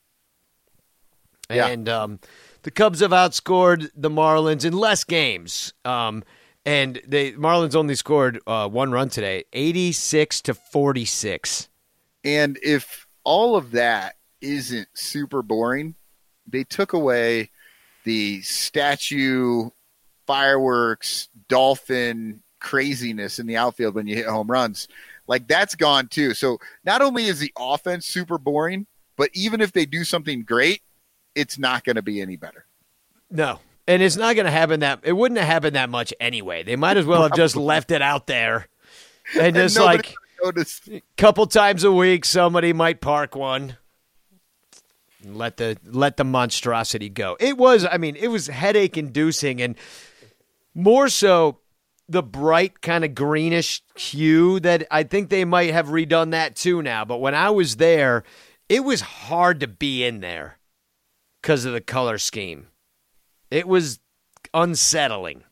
Yeah. 1.49 1.67
And 1.67 1.89
um, 1.89 2.19
the 2.61 2.71
Cubs 2.71 2.99
have 2.99 3.11
outscored 3.11 3.89
the 3.95 4.09
Marlins 4.09 4.63
in 4.63 4.73
less 4.73 5.03
games. 5.03 5.73
Um, 5.83 6.23
and 6.63 7.01
the 7.07 7.33
Marlins 7.33 7.75
only 7.75 7.95
scored 7.95 8.39
uh, 8.45 8.69
one 8.69 8.91
run 8.91 9.09
today, 9.09 9.45
eighty-six 9.51 10.41
to 10.41 10.53
forty-six. 10.53 11.69
And 12.23 12.59
if 12.61 13.07
all 13.23 13.55
of 13.55 13.71
that 13.71 14.15
isn't 14.41 14.87
super 14.93 15.41
boring, 15.41 15.95
they 16.47 16.63
took 16.63 16.93
away 16.93 17.51
the 18.03 18.41
statue, 18.41 19.69
fireworks, 20.25 21.29
dolphin 21.47 22.41
craziness 22.59 23.39
in 23.39 23.47
the 23.47 23.57
outfield 23.57 23.95
when 23.95 24.07
you 24.07 24.15
hit 24.15 24.27
home 24.27 24.49
runs. 24.49 24.87
Like 25.27 25.47
that's 25.47 25.75
gone 25.75 26.07
too. 26.07 26.33
So 26.33 26.59
not 26.83 27.01
only 27.01 27.25
is 27.25 27.39
the 27.39 27.53
offense 27.57 28.05
super 28.05 28.37
boring, 28.37 28.87
but 29.15 29.29
even 29.33 29.61
if 29.61 29.71
they 29.71 29.85
do 29.85 30.03
something 30.03 30.43
great, 30.43 30.81
it's 31.35 31.57
not 31.59 31.83
going 31.83 31.97
to 31.97 32.01
be 32.01 32.21
any 32.21 32.35
better. 32.35 32.65
No. 33.29 33.59
And 33.87 34.01
it's 34.01 34.15
not 34.15 34.35
going 34.35 34.45
to 34.45 34.51
happen 34.51 34.81
that 34.81 34.99
it 35.03 35.13
wouldn't 35.13 35.39
have 35.39 35.47
happened 35.47 35.75
that 35.75 35.89
much 35.89 36.13
anyway. 36.19 36.63
They 36.63 36.75
might 36.75 36.97
as 36.97 37.05
well 37.05 37.23
have 37.23 37.35
just 37.35 37.55
left 37.55 37.91
it 37.91 38.01
out 38.01 38.27
there. 38.27 38.67
And 39.39 39.55
just 39.55 39.77
nobody 39.77 40.09
like 40.43 40.95
a 40.95 41.01
couple 41.15 41.45
times 41.45 41.83
a 41.83 41.91
week 41.91 42.25
somebody 42.25 42.73
might 42.73 42.99
park 42.99 43.35
one. 43.35 43.77
Let 45.23 45.57
the 45.57 45.77
let 45.83 46.17
the 46.17 46.23
monstrosity 46.23 47.09
go. 47.09 47.35
It 47.39 47.57
was 47.57 47.85
I 47.85 47.97
mean, 47.97 48.15
it 48.15 48.29
was 48.29 48.47
headache 48.47 48.97
inducing 48.97 49.61
and 49.61 49.75
more 50.73 51.09
so 51.09 51.59
the 52.07 52.23
bright 52.23 52.81
kind 52.81 53.05
of 53.05 53.13
greenish 53.13 53.83
hue 53.95 54.59
that 54.61 54.87
I 54.89 55.03
think 55.03 55.29
they 55.29 55.45
might 55.45 55.71
have 55.71 55.87
redone 55.87 56.31
that 56.31 56.55
too 56.55 56.81
now. 56.81 57.05
But 57.05 57.17
when 57.17 57.35
I 57.35 57.51
was 57.51 57.75
there, 57.75 58.23
it 58.67 58.83
was 58.83 59.01
hard 59.01 59.59
to 59.59 59.67
be 59.67 60.03
in 60.03 60.21
there 60.21 60.57
because 61.41 61.65
of 61.65 61.73
the 61.73 61.81
color 61.81 62.17
scheme. 62.17 62.67
It 63.51 63.67
was 63.67 63.99
unsettling. 64.53 65.43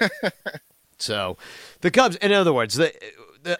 so, 0.98 1.36
the 1.80 1.90
Cubs, 1.90 2.16
in 2.16 2.32
other 2.32 2.52
words, 2.52 2.74
the 2.74 2.92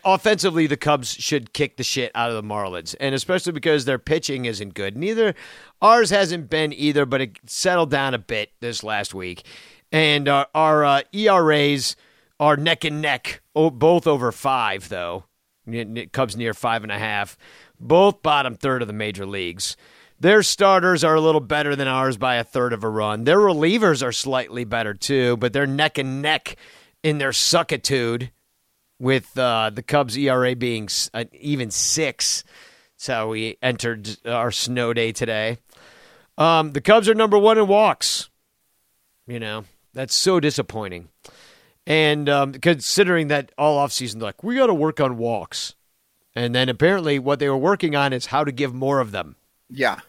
offensively, 0.05 0.67
the 0.67 0.77
Cubs 0.77 1.13
should 1.13 1.53
kick 1.53 1.77
the 1.77 1.83
shit 1.83 2.11
out 2.15 2.31
of 2.31 2.37
the 2.37 2.43
Marlins, 2.43 2.95
and 3.01 3.15
especially 3.15 3.53
because 3.53 3.85
their 3.85 3.99
pitching 3.99 4.45
isn't 4.45 4.75
good. 4.75 4.97
Neither 4.97 5.35
ours 5.81 6.11
hasn't 6.11 6.51
been 6.51 6.73
either, 6.73 7.07
but 7.07 7.21
it 7.21 7.39
settled 7.47 7.91
down 7.91 8.15
a 8.15 8.19
bit 8.19 8.53
this 8.61 8.83
last 8.83 9.15
week, 9.15 9.45
and 9.93 10.29
our, 10.29 10.47
our 10.55 10.85
uh, 10.85 11.03
ERAs 11.13 11.97
are 12.39 12.57
neck 12.57 12.85
and 12.85 13.03
neck, 13.03 13.43
o- 13.55 13.71
both 13.71 14.07
over 14.07 14.33
five 14.33 14.89
though. 14.89 15.25
Cubs 16.13 16.37
near 16.37 16.55
five 16.55 16.83
and 16.83 16.91
a 16.91 16.99
half, 16.99 17.37
both 17.79 18.23
bottom 18.23 18.57
third 18.57 18.83
of 18.83 18.89
the 18.89 18.95
major 18.95 19.27
leagues. 19.27 19.77
Their 20.19 20.43
starters 20.43 21.05
are 21.05 21.15
a 21.15 21.21
little 21.21 21.41
better 21.41 21.77
than 21.77 21.89
ours 21.89 22.17
by 22.17 22.37
a 22.37 22.45
third 22.45 22.73
of 22.73 22.83
a 22.83 22.89
run. 22.89 23.25
Their 23.25 23.39
relievers 23.39 24.03
are 24.05 24.13
slightly 24.13 24.65
better 24.65 24.95
too, 24.95 25.37
but 25.37 25.53
they're 25.53 25.67
neck 25.67 25.97
and 25.97 26.21
neck 26.21 26.57
in 27.03 27.19
their 27.19 27.31
suckitude 27.31 28.31
with 29.01 29.37
uh, 29.37 29.71
the 29.71 29.83
Cubs 29.83 30.17
ERA 30.17 30.55
being 30.55 30.89
uh, 31.13 31.25
even 31.33 31.73
six. 31.73 32.45
How 33.07 33.29
we 33.31 33.57
entered 33.63 34.19
our 34.27 34.51
snow 34.53 34.93
day 34.93 35.11
today. 35.11 35.57
Um, 36.37 36.73
the 36.73 36.83
Cubs 36.83 37.09
are 37.09 37.15
number 37.15 37.39
one 37.39 37.57
in 37.57 37.67
walks. 37.67 38.29
You 39.27 39.41
know, 39.41 39.65
that's 39.95 40.15
so 40.15 40.39
disappointing. 40.39 41.09
And 41.87 42.29
um, 42.29 42.53
considering 42.53 43.29
that 43.29 43.53
all 43.57 43.79
offseason, 43.85 44.15
they're 44.15 44.25
like, 44.29 44.45
we 44.45 44.57
got 44.57 44.67
to 44.67 44.75
work 44.75 45.01
on 45.01 45.17
walks. 45.17 45.75
And 46.35 46.55
then 46.55 46.69
apparently 46.69 47.19
what 47.19 47.39
they 47.39 47.49
were 47.49 47.57
working 47.57 47.97
on 47.97 48.13
is 48.13 48.27
how 48.27 48.45
to 48.45 48.53
give 48.53 48.75
more 48.75 49.01
of 49.01 49.13
them. 49.13 49.37
Yeah. 49.71 50.01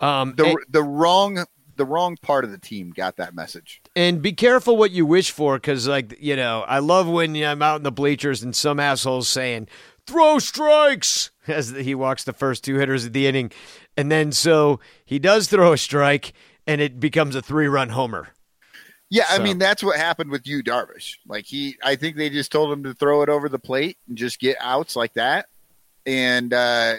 Um, 0.00 0.34
The 0.36 0.46
and- 0.46 0.58
the 0.68 0.82
wrong 0.82 1.44
the 1.76 1.84
wrong 1.84 2.16
part 2.20 2.44
of 2.44 2.50
the 2.50 2.58
team 2.58 2.90
got 2.90 3.16
that 3.16 3.34
message. 3.34 3.80
and 3.96 4.20
be 4.22 4.32
careful 4.32 4.76
what 4.76 4.90
you 4.90 5.04
wish 5.06 5.30
for 5.30 5.56
because 5.56 5.86
like 5.88 6.16
you 6.20 6.36
know 6.36 6.64
i 6.68 6.78
love 6.78 7.08
when 7.08 7.34
i'm 7.36 7.62
out 7.62 7.76
in 7.76 7.82
the 7.82 7.92
bleachers 7.92 8.42
and 8.42 8.54
some 8.56 8.78
assholes 8.80 9.28
saying 9.28 9.66
throw 10.06 10.38
strikes 10.38 11.30
as 11.48 11.70
he 11.70 11.94
walks 11.94 12.24
the 12.24 12.32
first 12.32 12.64
two 12.64 12.76
hitters 12.76 13.04
of 13.06 13.12
the 13.12 13.26
inning 13.26 13.50
And 13.96 14.10
then 14.10 14.32
so 14.32 14.80
he 15.04 15.18
does 15.18 15.48
throw 15.48 15.72
a 15.72 15.78
strike, 15.78 16.32
and 16.66 16.80
it 16.80 16.98
becomes 16.98 17.34
a 17.36 17.42
three 17.42 17.68
run 17.68 17.90
homer. 17.90 18.28
Yeah, 19.10 19.26
I 19.28 19.38
mean 19.38 19.58
that's 19.58 19.82
what 19.84 19.96
happened 19.96 20.30
with 20.30 20.46
Yu 20.46 20.62
Darvish. 20.64 21.18
Like 21.28 21.44
he, 21.44 21.76
I 21.84 21.94
think 21.94 22.16
they 22.16 22.28
just 22.30 22.50
told 22.50 22.72
him 22.72 22.82
to 22.84 22.94
throw 22.94 23.22
it 23.22 23.28
over 23.28 23.48
the 23.48 23.58
plate 23.60 23.96
and 24.08 24.18
just 24.18 24.40
get 24.40 24.56
outs 24.60 24.96
like 24.96 25.12
that. 25.14 25.46
And 26.06 26.52
uh, 26.52 26.94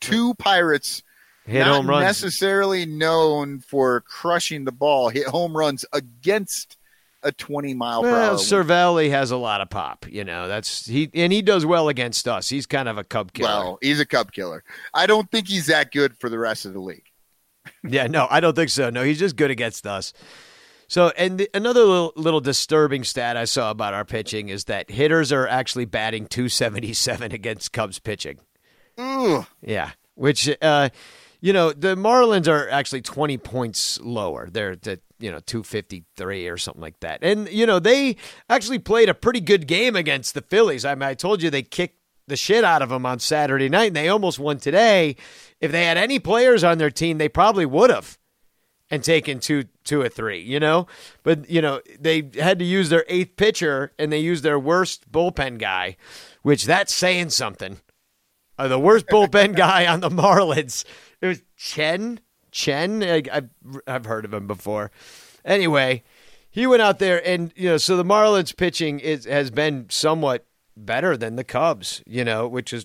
two 0.00 0.32
Pirates, 0.34 1.02
Hit 1.50 1.60
not 1.60 1.76
home 1.76 1.88
runs. 1.88 2.02
necessarily 2.04 2.86
known 2.86 3.60
for 3.60 4.00
crushing 4.02 4.64
the 4.64 4.72
ball, 4.72 5.08
hit 5.08 5.26
home 5.26 5.56
runs 5.56 5.84
against 5.92 6.76
a 7.22 7.32
twenty 7.32 7.74
mile 7.74 8.02
per 8.02 8.10
Well, 8.12 8.22
hour. 8.22 8.30
wind. 8.36 8.40
Cervelli 8.40 9.10
has 9.10 9.30
a 9.30 9.36
lot 9.36 9.60
of 9.60 9.68
pop. 9.68 10.06
You 10.08 10.24
know, 10.24 10.48
that's 10.48 10.86
he, 10.86 11.10
and 11.12 11.32
he 11.32 11.42
does 11.42 11.66
well 11.66 11.88
against 11.88 12.26
us. 12.26 12.48
He's 12.48 12.66
kind 12.66 12.88
of 12.88 12.96
a 12.98 13.04
cub 13.04 13.32
killer. 13.32 13.48
Well, 13.48 13.78
he's 13.82 14.00
a 14.00 14.06
Cub 14.06 14.32
killer. 14.32 14.64
I 14.94 15.06
don't 15.06 15.30
think 15.30 15.48
he's 15.48 15.66
that 15.66 15.92
good 15.92 16.16
for 16.18 16.28
the 16.30 16.38
rest 16.38 16.64
of 16.64 16.72
the 16.72 16.80
league. 16.80 17.04
Yeah, 17.86 18.06
no, 18.06 18.26
I 18.30 18.40
don't 18.40 18.54
think 18.56 18.70
so. 18.70 18.88
No, 18.90 19.02
he's 19.04 19.18
just 19.18 19.36
good 19.36 19.50
against 19.50 19.86
us. 19.86 20.12
So, 20.88 21.12
and 21.16 21.38
the, 21.38 21.48
another 21.54 21.80
little, 21.84 22.12
little 22.16 22.40
disturbing 22.40 23.04
stat 23.04 23.36
I 23.36 23.44
saw 23.44 23.70
about 23.70 23.94
our 23.94 24.04
pitching 24.04 24.48
is 24.48 24.64
that 24.64 24.90
hitters 24.90 25.30
are 25.30 25.46
actually 25.46 25.84
batting 25.84 26.26
277 26.26 27.32
against 27.32 27.72
Cubs 27.72 27.98
pitching. 27.98 28.38
Ugh. 28.98 29.46
Yeah, 29.62 29.90
which, 30.14 30.48
uh, 30.60 30.88
you 31.40 31.52
know, 31.52 31.72
the 31.72 31.96
Marlins 31.96 32.48
are 32.48 32.68
actually 32.68 33.02
20 33.02 33.38
points 33.38 34.00
lower. 34.00 34.48
They're 34.50 34.72
at, 34.72 35.00
you 35.18 35.30
know, 35.30 35.40
253 35.40 36.48
or 36.48 36.56
something 36.56 36.82
like 36.82 37.00
that. 37.00 37.20
And, 37.22 37.48
you 37.50 37.66
know, 37.66 37.78
they 37.78 38.16
actually 38.48 38.78
played 38.78 39.08
a 39.08 39.14
pretty 39.14 39.40
good 39.40 39.66
game 39.66 39.96
against 39.96 40.34
the 40.34 40.42
Phillies. 40.42 40.84
I 40.84 40.94
mean, 40.94 41.04
I 41.04 41.14
told 41.14 41.42
you 41.42 41.50
they 41.50 41.62
kicked 41.62 41.96
the 42.26 42.36
shit 42.36 42.64
out 42.64 42.82
of 42.82 42.90
them 42.90 43.04
on 43.04 43.18
Saturday 43.18 43.68
night, 43.68 43.88
and 43.88 43.96
they 43.96 44.08
almost 44.08 44.38
won 44.38 44.58
today. 44.58 45.16
If 45.60 45.72
they 45.72 45.84
had 45.84 45.96
any 45.96 46.18
players 46.18 46.62
on 46.62 46.78
their 46.78 46.90
team, 46.90 47.18
they 47.18 47.28
probably 47.28 47.66
would 47.66 47.90
have 47.90 48.18
and 48.90 49.04
taken 49.04 49.38
two 49.38 49.64
two 49.84 50.00
or 50.00 50.08
three, 50.08 50.40
you 50.40 50.60
know? 50.60 50.86
But, 51.22 51.48
you 51.48 51.62
know, 51.62 51.80
they 51.98 52.30
had 52.38 52.58
to 52.58 52.64
use 52.64 52.88
their 52.88 53.04
eighth 53.08 53.36
pitcher 53.36 53.92
and 53.98 54.12
they 54.12 54.18
used 54.18 54.42
their 54.42 54.58
worst 54.58 55.10
bullpen 55.10 55.58
guy, 55.58 55.96
which 56.42 56.64
that's 56.64 56.94
saying 56.94 57.30
something. 57.30 57.78
Uh, 58.60 58.68
the 58.68 58.78
worst 58.78 59.06
bullpen 59.06 59.56
guy 59.56 59.86
on 59.86 60.00
the 60.00 60.10
Marlins. 60.10 60.84
It 61.22 61.26
was 61.26 61.42
Chen. 61.56 62.20
Chen. 62.50 63.02
I, 63.02 63.22
I've, 63.32 63.48
I've 63.86 64.04
heard 64.04 64.26
of 64.26 64.34
him 64.34 64.46
before. 64.46 64.90
Anyway, 65.46 66.02
he 66.50 66.66
went 66.66 66.82
out 66.82 66.98
there 66.98 67.26
and, 67.26 67.54
you 67.56 67.70
know, 67.70 67.78
so 67.78 67.96
the 67.96 68.04
Marlins 68.04 68.54
pitching 68.54 69.00
is, 69.00 69.24
has 69.24 69.50
been 69.50 69.86
somewhat 69.88 70.44
better 70.76 71.16
than 71.16 71.36
the 71.36 71.44
Cubs, 71.44 72.02
you 72.04 72.22
know, 72.22 72.46
which 72.46 72.74
is 72.74 72.84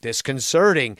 disconcerting. 0.00 0.96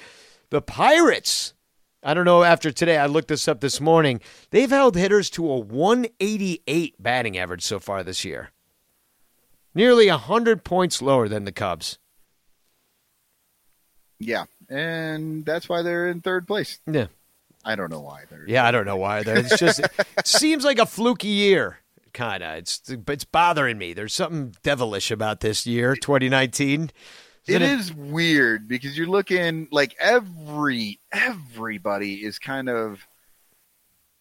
The 0.50 0.60
Pirates, 0.60 1.54
I 2.02 2.12
don't 2.12 2.26
know 2.26 2.42
after 2.42 2.70
today, 2.70 2.98
I 2.98 3.06
looked 3.06 3.28
this 3.28 3.48
up 3.48 3.62
this 3.62 3.80
morning. 3.80 4.20
They've 4.50 4.68
held 4.68 4.96
hitters 4.96 5.30
to 5.30 5.50
a 5.50 5.58
188 5.58 7.02
batting 7.02 7.38
average 7.38 7.62
so 7.62 7.80
far 7.80 8.02
this 8.02 8.22
year. 8.22 8.50
Nearly 9.74 10.10
100 10.10 10.62
points 10.62 11.00
lower 11.00 11.26
than 11.26 11.46
the 11.46 11.52
Cubs. 11.52 11.98
Yeah, 14.18 14.44
and 14.68 15.44
that's 15.44 15.68
why 15.68 15.82
they're 15.82 16.08
in 16.08 16.20
third 16.20 16.46
place. 16.46 16.78
Yeah. 16.86 17.06
I 17.64 17.76
don't 17.76 17.90
know 17.90 18.00
why 18.00 18.24
they're. 18.28 18.44
Yeah, 18.46 18.66
I 18.66 18.70
don't 18.70 18.84
know 18.84 18.96
why. 18.96 19.20
It's 19.26 19.58
just 19.58 19.80
it 19.80 20.26
seems 20.26 20.64
like 20.64 20.78
a 20.78 20.86
fluky 20.86 21.28
year, 21.28 21.78
kind 22.12 22.42
of. 22.42 22.58
It's 22.58 22.82
it's 23.08 23.24
bothering 23.24 23.78
me. 23.78 23.94
There's 23.94 24.14
something 24.14 24.54
devilish 24.62 25.10
about 25.10 25.40
this 25.40 25.66
year, 25.66 25.96
2019. 25.96 26.90
It 27.46 27.62
is 27.62 27.92
weird 27.92 28.68
because 28.68 28.96
you're 28.96 29.06
looking 29.06 29.68
like 29.70 29.94
every 29.98 30.98
everybody 31.12 32.24
is 32.24 32.38
kind 32.38 32.68
of 32.68 33.06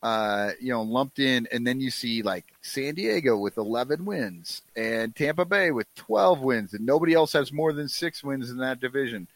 uh 0.01 0.51
you 0.59 0.69
know 0.69 0.81
lumped 0.81 1.19
in 1.19 1.47
and 1.49 1.65
then 1.65 1.79
you 1.79 1.89
see 1.89 2.21
like 2.21 2.45
San 2.61 2.95
Diego 2.95 3.37
with 3.37 3.57
11 3.57 4.03
wins 4.03 4.61
and 4.75 5.15
Tampa 5.15 5.45
Bay 5.45 5.71
with 5.71 5.87
12 5.95 6.41
wins 6.41 6.73
and 6.73 6.85
nobody 6.85 7.13
else 7.13 7.31
has 7.31 7.53
more 7.53 7.71
than 7.71 7.87
6 7.87 8.23
wins 8.25 8.49
in 8.49 8.57
that 8.57 8.81
division. 8.81 9.29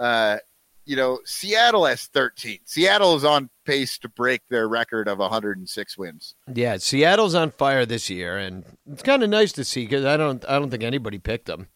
Uh 0.00 0.38
you 0.86 0.96
know, 0.96 1.20
Seattle 1.24 1.84
has 1.84 2.06
13. 2.06 2.60
Seattle 2.64 3.14
is 3.14 3.24
on 3.24 3.48
pace 3.64 3.96
to 3.98 4.08
break 4.08 4.42
their 4.48 4.66
record 4.66 5.06
of 5.06 5.18
106 5.18 5.98
wins. 5.98 6.34
Yeah, 6.52 6.78
Seattle's 6.78 7.34
on 7.34 7.52
fire 7.52 7.86
this 7.86 8.10
year, 8.10 8.36
and 8.38 8.64
it's 8.90 9.02
kind 9.02 9.22
of 9.22 9.30
nice 9.30 9.52
to 9.52 9.62
see 9.64 9.84
because 9.84 10.04
I 10.04 10.16
don't 10.16 10.44
I 10.48 10.58
don't 10.58 10.70
think 10.70 10.82
anybody 10.82 11.18
picked 11.18 11.46
them. 11.46 11.68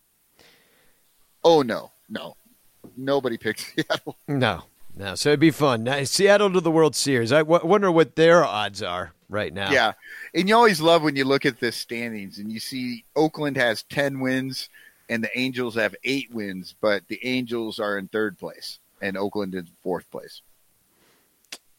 Oh 1.44 1.62
no. 1.62 1.92
No. 2.08 2.36
Nobody 2.96 3.36
picks 3.38 3.72
Seattle. 3.74 4.16
No, 4.28 4.64
no. 4.96 5.14
So 5.14 5.30
it'd 5.30 5.40
be 5.40 5.50
fun. 5.50 5.84
Now, 5.84 6.02
Seattle 6.04 6.52
to 6.52 6.60
the 6.60 6.70
World 6.70 6.96
Series. 6.96 7.32
I 7.32 7.38
w- 7.38 7.64
wonder 7.66 7.90
what 7.90 8.16
their 8.16 8.44
odds 8.44 8.82
are 8.82 9.12
right 9.28 9.52
now. 9.52 9.70
Yeah. 9.70 9.92
And 10.34 10.48
you 10.48 10.54
always 10.56 10.80
love 10.80 11.02
when 11.02 11.16
you 11.16 11.24
look 11.24 11.46
at 11.46 11.60
the 11.60 11.72
standings 11.72 12.38
and 12.38 12.50
you 12.52 12.60
see 12.60 13.04
Oakland 13.16 13.56
has 13.56 13.82
10 13.84 14.20
wins 14.20 14.68
and 15.14 15.22
the 15.22 15.38
Angels 15.38 15.76
have 15.76 15.94
eight 16.02 16.34
wins, 16.34 16.74
but 16.80 17.06
the 17.06 17.20
Angels 17.24 17.78
are 17.78 17.96
in 17.98 18.08
third 18.08 18.36
place 18.36 18.80
and 19.00 19.16
Oakland 19.16 19.54
in 19.54 19.68
fourth 19.80 20.10
place 20.10 20.42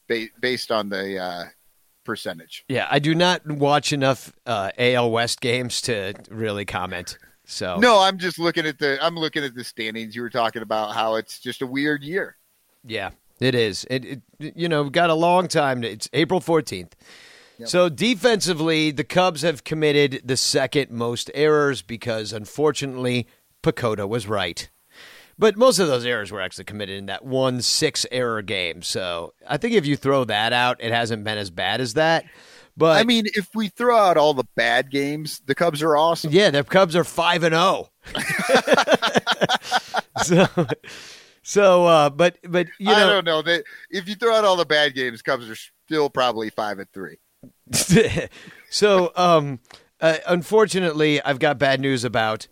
ba- 0.08 0.30
based 0.40 0.72
on 0.72 0.88
the 0.88 1.20
uh, 1.20 1.44
percentage. 2.06 2.64
yeah. 2.70 2.88
I 2.90 3.00
do 3.00 3.14
not 3.14 3.46
watch 3.46 3.92
enough 3.92 4.32
uh, 4.46 4.72
AL 4.78 5.12
West 5.12 5.42
games 5.42 5.82
to 5.82 6.14
really 6.30 6.64
comment. 6.64 7.18
So 7.44 7.78
No, 7.78 8.00
I'm 8.00 8.18
just 8.18 8.40
looking 8.40 8.66
at 8.66 8.80
the 8.80 8.98
I'm 9.04 9.18
looking 9.18 9.44
at 9.44 9.54
the 9.54 9.66
standings. 9.66 10.16
You 10.16 10.22
were 10.22 10.30
talking 10.30 10.62
about 10.62 10.96
how 10.96 11.16
it's 11.16 11.40
just 11.40 11.62
a 11.62 11.68
weird 11.68 12.04
year. 12.04 12.38
Yeah, 12.86 13.12
it 13.42 13.54
is. 13.54 13.86
It, 13.90 14.06
it 14.40 14.56
you 14.56 14.70
know, 14.70 14.84
we've 14.84 14.94
got 14.94 15.10
a 15.10 15.16
long 15.16 15.50
time. 15.50 15.82
To, 15.82 15.92
it's 15.92 16.10
April 16.14 16.40
14th. 16.40 16.94
So 17.64 17.90
defensively, 17.90 18.92
the 18.92 19.04
Cubs 19.04 19.42
have 19.42 19.64
committed 19.64 20.22
the 20.26 20.38
second 20.38 20.92
most 20.92 21.32
errors 21.34 21.82
because 21.82 22.34
unfortunately, 22.34 23.28
Pacoda 23.64 24.08
was 24.08 24.28
right. 24.28 24.70
But 25.38 25.58
most 25.58 25.80
of 25.80 25.88
those 25.88 26.06
errors 26.06 26.32
were 26.32 26.42
actually 26.42 26.64
committed 26.66 26.98
in 26.98 27.06
that 27.08 27.26
one 27.26 27.62
six 27.62 28.06
error 28.12 28.42
game. 28.42 28.82
So 28.82 29.34
I 29.48 29.58
think 29.58 29.74
if 29.74 29.86
you 29.86 29.98
throw 29.98 30.24
that 30.26 30.54
out, 30.54 30.82
it 30.82 30.92
hasn't 30.92 31.24
been 31.24 31.38
as 31.38 31.50
bad 31.50 31.82
as 31.82 31.96
that. 31.96 32.26
But 32.78 32.98
I 32.98 33.04
mean, 33.04 33.26
if 33.34 33.56
we 33.56 33.70
throw 33.70 33.98
out 33.98 34.18
all 34.18 34.34
the 34.34 34.44
bad 34.56 34.92
games, 34.92 35.42
the 35.46 35.56
Cubs 35.56 35.82
are 35.82 35.96
awesome. 35.96 36.34
yeah, 36.34 36.50
the 36.50 36.64
Cubs 36.64 36.96
are 36.96 37.06
five 37.06 37.44
and 37.44 37.56
zero. 37.56 37.90
so, 40.24 40.46
so, 41.42 41.86
uh, 41.86 42.10
but 42.10 42.38
but 42.44 42.68
you 42.78 42.88
know, 42.88 42.94
I 42.94 43.10
don't 43.10 43.26
know 43.26 43.42
that 43.44 43.64
if 43.90 44.10
you 44.10 44.16
throw 44.16 44.36
out 44.36 44.44
all 44.44 44.58
the 44.58 44.66
bad 44.66 44.94
games, 44.94 45.22
Cubs 45.22 45.50
are 45.50 45.56
still 45.86 46.10
probably 46.10 46.50
five 46.50 46.80
and 46.80 46.92
three. 46.92 47.18
so, 48.70 49.12
um, 49.16 49.60
uh, 50.02 50.18
unfortunately, 50.28 51.22
I've 51.22 51.40
got 51.40 51.58
bad 51.58 51.80
news 51.80 52.04
about. 52.04 52.48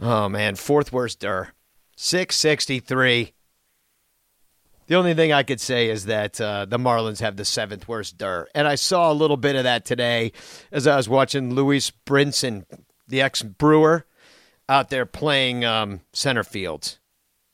Oh 0.00 0.28
man, 0.28 0.56
fourth 0.56 0.92
worst 0.92 1.20
sixty 2.32 2.80
three. 2.80 3.32
The 4.86 4.96
only 4.96 5.14
thing 5.14 5.32
I 5.32 5.42
could 5.42 5.60
say 5.60 5.88
is 5.88 6.06
that 6.06 6.40
uh, 6.40 6.66
the 6.66 6.78
Marlins 6.78 7.20
have 7.20 7.36
the 7.36 7.44
seventh 7.44 7.88
worst 7.88 8.18
DER, 8.18 8.48
and 8.54 8.68
I 8.68 8.74
saw 8.74 9.10
a 9.10 9.14
little 9.14 9.36
bit 9.38 9.56
of 9.56 9.64
that 9.64 9.84
today 9.84 10.32
as 10.70 10.86
I 10.86 10.96
was 10.96 11.08
watching 11.08 11.54
Lewis 11.54 11.90
Brinson, 12.04 12.66
the 13.08 13.22
ex 13.22 13.42
Brewer, 13.42 14.04
out 14.68 14.90
there 14.90 15.06
playing 15.06 15.64
um, 15.64 16.00
center 16.12 16.44
field. 16.44 16.98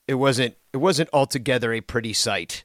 It 0.09 0.15
wasn't. 0.15 0.57
It 0.73 0.79
wasn't 0.79 1.11
altogether 1.13 1.73
a 1.73 1.81
pretty 1.81 2.13
sight. 2.13 2.65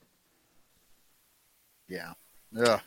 Yeah. 1.88 2.14
Ugh. 2.58 2.82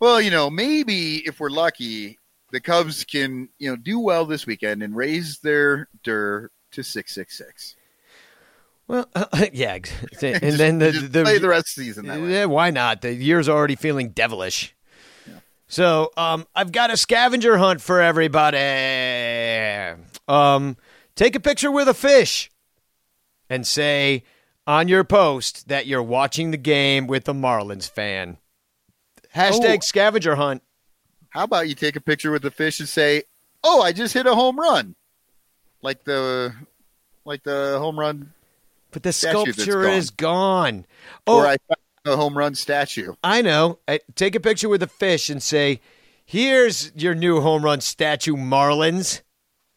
Well, 0.00 0.20
you 0.20 0.30
know, 0.30 0.48
maybe 0.48 1.26
if 1.26 1.40
we're 1.40 1.50
lucky, 1.50 2.18
the 2.52 2.60
Cubs 2.60 3.04
can, 3.04 3.48
you 3.58 3.70
know, 3.70 3.76
do 3.76 3.98
well 3.98 4.24
this 4.24 4.46
weekend 4.46 4.82
and 4.82 4.94
raise 4.94 5.40
their 5.40 5.88
DER 6.04 6.50
to 6.72 6.82
six 6.82 7.14
six 7.14 7.36
six. 7.36 7.74
Well, 8.88 9.08
yeah, 9.52 9.74
and 10.22 10.54
then 10.54 10.78
the, 10.78 10.90
the 10.90 11.22
play 11.22 11.38
the 11.38 11.48
rest 11.48 11.76
of 11.78 11.84
the 11.84 11.86
season. 11.92 12.06
Yeah, 12.28 12.46
why 12.46 12.70
not? 12.70 13.02
The 13.02 13.12
year's 13.14 13.48
already 13.48 13.76
feeling 13.76 14.10
devilish. 14.10 14.74
So, 15.70 16.10
um, 16.16 16.46
I've 16.56 16.72
got 16.72 16.90
a 16.90 16.96
scavenger 16.96 17.58
hunt 17.58 17.82
for 17.82 18.00
everybody. 18.00 18.56
Um, 20.26 20.78
take 21.14 21.36
a 21.36 21.40
picture 21.40 21.70
with 21.70 21.88
a 21.88 21.94
fish 21.94 22.50
and 23.50 23.66
say 23.66 24.24
on 24.66 24.88
your 24.88 25.04
post 25.04 25.68
that 25.68 25.86
you're 25.86 26.02
watching 26.02 26.50
the 26.50 26.56
game 26.56 27.06
with 27.06 27.28
a 27.28 27.32
Marlins 27.34 27.88
fan. 27.90 28.38
Hashtag 29.34 29.76
Oh. 29.76 29.80
scavenger 29.80 30.36
hunt. 30.36 30.62
How 31.30 31.44
about 31.44 31.68
you 31.68 31.74
take 31.74 31.96
a 31.96 32.00
picture 32.00 32.30
with 32.30 32.40
the 32.42 32.50
fish 32.50 32.80
and 32.80 32.88
say, 32.88 33.24
"Oh, 33.62 33.82
I 33.82 33.92
just 33.92 34.14
hit 34.14 34.26
a 34.26 34.34
home 34.34 34.58
run," 34.58 34.94
like 35.82 36.04
the 36.04 36.54
like 37.26 37.42
the 37.42 37.76
home 37.78 37.98
run, 37.98 38.32
But 38.90 39.02
the 39.02 39.12
sculpture 39.12 39.86
is 39.88 40.10
gone. 40.10 40.86
Oh, 41.26 41.38
or 41.38 41.46
I 41.46 41.56
the 42.04 42.16
home 42.16 42.36
run 42.36 42.54
statue. 42.54 43.14
I 43.22 43.42
know. 43.42 43.80
I, 43.86 44.00
take 44.14 44.34
a 44.34 44.40
picture 44.40 44.68
with 44.68 44.82
a 44.82 44.86
fish 44.86 45.28
and 45.28 45.42
say, 45.42 45.80
"Here's 46.24 46.92
your 46.94 47.14
new 47.14 47.40
home 47.40 47.64
run 47.64 47.80
statue, 47.80 48.34
Marlins." 48.34 49.22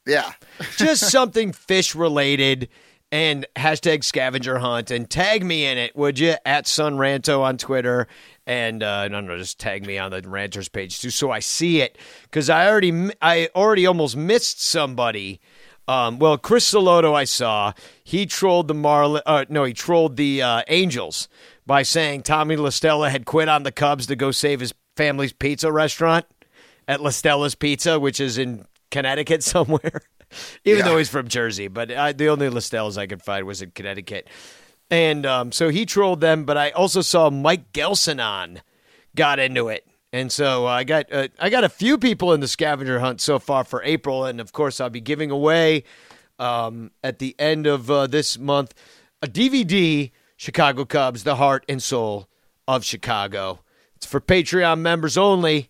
Yeah. 0.06 0.32
Just 0.78 1.12
something 1.12 1.54
fish 1.54 1.94
related 1.94 2.70
and 3.12 3.46
hashtag 3.56 4.04
scavenger 4.04 4.60
hunt 4.60 4.90
and 4.90 5.10
tag 5.10 5.44
me 5.44 5.66
in 5.66 5.78
it, 5.78 5.96
would 5.96 6.18
you? 6.18 6.36
At 6.46 6.66
Son 6.66 6.96
Ranto 6.96 7.42
on 7.42 7.58
Twitter. 7.58 8.08
And 8.48 8.82
uh, 8.82 9.08
no, 9.10 9.20
no, 9.20 9.38
just 9.38 9.60
tag 9.60 9.86
me 9.86 9.98
on 9.98 10.12
the 10.12 10.22
Ranters 10.22 10.70
page 10.70 11.00
too, 11.00 11.10
so 11.10 11.30
I 11.30 11.40
see 11.40 11.82
it. 11.82 11.98
Because 12.24 12.50
I 12.50 12.68
already, 12.68 13.12
I 13.22 13.50
already 13.56 13.86
almost 13.86 14.16
missed 14.16 14.64
somebody. 14.64 15.40
Um, 15.88 16.20
well, 16.20 16.38
Chris 16.38 16.72
Soloto, 16.72 17.14
I 17.14 17.24
saw 17.26 17.74
he 18.04 18.26
trolled 18.26 18.68
the 18.68 18.74
Marlin. 18.74 19.22
Uh, 19.26 19.46
no, 19.50 19.64
he 19.64 19.74
trolled 19.74 20.16
the 20.16 20.42
uh, 20.42 20.62
Angels 20.68 21.28
by 21.66 21.84
saying 21.84 22.24
Tommy 22.24 22.56
La 22.56 22.70
Stella 22.70 23.10
had 23.10 23.26
quit 23.26 23.50
on 23.50 23.64
the 23.64 23.72
Cubs 23.72 24.08
to 24.08 24.16
go 24.16 24.32
save 24.32 24.60
his 24.60 24.74
family's 24.96 25.34
pizza 25.34 25.72
restaurant 25.72 26.26
at 26.88 27.00
LaStella's 27.02 27.56
Pizza, 27.56 28.00
which 28.00 28.20
is 28.20 28.38
in 28.38 28.66
Connecticut 28.90 29.44
somewhere. 29.44 30.02
Even 30.64 30.80
Yeah. 30.80 30.86
though 30.92 30.98
he's 30.98 31.10
from 31.10 31.28
Jersey, 31.28 31.68
but 31.68 31.92
I, 31.92 32.14
the 32.14 32.28
only 32.30 32.48
LaStellas 32.50 32.98
I 32.98 33.08
could 33.08 33.22
find 33.22 33.46
was 33.46 33.62
in 33.62 33.72
Connecticut. 33.72 34.28
And 34.90 35.26
um, 35.26 35.52
so 35.52 35.70
he 35.70 35.86
trolled 35.86 36.22
them, 36.22 36.44
but 36.46 36.58
I 36.58 36.70
also 36.72 37.02
saw 37.02 37.30
Mike 37.30 37.72
Gelsonon 37.74 38.60
got 39.16 39.40
into 39.40 39.70
it. 39.70 39.86
And 40.14 40.32
so 40.32 40.68
I 40.68 40.84
got 40.84 41.12
uh, 41.12 41.30
I 41.40 41.50
got 41.50 41.64
a 41.64 41.70
few 41.70 41.98
people 41.98 42.34
in 42.34 42.42
the 42.42 42.48
scavenger 42.48 43.00
hunt 43.00 43.22
so 43.22 43.40
far 43.40 43.64
for 43.64 43.82
April, 43.84 44.26
and 44.26 44.42
of 44.42 44.52
course 44.52 44.82
I'll 44.82 44.90
be 44.90 45.00
giving 45.02 45.32
away 45.32 45.86
um, 46.38 46.92
at 47.04 47.20
the 47.20 47.36
end 47.40 47.66
of 47.66 47.90
uh, 47.90 48.08
this 48.08 48.38
month 48.38 48.74
a 49.22 49.28
DVD, 49.28 50.12
Chicago 50.36 50.84
Cubs: 50.84 51.24
The 51.24 51.36
Heart 51.36 51.66
and 51.70 51.82
Soul 51.82 52.28
of 52.68 52.84
Chicago. 52.84 53.60
It's 53.96 54.06
for 54.06 54.20
Patreon 54.20 54.80
members 54.80 55.18
only. 55.18 55.70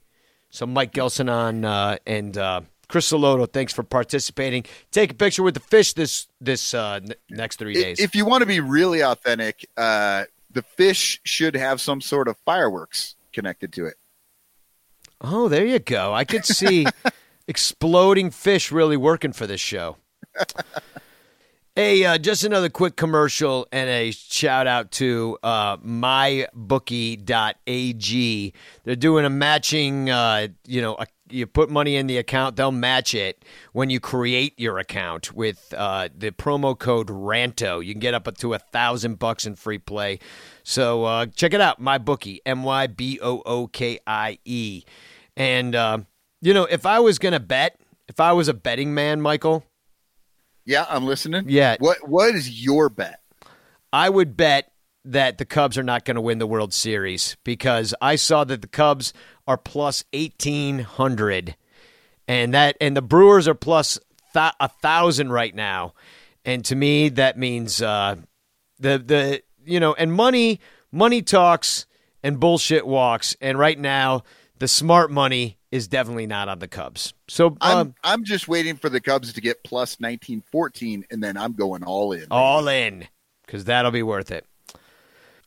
So 0.49 0.65
Mike 0.65 0.91
Gelsonon 0.93 1.63
uh, 1.63 1.97
and 2.05 2.37
uh, 2.37 2.61
Chris 2.87 3.09
Soloto, 3.09 3.51
thanks 3.51 3.73
for 3.73 3.83
participating. 3.83 4.65
Take 4.91 5.11
a 5.11 5.13
picture 5.13 5.43
with 5.43 5.53
the 5.53 5.61
fish 5.61 5.93
this 5.93 6.27
this 6.41 6.73
uh, 6.73 6.99
n- 7.03 7.13
next 7.29 7.57
three 7.57 7.73
days. 7.73 7.99
If 7.99 8.15
you 8.15 8.25
want 8.25 8.41
to 8.41 8.45
be 8.45 8.59
really 8.59 9.01
authentic, 9.01 9.67
uh, 9.77 10.25
the 10.51 10.61
fish 10.61 11.21
should 11.23 11.55
have 11.55 11.79
some 11.79 12.01
sort 12.01 12.27
of 12.27 12.37
fireworks 12.45 13.15
connected 13.31 13.71
to 13.73 13.85
it. 13.85 13.95
Oh, 15.21 15.47
there 15.47 15.65
you 15.65 15.79
go. 15.79 16.13
I 16.13 16.25
could 16.25 16.45
see 16.45 16.85
exploding 17.47 18.31
fish 18.31 18.71
really 18.71 18.97
working 18.97 19.33
for 19.33 19.45
this 19.45 19.61
show. 19.61 19.97
Hey, 21.75 22.03
uh, 22.03 22.17
just 22.17 22.43
another 22.43 22.67
quick 22.67 22.97
commercial 22.97 23.65
and 23.71 23.89
a 23.89 24.11
shout 24.11 24.67
out 24.67 24.91
to 24.91 25.37
uh, 25.41 25.77
mybookie.ag. 25.77 27.23
They're 28.83 28.95
doing 28.97 29.23
a 29.23 29.29
matching, 29.29 30.09
uh, 30.09 30.49
you 30.67 30.81
know, 30.81 30.97
a, 30.99 31.07
you 31.29 31.47
put 31.47 31.69
money 31.69 31.95
in 31.95 32.07
the 32.07 32.17
account, 32.17 32.57
they'll 32.57 32.73
match 32.73 33.15
it 33.15 33.45
when 33.71 33.89
you 33.89 34.01
create 34.01 34.59
your 34.59 34.79
account 34.79 35.33
with 35.33 35.73
uh, 35.77 36.09
the 36.13 36.31
promo 36.31 36.77
code 36.77 37.09
RANTO. 37.09 37.79
You 37.79 37.93
can 37.93 38.01
get 38.01 38.13
up 38.13 38.35
to 38.35 38.53
a 38.53 38.59
thousand 38.59 39.17
bucks 39.19 39.45
in 39.45 39.55
free 39.55 39.77
play. 39.77 40.19
So 40.63 41.05
uh, 41.05 41.27
check 41.27 41.53
it 41.53 41.61
out, 41.61 41.81
MyBookie, 41.81 42.39
M 42.45 42.63
Y 42.63 42.87
B 42.87 43.17
O 43.21 43.41
O 43.45 43.67
K 43.67 43.99
I 44.05 44.39
E. 44.43 44.83
And, 45.37 45.75
uh, 45.75 45.99
you 46.41 46.53
know, 46.53 46.65
if 46.65 46.85
I 46.85 46.99
was 46.99 47.19
going 47.19 47.33
to 47.33 47.39
bet, 47.39 47.79
if 48.07 48.19
I 48.19 48.33
was 48.33 48.47
a 48.47 48.53
betting 48.53 48.93
man, 48.93 49.21
Michael, 49.21 49.63
Yeah, 50.65 50.85
I'm 50.89 51.05
listening. 51.05 51.45
Yeah. 51.47 51.77
What 51.79 52.07
What 52.07 52.35
is 52.35 52.63
your 52.63 52.89
bet? 52.89 53.19
I 53.93 54.09
would 54.09 54.37
bet 54.37 54.71
that 55.03 55.37
the 55.37 55.45
Cubs 55.45 55.77
are 55.77 55.83
not 55.83 56.05
going 56.05 56.15
to 56.15 56.21
win 56.21 56.37
the 56.37 56.47
World 56.47 56.73
Series 56.73 57.35
because 57.43 57.93
I 58.01 58.15
saw 58.15 58.43
that 58.43 58.61
the 58.61 58.67
Cubs 58.67 59.13
are 59.47 59.57
plus 59.57 60.03
1800 60.13 61.55
and 62.27 62.53
that 62.53 62.77
and 62.79 62.95
the 62.95 63.01
Brewers 63.01 63.47
are 63.47 63.55
plus 63.55 63.99
th- 64.33 64.53
a 64.59 64.67
thousand 64.67 65.31
right 65.31 65.53
now. 65.55 65.93
And 66.45 66.63
to 66.65 66.75
me 66.75 67.09
that 67.09 67.37
means 67.37 67.81
uh 67.81 68.17
the 68.79 68.97
the 68.99 69.43
you 69.65 69.79
know 69.79 69.93
and 69.95 70.13
money 70.13 70.59
money 70.91 71.21
talks 71.21 71.85
and 72.23 72.39
bullshit 72.39 72.85
walks 72.85 73.35
and 73.41 73.57
right 73.57 73.79
now 73.79 74.23
the 74.61 74.67
smart 74.67 75.09
money 75.09 75.57
is 75.71 75.87
definitely 75.87 76.27
not 76.27 76.47
on 76.47 76.59
the 76.59 76.67
Cubs. 76.67 77.15
So 77.27 77.57
I'm 77.61 77.77
um, 77.77 77.95
I'm 78.03 78.23
just 78.23 78.47
waiting 78.47 78.75
for 78.75 78.89
the 78.89 79.01
Cubs 79.01 79.33
to 79.33 79.41
get 79.41 79.63
plus 79.63 79.99
1914, 79.99 81.05
and 81.09 81.23
then 81.23 81.35
I'm 81.35 81.53
going 81.53 81.81
all 81.83 82.11
in. 82.11 82.27
All 82.29 82.67
in, 82.67 83.07
because 83.43 83.65
that'll 83.65 83.89
be 83.89 84.03
worth 84.03 84.29
it. 84.29 84.45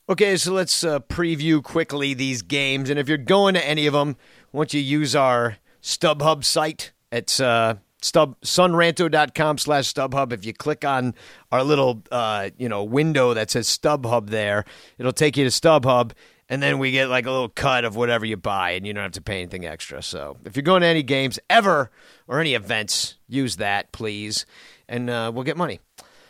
Okay, 0.09 0.36
so 0.36 0.53
let's 0.53 0.82
uh, 0.82 0.99
preview 0.99 1.62
quickly 1.62 2.12
these 2.12 2.43
games. 2.43 2.91
And 2.91 2.99
if 2.99 3.09
you're 3.09 3.16
going 3.16 3.55
to 3.55 3.65
any 3.65 3.86
of 3.86 3.93
them, 3.93 4.16
why 4.51 4.62
don't 4.62 4.74
you 4.74 4.81
use 4.81 5.15
our 5.15 5.59
StubHub 5.81 6.45
site? 6.45 6.91
It's 7.12 7.39
uh, 7.39 7.77
stub 8.03 8.35
sonranto.com 8.41 9.59
slash 9.59 9.95
StubHub. 9.95 10.32
If 10.32 10.45
you 10.45 10.53
click 10.53 10.85
on 10.85 11.15
our 11.53 11.62
little 11.62 12.03
uh, 12.11 12.51
you 12.59 12.69
know 12.69 12.82
window 12.82 13.32
that 13.32 13.53
says 13.53 13.69
StubHub 13.69 14.31
there, 14.31 14.65
it'll 14.99 15.12
take 15.12 15.36
you 15.36 15.45
to 15.45 15.51
StubHub. 15.51 16.11
And 16.49 16.62
then 16.62 16.79
we 16.79 16.91
get 16.91 17.09
like 17.09 17.25
a 17.27 17.31
little 17.31 17.49
cut 17.49 17.85
of 17.85 17.97
whatever 17.97 18.27
you 18.27 18.37
buy, 18.37 18.73
and 18.73 18.87
you 18.87 18.93
don't 18.93 19.03
have 19.03 19.12
to 19.12 19.23
pay 19.23 19.41
anything 19.41 19.65
extra. 19.65 20.03
So 20.03 20.37
if 20.45 20.57
you're 20.57 20.62
going 20.62 20.83
to 20.83 20.87
any 20.87 21.03
games 21.03 21.39
ever 21.49 21.91
or 22.29 22.39
any 22.41 22.55
events, 22.55 23.16
use 23.29 23.57
that, 23.57 23.93
please, 23.93 24.45
and 24.89 25.09
uh, 25.09 25.33
we'll 25.35 25.45
get 25.45 25.57
money. 25.57 25.81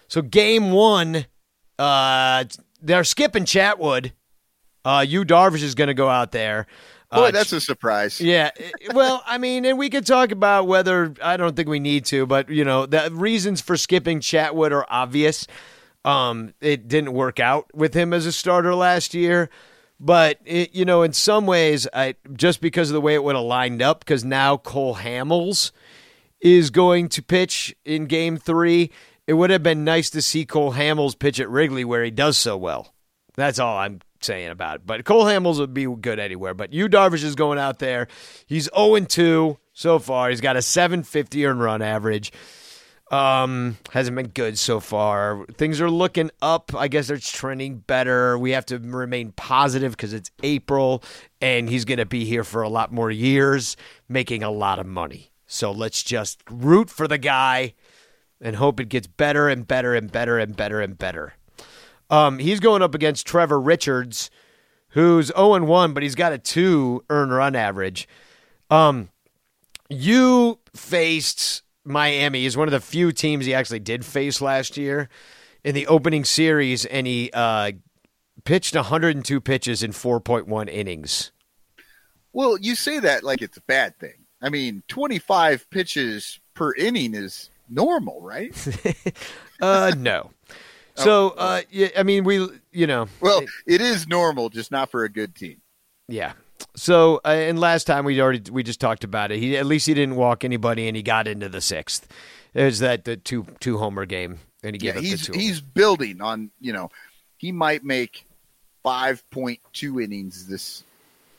So 0.07 0.23
game 0.23 0.71
one, 0.71 1.27
uh, 1.79 2.45
they're 2.81 3.03
skipping 3.05 3.45
Chatwood. 3.45 4.13
Uh, 4.85 5.05
Yu 5.07 5.25
Darvish 5.25 5.63
is 5.63 5.75
going 5.75 5.89
to 5.89 5.95
go 5.95 6.09
out 6.09 6.31
there. 6.31 6.67
Boy, 7.11 7.29
Uh, 7.29 7.31
that's 7.31 7.53
a 7.53 7.61
surprise. 7.61 8.21
yeah. 8.21 8.51
Well, 8.93 9.23
I 9.27 9.39
mean, 9.39 9.65
and 9.65 9.79
we 9.79 9.89
could 9.91 10.07
talk 10.07 10.31
about 10.31 10.67
whether 10.67 11.15
I 11.23 11.37
don't 11.37 11.57
think 11.57 11.69
we 11.69 11.81
need 11.81 12.05
to, 12.07 12.27
but 12.27 12.49
you 12.51 12.65
know, 12.65 12.87
the 12.87 13.11
reasons 13.13 13.61
for 13.61 13.77
skipping 13.77 14.21
Chatwood 14.21 14.71
are 14.73 14.87
obvious. 14.89 15.47
Um, 16.05 16.55
it 16.61 16.87
didn't 16.87 17.13
work 17.15 17.41
out 17.41 17.67
with 17.75 17.95
him 17.95 18.13
as 18.13 18.27
a 18.27 18.33
starter 18.33 18.75
last 18.75 19.15
year, 19.15 19.49
but 20.01 20.39
it, 20.45 20.75
you 20.75 20.85
know, 20.85 21.03
in 21.03 21.13
some 21.13 21.47
ways, 21.47 21.87
I 21.93 22.17
just 22.33 22.61
because 22.61 22.91
of 22.91 22.95
the 22.95 23.01
way 23.01 23.15
it 23.15 23.25
would 23.25 23.37
have 23.37 23.45
lined 23.45 23.83
up, 23.83 24.01
because 24.01 24.25
now 24.25 24.57
Cole 24.57 24.97
Hamels 24.97 25.73
is 26.41 26.71
going 26.71 27.09
to 27.11 27.23
pitch 27.23 27.75
in 27.85 28.07
Game 28.07 28.37
Three. 28.37 28.91
It 29.27 29.35
would 29.35 29.51
have 29.51 29.63
been 29.63 29.85
nice 29.85 30.11
to 30.11 30.21
see 30.21 30.45
Cole 30.45 30.75
Hamels 30.75 31.19
pitch 31.19 31.41
at 31.41 31.49
Wrigley 31.49 31.85
where 31.85 32.05
he 32.05 32.11
does 32.11 32.37
so 32.37 32.57
well. 32.57 32.93
That's 33.37 33.59
all 33.59 33.79
I'm 33.79 34.01
saying 34.21 34.51
about 34.51 34.77
it. 34.77 34.87
But 34.87 35.05
Cole 35.05 35.25
Hamels 35.25 35.59
would 35.59 35.75
be 35.75 35.87
good 35.87 36.19
anywhere. 36.19 36.55
But 36.55 36.73
Yu 36.73 36.89
Darvish 36.89 37.25
is 37.25 37.35
going 37.35 37.59
out 37.59 37.79
there. 37.79 38.09
He's 38.47 38.69
0 38.75 39.01
2 39.01 39.59
so 39.73 39.99
far. 39.99 40.31
He's 40.31 40.41
got 40.41 40.57
a 40.57 40.63
750 40.63 41.47
earned 41.47 41.61
run 41.61 41.83
average. 41.83 42.33
Um, 43.15 43.79
hasn't 43.93 44.17
been 44.17 44.27
good 44.27 44.59
so 44.59 44.81
far. 44.81 45.47
Things 45.53 45.81
are 45.81 45.89
looking 45.89 46.33
up. 46.43 46.75
I 46.75 46.89
guess 46.89 47.11
it's 47.11 47.31
trending 47.31 47.77
better. 47.77 48.37
We 48.37 48.51
have 48.51 48.67
to 48.67 48.79
remain 48.81 49.31
positive 49.31 49.93
because 49.93 50.13
it's 50.13 50.33
April 50.43 51.01
and 51.41 51.69
he's 51.69 51.85
going 51.85 51.99
to 51.99 52.07
be 52.07 52.25
here 52.25 52.43
for 52.43 52.63
a 52.63 52.69
lot 52.69 52.93
more 52.93 53.13
years, 53.13 53.77
making 54.09 54.43
a 54.43 54.51
lot 54.51 54.81
of 54.81 54.87
money. 54.87 55.31
So 55.47 55.71
let's 55.71 56.03
just 56.03 56.43
root 56.51 56.91
for 56.91 57.07
the 57.07 57.17
guy 57.17 57.75
and 58.41 58.57
hope 58.57 58.81
it 58.81 58.89
gets 58.89 59.07
better 59.07 59.49
and 59.49 59.65
better 59.65 59.95
and 59.95 60.11
better 60.11 60.41
and 60.41 60.57
better 60.57 60.81
and 60.81 60.99
better. 60.99 61.35
Um, 62.11 62.41
he's 62.41 62.59
going 62.59 62.83
up 62.83 62.97
against 62.97 63.29
Trevor 63.29 63.61
Richards, 63.61 64.29
who's 64.89 65.29
0 65.29 65.63
1, 65.65 65.95
but 65.95 66.03
he's 66.03 66.17
got 66.17 66.33
a 66.33 66.39
2 66.39 67.05
earn 67.11 67.31
run 67.31 67.55
average. 67.55 68.09
Um, 68.71 69.11
Yu 69.89 70.59
faced 70.75 71.64
Miami. 71.85 72.43
He's 72.43 72.57
one 72.57 72.69
of 72.69 72.73
the 72.73 72.81
few 72.81 73.13
teams 73.13 73.47
he 73.47 73.55
actually 73.55 73.81
did 73.81 74.05
face 74.05 74.41
last 74.41 74.77
year 74.77 75.09
in 75.63 75.75
the 75.75 75.87
opening 75.87 76.25
series, 76.25 76.85
and 76.85 77.07
he 77.07 77.31
uh, 77.33 77.73
pitched 78.45 78.75
102 78.75 79.41
pitches 79.41 79.83
in 79.83 79.93
4.1 79.93 80.69
innings. 80.69 81.33
Well, 82.33 82.59
you 82.59 82.75
say 82.75 82.99
that 83.01 83.23
like 83.23 83.43
it's 83.43 83.57
a 83.57 83.63
bad 83.63 83.99
thing. 83.99 84.15
I 84.43 84.51
mean, 84.51 84.83
25 84.89 85.71
pitches 85.71 86.41
per 86.55 86.75
inning 86.75 87.15
is 87.15 87.51
normal, 87.69 88.21
right? 88.21 88.55
Uh, 89.61 89.93
no. 89.97 90.31
So, 90.97 91.31
uh, 91.37 91.63
yeah, 91.73 91.89
I 91.99 92.05
mean, 92.05 92.23
we, 92.23 92.47
you 92.71 92.87
know, 92.87 93.09
Well, 93.21 93.43
it 93.67 93.81
is 93.81 94.07
normal, 94.07 94.49
just 94.49 94.71
not 94.71 94.93
for 94.93 95.03
a 95.03 95.09
good 95.09 95.35
team. 95.35 95.61
Yeah. 96.07 96.35
So, 96.77 97.21
uh, 97.25 97.29
and 97.29 97.59
last 97.59 97.85
time 97.87 98.05
we 98.05 98.21
already 98.21 98.51
we 98.51 98.63
just 98.63 98.81
talked 98.81 99.05
about 99.05 99.31
it. 99.33 99.39
He 99.39 99.57
at 99.57 99.67
least 99.67 99.87
he 99.87 99.95
didn't 99.95 100.17
walk 100.17 100.45
anybody, 100.45 100.87
and 100.89 100.97
he 100.97 101.03
got 101.03 101.27
into 101.29 101.49
the 101.49 101.61
sixth. 101.61 102.07
It 102.53 102.65
was 102.65 102.79
that 102.81 103.05
the 103.05 103.17
two 103.17 103.47
two 103.61 103.79
homer 103.79 104.07
game, 104.07 104.39
and 104.63 104.75
he 104.75 104.79
gave 104.79 104.95
Yeah, 104.95 104.99
up 104.99 105.05
he's 105.05 105.27
the 105.27 105.33
two. 105.33 105.39
he's 105.39 105.61
building 105.61 106.21
on. 106.21 106.51
You 106.61 106.73
know, 106.73 106.91
he 107.39 107.53
might 107.53 107.85
make 107.85 108.27
5.2 108.85 110.03
innings 110.03 110.47
this 110.47 110.85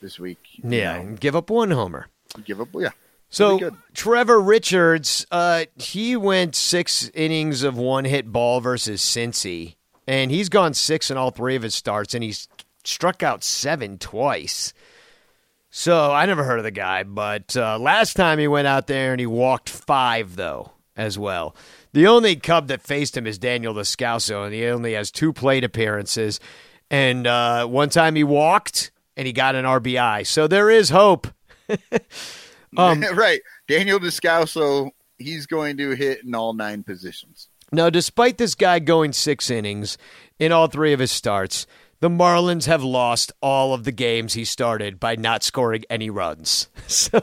this 0.01 0.19
week. 0.19 0.39
yeah, 0.63 0.95
know. 0.95 1.01
and 1.01 1.19
give 1.19 1.35
up 1.35 1.49
one 1.49 1.71
homer. 1.71 2.07
give 2.43 2.59
up. 2.61 2.69
Yeah, 2.73 2.89
So 3.29 3.71
Trevor 3.93 4.39
Richards, 4.41 5.25
uh, 5.31 5.65
he 5.77 6.15
went 6.15 6.55
six 6.55 7.09
innings 7.13 7.63
of 7.63 7.77
one 7.77 8.05
hit 8.05 8.31
ball 8.31 8.59
versus 8.61 9.01
Cincy, 9.01 9.75
and 10.07 10.31
he's 10.31 10.49
gone 10.49 10.73
six 10.73 11.09
in 11.09 11.17
all 11.17 11.31
three 11.31 11.55
of 11.55 11.63
his 11.63 11.73
starts, 11.75 12.13
and 12.13 12.23
he's 12.23 12.47
struck 12.83 13.23
out 13.23 13.43
seven 13.43 13.97
twice. 13.97 14.73
So 15.77 16.09
I 16.13 16.25
never 16.25 16.45
heard 16.45 16.57
of 16.57 16.63
the 16.63 16.71
guy, 16.71 17.03
but 17.03 17.57
uh, 17.57 17.77
last 17.77 18.13
time 18.13 18.39
he 18.39 18.47
went 18.47 18.65
out 18.65 18.87
there 18.87 19.11
and 19.11 19.19
he 19.19 19.25
walked 19.25 19.67
five 19.67 20.37
though 20.37 20.71
as 20.95 21.19
well. 21.19 21.53
The 21.91 22.07
only 22.07 22.37
Cub 22.37 22.69
that 22.69 22.81
faced 22.81 23.17
him 23.17 23.27
is 23.27 23.37
Daniel 23.37 23.73
Descalso, 23.73 24.45
and 24.45 24.53
he 24.53 24.67
only 24.67 24.93
has 24.93 25.11
two 25.11 25.33
plate 25.33 25.65
appearances. 25.65 26.39
And 26.89 27.27
uh, 27.27 27.67
one 27.67 27.89
time 27.89 28.15
he 28.15 28.23
walked 28.23 28.91
and 29.17 29.27
he 29.27 29.33
got 29.33 29.55
an 29.55 29.65
RBI. 29.65 30.25
So 30.25 30.47
there 30.47 30.69
is 30.69 30.89
hope. 30.89 31.27
Um, 32.77 33.01
right. 33.13 33.39
Daniel 33.69 33.99
Descalso, 33.99 34.89
he's 35.17 35.45
going 35.45 35.77
to 35.77 35.91
hit 35.91 36.25
in 36.25 36.35
all 36.35 36.53
nine 36.53 36.83
positions. 36.83 37.47
Now, 37.71 37.89
despite 37.89 38.37
this 38.37 38.53
guy 38.53 38.79
going 38.79 39.13
six 39.13 39.49
innings 39.49 39.97
in 40.39 40.51
all 40.51 40.67
three 40.67 40.91
of 40.91 40.99
his 40.99 41.11
starts, 41.11 41.67
the 41.99 42.09
Marlins 42.09 42.65
have 42.65 42.83
lost 42.83 43.31
all 43.41 43.73
of 43.73 43.83
the 43.83 43.91
games 43.91 44.33
he 44.33 44.45
started 44.45 44.99
by 44.99 45.15
not 45.15 45.43
scoring 45.43 45.83
any 45.89 46.09
runs. 46.09 46.69
So 46.87 47.19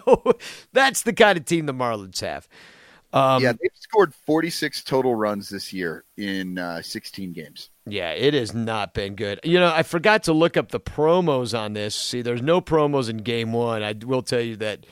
that's 0.72 1.02
the 1.02 1.12
kind 1.12 1.38
of 1.38 1.44
team 1.44 1.66
the 1.66 1.72
Marlins 1.72 2.20
have. 2.20 2.48
Um, 3.12 3.42
yeah, 3.42 3.52
they've 3.52 3.70
scored 3.74 4.12
46 4.12 4.82
total 4.82 5.14
runs 5.14 5.48
this 5.50 5.72
year 5.72 6.04
in 6.16 6.58
uh, 6.58 6.82
16 6.82 7.32
games. 7.32 7.70
Yeah, 7.86 8.10
it 8.10 8.34
has 8.34 8.54
not 8.54 8.92
been 8.92 9.14
good. 9.14 9.38
You 9.44 9.60
know, 9.60 9.72
I 9.72 9.82
forgot 9.82 10.24
to 10.24 10.32
look 10.32 10.56
up 10.56 10.70
the 10.70 10.80
promos 10.80 11.56
on 11.56 11.74
this. 11.74 11.94
See, 11.94 12.22
there's 12.22 12.42
no 12.42 12.60
promos 12.60 13.08
in 13.08 13.18
game 13.18 13.52
one. 13.52 13.82
I 13.82 13.94
will 14.04 14.22
tell 14.22 14.40
you 14.40 14.56
that 14.56 14.86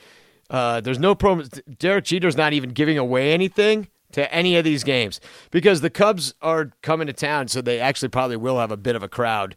uh, 0.49 0.81
there's 0.81 0.99
no 0.99 1.15
promos. 1.15 1.61
Derek 1.79 2.05
Jeter's 2.05 2.37
not 2.37 2.53
even 2.53 2.69
giving 2.69 2.97
away 2.97 3.33
anything 3.33 3.87
to 4.13 4.33
any 4.33 4.55
of 4.55 4.63
these 4.63 4.83
games 4.83 5.19
because 5.51 5.81
the 5.81 5.89
Cubs 5.89 6.33
are 6.41 6.71
coming 6.81 7.07
to 7.07 7.13
town, 7.13 7.47
so 7.47 7.61
they 7.61 7.79
actually 7.79 8.09
probably 8.09 8.37
will 8.37 8.59
have 8.59 8.71
a 8.71 8.77
bit 8.77 8.95
of 8.95 9.03
a 9.03 9.09
crowd, 9.09 9.55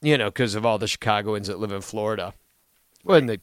you 0.00 0.16
know, 0.18 0.30
because 0.30 0.54
of 0.54 0.66
all 0.66 0.78
the 0.78 0.88
Chicagoans 0.88 1.48
that 1.48 1.58
live 1.58 1.72
in 1.72 1.80
Florida. 1.80 2.34
When 3.02 3.26
the 3.26 3.40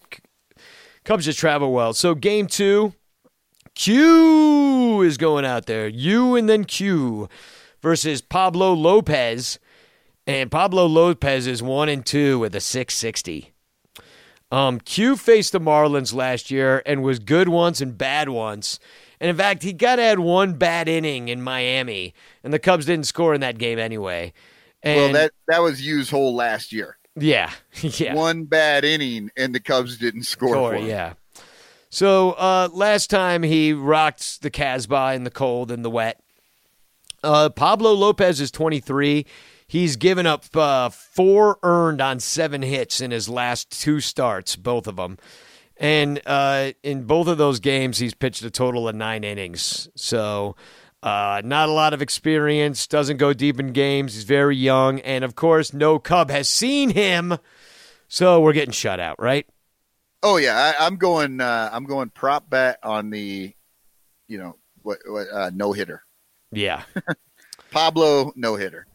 Cubs 1.03 1.25
just 1.25 1.39
travel 1.39 1.73
well. 1.73 1.93
So 1.93 2.15
game 2.15 2.47
two, 2.47 2.93
Q 3.75 5.01
is 5.01 5.17
going 5.17 5.45
out 5.45 5.65
there. 5.65 5.87
U 5.87 6.35
and 6.35 6.49
then 6.49 6.65
Q 6.65 7.29
versus 7.81 8.21
Pablo 8.21 8.73
Lopez. 8.73 9.59
And 10.27 10.51
Pablo 10.51 10.85
Lopez 10.85 11.47
is 11.47 11.63
one 11.63 11.89
and 11.89 12.05
two 12.05 12.39
with 12.39 12.53
a 12.55 12.59
660. 12.59 13.53
Um, 14.51 14.79
Q 14.79 15.15
faced 15.15 15.51
the 15.51 15.59
Marlins 15.59 16.13
last 16.13 16.49
year 16.49 16.81
and 16.85 17.03
was 17.03 17.19
good 17.19 17.49
once 17.49 17.81
and 17.81 17.97
bad 17.97 18.29
once. 18.29 18.79
And 19.19 19.29
in 19.29 19.35
fact, 19.35 19.63
he 19.63 19.73
got 19.73 19.97
to 19.97 20.01
add 20.01 20.19
one 20.19 20.53
bad 20.53 20.87
inning 20.87 21.27
in 21.27 21.41
Miami, 21.41 22.13
and 22.43 22.53
the 22.53 22.59
Cubs 22.59 22.85
didn't 22.85 23.05
score 23.05 23.33
in 23.33 23.41
that 23.41 23.57
game 23.57 23.77
anyway. 23.77 24.33
And, 24.81 24.97
well, 24.97 25.13
that 25.13 25.31
that 25.47 25.61
was 25.61 25.85
U's 25.85 26.09
whole 26.09 26.33
last 26.33 26.71
year. 26.71 26.97
Yeah, 27.15 27.51
yeah. 27.81 28.15
One 28.15 28.45
bad 28.45 28.85
inning, 28.85 29.29
and 29.35 29.53
the 29.53 29.59
Cubs 29.59 29.97
didn't 29.97 30.23
score. 30.23 30.53
Score, 30.53 30.71
for 30.71 30.77
yeah. 30.77 31.13
So 31.89 32.31
uh, 32.31 32.69
last 32.71 33.09
time 33.09 33.43
he 33.43 33.73
rocked 33.73 34.41
the 34.41 34.49
Casbah 34.49 35.13
in 35.15 35.23
the 35.23 35.31
cold 35.31 35.71
and 35.71 35.83
the 35.83 35.89
wet. 35.89 36.21
Uh, 37.23 37.49
Pablo 37.49 37.93
Lopez 37.93 38.39
is 38.39 38.51
23. 38.51 39.25
He's 39.69 39.97
given 39.97 40.25
up 40.25 40.45
uh, 40.55 40.89
four 40.89 41.59
earned 41.61 42.01
on 42.01 42.19
seven 42.19 42.63
hits 42.63 43.01
in 43.01 43.11
his 43.11 43.29
last 43.29 43.69
two 43.69 43.99
starts, 43.99 44.55
both 44.55 44.87
of 44.87 44.95
them. 44.95 45.19
And 45.77 46.19
uh, 46.25 46.71
in 46.81 47.03
both 47.03 47.27
of 47.27 47.37
those 47.37 47.59
games, 47.59 47.99
he's 47.99 48.15
pitched 48.15 48.41
a 48.41 48.49
total 48.49 48.87
of 48.89 48.95
nine 48.95 49.23
innings. 49.23 49.87
So, 49.95 50.55
uh, 51.03 51.43
not 51.45 51.69
a 51.69 51.71
lot 51.71 51.93
of 51.93 52.01
experience, 52.01 52.87
doesn't 52.87 53.17
go 53.17 53.31
deep 53.31 53.59
in 53.59 53.71
games. 53.71 54.15
He's 54.15 54.23
very 54.23 54.57
young. 54.57 55.01
And 55.01 55.23
of 55.23 55.35
course, 55.35 55.71
no 55.71 55.99
Cub 55.99 56.31
has 56.31 56.49
seen 56.49 56.89
him. 56.89 57.37
So, 58.07 58.41
we're 58.41 58.53
getting 58.53 58.73
shut 58.73 58.99
out, 58.99 59.21
right? 59.21 59.45
Oh 60.23 60.37
yeah, 60.37 60.73
I, 60.79 60.87
I'm 60.87 60.95
going. 60.95 61.39
Uh, 61.41 61.69
I'm 61.71 61.83
going 61.83 62.09
prop 62.09 62.49
bet 62.49 62.79
on 62.81 63.11
the, 63.11 63.53
you 64.27 64.37
know, 64.39 64.55
what, 64.81 64.97
what 65.05 65.27
uh, 65.31 65.51
no 65.53 65.73
hitter. 65.73 66.01
Yeah. 66.51 66.85
Pablo 67.71 68.33
no 68.35 68.55
hitter. 68.55 68.87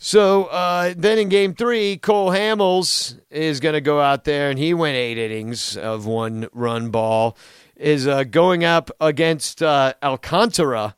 So 0.00 0.44
uh, 0.44 0.94
then 0.96 1.18
in 1.18 1.28
game 1.28 1.54
three, 1.54 1.96
Cole 1.96 2.30
Hamels 2.30 3.18
is 3.30 3.58
going 3.58 3.72
to 3.72 3.80
go 3.80 4.00
out 4.00 4.22
there, 4.22 4.48
and 4.48 4.56
he 4.56 4.72
went 4.72 4.94
eight 4.94 5.18
innings 5.18 5.76
of 5.76 6.06
one 6.06 6.48
run 6.52 6.90
ball. 6.90 7.36
Is 7.74 8.06
uh, 8.06 8.24
going 8.24 8.64
up 8.64 8.90
against 9.00 9.60
uh, 9.60 9.94
Alcantara, 10.02 10.96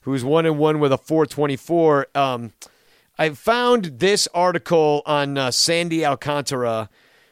who's 0.00 0.24
one 0.24 0.46
and 0.46 0.58
one 0.58 0.80
with 0.80 0.92
a 0.92 0.98
424. 0.98 2.08
Um, 2.14 2.52
I 3.18 3.30
found 3.30 3.98
this 3.98 4.28
article 4.34 5.02
on 5.06 5.38
uh, 5.38 5.50
Sandy 5.52 6.04
Alcantara 6.04 6.88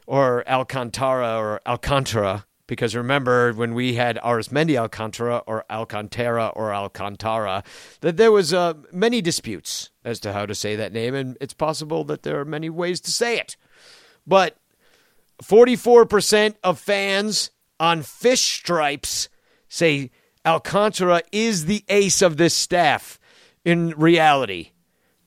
or 0.06 0.48
Alcantara 0.48 1.36
or 1.36 1.60
Alcantara 1.66 2.44
because 2.68 2.94
remember 2.94 3.52
when 3.52 3.74
we 3.74 3.94
had 3.94 4.18
Arismendy 4.18 4.76
Alcantara 4.76 5.42
or 5.46 5.64
Alcantara 5.68 6.48
or 6.48 6.72
Alcantara, 6.72 7.64
that 8.02 8.16
there 8.16 8.30
was 8.30 8.54
uh, 8.54 8.74
many 8.92 9.20
disputes 9.20 9.90
as 10.08 10.18
to 10.20 10.32
how 10.32 10.46
to 10.46 10.54
say 10.54 10.74
that 10.76 10.92
name, 10.92 11.14
and 11.14 11.36
it's 11.40 11.54
possible 11.54 12.02
that 12.04 12.22
there 12.22 12.40
are 12.40 12.44
many 12.44 12.70
ways 12.70 13.00
to 13.02 13.12
say 13.12 13.38
it. 13.38 13.56
But 14.26 14.56
44% 15.42 16.56
of 16.64 16.78
fans 16.80 17.50
on 17.78 18.02
Fish 18.02 18.40
Stripes 18.40 19.28
say 19.68 20.10
Alcantara 20.44 21.22
is 21.30 21.66
the 21.66 21.84
ace 21.88 22.22
of 22.22 22.36
this 22.36 22.54
staff 22.54 23.20
in 23.64 23.90
reality. 23.90 24.70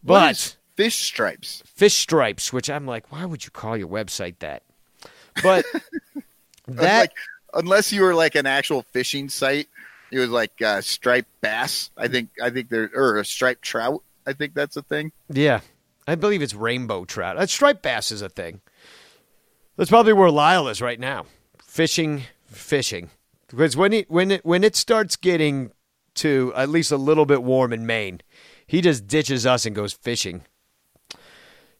But 0.03 0.31
is 0.31 0.57
fish 0.75 0.95
stripes. 0.95 1.61
Fish 1.65 1.95
Stripes, 1.95 2.51
which 2.51 2.69
I'm 2.69 2.87
like, 2.87 3.11
why 3.11 3.25
would 3.25 3.45
you 3.45 3.51
call 3.51 3.77
your 3.77 3.87
website 3.87 4.39
that? 4.39 4.63
But 5.43 5.65
that 6.67 6.99
like, 6.99 7.13
unless 7.53 7.93
you 7.93 8.01
were 8.01 8.15
like 8.15 8.35
an 8.35 8.47
actual 8.47 8.81
fishing 8.91 9.29
site, 9.29 9.67
it 10.11 10.19
was 10.19 10.29
like 10.29 10.59
uh, 10.61 10.81
striped 10.81 11.29
bass. 11.41 11.91
I 11.95 12.07
think. 12.07 12.31
I 12.41 12.49
think 12.49 12.69
there 12.69 12.89
or 12.93 13.17
a 13.17 13.25
striped 13.25 13.61
trout. 13.61 14.03
I 14.25 14.33
think 14.33 14.53
that's 14.53 14.77
a 14.77 14.81
thing. 14.81 15.11
Yeah, 15.29 15.61
I 16.07 16.15
believe 16.15 16.41
it's 16.41 16.53
rainbow 16.53 17.05
trout. 17.05 17.37
Uh, 17.37 17.45
striped 17.45 17.81
bass 17.81 18.11
is 18.11 18.21
a 18.21 18.29
thing. 18.29 18.61
That's 19.77 19.89
probably 19.89 20.13
where 20.13 20.29
Lyle 20.29 20.67
is 20.67 20.81
right 20.81 20.99
now, 20.99 21.25
fishing, 21.63 22.23
fishing. 22.45 23.09
Because 23.47 23.75
when 23.75 23.93
it 23.93 24.09
when 24.09 24.31
it 24.31 24.45
when 24.45 24.63
it 24.63 24.75
starts 24.75 25.15
getting 25.15 25.71
to 26.15 26.53
at 26.55 26.69
least 26.69 26.91
a 26.91 26.97
little 26.97 27.25
bit 27.25 27.43
warm 27.43 27.73
in 27.73 27.85
Maine, 27.85 28.21
he 28.67 28.81
just 28.81 29.07
ditches 29.07 29.45
us 29.45 29.65
and 29.65 29.75
goes 29.75 29.93
fishing. 29.93 30.43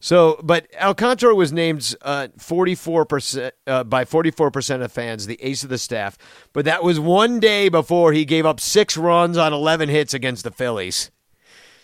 So, 0.03 0.39
but 0.41 0.65
Alcantara 0.81 1.35
was 1.35 1.53
named 1.53 1.95
uh, 2.01 2.29
44% 2.39 3.51
uh, 3.67 3.83
by 3.83 4.03
44% 4.03 4.83
of 4.83 4.91
fans 4.91 5.27
the 5.27 5.41
ace 5.43 5.61
of 5.63 5.69
the 5.69 5.77
staff, 5.77 6.17
but 6.53 6.65
that 6.65 6.83
was 6.83 6.99
one 6.99 7.39
day 7.39 7.69
before 7.69 8.11
he 8.11 8.25
gave 8.25 8.43
up 8.43 8.59
six 8.59 8.97
runs 8.97 9.37
on 9.37 9.53
11 9.53 9.89
hits 9.89 10.15
against 10.15 10.43
the 10.43 10.49
Phillies. 10.49 11.11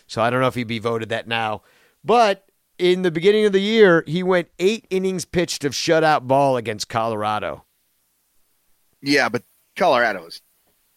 So 0.07 0.21
I 0.21 0.29
don't 0.29 0.41
know 0.41 0.47
if 0.47 0.55
he'd 0.55 0.65
be 0.65 0.79
voted 0.79 1.09
that 1.09 1.27
now. 1.27 1.61
But 2.03 2.49
in 2.77 3.01
the 3.01 3.11
beginning 3.11 3.45
of 3.45 3.51
the 3.51 3.61
year, 3.61 4.03
he 4.07 4.23
went 4.23 4.49
eight 4.59 4.85
innings 4.89 5.25
pitched 5.25 5.63
of 5.63 5.73
shutout 5.73 6.27
ball 6.27 6.57
against 6.57 6.89
Colorado. 6.89 7.65
Yeah, 9.01 9.29
but 9.29 9.43
Colorado's 9.75 10.41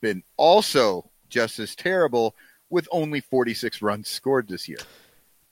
been 0.01 0.23
also 0.37 1.11
just 1.29 1.59
as 1.59 1.75
terrible 1.75 2.35
with 2.71 2.89
only 2.91 3.21
46 3.21 3.83
runs 3.83 4.09
scored 4.09 4.49
this 4.49 4.69
year. 4.69 4.79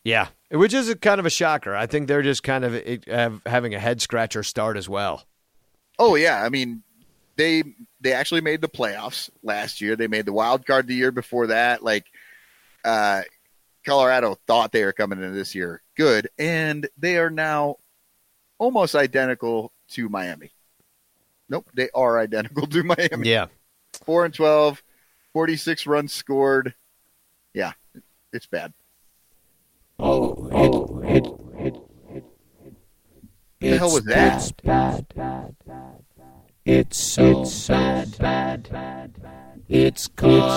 Yeah, 0.04 0.28
which 0.50 0.72
is 0.72 0.88
a 0.88 0.96
kind 0.96 1.20
of 1.20 1.26
a 1.26 1.30
shocker. 1.30 1.74
I 1.74 1.86
think 1.86 2.08
they're 2.08 2.22
just 2.22 2.42
kind 2.42 2.64
of 2.64 3.42
having 3.44 3.74
a 3.74 3.78
head 3.78 4.00
scratcher 4.00 4.42
start 4.42 4.76
as 4.76 4.88
well. 4.88 5.24
Oh 5.98 6.14
yeah, 6.14 6.42
I 6.42 6.48
mean 6.48 6.82
they 7.36 7.62
they 8.00 8.12
actually 8.12 8.40
made 8.40 8.60
the 8.60 8.68
playoffs 8.68 9.28
last 9.42 9.80
year. 9.80 9.96
They 9.96 10.06
made 10.06 10.26
the 10.26 10.32
wild 10.32 10.64
card 10.64 10.86
the 10.86 10.94
year 10.94 11.10
before 11.10 11.48
that. 11.48 11.82
Like 11.82 12.06
uh, 12.84 13.22
Colorado 13.88 14.36
thought 14.46 14.70
they 14.70 14.84
were 14.84 14.92
coming 14.92 15.18
into 15.18 15.34
this 15.34 15.54
year 15.54 15.82
good, 15.96 16.28
and 16.38 16.88
they 16.98 17.16
are 17.16 17.30
now 17.30 17.76
almost 18.58 18.94
identical 18.94 19.72
to 19.88 20.10
Miami. 20.10 20.52
Nope, 21.48 21.70
they 21.74 21.88
are 21.94 22.18
identical 22.18 22.66
to 22.66 22.82
Miami. 22.84 23.30
Yeah. 23.30 23.46
Four 24.04 24.26
and 24.26 24.34
12, 24.34 24.82
46 25.32 25.86
runs 25.86 26.12
scored. 26.12 26.74
Yeah, 27.54 27.72
it's 28.32 28.46
bad. 28.46 28.74
Oh, 29.98 30.48
it, 31.02 31.16
it, 31.16 31.26
it, 31.58 31.76
it, 32.14 32.24
the 33.60 33.78
hell 33.78 33.92
was 33.92 34.04
that? 34.04 34.36
It's 34.36 34.52
bad, 34.52 35.06
bad, 35.14 35.56
bad, 35.66 36.04
bad. 36.16 36.42
It's 36.64 36.98
so 36.98 37.42
it's 37.42 37.68
bad, 37.68 38.18
bad, 38.18 38.70
bad, 38.70 39.22
bad. 39.22 39.37
It's 39.70 40.08
called 40.08 40.48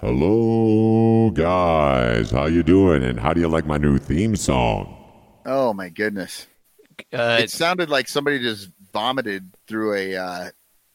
Hello, 0.00 1.28
guys. 1.30 2.30
How 2.30 2.46
you 2.46 2.62
doing? 2.62 3.04
And 3.04 3.20
how 3.20 3.34
do 3.34 3.40
you 3.42 3.48
like 3.48 3.66
my 3.66 3.76
new 3.76 3.98
theme 3.98 4.34
song? 4.34 4.96
Oh 5.44 5.74
my 5.74 5.90
goodness! 5.90 6.46
Uh, 7.12 7.40
It 7.42 7.50
sounded 7.50 7.90
like 7.90 8.08
somebody 8.08 8.38
just 8.38 8.70
vomited 8.94 9.54
through 9.66 9.94
a 9.94 10.16
uh, 10.16 10.50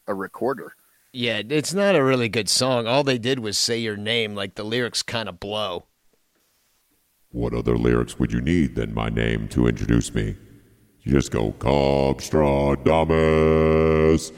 a 0.08 0.14
recorder. 0.16 0.76
Yeah, 1.14 1.44
it's 1.48 1.74
not 1.76 1.96
a 1.96 2.04
really 2.04 2.30
good 2.30 2.50
song. 2.50 2.88
All 2.88 3.04
they 3.04 3.20
did 3.20 3.40
was 3.40 3.60
say 3.60 3.78
your 3.78 3.96
name, 3.96 4.34
like 4.34 4.56
the 4.56 4.64
lyrics 4.64 5.04
kind 5.04 5.30
of 5.30 5.40
blow. 5.40 5.86
What 7.36 7.54
other 7.54 7.78
lyrics 7.78 8.18
would 8.18 8.32
you 8.32 8.40
need 8.40 8.76
than 8.76 8.94
my 8.94 9.10
name 9.10 9.50
to 9.50 9.68
introduce 9.68 10.16
me? 10.16 10.38
You 11.02 11.12
just 11.12 11.32
go, 11.32 11.52
Cubstradamus. 11.60 14.32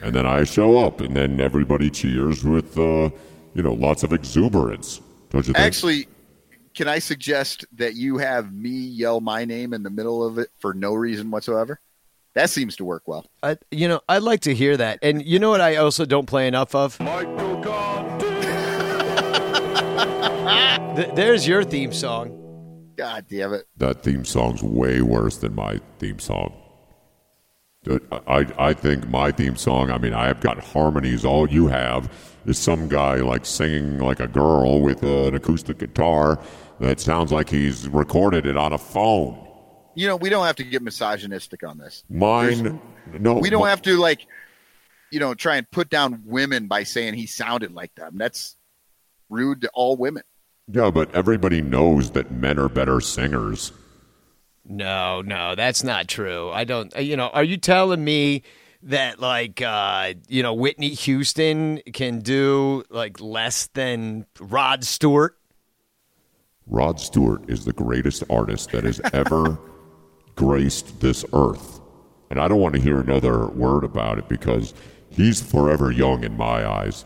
And 0.00 0.14
then 0.14 0.24
I 0.24 0.44
show 0.44 0.78
up, 0.78 1.00
and 1.00 1.16
then 1.16 1.40
everybody 1.40 1.90
cheers 1.90 2.44
with, 2.44 2.78
uh, 2.78 3.10
you 3.54 3.62
know, 3.64 3.72
lots 3.72 4.04
of 4.04 4.12
exuberance. 4.12 5.00
Don't 5.30 5.44
you 5.48 5.52
think? 5.52 5.66
Actually, 5.66 6.06
can 6.76 6.86
I 6.86 7.00
suggest 7.00 7.64
that 7.72 7.96
you 7.96 8.18
have 8.18 8.54
me 8.54 8.70
yell 8.70 9.20
my 9.20 9.44
name 9.44 9.74
in 9.74 9.82
the 9.82 9.90
middle 9.90 10.24
of 10.24 10.38
it 10.38 10.50
for 10.60 10.74
no 10.74 10.94
reason 10.94 11.32
whatsoever? 11.32 11.80
That 12.34 12.50
seems 12.50 12.76
to 12.76 12.84
work 12.84 13.02
well. 13.06 13.26
I, 13.42 13.56
you 13.72 13.88
know, 13.88 14.00
I'd 14.08 14.22
like 14.22 14.42
to 14.42 14.54
hear 14.54 14.76
that. 14.76 15.00
And 15.02 15.26
you 15.26 15.40
know 15.40 15.50
what 15.50 15.60
I 15.60 15.74
also 15.74 16.04
don't 16.04 16.26
play 16.26 16.46
enough 16.46 16.72
of? 16.76 17.00
Michael 17.00 17.60
Goddamn. 17.60 18.30
Th- 20.96 21.12
there's 21.16 21.48
your 21.48 21.64
theme 21.64 21.92
song. 21.92 22.42
God 22.96 23.26
damn 23.28 23.52
it. 23.54 23.66
that 23.76 24.02
theme 24.02 24.24
song's 24.24 24.62
way 24.62 25.00
worse 25.02 25.38
than 25.38 25.54
my 25.54 25.80
theme 25.98 26.18
song. 26.18 26.54
I, 28.26 28.46
I 28.58 28.72
think 28.72 29.08
my 29.08 29.30
theme 29.30 29.56
song, 29.56 29.90
I 29.90 29.98
mean, 29.98 30.14
I've 30.14 30.40
got 30.40 30.58
harmonies. 30.58 31.22
All 31.24 31.48
you 31.48 31.66
have 31.68 32.10
is 32.46 32.58
some 32.58 32.88
guy 32.88 33.16
like 33.16 33.44
singing 33.44 33.98
like 33.98 34.20
a 34.20 34.26
girl 34.26 34.80
with 34.80 35.02
an 35.02 35.34
acoustic 35.34 35.78
guitar 35.78 36.40
that 36.80 36.98
sounds 36.98 37.30
like 37.30 37.50
he's 37.50 37.86
recorded 37.88 38.46
it 38.46 38.56
on 38.56 38.72
a 38.72 38.78
phone. 38.78 39.46
You 39.94 40.08
know, 40.08 40.16
we 40.16 40.30
don't 40.30 40.46
have 40.46 40.56
to 40.56 40.64
get 40.64 40.82
misogynistic 40.82 41.62
on 41.62 41.76
this. 41.78 42.04
Mine, 42.08 42.80
no. 43.18 43.34
We 43.34 43.50
don't 43.50 43.64
mi- 43.64 43.68
have 43.68 43.82
to 43.82 43.98
like, 43.98 44.26
you 45.12 45.20
know, 45.20 45.34
try 45.34 45.56
and 45.56 45.70
put 45.70 45.90
down 45.90 46.22
women 46.24 46.66
by 46.66 46.84
saying 46.84 47.14
he 47.14 47.26
sounded 47.26 47.72
like 47.72 47.94
them. 47.94 48.16
That's 48.16 48.56
rude 49.28 49.60
to 49.60 49.70
all 49.74 49.96
women. 49.96 50.22
Yeah, 50.70 50.90
but 50.90 51.14
everybody 51.14 51.60
knows 51.60 52.12
that 52.12 52.30
men 52.30 52.58
are 52.58 52.68
better 52.68 53.00
singers. 53.00 53.72
No, 54.66 55.20
no, 55.20 55.54
that's 55.54 55.84
not 55.84 56.08
true. 56.08 56.50
I 56.50 56.64
don't. 56.64 56.94
uh, 56.96 57.00
You 57.00 57.16
know, 57.16 57.28
are 57.28 57.44
you 57.44 57.58
telling 57.58 58.02
me 58.02 58.42
that 58.82 59.20
like 59.20 59.60
uh, 59.60 60.14
you 60.28 60.42
know 60.42 60.54
Whitney 60.54 60.90
Houston 60.90 61.80
can 61.92 62.20
do 62.20 62.82
like 62.90 63.20
less 63.20 63.66
than 63.74 64.24
Rod 64.40 64.84
Stewart? 64.84 65.36
Rod 66.66 66.98
Stewart 66.98 67.42
is 67.48 67.66
the 67.66 67.74
greatest 67.74 68.24
artist 68.30 68.70
that 68.72 68.84
has 68.84 69.00
ever 69.12 69.58
graced 70.34 71.00
this 71.00 71.24
earth. 71.34 71.80
And 72.30 72.40
I 72.40 72.48
don't 72.48 72.58
want 72.60 72.74
to 72.74 72.80
hear 72.80 73.00
another 73.00 73.46
word 73.48 73.84
about 73.84 74.18
it 74.18 74.28
because 74.30 74.72
he's 75.10 75.42
forever 75.42 75.90
young 75.90 76.24
in 76.24 76.38
my 76.38 76.66
eyes. 76.66 77.04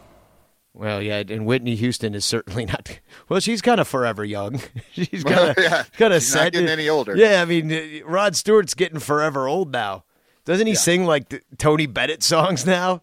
Well, 0.79 1.03
yeah, 1.03 1.25
and 1.29 1.45
Whitney 1.45 1.75
Houston 1.75 2.15
is 2.15 2.25
certainly 2.25 2.65
not. 2.65 3.01
Well, 3.29 3.41
she's 3.41 3.61
kind 3.61 3.81
of 3.81 3.89
forever 3.89 4.25
young. 4.25 4.61
she's 4.93 5.25
kind 5.25 5.51
of 5.51 5.57
Yeah, 5.63 5.83
kind 5.99 6.13
of 6.15 6.23
she's 6.23 6.33
not 6.37 6.53
getting 6.53 6.69
any 6.69 6.89
older. 6.89 7.17
Yeah, 7.17 7.43
I 7.43 7.47
mean, 7.47 7.73
uh, 7.73 8.07
Rod 8.07 8.37
Stewart's 8.37 8.75
getting 8.75 9.01
forever 9.01 9.49
old 9.49 9.73
now. 9.73 10.05
Doesn't 10.45 10.69
he 10.69 10.77
sing 10.77 11.05
like 11.05 11.31
the 11.31 11.43
Tony 11.59 11.87
Bennett 11.87 12.23
songs 12.23 12.65
now? 12.65 13.03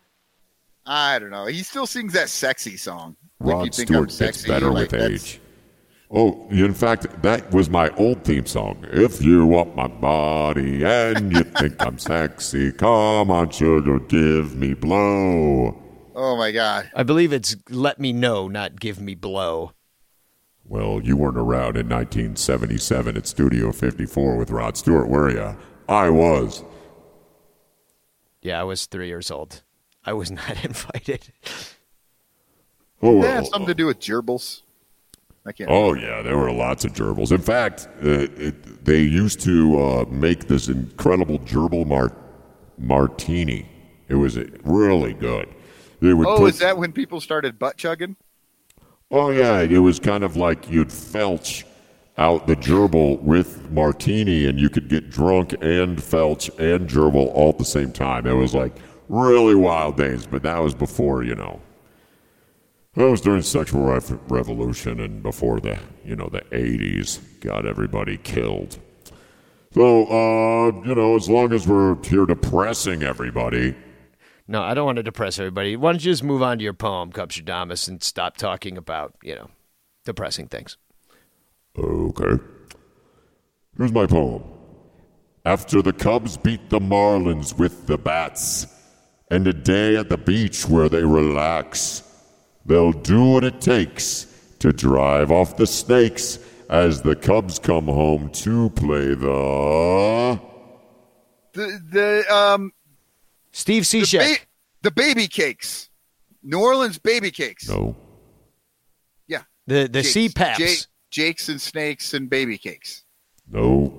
I 0.85 1.19
don't 1.19 1.31
know. 1.31 1.47
He 1.47 1.63
still 1.63 1.85
sings 1.85 2.13
that 2.13 2.29
sexy 2.29 2.77
song. 2.77 3.17
Rod 3.41 3.75
think 3.75 3.89
Stewart 3.89 4.11
I'm 4.13 4.17
gets 4.25 4.47
better 4.47 4.71
like, 4.71 4.83
with 4.83 4.91
that's- 4.91 5.11
age. 5.11 5.41
Oh, 6.11 6.47
in 6.51 6.73
fact, 6.73 7.07
that 7.23 7.51
was 7.51 7.69
my 7.69 7.89
old 7.97 8.23
theme 8.23 8.45
song. 8.45 8.85
If 8.91 9.21
you 9.21 9.45
want 9.45 9.75
my 9.75 9.87
body 9.87 10.85
and 10.85 11.33
you 11.33 11.43
think 11.43 11.75
I'm 11.85 11.97
sexy, 11.97 12.71
come 12.71 13.29
on, 13.31 13.49
sugar, 13.49 13.99
give 13.99 14.55
me 14.55 14.75
blow. 14.75 15.81
Oh 16.15 16.37
my 16.37 16.51
god. 16.51 16.89
I 16.95 17.03
believe 17.03 17.33
it's 17.33 17.55
"Let 17.69 17.99
Me 17.99 18.13
Know," 18.13 18.47
not 18.47 18.79
"Give 18.79 18.99
Me 18.99 19.15
Blow." 19.15 19.71
Well, 20.67 20.99
you 21.03 21.15
weren't 21.17 21.37
around 21.37 21.77
in 21.77 21.87
1977 21.89 23.17
at 23.17 23.27
Studio 23.27 23.71
54 23.71 24.35
with 24.37 24.49
Rod 24.49 24.75
Stewart, 24.77 25.07
were 25.07 25.29
you? 25.29 25.55
I 25.87 26.09
was. 26.09 26.63
Yeah, 28.41 28.61
I 28.61 28.63
was 28.63 28.85
three 28.87 29.07
years 29.07 29.29
old. 29.29 29.61
I 30.05 30.13
was 30.13 30.31
not 30.41 30.63
invited. 30.65 31.31
Oh, 33.01 33.15
Does 33.15 33.21
that 33.21 33.27
well. 33.27 33.35
have 33.35 33.47
something 33.47 33.67
to 33.67 33.75
do 33.75 33.85
with 33.87 33.99
gerbils? 33.99 34.61
I 35.45 35.51
can't. 35.51 35.69
Oh 35.69 35.93
yeah, 35.93 36.23
there 36.23 36.37
were 36.37 36.51
lots 36.51 36.85
of 36.85 36.93
gerbils. 36.93 37.31
In 37.31 37.41
fact, 37.41 37.87
uh, 38.03 38.27
it, 38.35 38.83
they 38.85 39.01
used 39.01 39.41
to 39.41 39.79
uh, 39.79 40.05
make 40.09 40.47
this 40.47 40.67
incredible 40.69 41.37
gerbil 41.39 41.85
mar- 41.85 42.15
martini. 42.79 43.67
It 44.07 44.15
was 44.15 44.37
really 44.63 45.13
good. 45.13 45.47
They 46.05 46.13
would 46.13 46.27
oh, 46.27 46.37
put, 46.37 46.53
is 46.53 46.59
that 46.59 46.77
when 46.77 46.91
people 46.91 47.19
started 47.19 47.57
butt 47.57 47.77
chugging? 47.77 48.15
Oh 49.09 49.31
yeah, 49.31 49.61
it 49.61 49.79
was 49.79 49.99
kind 49.99 50.23
of 50.23 50.35
like 50.35 50.69
you'd 50.69 50.89
felch 50.89 51.63
out 52.17 52.45
the 52.45 52.55
gerbil 52.55 53.19
with 53.21 53.71
martini, 53.71 54.45
and 54.45 54.59
you 54.59 54.69
could 54.69 54.87
get 54.87 55.09
drunk 55.09 55.53
and 55.61 55.97
felch 55.97 56.49
and 56.59 56.87
gerbil 56.87 57.31
all 57.33 57.49
at 57.49 57.57
the 57.57 57.65
same 57.65 57.91
time. 57.91 58.27
It 58.27 58.33
was 58.33 58.53
like 58.53 58.75
really 59.09 59.55
wild 59.55 59.97
days, 59.97 60.27
but 60.27 60.43
that 60.43 60.59
was 60.59 60.75
before 60.75 61.23
you 61.23 61.33
know. 61.33 61.59
That 62.93 63.09
was 63.09 63.19
during 63.19 63.41
sexual 63.41 63.81
rev- 63.81 64.19
revolution 64.29 64.99
and 64.99 65.23
before 65.23 65.59
the 65.59 65.79
you 66.03 66.15
know 66.15 66.29
the 66.31 66.41
'80s 66.51 67.19
got 67.41 67.65
everybody 67.65 68.17
killed. 68.17 68.77
So 69.73 70.05
uh, 70.05 70.81
you 70.85 70.93
know, 70.93 71.15
as 71.15 71.27
long 71.29 71.51
as 71.51 71.67
we're 71.67 72.01
here 72.03 72.25
depressing 72.27 73.01
everybody, 73.01 73.75
No, 74.47 74.61
I 74.61 74.73
don't 74.73 74.85
want 74.85 74.97
to 74.97 75.03
depress 75.03 75.39
everybody. 75.39 75.75
Why 75.75 75.91
don't 75.91 76.03
you 76.03 76.11
just 76.11 76.23
move 76.23 76.43
on 76.43 76.59
to 76.59 76.63
your 76.63 76.73
poem, 76.73 77.11
Cubstradamus, 77.11 77.87
and 77.87 78.03
stop 78.03 78.37
talking 78.37 78.77
about 78.77 79.15
you 79.23 79.35
know 79.35 79.49
depressing 80.05 80.47
things? 80.47 80.77
Okay. 81.77 82.41
Here's 83.77 83.91
my 83.91 84.05
poem. 84.05 84.43
After 85.45 85.81
the 85.81 85.93
Cubs 85.93 86.37
beat 86.37 86.69
the 86.69 86.79
Marlins 86.79 87.57
with 87.57 87.87
the 87.87 87.97
bats, 87.97 88.67
and 89.29 89.47
a 89.47 89.53
day 89.53 89.95
at 89.95 90.09
the 90.09 90.17
beach 90.17 90.67
where 90.67 90.89
they 90.89 91.03
relax, 91.03 92.03
they'll 92.65 92.93
do 92.93 93.23
what 93.23 93.43
it 93.43 93.61
takes 93.61 94.27
to 94.59 94.71
drive 94.71 95.31
off 95.31 95.57
the 95.57 95.67
snakes 95.67 96.39
as 96.69 97.01
the 97.01 97.15
Cubs 97.15 97.59
come 97.59 97.85
home 97.85 98.29
to 98.29 98.69
play 98.71 99.13
the. 99.13 100.39
The 101.53 101.79
the 101.89 102.35
um 102.35 102.71
Steve 103.55 103.89
the, 103.89 104.01
Cishek. 104.01 104.19
ba- 104.19 104.45
the 104.81 104.91
baby 104.91 105.27
cakes, 105.29 105.89
New 106.43 106.59
Orleans 106.59 106.97
baby 106.97 107.31
cakes. 107.31 107.69
No. 107.69 107.95
Yeah, 109.27 109.43
the 109.65 109.87
the 109.87 110.01
Jakes. 110.01 110.33
CPAPs. 110.33 110.59
Ja- 110.59 110.85
Jakes 111.11 111.47
and 111.47 111.61
snakes 111.61 112.13
and 112.13 112.29
baby 112.29 112.57
cakes. 112.57 113.05
No. 113.49 113.93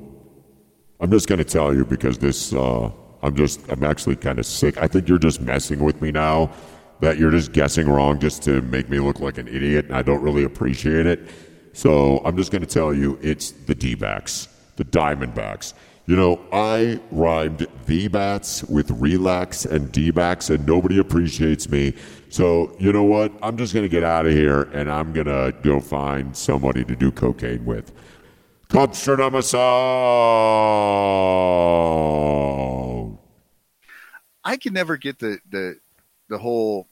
I'm 1.00 1.10
just 1.10 1.26
going 1.28 1.38
to 1.38 1.44
tell 1.44 1.74
you 1.74 1.86
because 1.86 2.18
this, 2.18 2.52
uh, 2.52 2.90
I'm 3.22 3.34
just, 3.34 3.66
I'm 3.70 3.82
actually 3.82 4.16
kind 4.16 4.38
of 4.38 4.44
sick. 4.44 4.76
I 4.76 4.86
think 4.86 5.08
you're 5.08 5.16
just 5.18 5.40
messing 5.40 5.82
with 5.82 6.02
me 6.02 6.10
now. 6.12 6.50
That 7.00 7.18
you're 7.18 7.30
just 7.30 7.52
guessing 7.52 7.88
wrong 7.88 8.18
just 8.20 8.42
to 8.42 8.60
make 8.62 8.90
me 8.90 9.00
look 9.00 9.20
like 9.20 9.38
an 9.38 9.48
idiot, 9.48 9.86
and 9.86 9.94
I 9.96 10.02
don't 10.02 10.22
really 10.22 10.44
appreciate 10.44 11.06
it. 11.06 11.20
So 11.72 12.18
I'm 12.24 12.36
just 12.36 12.50
going 12.52 12.62
to 12.62 12.68
tell 12.68 12.92
you 12.92 13.18
it's 13.22 13.52
the 13.52 13.74
D 13.74 13.94
backs, 13.94 14.48
the 14.76 14.84
Diamondbacks. 14.84 15.72
You 16.06 16.14
know, 16.14 16.40
I 16.52 17.00
rhymed 17.10 17.66
the 17.86 18.06
bats 18.06 18.62
with 18.64 18.92
relax 18.92 19.64
and 19.64 19.90
D 19.90 20.12
backs, 20.12 20.50
and 20.50 20.64
nobody 20.64 20.98
appreciates 21.00 21.68
me. 21.68 21.94
So, 22.28 22.76
you 22.78 22.92
know 22.92 23.02
what? 23.02 23.32
I'm 23.42 23.56
just 23.56 23.74
going 23.74 23.84
to 23.84 23.88
get 23.88 24.04
out 24.04 24.24
of 24.24 24.32
here 24.32 24.62
and 24.72 24.90
I'm 24.90 25.12
going 25.12 25.26
to 25.26 25.52
go 25.62 25.80
find 25.80 26.36
somebody 26.36 26.84
to 26.84 26.94
do 26.94 27.10
cocaine 27.10 27.64
with. 27.64 27.92
Cubstradamus 28.68 29.54
I 34.44 34.56
can 34.56 34.72
never 34.72 34.96
get 34.96 35.18
the 35.18 35.38
the 35.50 35.78
the 36.28 36.38
whole 36.38 36.86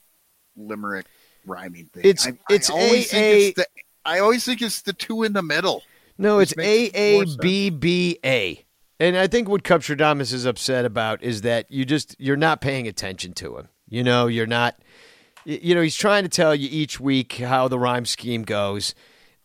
limerick 0.57 1.07
rhyming 1.47 1.87
thing. 1.87 2.03
It's- 2.05 2.27
I, 2.27 2.39
it's 2.53 2.71
I 2.71 2.73
always 2.73 3.07
AA 3.09 3.11
think 3.11 3.43
it's 3.49 3.57
the 3.57 3.67
I 4.05 4.19
always 4.21 4.45
think 4.45 4.63
it's 4.63 4.83
the 4.83 4.93
two 4.93 5.23
in 5.23 5.33
the 5.33 5.43
middle. 5.43 5.83
No, 6.19 6.39
it's 6.39 6.57
makes 6.57 6.97
A 6.97 7.13
more 7.13 7.23
A 7.23 7.27
sense. 7.27 7.37
B 7.37 7.71
B 7.71 8.19
A. 8.25 8.65
And 9.01 9.17
I 9.17 9.27
think 9.27 9.49
what 9.49 9.65
Cubstradamus 9.65 10.33
is 10.33 10.45
upset 10.45 10.85
about 10.85 11.23
is 11.23 11.43
that 11.43 11.71
you 11.71 11.85
just 11.85 12.15
you're 12.19 12.37
not 12.37 12.61
paying 12.61 12.87
attention 12.87 13.33
to 13.35 13.59
him. 13.59 13.69
You 13.89 14.05
know, 14.05 14.27
you're 14.27 14.47
not 14.47 14.77
you 15.45 15.75
know, 15.75 15.83
he's 15.83 15.97
trying 15.97 16.23
to 16.23 16.29
tell 16.29 16.55
you 16.55 16.69
each 16.71 16.99
week 16.99 17.35
how 17.35 17.69
the 17.69 17.79
rhyme 17.79 18.07
scheme 18.07 18.43
goes. 18.43 18.95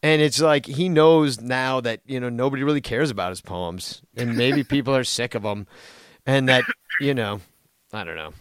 And 0.01 0.21
it's 0.21 0.39
like 0.39 0.65
he 0.65 0.87
knows 0.87 1.41
now 1.41 1.81
that, 1.81 1.99
you 2.05 2.19
know, 2.19 2.29
nobody 2.29 2.63
really 2.63 2.79
cares 2.81 3.11
about 3.11 3.31
his 3.31 3.41
poems. 3.41 4.01
And 4.15 4.37
maybe 4.37 4.63
people 4.69 4.95
are 4.95 5.03
sick 5.03 5.35
of 5.35 5.43
them. 5.43 5.67
And 6.25 6.47
that, 6.47 6.63
you 7.01 7.13
know, 7.13 7.41
I 7.91 8.03
don't 8.03 8.15
know. 8.15 8.33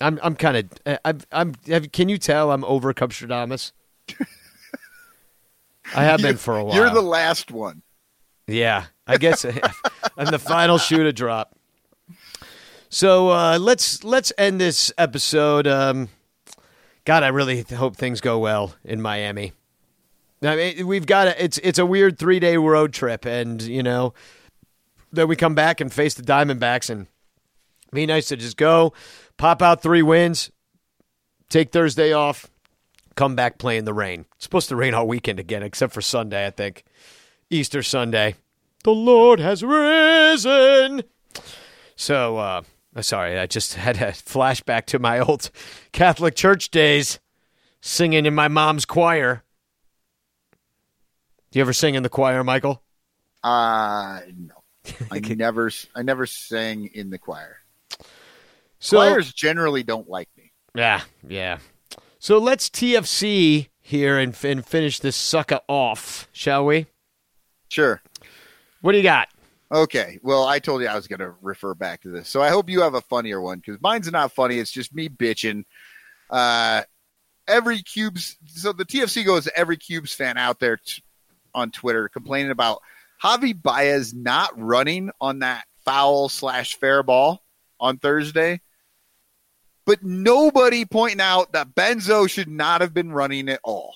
I'm 0.00 0.18
I'm 0.22 0.36
kind 0.36 0.56
of 0.56 0.98
I'm 1.04 1.20
I'm 1.30 1.54
have, 1.66 1.92
can 1.92 2.08
you 2.08 2.18
tell 2.18 2.50
I'm 2.50 2.64
over 2.64 2.92
Cubstradamus? 2.94 3.72
I 5.94 6.04
have 6.04 6.22
been 6.22 6.36
for 6.36 6.56
a 6.56 6.64
while. 6.64 6.74
You're 6.74 6.90
the 6.90 7.02
last 7.02 7.50
one. 7.50 7.82
Yeah, 8.46 8.86
I 9.06 9.16
guess 9.16 9.44
I'm 10.16 10.26
the 10.26 10.38
final 10.38 10.78
shoe 10.78 11.02
to 11.02 11.12
drop. 11.12 11.56
So 12.88 13.30
uh, 13.30 13.58
let's 13.58 14.04
let's 14.04 14.32
end 14.36 14.60
this 14.60 14.92
episode. 14.98 15.66
Um, 15.66 16.08
God, 17.04 17.22
I 17.22 17.28
really 17.28 17.62
hope 17.62 17.96
things 17.96 18.20
go 18.20 18.38
well 18.38 18.74
in 18.84 19.00
Miami. 19.00 19.52
I 20.42 20.56
mean, 20.56 20.86
we've 20.86 21.06
got 21.06 21.28
a, 21.28 21.42
it's 21.42 21.58
it's 21.58 21.78
a 21.78 21.86
weird 21.86 22.18
three 22.18 22.38
day 22.38 22.56
road 22.56 22.92
trip, 22.92 23.24
and 23.24 23.62
you 23.62 23.82
know, 23.82 24.12
then 25.12 25.28
we 25.28 25.36
come 25.36 25.54
back 25.54 25.80
and 25.80 25.92
face 25.92 26.14
the 26.14 26.22
Diamondbacks, 26.22 26.90
and 26.90 27.06
be 27.92 28.06
nice 28.06 28.28
to 28.28 28.36
just 28.36 28.56
go, 28.56 28.92
pop 29.36 29.62
out 29.62 29.82
three 29.82 30.02
wins, 30.02 30.50
take 31.48 31.72
Thursday 31.72 32.12
off, 32.12 32.50
come 33.14 33.36
back 33.36 33.58
play 33.58 33.78
in 33.78 33.84
the 33.84 33.94
rain. 33.94 34.26
It's 34.34 34.44
supposed 34.44 34.68
to 34.68 34.76
rain 34.76 34.94
all 34.94 35.06
weekend 35.06 35.38
again, 35.38 35.62
except 35.62 35.92
for 35.92 36.02
Sunday, 36.02 36.46
I 36.46 36.50
think. 36.50 36.84
Easter 37.50 37.82
Sunday. 37.82 38.34
The 38.82 38.92
Lord 38.92 39.38
has 39.40 39.62
risen. 39.62 41.04
So, 41.94 42.36
uh, 42.38 42.62
sorry, 43.00 43.38
I 43.38 43.46
just 43.46 43.74
had 43.76 43.96
a 43.98 44.12
flashback 44.12 44.86
to 44.86 44.98
my 44.98 45.20
old 45.20 45.50
Catholic 45.92 46.34
church 46.34 46.70
days, 46.70 47.20
singing 47.80 48.26
in 48.26 48.34
my 48.34 48.48
mom's 48.48 48.84
choir. 48.84 49.44
Do 51.50 51.58
you 51.58 51.60
ever 51.60 51.72
sing 51.72 51.94
in 51.94 52.02
the 52.02 52.08
choir, 52.08 52.42
Michael? 52.42 52.82
Uh 53.44 54.20
no. 54.36 54.54
I 55.10 55.18
never 55.18 55.70
I 55.94 56.02
never 56.02 56.26
sang 56.26 56.86
in 56.94 57.10
the 57.10 57.18
choir. 57.18 57.58
So, 58.78 58.96
Choirs 58.96 59.32
generally 59.32 59.82
don't 59.82 60.08
like 60.08 60.28
me. 60.36 60.52
Yeah, 60.74 61.02
yeah. 61.26 61.58
So 62.18 62.38
let's 62.38 62.68
TFC 62.68 63.68
here 63.80 64.18
and, 64.18 64.36
and 64.44 64.64
finish 64.66 64.98
this 64.98 65.14
sucker 65.14 65.60
off, 65.68 66.28
shall 66.32 66.64
we? 66.64 66.86
Sure. 67.68 68.00
What 68.82 68.92
do 68.92 68.98
you 68.98 69.04
got? 69.04 69.28
Okay. 69.72 70.18
Well, 70.22 70.44
I 70.44 70.58
told 70.58 70.82
you 70.82 70.88
I 70.88 70.94
was 70.94 71.06
going 71.08 71.20
to 71.20 71.34
refer 71.40 71.74
back 71.74 72.02
to 72.02 72.10
this. 72.10 72.28
So 72.28 72.42
I 72.42 72.50
hope 72.50 72.68
you 72.68 72.82
have 72.82 72.94
a 72.94 73.00
funnier 73.00 73.40
one 73.40 73.58
because 73.58 73.80
mine's 73.80 74.10
not 74.12 74.32
funny. 74.32 74.58
It's 74.58 74.70
just 74.70 74.94
me 74.94 75.08
bitching. 75.08 75.64
Uh, 76.28 76.82
every 77.48 77.80
Cubes. 77.82 78.36
So 78.46 78.72
the 78.72 78.84
TFC 78.84 79.24
goes 79.24 79.44
to 79.44 79.56
every 79.56 79.78
Cubes 79.78 80.12
fan 80.12 80.36
out 80.36 80.60
there 80.60 80.76
t- 80.76 81.02
on 81.54 81.70
Twitter 81.70 82.08
complaining 82.08 82.50
about 82.50 82.80
Javi 83.22 83.60
Baez 83.60 84.12
not 84.12 84.50
running 84.60 85.10
on 85.20 85.38
that 85.38 85.64
foul 85.84 86.28
slash 86.28 86.76
fair 86.76 87.02
ball 87.02 87.42
on 87.80 87.98
Thursday. 87.98 88.60
But 89.84 90.02
nobody 90.02 90.84
pointing 90.84 91.20
out 91.20 91.52
that 91.54 91.74
Benzo 91.74 92.28
should 92.28 92.48
not 92.48 92.82
have 92.82 92.94
been 92.94 93.10
running 93.12 93.48
at 93.48 93.60
all. 93.64 93.94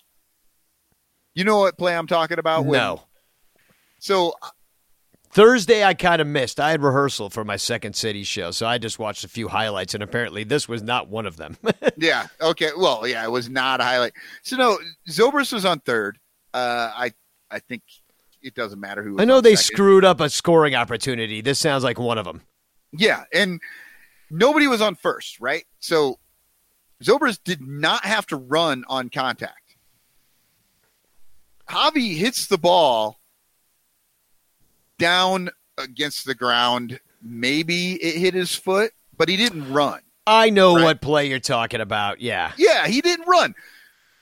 You 1.34 1.44
know 1.44 1.58
what 1.58 1.76
play 1.78 1.94
I'm 1.94 2.06
talking 2.06 2.38
about? 2.38 2.64
When- 2.64 2.78
No. 2.80 3.02
So 3.98 4.34
Thursday, 5.36 5.84
I 5.84 5.92
kind 5.92 6.22
of 6.22 6.26
missed. 6.26 6.58
I 6.58 6.70
had 6.70 6.82
rehearsal 6.82 7.28
for 7.28 7.44
my 7.44 7.56
second 7.56 7.94
city 7.94 8.24
show, 8.24 8.52
so 8.52 8.66
I 8.66 8.78
just 8.78 8.98
watched 8.98 9.22
a 9.22 9.28
few 9.28 9.48
highlights, 9.48 9.92
and 9.92 10.02
apparently 10.02 10.44
this 10.44 10.66
was 10.66 10.82
not 10.82 11.08
one 11.08 11.26
of 11.26 11.36
them. 11.36 11.58
Yeah. 11.98 12.26
Okay. 12.42 12.70
Well, 12.76 13.06
yeah, 13.06 13.24
it 13.24 13.30
was 13.30 13.48
not 13.48 13.80
a 13.80 13.84
highlight. 13.84 14.12
So 14.42 14.56
no, 14.56 14.78
Zobrist 15.08 15.52
was 15.52 15.64
on 15.64 15.80
third. 15.80 16.18
Uh, 16.52 16.90
I 16.94 17.12
I 17.50 17.58
think 17.58 17.82
it 18.42 18.54
doesn't 18.54 18.80
matter 18.80 19.02
who. 19.02 19.12
Was 19.14 19.22
I 19.22 19.24
know 19.24 19.40
they 19.40 19.56
second. 19.56 19.74
screwed 19.76 20.04
up 20.04 20.20
a 20.20 20.28
scoring 20.28 20.74
opportunity. 20.74 21.40
This 21.40 21.58
sounds 21.58 21.84
like 21.84 21.98
one 21.98 22.18
of 22.18 22.24
them. 22.26 22.42
Yeah, 22.92 23.24
and 23.32 23.60
nobody 24.30 24.66
was 24.66 24.82
on 24.82 24.94
first, 24.94 25.40
right? 25.40 25.64
So 25.80 26.18
Zobrist 27.02 27.40
did 27.44 27.60
not 27.62 28.04
have 28.04 28.26
to 28.26 28.36
run 28.36 28.84
on 28.88 29.08
contact. 29.08 29.76
Javi 31.68 32.16
hits 32.16 32.46
the 32.46 32.58
ball 32.58 33.18
down 34.98 35.50
against 35.78 36.26
the 36.26 36.34
ground. 36.34 37.00
Maybe 37.22 37.94
it 37.94 38.16
hit 38.18 38.34
his 38.34 38.54
foot, 38.54 38.92
but 39.16 39.28
he 39.28 39.36
didn't 39.36 39.72
run. 39.72 40.00
I 40.26 40.50
know 40.50 40.74
Right. 40.76 40.84
what 40.84 41.00
play 41.00 41.28
you're 41.28 41.38
talking 41.38 41.80
about. 41.80 42.20
Yeah. 42.20 42.52
Yeah, 42.56 42.86
he 42.86 43.00
didn't 43.00 43.28
run. 43.28 43.54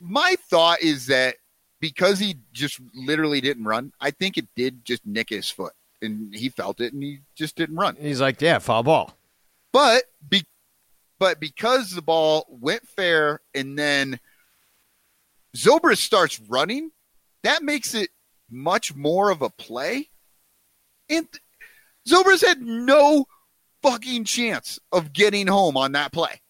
My 0.00 0.36
thought 0.50 0.80
is 0.82 1.06
that 1.06 1.36
because 1.80 2.18
he 2.18 2.36
just 2.52 2.80
literally 2.94 3.40
didn't 3.40 3.64
run, 3.64 3.92
I 4.00 4.10
think 4.10 4.36
it 4.36 4.46
did 4.54 4.84
just 4.84 5.04
nick 5.06 5.30
his 5.30 5.48
foot, 5.50 5.72
and 6.02 6.34
he 6.34 6.48
felt 6.50 6.80
it, 6.80 6.92
and 6.92 7.02
he 7.02 7.20
just 7.34 7.56
didn't 7.56 7.76
run. 7.76 7.96
He's 7.96 8.20
like, 8.20 8.40
yeah, 8.42 8.58
foul 8.58 8.82
ball. 8.82 9.16
But 9.72 10.04
be, 10.28 10.44
but 11.18 11.40
because 11.40 11.90
the 11.92 12.02
ball 12.02 12.46
went 12.48 12.86
fair, 12.88 13.40
and 13.54 13.78
then 13.78 14.20
Zobrist 15.56 15.98
starts 15.98 16.40
running, 16.40 16.90
that 17.42 17.62
makes 17.62 17.94
it 17.94 18.10
much 18.50 18.94
more 18.94 19.30
of 19.30 19.42
a 19.42 19.50
play. 19.50 20.10
And 21.16 21.28
Zobrist 22.08 22.44
had 22.44 22.60
no 22.60 23.26
fucking 23.82 24.24
chance 24.24 24.78
of 24.92 25.12
getting 25.12 25.46
home 25.46 25.76
on 25.76 25.92
that 25.92 26.12
play. 26.12 26.40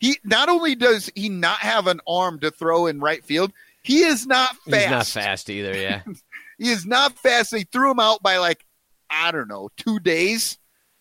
He 0.00 0.18
not 0.24 0.48
only 0.48 0.74
does 0.74 1.10
he 1.14 1.28
not 1.28 1.58
have 1.58 1.86
an 1.86 2.00
arm 2.06 2.38
to 2.40 2.50
throw 2.50 2.86
in 2.86 3.00
right 3.00 3.24
field, 3.24 3.52
he 3.82 4.00
is 4.02 4.26
not 4.26 4.54
fast. 4.68 4.82
He's 4.82 4.90
not 4.90 5.06
fast 5.06 5.50
either. 5.50 5.76
Yeah. 5.76 6.02
He 6.60 6.70
is 6.72 6.84
not 6.84 7.16
fast. 7.16 7.52
They 7.52 7.62
threw 7.62 7.92
him 7.92 8.00
out 8.00 8.20
by 8.20 8.38
like 8.38 8.66
I 9.08 9.30
don't 9.30 9.46
know 9.46 9.68
two 9.76 10.00
days. 10.00 10.58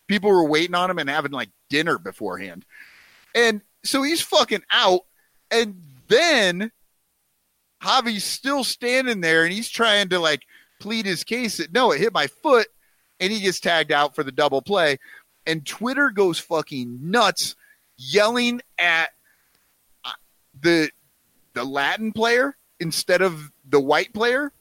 People 0.08 0.30
were 0.30 0.48
waiting 0.48 0.76
on 0.76 0.92
him 0.92 1.00
and 1.00 1.10
having 1.10 1.32
like 1.32 1.50
dinner 1.68 1.98
beforehand, 1.98 2.64
and 3.34 3.62
so 3.84 4.04
he's 4.04 4.22
fucking 4.22 4.62
out. 4.70 5.02
And 5.50 5.82
then 6.10 6.72
Javi's 7.82 8.24
still 8.24 8.64
standing 8.64 9.22
there 9.22 9.44
and 9.44 9.54
he's 9.54 9.70
trying 9.70 10.10
to 10.10 10.20
like 10.20 10.44
plead 10.80 11.06
his 11.06 11.24
case 11.24 11.58
that 11.58 11.74
no, 11.74 11.92
it 11.92 12.00
hit 12.00 12.14
my 12.14 12.28
foot, 12.28 12.68
and 13.20 13.32
he 13.32 13.40
gets 13.40 13.60
tagged 13.60 13.92
out 13.92 14.16
for 14.16 14.24
the 14.24 14.32
double 14.32 14.62
play. 14.62 14.98
And 15.46 15.66
Twitter 15.66 16.10
goes 16.10 16.40
fucking 16.40 17.00
nuts, 17.02 17.56
yelling 17.98 18.62
at 18.78 19.10
uh, 20.04 20.12
the 20.62 20.90
the 21.54 21.64
Latin 21.64 22.12
player 22.12 22.56
instead 22.80 23.22
of 23.22 23.52
the 23.70 23.80
white 23.80 24.14
player. 24.14 24.52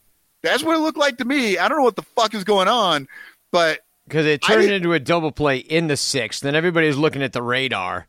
That's 0.43 0.63
what 0.63 0.77
it 0.77 0.81
looked 0.81 0.99
like 0.99 1.19
to 1.19 1.25
me. 1.25 1.59
I 1.59 1.69
don't 1.69 1.79
know 1.79 1.85
what 1.85 1.97
the 1.97 2.03
fuck 2.03 2.33
is 2.35 2.45
going 2.45 2.69
on, 2.69 3.09
but 3.51 3.81
Because 4.07 4.27
it 4.27 4.43
turned 4.43 4.71
into 4.71 4.93
a 4.93 5.01
double 5.01 5.33
play 5.33 5.59
in 5.59 5.89
the 5.89 5.97
sixth. 5.97 6.41
Then 6.43 6.55
everybody's 6.55 6.97
looking 6.97 7.23
at 7.23 7.33
the 7.33 7.43
radar. 7.43 8.07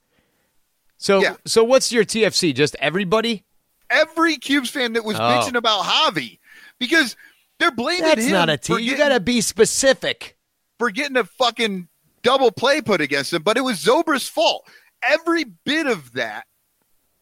So, 1.00 1.22
Yeah. 1.22 1.36
so 1.46 1.64
what's 1.64 1.92
your 1.92 2.04
TFC? 2.06 2.54
Just 2.54 2.76
everybody? 2.80 3.44
every 3.90 4.36
Cubes 4.36 4.70
fan 4.70 4.94
that 4.94 5.06
was 5.06 5.16
Oh. 5.18 5.22
bitching 5.22 5.56
about 5.56 5.84
Javi 5.86 6.40
because 6.78 7.16
they're 7.60 7.72
blaming 7.72 8.04
That's 8.04 8.26
him 8.26 8.32
not 8.32 8.50
a 8.50 8.58
team. 8.58 8.80
You 8.80 8.98
got 8.98 9.10
to 9.10 9.20
be 9.20 9.42
specific. 9.42 10.38
for 10.78 10.92
getting 10.92 11.18
a 11.18 11.24
fucking 11.24 11.88
double 12.22 12.52
play 12.52 12.82
put 12.82 13.02
against 13.02 13.34
him, 13.34 13.42
but 13.42 13.58
it 13.58 13.62
was 13.62 13.84
Zobrist's 13.84 14.30
fault. 14.30 14.68
Every 15.02 15.44
bit 15.44 15.88
of 15.88 16.14
that 16.14 16.46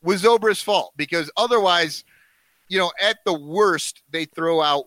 was 0.01 0.23
Zobrist's 0.23 0.61
fault 0.61 0.93
because 0.95 1.31
otherwise, 1.37 2.03
you 2.67 2.79
know, 2.79 2.91
at 3.01 3.17
the 3.25 3.33
worst, 3.33 4.01
they 4.11 4.25
throw 4.25 4.61
out 4.61 4.85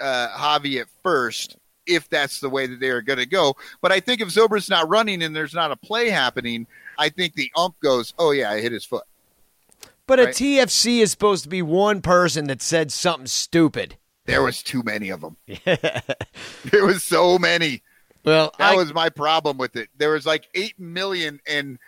uh, 0.00 0.28
Javi 0.28 0.80
at 0.80 0.88
first 1.02 1.56
if 1.86 2.08
that's 2.08 2.40
the 2.40 2.50
way 2.50 2.66
that 2.66 2.80
they 2.80 2.90
are 2.90 3.00
going 3.00 3.18
to 3.18 3.26
go. 3.26 3.56
But 3.80 3.92
I 3.92 4.00
think 4.00 4.20
if 4.20 4.28
Zobrist's 4.28 4.68
not 4.68 4.88
running 4.88 5.22
and 5.22 5.34
there's 5.34 5.54
not 5.54 5.70
a 5.70 5.76
play 5.76 6.10
happening, 6.10 6.66
I 6.98 7.08
think 7.08 7.34
the 7.34 7.50
ump 7.56 7.80
goes, 7.80 8.14
"Oh 8.18 8.30
yeah, 8.30 8.50
I 8.50 8.60
hit 8.60 8.72
his 8.72 8.84
foot." 8.84 9.04
But 10.06 10.20
a 10.20 10.26
TFC 10.26 11.00
is 11.00 11.10
supposed 11.10 11.42
to 11.44 11.50
be 11.50 11.60
one 11.60 12.00
person 12.00 12.46
that 12.46 12.62
said 12.62 12.90
something 12.92 13.26
stupid. 13.26 13.98
There 14.28 14.42
was 14.42 14.62
too 14.62 14.82
many 14.82 15.08
of 15.08 15.22
them. 15.22 15.38
there 15.64 16.84
was 16.84 17.02
so 17.02 17.38
many. 17.38 17.82
Well, 18.26 18.52
That 18.58 18.72
I, 18.72 18.76
was 18.76 18.92
my 18.92 19.08
problem 19.08 19.56
with 19.56 19.74
it. 19.74 19.88
There 19.96 20.10
was 20.10 20.26
like 20.26 20.48
eight 20.54 20.78
million, 20.78 21.40
and 21.46 21.78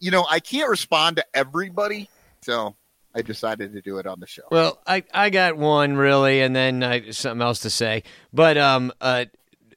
you 0.00 0.10
know 0.10 0.26
I 0.28 0.40
can't 0.40 0.68
respond 0.68 1.18
to 1.18 1.24
everybody, 1.32 2.10
so 2.42 2.74
I 3.14 3.22
decided 3.22 3.72
to 3.74 3.80
do 3.82 3.98
it 3.98 4.06
on 4.08 4.18
the 4.18 4.26
show. 4.26 4.42
well, 4.50 4.82
I, 4.84 5.04
I 5.14 5.30
got 5.30 5.56
one 5.56 5.96
really, 5.96 6.40
and 6.40 6.56
then 6.56 6.82
I, 6.82 7.10
something 7.10 7.40
else 7.40 7.60
to 7.60 7.70
say. 7.70 8.02
But 8.32 8.58
um, 8.58 8.92
uh, 9.00 9.26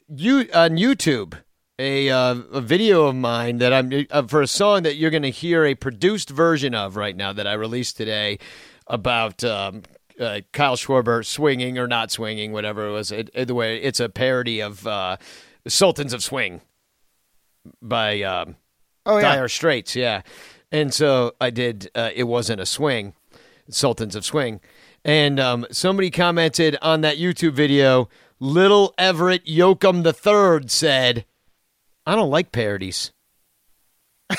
you 0.07 0.48
on 0.52 0.77
YouTube, 0.77 1.36
a 1.77 2.10
uh, 2.10 2.36
a 2.53 2.61
video 2.61 3.06
of 3.06 3.18
mine 3.18 3.60
that 3.60 3.72
I'm 3.72 4.07
uh, 4.10 4.23
for 4.23 4.41
a 4.41 4.48
song 4.48 4.81
that 4.81 4.95
you're 4.95 5.11
going 5.11 5.22
to 5.22 5.30
hear 5.30 5.64
a 5.64 5.76
produced 5.76 6.31
version 6.31 6.73
of 6.73 6.95
right 6.95 7.15
now 7.15 7.34
that 7.34 7.45
I 7.45 7.53
released 7.53 7.98
today 7.98 8.40
about 8.88 9.44
um, 9.44 9.84
uh, 10.20 10.41
Kyle 10.52 10.76
Schwarber 10.76 11.26
swinging 11.26 11.78
or 11.78 11.88
not 11.88 12.12
swinging, 12.12 12.52
whatever 12.52 12.88
it 12.88 12.91
was. 12.91 13.12
It, 13.12 13.30
either 13.36 13.54
way, 13.54 13.82
it's 13.82 14.00
a 14.00 14.10
parody 14.10 14.62
of 14.62 14.86
uh, 14.86 15.18
Sultans 15.68 16.14
of 16.14 16.24
Swing 16.24 16.62
by 17.82 18.22
um, 18.22 18.56
Oh 19.06 19.18
yeah, 19.18 19.36
Dire 19.36 19.48
Straits, 19.48 19.96
yeah. 19.96 20.22
And 20.72 20.94
so 20.94 21.34
I 21.41 21.50
did. 21.50 21.90
Uh, 21.96 22.12
it 22.14 22.26
wasn't 22.26 22.62
a 22.62 22.66
swing, 22.66 23.14
Sultans 23.70 24.16
of 24.16 24.24
Swing, 24.24 24.62
and 25.04 25.40
um, 25.40 25.66
somebody 25.72 26.12
commented 26.12 26.78
on 26.82 27.02
that 27.02 27.18
YouTube 27.18 27.54
video. 27.54 28.08
Little 28.40 28.94
Everett 28.98 29.46
Yoakum 29.46 30.04
the 30.04 30.14
Third 30.14 30.70
said, 30.70 31.26
"I 32.06 32.16
don't 32.16 32.30
like 32.30 32.52
parodies." 32.52 33.12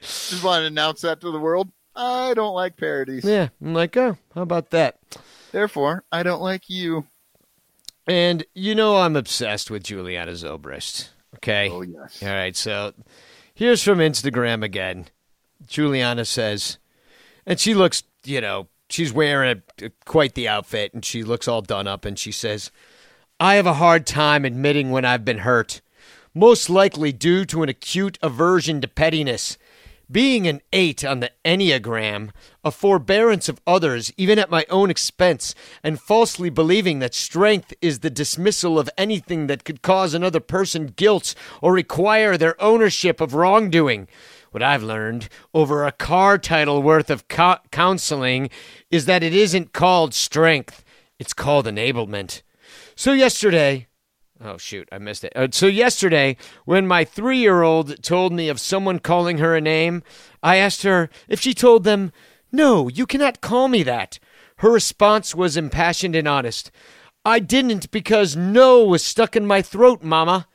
just 0.00 0.42
want 0.42 0.62
to 0.62 0.66
announce 0.66 1.02
that 1.02 1.20
to 1.20 1.30
the 1.30 1.38
world. 1.38 1.70
I 1.94 2.34
don't 2.34 2.54
like 2.54 2.76
parodies. 2.76 3.24
Yeah, 3.24 3.48
I'm 3.62 3.74
like, 3.74 3.96
oh, 3.96 4.16
how 4.34 4.42
about 4.42 4.70
that? 4.70 4.98
Therefore, 5.52 6.04
I 6.12 6.22
don't 6.22 6.42
like 6.42 6.70
you. 6.70 7.06
And 8.06 8.44
you 8.54 8.74
know 8.74 8.98
I'm 8.98 9.16
obsessed 9.16 9.70
with 9.70 9.84
Juliana 9.84 10.32
Zobrist. 10.32 11.10
Okay. 11.36 11.70
Oh 11.70 11.82
yes. 11.82 12.22
All 12.22 12.28
right. 12.28 12.56
So 12.56 12.92
here's 13.54 13.82
from 13.82 13.98
Instagram 13.98 14.64
again. 14.64 15.06
Juliana 15.66 16.24
says, 16.24 16.78
and 17.46 17.60
she 17.60 17.74
looks, 17.74 18.02
you 18.24 18.40
know, 18.40 18.68
she's 18.88 19.12
wearing 19.12 19.62
a, 19.82 19.90
quite 20.04 20.34
the 20.34 20.48
outfit 20.48 20.92
and 20.94 21.04
she 21.04 21.22
looks 21.22 21.46
all 21.46 21.62
done 21.62 21.86
up 21.86 22.04
and 22.04 22.18
she 22.18 22.32
says, 22.32 22.70
I 23.38 23.54
have 23.54 23.66
a 23.66 23.74
hard 23.74 24.06
time 24.06 24.44
admitting 24.44 24.90
when 24.90 25.04
I've 25.04 25.24
been 25.24 25.38
hurt, 25.38 25.80
most 26.34 26.68
likely 26.68 27.12
due 27.12 27.44
to 27.46 27.62
an 27.62 27.68
acute 27.68 28.18
aversion 28.22 28.80
to 28.80 28.88
pettiness. 28.88 29.56
Being 30.10 30.48
an 30.48 30.60
eight 30.72 31.04
on 31.04 31.20
the 31.20 31.30
Enneagram, 31.44 32.30
a 32.64 32.72
forbearance 32.72 33.48
of 33.48 33.60
others, 33.64 34.12
even 34.16 34.40
at 34.40 34.50
my 34.50 34.66
own 34.68 34.90
expense, 34.90 35.54
and 35.84 36.00
falsely 36.00 36.50
believing 36.50 36.98
that 36.98 37.14
strength 37.14 37.72
is 37.80 38.00
the 38.00 38.10
dismissal 38.10 38.76
of 38.76 38.90
anything 38.98 39.46
that 39.46 39.62
could 39.62 39.82
cause 39.82 40.12
another 40.12 40.40
person 40.40 40.86
guilt 40.96 41.36
or 41.62 41.72
require 41.72 42.36
their 42.36 42.60
ownership 42.60 43.20
of 43.20 43.34
wrongdoing. 43.34 44.08
What 44.50 44.64
I've 44.64 44.82
learned 44.82 45.28
over 45.54 45.86
a 45.86 45.92
car 45.92 46.38
title 46.38 46.82
worth 46.82 47.08
of 47.08 47.28
co- 47.28 47.58
counseling 47.70 48.50
is 48.90 49.06
that 49.06 49.22
it 49.22 49.32
isn't 49.32 49.72
called 49.72 50.12
strength, 50.12 50.82
it's 51.20 51.34
called 51.34 51.66
enablement. 51.66 52.42
So, 52.96 53.12
yesterday, 53.12 53.86
Oh, 54.42 54.56
shoot, 54.56 54.88
I 54.90 54.96
missed 54.96 55.24
it. 55.24 55.32
Uh, 55.36 55.48
so, 55.50 55.66
yesterday, 55.66 56.36
when 56.64 56.86
my 56.86 57.04
three 57.04 57.38
year 57.38 57.62
old 57.62 58.02
told 58.02 58.32
me 58.32 58.48
of 58.48 58.58
someone 58.58 58.98
calling 58.98 59.36
her 59.36 59.54
a 59.54 59.60
name, 59.60 60.02
I 60.42 60.56
asked 60.56 60.82
her 60.82 61.10
if 61.28 61.40
she 61.40 61.52
told 61.52 61.84
them, 61.84 62.10
No, 62.50 62.88
you 62.88 63.04
cannot 63.04 63.42
call 63.42 63.68
me 63.68 63.82
that. 63.82 64.18
Her 64.56 64.70
response 64.70 65.34
was 65.34 65.58
impassioned 65.58 66.16
and 66.16 66.26
honest. 66.26 66.70
I 67.22 67.38
didn't 67.38 67.90
because 67.90 68.34
no 68.34 68.82
was 68.84 69.04
stuck 69.04 69.36
in 69.36 69.46
my 69.46 69.60
throat, 69.60 70.02
Mama. 70.02 70.48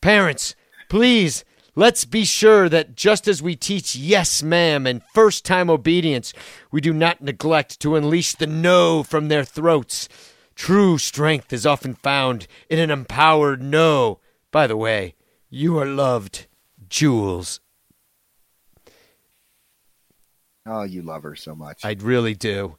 Parents, 0.00 0.54
please, 0.88 1.44
let's 1.74 2.04
be 2.04 2.24
sure 2.24 2.68
that 2.68 2.94
just 2.94 3.26
as 3.26 3.42
we 3.42 3.56
teach 3.56 3.96
yes, 3.96 4.44
ma'am, 4.44 4.86
and 4.86 5.02
first 5.12 5.44
time 5.44 5.68
obedience, 5.68 6.32
we 6.70 6.80
do 6.80 6.92
not 6.92 7.20
neglect 7.20 7.80
to 7.80 7.96
unleash 7.96 8.34
the 8.36 8.46
no 8.46 9.02
from 9.02 9.26
their 9.26 9.44
throats. 9.44 10.08
True 10.58 10.98
strength 10.98 11.52
is 11.52 11.64
often 11.64 11.94
found 11.94 12.48
in 12.68 12.80
an 12.80 12.90
empowered 12.90 13.62
no. 13.62 14.18
By 14.50 14.66
the 14.66 14.76
way, 14.76 15.14
you 15.48 15.78
are 15.78 15.86
loved, 15.86 16.48
Jules. 16.88 17.60
Oh, 20.66 20.82
you 20.82 21.00
love 21.00 21.22
her 21.22 21.36
so 21.36 21.54
much. 21.54 21.84
I 21.84 21.94
really 22.00 22.34
do. 22.34 22.76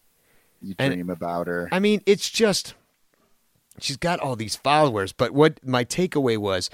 you 0.62 0.76
and- 0.78 0.94
dream 0.94 1.10
about 1.10 1.48
her. 1.48 1.70
I 1.72 1.80
mean, 1.80 2.02
it's 2.06 2.30
just 2.30 2.74
she's 3.80 3.98
got 3.98 4.20
all 4.20 4.36
these 4.36 4.58
followers, 4.58 5.14
but 5.14 5.32
what 5.32 5.66
my 5.66 5.86
takeaway 5.86 6.38
was, 6.38 6.70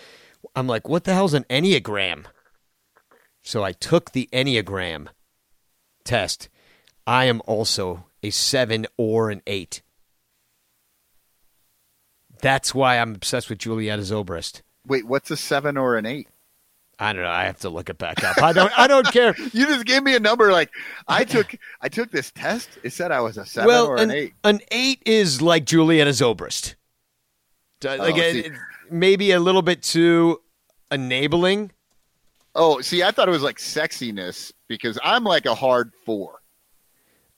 I'm 0.56 0.66
like, 0.66 0.90
what 0.90 1.04
the 1.04 1.14
hell's 1.14 1.36
an 1.36 1.46
Enneagram? 1.52 2.26
So 3.44 3.64
I 3.64 3.74
took 3.74 4.12
the 4.12 4.28
Enneagram 4.34 5.10
test. 6.04 6.50
I 7.06 7.26
am 7.26 7.44
also 7.46 8.08
a 8.24 8.32
seven 8.32 8.88
or 8.98 9.30
an 9.30 9.44
eight. 9.46 9.84
That's 12.46 12.76
why 12.76 13.00
I'm 13.00 13.16
obsessed 13.16 13.50
with 13.50 13.58
Juliana 13.58 14.04
Zobrist. 14.04 14.62
Wait, 14.86 15.08
what's 15.08 15.32
a 15.32 15.36
seven 15.36 15.78
or 15.78 15.98
an 15.98 16.06
eight? 16.06 16.28
I 17.00 17.12
don't 17.12 17.24
know. 17.24 17.28
I 17.30 17.46
have 17.46 17.58
to 17.62 17.70
look 17.70 17.90
it 17.90 17.98
back 17.98 18.24
up. 18.24 18.38
I 18.40 18.54
don't. 18.54 18.72
I 18.78 18.86
don't 18.86 19.12
care. 19.12 19.34
You 19.52 19.66
just 19.66 19.84
gave 19.86 20.04
me 20.04 20.16
a 20.16 20.20
number. 20.20 20.52
Like 20.52 20.70
I 21.08 21.24
took, 21.24 21.56
I 21.82 21.90
took 21.90 22.12
this 22.12 22.30
test. 22.30 22.70
It 22.84 22.94
said 22.94 23.12
I 23.12 23.20
was 23.22 23.40
a 23.40 23.48
seven 23.48 23.68
well, 23.68 23.88
or 23.88 23.96
an, 23.96 24.12
an 24.12 24.16
eight. 24.16 24.34
an 24.44 24.60
eight 24.70 25.02
is 25.08 25.42
like 25.42 25.66
Juliana 25.66 26.12
Zobrist. 26.12 26.76
D- 27.80 27.88
Like 27.98 28.14
Oh, 28.16 28.20
uh, 28.20 28.32
see. 28.32 28.52
maybe 28.92 29.32
a 29.32 29.40
little 29.40 29.64
bit 29.64 29.82
too 29.82 30.40
enabling. 30.92 31.72
Oh, 32.54 32.80
see, 32.80 33.02
I 33.02 33.10
thought 33.10 33.28
it 33.28 33.32
was 33.32 33.42
like 33.42 33.58
sexiness 33.58 34.52
because 34.68 35.00
I'm 35.04 35.24
like 35.24 35.48
a 35.48 35.56
hard 35.56 35.94
four. 36.06 36.42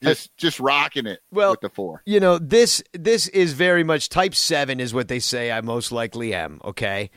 Just, 0.03 0.35
just 0.37 0.59
rocking 0.59 1.07
it 1.07 1.19
Well, 1.31 1.51
with 1.51 1.61
the 1.61 1.69
four. 1.69 2.03
you 2.05 2.19
know 2.19 2.37
this 2.37 2.83
this 2.93 3.27
is 3.29 3.53
very 3.53 3.83
much 3.83 4.09
type 4.09 4.35
7 4.35 4.79
is 4.79 4.93
what 4.93 5.07
they 5.07 5.19
say 5.19 5.51
i 5.51 5.59
most 5.61 5.91
likely 5.91 6.33
am 6.35 6.61
okay? 6.63 7.09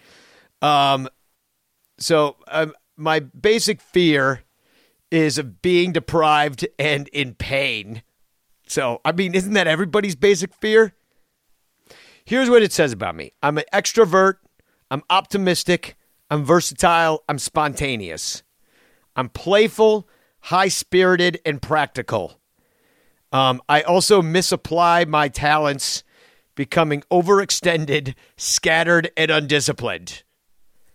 Um 0.62 1.08
so 1.98 2.36
um, 2.48 2.72
my 2.96 3.20
basic 3.20 3.80
fear 3.82 4.42
is 5.10 5.36
of 5.36 5.60
being 5.60 5.92
deprived 5.92 6.66
and 6.78 7.08
in 7.08 7.34
pain. 7.34 8.02
So 8.66 9.00
i 9.04 9.12
mean 9.12 9.34
isn't 9.34 9.52
that 9.52 9.66
everybody's 9.66 10.16
basic 10.16 10.54
fear? 10.54 10.94
Here's 12.24 12.48
what 12.48 12.62
it 12.62 12.72
says 12.72 12.92
about 12.92 13.14
me. 13.16 13.32
I'm 13.42 13.58
an 13.58 13.64
extrovert. 13.72 14.34
I'm 14.90 15.02
optimistic. 15.10 15.96
I'm 16.30 16.44
versatile. 16.44 17.24
I'm 17.28 17.38
spontaneous. 17.38 18.42
I'm 19.16 19.28
playful 19.28 20.08
high 20.44 20.68
spirited 20.68 21.40
and 21.44 21.60
practical 21.60 22.39
um, 23.32 23.62
I 23.68 23.82
also 23.82 24.22
misapply 24.22 25.04
my 25.04 25.28
talents, 25.28 26.02
becoming 26.54 27.02
overextended, 27.10 28.14
scattered, 28.36 29.10
and 29.16 29.30
undisciplined. 29.30 30.22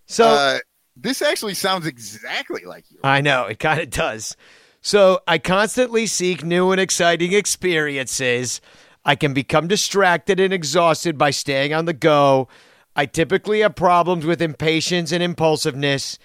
So 0.05 0.25
uh, 0.25 0.59
this 0.95 1.21
actually 1.21 1.53
sounds 1.53 1.85
exactly 1.85 2.63
like 2.65 2.89
you. 2.91 2.99
I 3.03 3.21
know 3.21 3.45
it 3.45 3.59
kind 3.59 3.79
of 3.79 3.89
does. 3.89 4.35
So 4.81 5.21
I 5.27 5.39
constantly 5.39 6.05
seek 6.05 6.43
new 6.43 6.71
and 6.71 6.79
exciting 6.79 7.33
experiences. 7.33 8.61
I 9.03 9.15
can 9.15 9.33
become 9.33 9.67
distracted 9.67 10.39
and 10.39 10.53
exhausted 10.53 11.17
by 11.17 11.31
staying 11.31 11.73
on 11.73 11.85
the 11.85 11.93
go. 11.93 12.47
I 12.95 13.05
typically 13.05 13.61
have 13.61 13.75
problems 13.75 14.25
with 14.25 14.41
impatience 14.41 15.11
and 15.11 15.23
impulsiveness. 15.23 16.17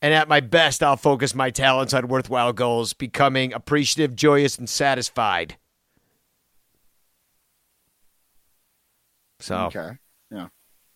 And 0.00 0.14
at 0.14 0.28
my 0.28 0.40
best, 0.40 0.82
I'll 0.82 0.96
focus 0.96 1.34
my 1.34 1.50
talents 1.50 1.92
on 1.92 2.06
worthwhile 2.06 2.52
goals, 2.52 2.92
becoming 2.92 3.52
appreciative, 3.52 4.14
joyous, 4.14 4.56
and 4.56 4.68
satisfied. 4.68 5.56
So 9.40 9.56
Okay. 9.66 9.90
Yeah. 10.30 10.48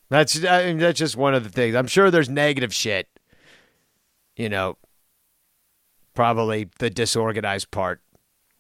that's 0.09 0.45
I 0.45 0.67
mean, 0.67 0.79
that's 0.79 0.99
just 0.99 1.17
one 1.17 1.35
of 1.35 1.45
the 1.45 1.51
things. 1.51 1.75
I'm 1.75 1.87
sure 1.87 2.11
there's 2.11 2.29
negative 2.29 2.73
shit. 2.75 3.09
You 4.37 4.49
know, 4.49 4.79
probably 6.15 6.69
the 6.79 6.91
disorganized 6.91 7.71
part. 7.71 8.01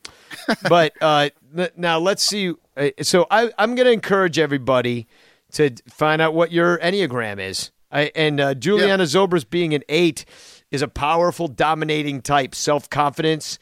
but 0.69 0.93
uh, 1.01 1.31
now 1.77 1.99
let's 1.99 2.23
see. 2.23 2.53
Uh, 2.77 2.91
So 3.03 3.27
I, 3.31 3.51
I'm 3.59 3.75
going 3.75 3.87
to 3.87 3.93
encourage 3.93 4.39
everybody 4.39 5.07
to 5.53 5.71
find 5.89 6.23
out 6.23 6.35
what 6.35 6.53
your 6.53 6.79
enneagram 6.79 7.39
is. 7.39 7.71
I, 7.93 8.11
and 8.15 8.41
uh, 8.41 8.55
Juliana 8.55 9.05
Zobrist 9.05 9.51
being 9.51 9.75
an 9.75 9.83
eight 9.89 10.25
is 10.71 10.81
a 10.83 10.89
powerful, 10.89 11.47
dominating 11.47 12.23
type, 12.23 12.55
self 12.55 12.89
confidence, 12.89 13.59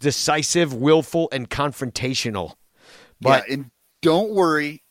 decisive, 0.00 0.72
willful, 0.72 1.28
and 1.32 1.50
confrontational. 1.50 2.54
But 3.20 3.48
yeah, 3.48 3.54
and 3.54 3.70
don't 4.00 4.30
worry 4.30 4.82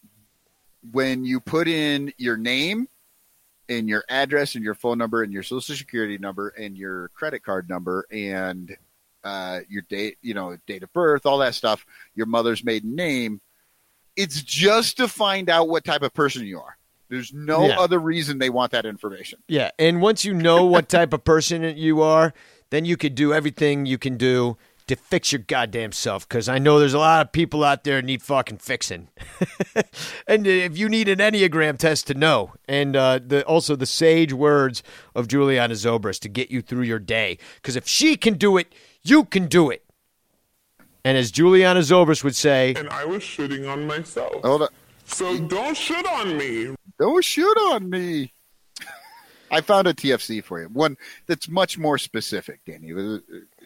when 0.92 1.24
you 1.24 1.40
put 1.40 1.68
in 1.68 2.14
your 2.18 2.38
name 2.38 2.88
and 3.70 3.88
your 3.88 4.04
address 4.10 4.56
and 4.56 4.64
your 4.64 4.74
phone 4.74 4.98
number 4.98 5.24
and 5.24 5.32
your 5.32 5.44
social 5.44 5.76
security 5.76 6.18
number 6.18 6.50
and 6.50 6.78
your 6.78 7.10
credit 7.10 7.44
card 7.44 7.70
number 7.70 8.06
and 8.12 8.76
uh, 9.24 9.60
your 9.70 9.84
date, 9.84 10.18
you 10.22 10.34
know, 10.34 10.58
date 10.68 10.84
of 10.84 10.92
birth, 10.92 11.26
all 11.26 11.38
that 11.38 11.56
stuff, 11.56 11.86
your 12.16 12.26
mother's 12.26 12.64
maiden 12.64 12.96
name. 12.96 13.40
It's 14.18 14.42
just 14.42 14.98
to 14.98 15.08
find 15.08 15.50
out 15.50 15.70
what 15.70 15.86
type 15.86 16.02
of 16.02 16.14
person 16.14 16.46
you 16.46 16.60
are. 16.60 16.78
There's 17.12 17.32
no 17.34 17.68
Yeah. 17.68 17.78
other 17.80 18.00
reason 18.00 18.40
they 18.40 18.50
want 18.50 18.72
that 18.72 18.86
information. 18.86 19.40
Yeah, 19.48 19.70
and 19.78 20.02
once 20.02 20.24
you 20.26 20.34
know 20.34 20.66
what 20.66 20.88
type 20.90 21.12
of 21.14 21.24
person 21.24 21.62
you 21.78 22.02
are, 22.02 22.34
then 22.70 22.86
you 22.86 22.96
could 22.96 23.14
do 23.16 23.34
everything 23.34 23.86
you 23.86 23.98
can 23.98 24.16
do 24.16 24.58
to 24.88 24.96
fix 24.96 25.32
your 25.34 25.40
goddamn 25.40 25.92
self. 25.92 26.28
Because 26.28 26.48
I 26.50 26.58
know 26.58 26.80
there's 26.80 26.94
a 26.94 27.00
lot 27.00 27.26
of 27.26 27.32
people 27.34 27.64
out 27.66 27.84
there 27.84 28.02
need 28.02 28.22
fucking 28.24 28.60
fixing, 28.60 29.10
and 30.28 30.48
if 30.48 30.78
you 30.78 30.88
need 30.88 31.10
an 31.10 31.20
enneagram 31.20 31.78
test 31.78 32.08
to 32.08 32.14
know, 32.14 32.54
and 32.68 32.96
uh, 32.96 33.20
the 33.22 33.44
also 33.46 33.76
the 33.76 33.86
sage 33.86 34.32
words 34.34 34.82
of 35.14 35.28
Juliana 35.28 35.74
Zobrist 35.74 36.22
to 36.22 36.30
get 36.30 36.50
you 36.50 36.62
through 36.62 36.84
your 36.84 37.00
day. 37.00 37.38
Because 37.56 37.76
if 37.76 37.86
she 37.88 38.16
can 38.16 38.36
do 38.36 38.58
it, 38.58 38.74
you 39.04 39.26
can 39.26 39.48
do 39.48 39.70
it. 39.70 39.84
And 41.04 41.18
as 41.18 41.32
Juliana 41.32 41.80
Zobrist 41.82 42.24
would 42.24 42.36
say, 42.36 42.74
And 42.78 42.88
I 42.90 43.06
was 43.06 43.24
shitting 43.24 43.68
on 43.70 43.88
myself. 43.88 44.44
Hold 44.44 44.62
on. 44.62 44.68
So 45.12 45.38
don't 45.38 45.76
shit 45.78 46.06
on 46.08 46.38
me. 46.38 46.76
Don't 47.00 47.24
shoot 47.24 47.58
on 47.72 47.90
me. 47.90 48.34
I 49.52 49.62
found 49.62 49.88
a 49.88 49.94
TFC 49.94 50.44
for 50.44 50.62
you. 50.62 50.68
One 50.70 50.98
that's 51.28 51.50
much 51.50 51.78
more 51.78 51.98
specific, 51.98 52.62
Danny. 52.66 52.90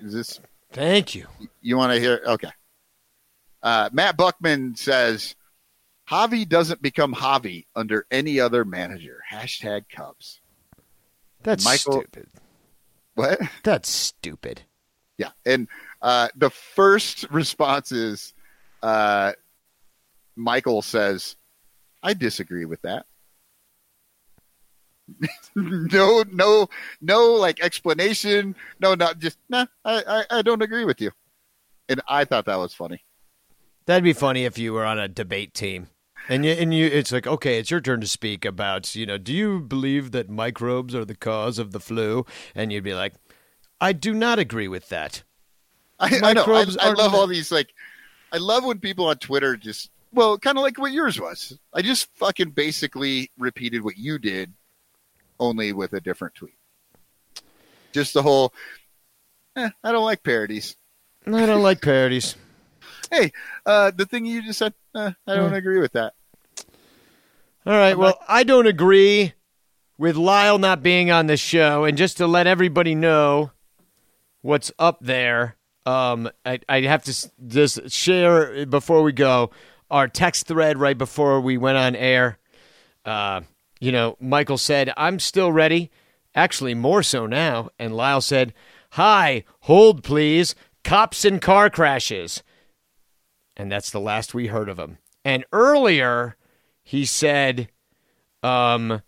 Is 0.02 0.14
this 0.14 0.40
"Thank 0.72 1.16
you." 1.16 1.28
You 1.62 1.78
want 1.78 1.94
to 1.94 2.00
hear? 2.00 2.22
Okay. 2.26 2.52
Uh, 3.62 3.90
Matt 3.94 4.18
Buckman 4.18 4.76
says 4.76 5.36
Javi 6.10 6.48
doesn't 6.48 6.82
become 6.82 7.14
Javi 7.14 7.66
under 7.76 8.06
any 8.12 8.40
other 8.40 8.66
manager. 8.66 9.22
Hashtag 9.32 9.86
Cubs. 9.90 10.40
That's 11.44 11.64
Michael- 11.66 12.02
stupid. 12.02 12.28
What? 13.16 13.40
That's 13.64 13.90
stupid. 13.90 14.62
Yeah. 15.18 15.30
And 15.46 15.68
uh, 16.02 16.28
the 16.36 16.50
first 16.50 17.26
response 17.32 17.92
is 17.94 18.34
uh, 18.84 19.32
Michael 20.36 20.82
says, 20.82 21.36
I 22.04 22.14
disagree 22.14 22.66
with 22.66 22.82
that. 22.84 23.06
no, 25.56 26.24
no, 26.32 26.68
no, 27.02 27.34
like 27.34 27.60
explanation. 27.62 28.56
No, 28.80 28.96
not 28.96 29.20
just 29.20 29.38
nah. 29.50 29.66
I, 29.84 30.04
I, 30.08 30.38
I 30.40 30.42
don't 30.42 30.62
agree 30.62 30.86
with 30.86 31.00
you. 31.00 31.12
And 31.88 32.02
I 32.08 32.26
thought 32.26 32.46
that 32.46 32.58
was 32.58 32.74
funny. 32.74 33.04
That'd 33.86 34.04
be 34.04 34.14
funny 34.14 34.46
if 34.46 34.58
you 34.58 34.74
were 34.74 34.86
on 34.86 34.98
a 34.98 35.08
debate 35.08 35.54
team. 35.54 35.88
And 36.28 36.44
you, 36.44 36.54
and 36.54 36.74
you, 36.74 36.88
it's 36.88 37.12
like, 37.12 37.28
okay, 37.28 37.60
it's 37.60 37.70
your 37.70 37.82
turn 37.82 38.02
to 38.02 38.08
speak 38.08 38.46
about, 38.46 38.96
you 38.96 39.06
know, 39.06 39.20
do 39.20 39.32
you 39.32 39.60
believe 39.60 40.12
that 40.12 40.28
microbes 40.28 40.96
are 40.96 41.06
the 41.06 41.16
cause 41.16 41.60
of 41.60 41.72
the 41.72 41.80
flu? 41.80 42.26
And 42.56 42.74
you'd 42.74 42.84
be 42.84 42.96
like, 42.96 43.14
I 43.80 43.94
do 43.94 44.12
not 44.12 44.40
agree 44.40 44.68
with 44.68 44.90
that. 44.90 45.22
I, 46.00 46.20
I 46.24 46.34
know. 46.34 46.46
I, 46.48 46.66
I 46.80 46.92
love 46.94 47.14
all 47.14 47.28
these 47.28 47.52
like. 47.52 47.70
I 48.32 48.38
love 48.38 48.66
when 48.66 48.80
people 48.80 49.06
on 49.06 49.18
Twitter 49.18 49.56
just 49.56 49.92
well, 50.16 50.38
kind 50.38 50.58
of 50.58 50.64
like 50.64 50.80
what 50.80 50.92
yours 50.92 51.20
was. 51.20 51.58
I 51.74 51.82
just 51.82 52.08
fucking 52.16 52.52
basically 52.52 53.30
repeated 53.38 53.84
what 53.84 53.98
you 53.98 54.18
did, 54.18 54.54
only 55.40 55.74
with 55.74 55.94
a 55.94 56.02
different 56.02 56.36
tweet. 56.36 56.56
Just 57.94 58.14
the 58.14 58.22
whole. 58.24 58.54
Eh, 59.56 59.70
I 59.84 59.92
don't 59.92 60.04
like 60.06 60.24
parodies. 60.24 60.76
I 61.28 61.46
don't 61.46 61.64
like 61.64 61.82
parodies. 61.82 62.36
Hey, 63.12 63.32
uh, 63.68 63.92
the 63.92 64.06
thing 64.08 64.26
you 64.26 64.42
just 64.42 64.58
said, 64.58 64.74
eh, 64.96 65.12
I 65.28 65.36
don't 65.36 65.50
Hmm. 65.50 65.54
agree 65.54 65.80
with 65.80 65.92
that. 65.94 66.14
All 67.66 67.74
right. 67.74 67.98
Well, 67.98 68.18
I 68.28 68.44
don't 68.44 68.66
agree 68.66 69.34
with 69.98 70.16
Lyle 70.16 70.58
not 70.58 70.82
being 70.82 71.12
on 71.12 71.28
the 71.28 71.38
show. 71.38 71.84
And 71.84 71.98
just 71.98 72.18
to 72.18 72.28
let 72.28 72.48
everybody 72.48 72.96
know 72.96 73.52
what's 74.42 74.72
up 74.80 75.00
there, 75.02 75.56
um, 75.86 76.30
I, 76.46 76.60
I 76.68 76.82
have 76.82 77.04
to 77.04 77.32
just 77.48 77.92
share 77.92 78.66
before 78.66 79.04
we 79.04 79.14
go 79.14 79.52
our 79.90 80.08
text 80.08 80.48
thread 80.48 80.78
right 80.78 80.98
before 80.98 81.40
we 81.42 81.58
went 81.58 81.78
on 81.78 81.96
air. 81.96 82.38
Uh, 83.04 83.42
you 83.80 83.92
know, 83.92 84.18
Michael 84.20 84.58
said, 84.58 84.92
I'm 84.98 85.20
still 85.20 85.52
ready. 85.52 85.92
Actually, 86.34 86.74
more 86.74 87.04
so 87.04 87.26
now. 87.28 87.70
And 87.80 87.96
Lyle 87.96 88.22
said, 88.22 88.54
Hi, 88.92 89.44
hold 89.62 90.04
please. 90.04 90.56
Cops 90.84 91.26
and 91.26 91.42
car 91.42 91.70
crashes. 91.70 92.44
And 93.58 93.72
that's 93.72 93.90
the 93.90 94.00
last 94.00 94.34
we 94.34 94.48
heard 94.48 94.70
of 94.70 94.78
him. 94.80 94.98
And 95.24 95.46
earlier, 95.52 96.36
he 96.84 97.06
said, 97.06 97.70
um, 98.44 99.02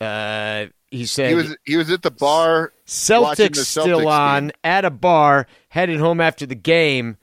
uh, 0.00 0.66
he 0.90 1.06
said 1.06 1.28
He 1.30 1.34
was 1.34 1.56
he 1.64 1.76
was 1.76 1.90
at 1.90 2.02
the 2.02 2.10
bar. 2.10 2.72
Celtics 2.86 3.54
the 3.54 3.64
still 3.64 4.00
Celtics 4.00 4.06
on 4.06 4.42
game. 4.44 4.52
at 4.64 4.84
a 4.84 4.90
bar, 4.90 5.46
headed 5.68 6.00
home 6.00 6.20
after 6.20 6.46
the 6.46 6.54
game, 6.54 7.16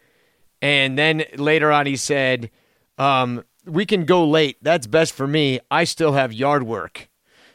and 0.61 0.97
then 0.97 1.25
later 1.35 1.71
on 1.71 1.85
he 1.85 1.95
said, 1.97 2.49
um, 2.97 3.43
"We 3.65 3.85
can 3.85 4.05
go 4.05 4.25
late. 4.27 4.57
That's 4.61 4.87
best 4.87 5.13
for 5.13 5.27
me. 5.27 5.59
I 5.69 5.83
still 5.83 6.13
have 6.13 6.33
yard 6.33 6.63
work." 6.63 7.09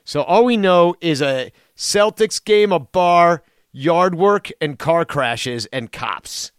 So 0.05 0.23
all 0.23 0.45
we 0.45 0.57
know 0.57 0.95
is 1.01 1.23
a 1.23 1.53
Celtics 1.77 2.43
game, 2.45 2.73
a 2.73 2.79
bar, 2.81 3.43
yard 3.73 4.15
work, 4.15 4.51
and 4.61 4.79
car 4.79 5.05
crashes 5.05 5.67
and 5.67 5.93
cops, 5.93 6.53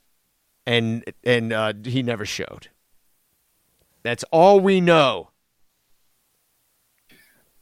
and 0.66 1.04
and 1.24 1.52
uh, 1.54 1.74
he 1.84 2.02
never 2.04 2.26
showed. 2.26 2.70
That's 4.04 4.24
all 4.32 4.60
we 4.60 4.82
know. 4.82 5.30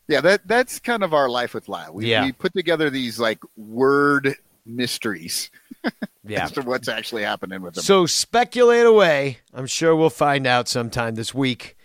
Yeah, 0.07 0.21
that 0.21 0.47
that's 0.47 0.79
kind 0.79 1.03
of 1.03 1.13
our 1.13 1.29
life 1.29 1.53
with 1.53 1.69
Lyle. 1.69 1.93
We, 1.93 2.09
Yeah. 2.09 2.25
we 2.25 2.31
put 2.31 2.53
together 2.53 2.89
these 2.89 3.19
like 3.19 3.39
word 3.55 4.35
mysteries 4.65 5.49
Yeah. 6.23 6.45
as 6.45 6.51
to 6.53 6.61
what's 6.61 6.87
actually 6.87 7.23
happening 7.23 7.61
with 7.61 7.73
them. 7.75 7.83
So 7.83 8.05
speculate 8.05 8.85
away. 8.85 9.39
I'm 9.53 9.67
sure 9.67 9.95
we'll 9.95 10.09
find 10.09 10.45
out 10.45 10.67
sometime 10.67 11.15
this 11.15 11.33
week. 11.33 11.75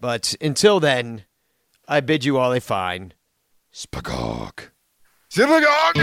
But 0.00 0.34
until 0.40 0.80
then, 0.80 1.24
I 1.86 2.00
bid 2.00 2.24
you 2.24 2.38
all 2.38 2.52
a 2.52 2.60
fine 2.60 3.12
spagog. 3.72 4.70
Synagogue! 5.28 5.98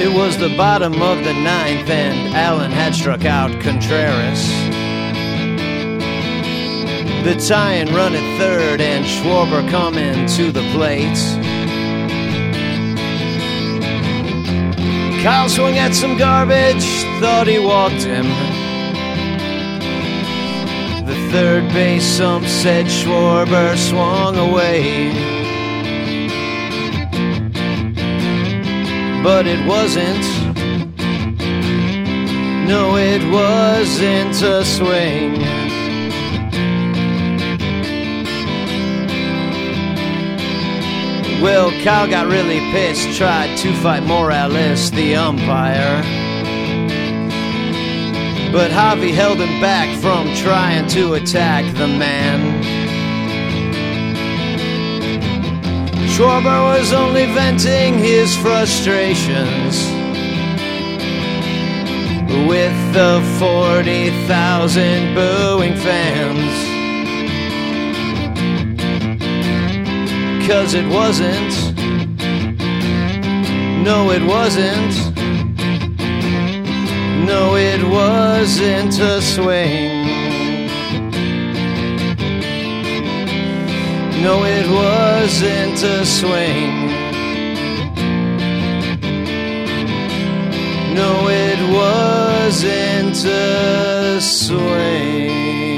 It 0.00 0.14
was 0.14 0.38
the 0.38 0.54
bottom 0.56 1.02
of 1.02 1.24
the 1.24 1.32
ninth, 1.34 1.90
and 1.90 2.32
Allen 2.34 2.70
had 2.70 2.94
struck 2.94 3.24
out 3.24 3.50
Contreras. 3.60 4.67
The 7.24 7.34
tie-in 7.34 7.94
run 7.94 8.14
at 8.14 8.38
third, 8.38 8.80
and 8.80 9.04
Schwarber 9.04 9.68
coming 9.70 10.26
to 10.36 10.52
the 10.52 10.62
plate. 10.72 11.18
Kyle 15.22 15.48
swung 15.48 15.76
at 15.76 15.94
some 15.94 16.16
garbage, 16.16 16.86
thought 17.20 17.46
he 17.48 17.58
walked 17.58 18.04
him. 18.04 18.26
The 21.06 21.16
third 21.32 21.68
base 21.72 22.20
ump 22.20 22.46
said 22.46 22.86
Schwarber 22.86 23.76
swung 23.76 24.36
away. 24.36 25.12
But 29.22 29.46
it 29.46 29.66
wasn't. 29.66 30.24
No, 32.68 32.96
it 32.96 33.22
wasn't 33.32 34.40
a 34.42 34.64
swing. 34.64 35.77
Well, 41.40 41.70
Kyle 41.84 42.10
got 42.10 42.26
really 42.26 42.58
pissed, 42.72 43.16
tried 43.16 43.56
to 43.58 43.72
fight 43.74 44.02
Morales, 44.02 44.90
the 44.90 45.14
umpire. 45.14 46.02
But 48.50 48.72
Javi 48.72 49.12
held 49.12 49.38
him 49.38 49.60
back 49.60 49.96
from 50.00 50.34
trying 50.34 50.88
to 50.88 51.14
attack 51.14 51.64
the 51.76 51.86
man. 51.86 52.62
Schwarber 56.08 56.76
was 56.76 56.92
only 56.92 57.26
venting 57.26 57.98
his 57.98 58.36
frustrations 58.38 59.86
with 62.48 62.92
the 62.92 63.22
40,000 63.38 65.14
booing 65.14 65.76
fans. 65.76 66.67
Cause 70.48 70.72
it 70.72 70.88
wasn't, 70.88 71.74
no, 73.84 74.10
it 74.10 74.22
wasn't, 74.22 74.94
no, 77.26 77.54
it 77.56 77.84
wasn't 77.86 78.98
a 78.98 79.20
swing. 79.20 80.06
No, 84.22 84.44
it 84.44 84.66
wasn't 84.70 85.82
a 85.82 86.06
swing. 86.06 86.88
No, 90.94 91.28
it 91.28 91.60
wasn't 91.70 93.22
a 93.26 94.18
swing. 94.18 95.77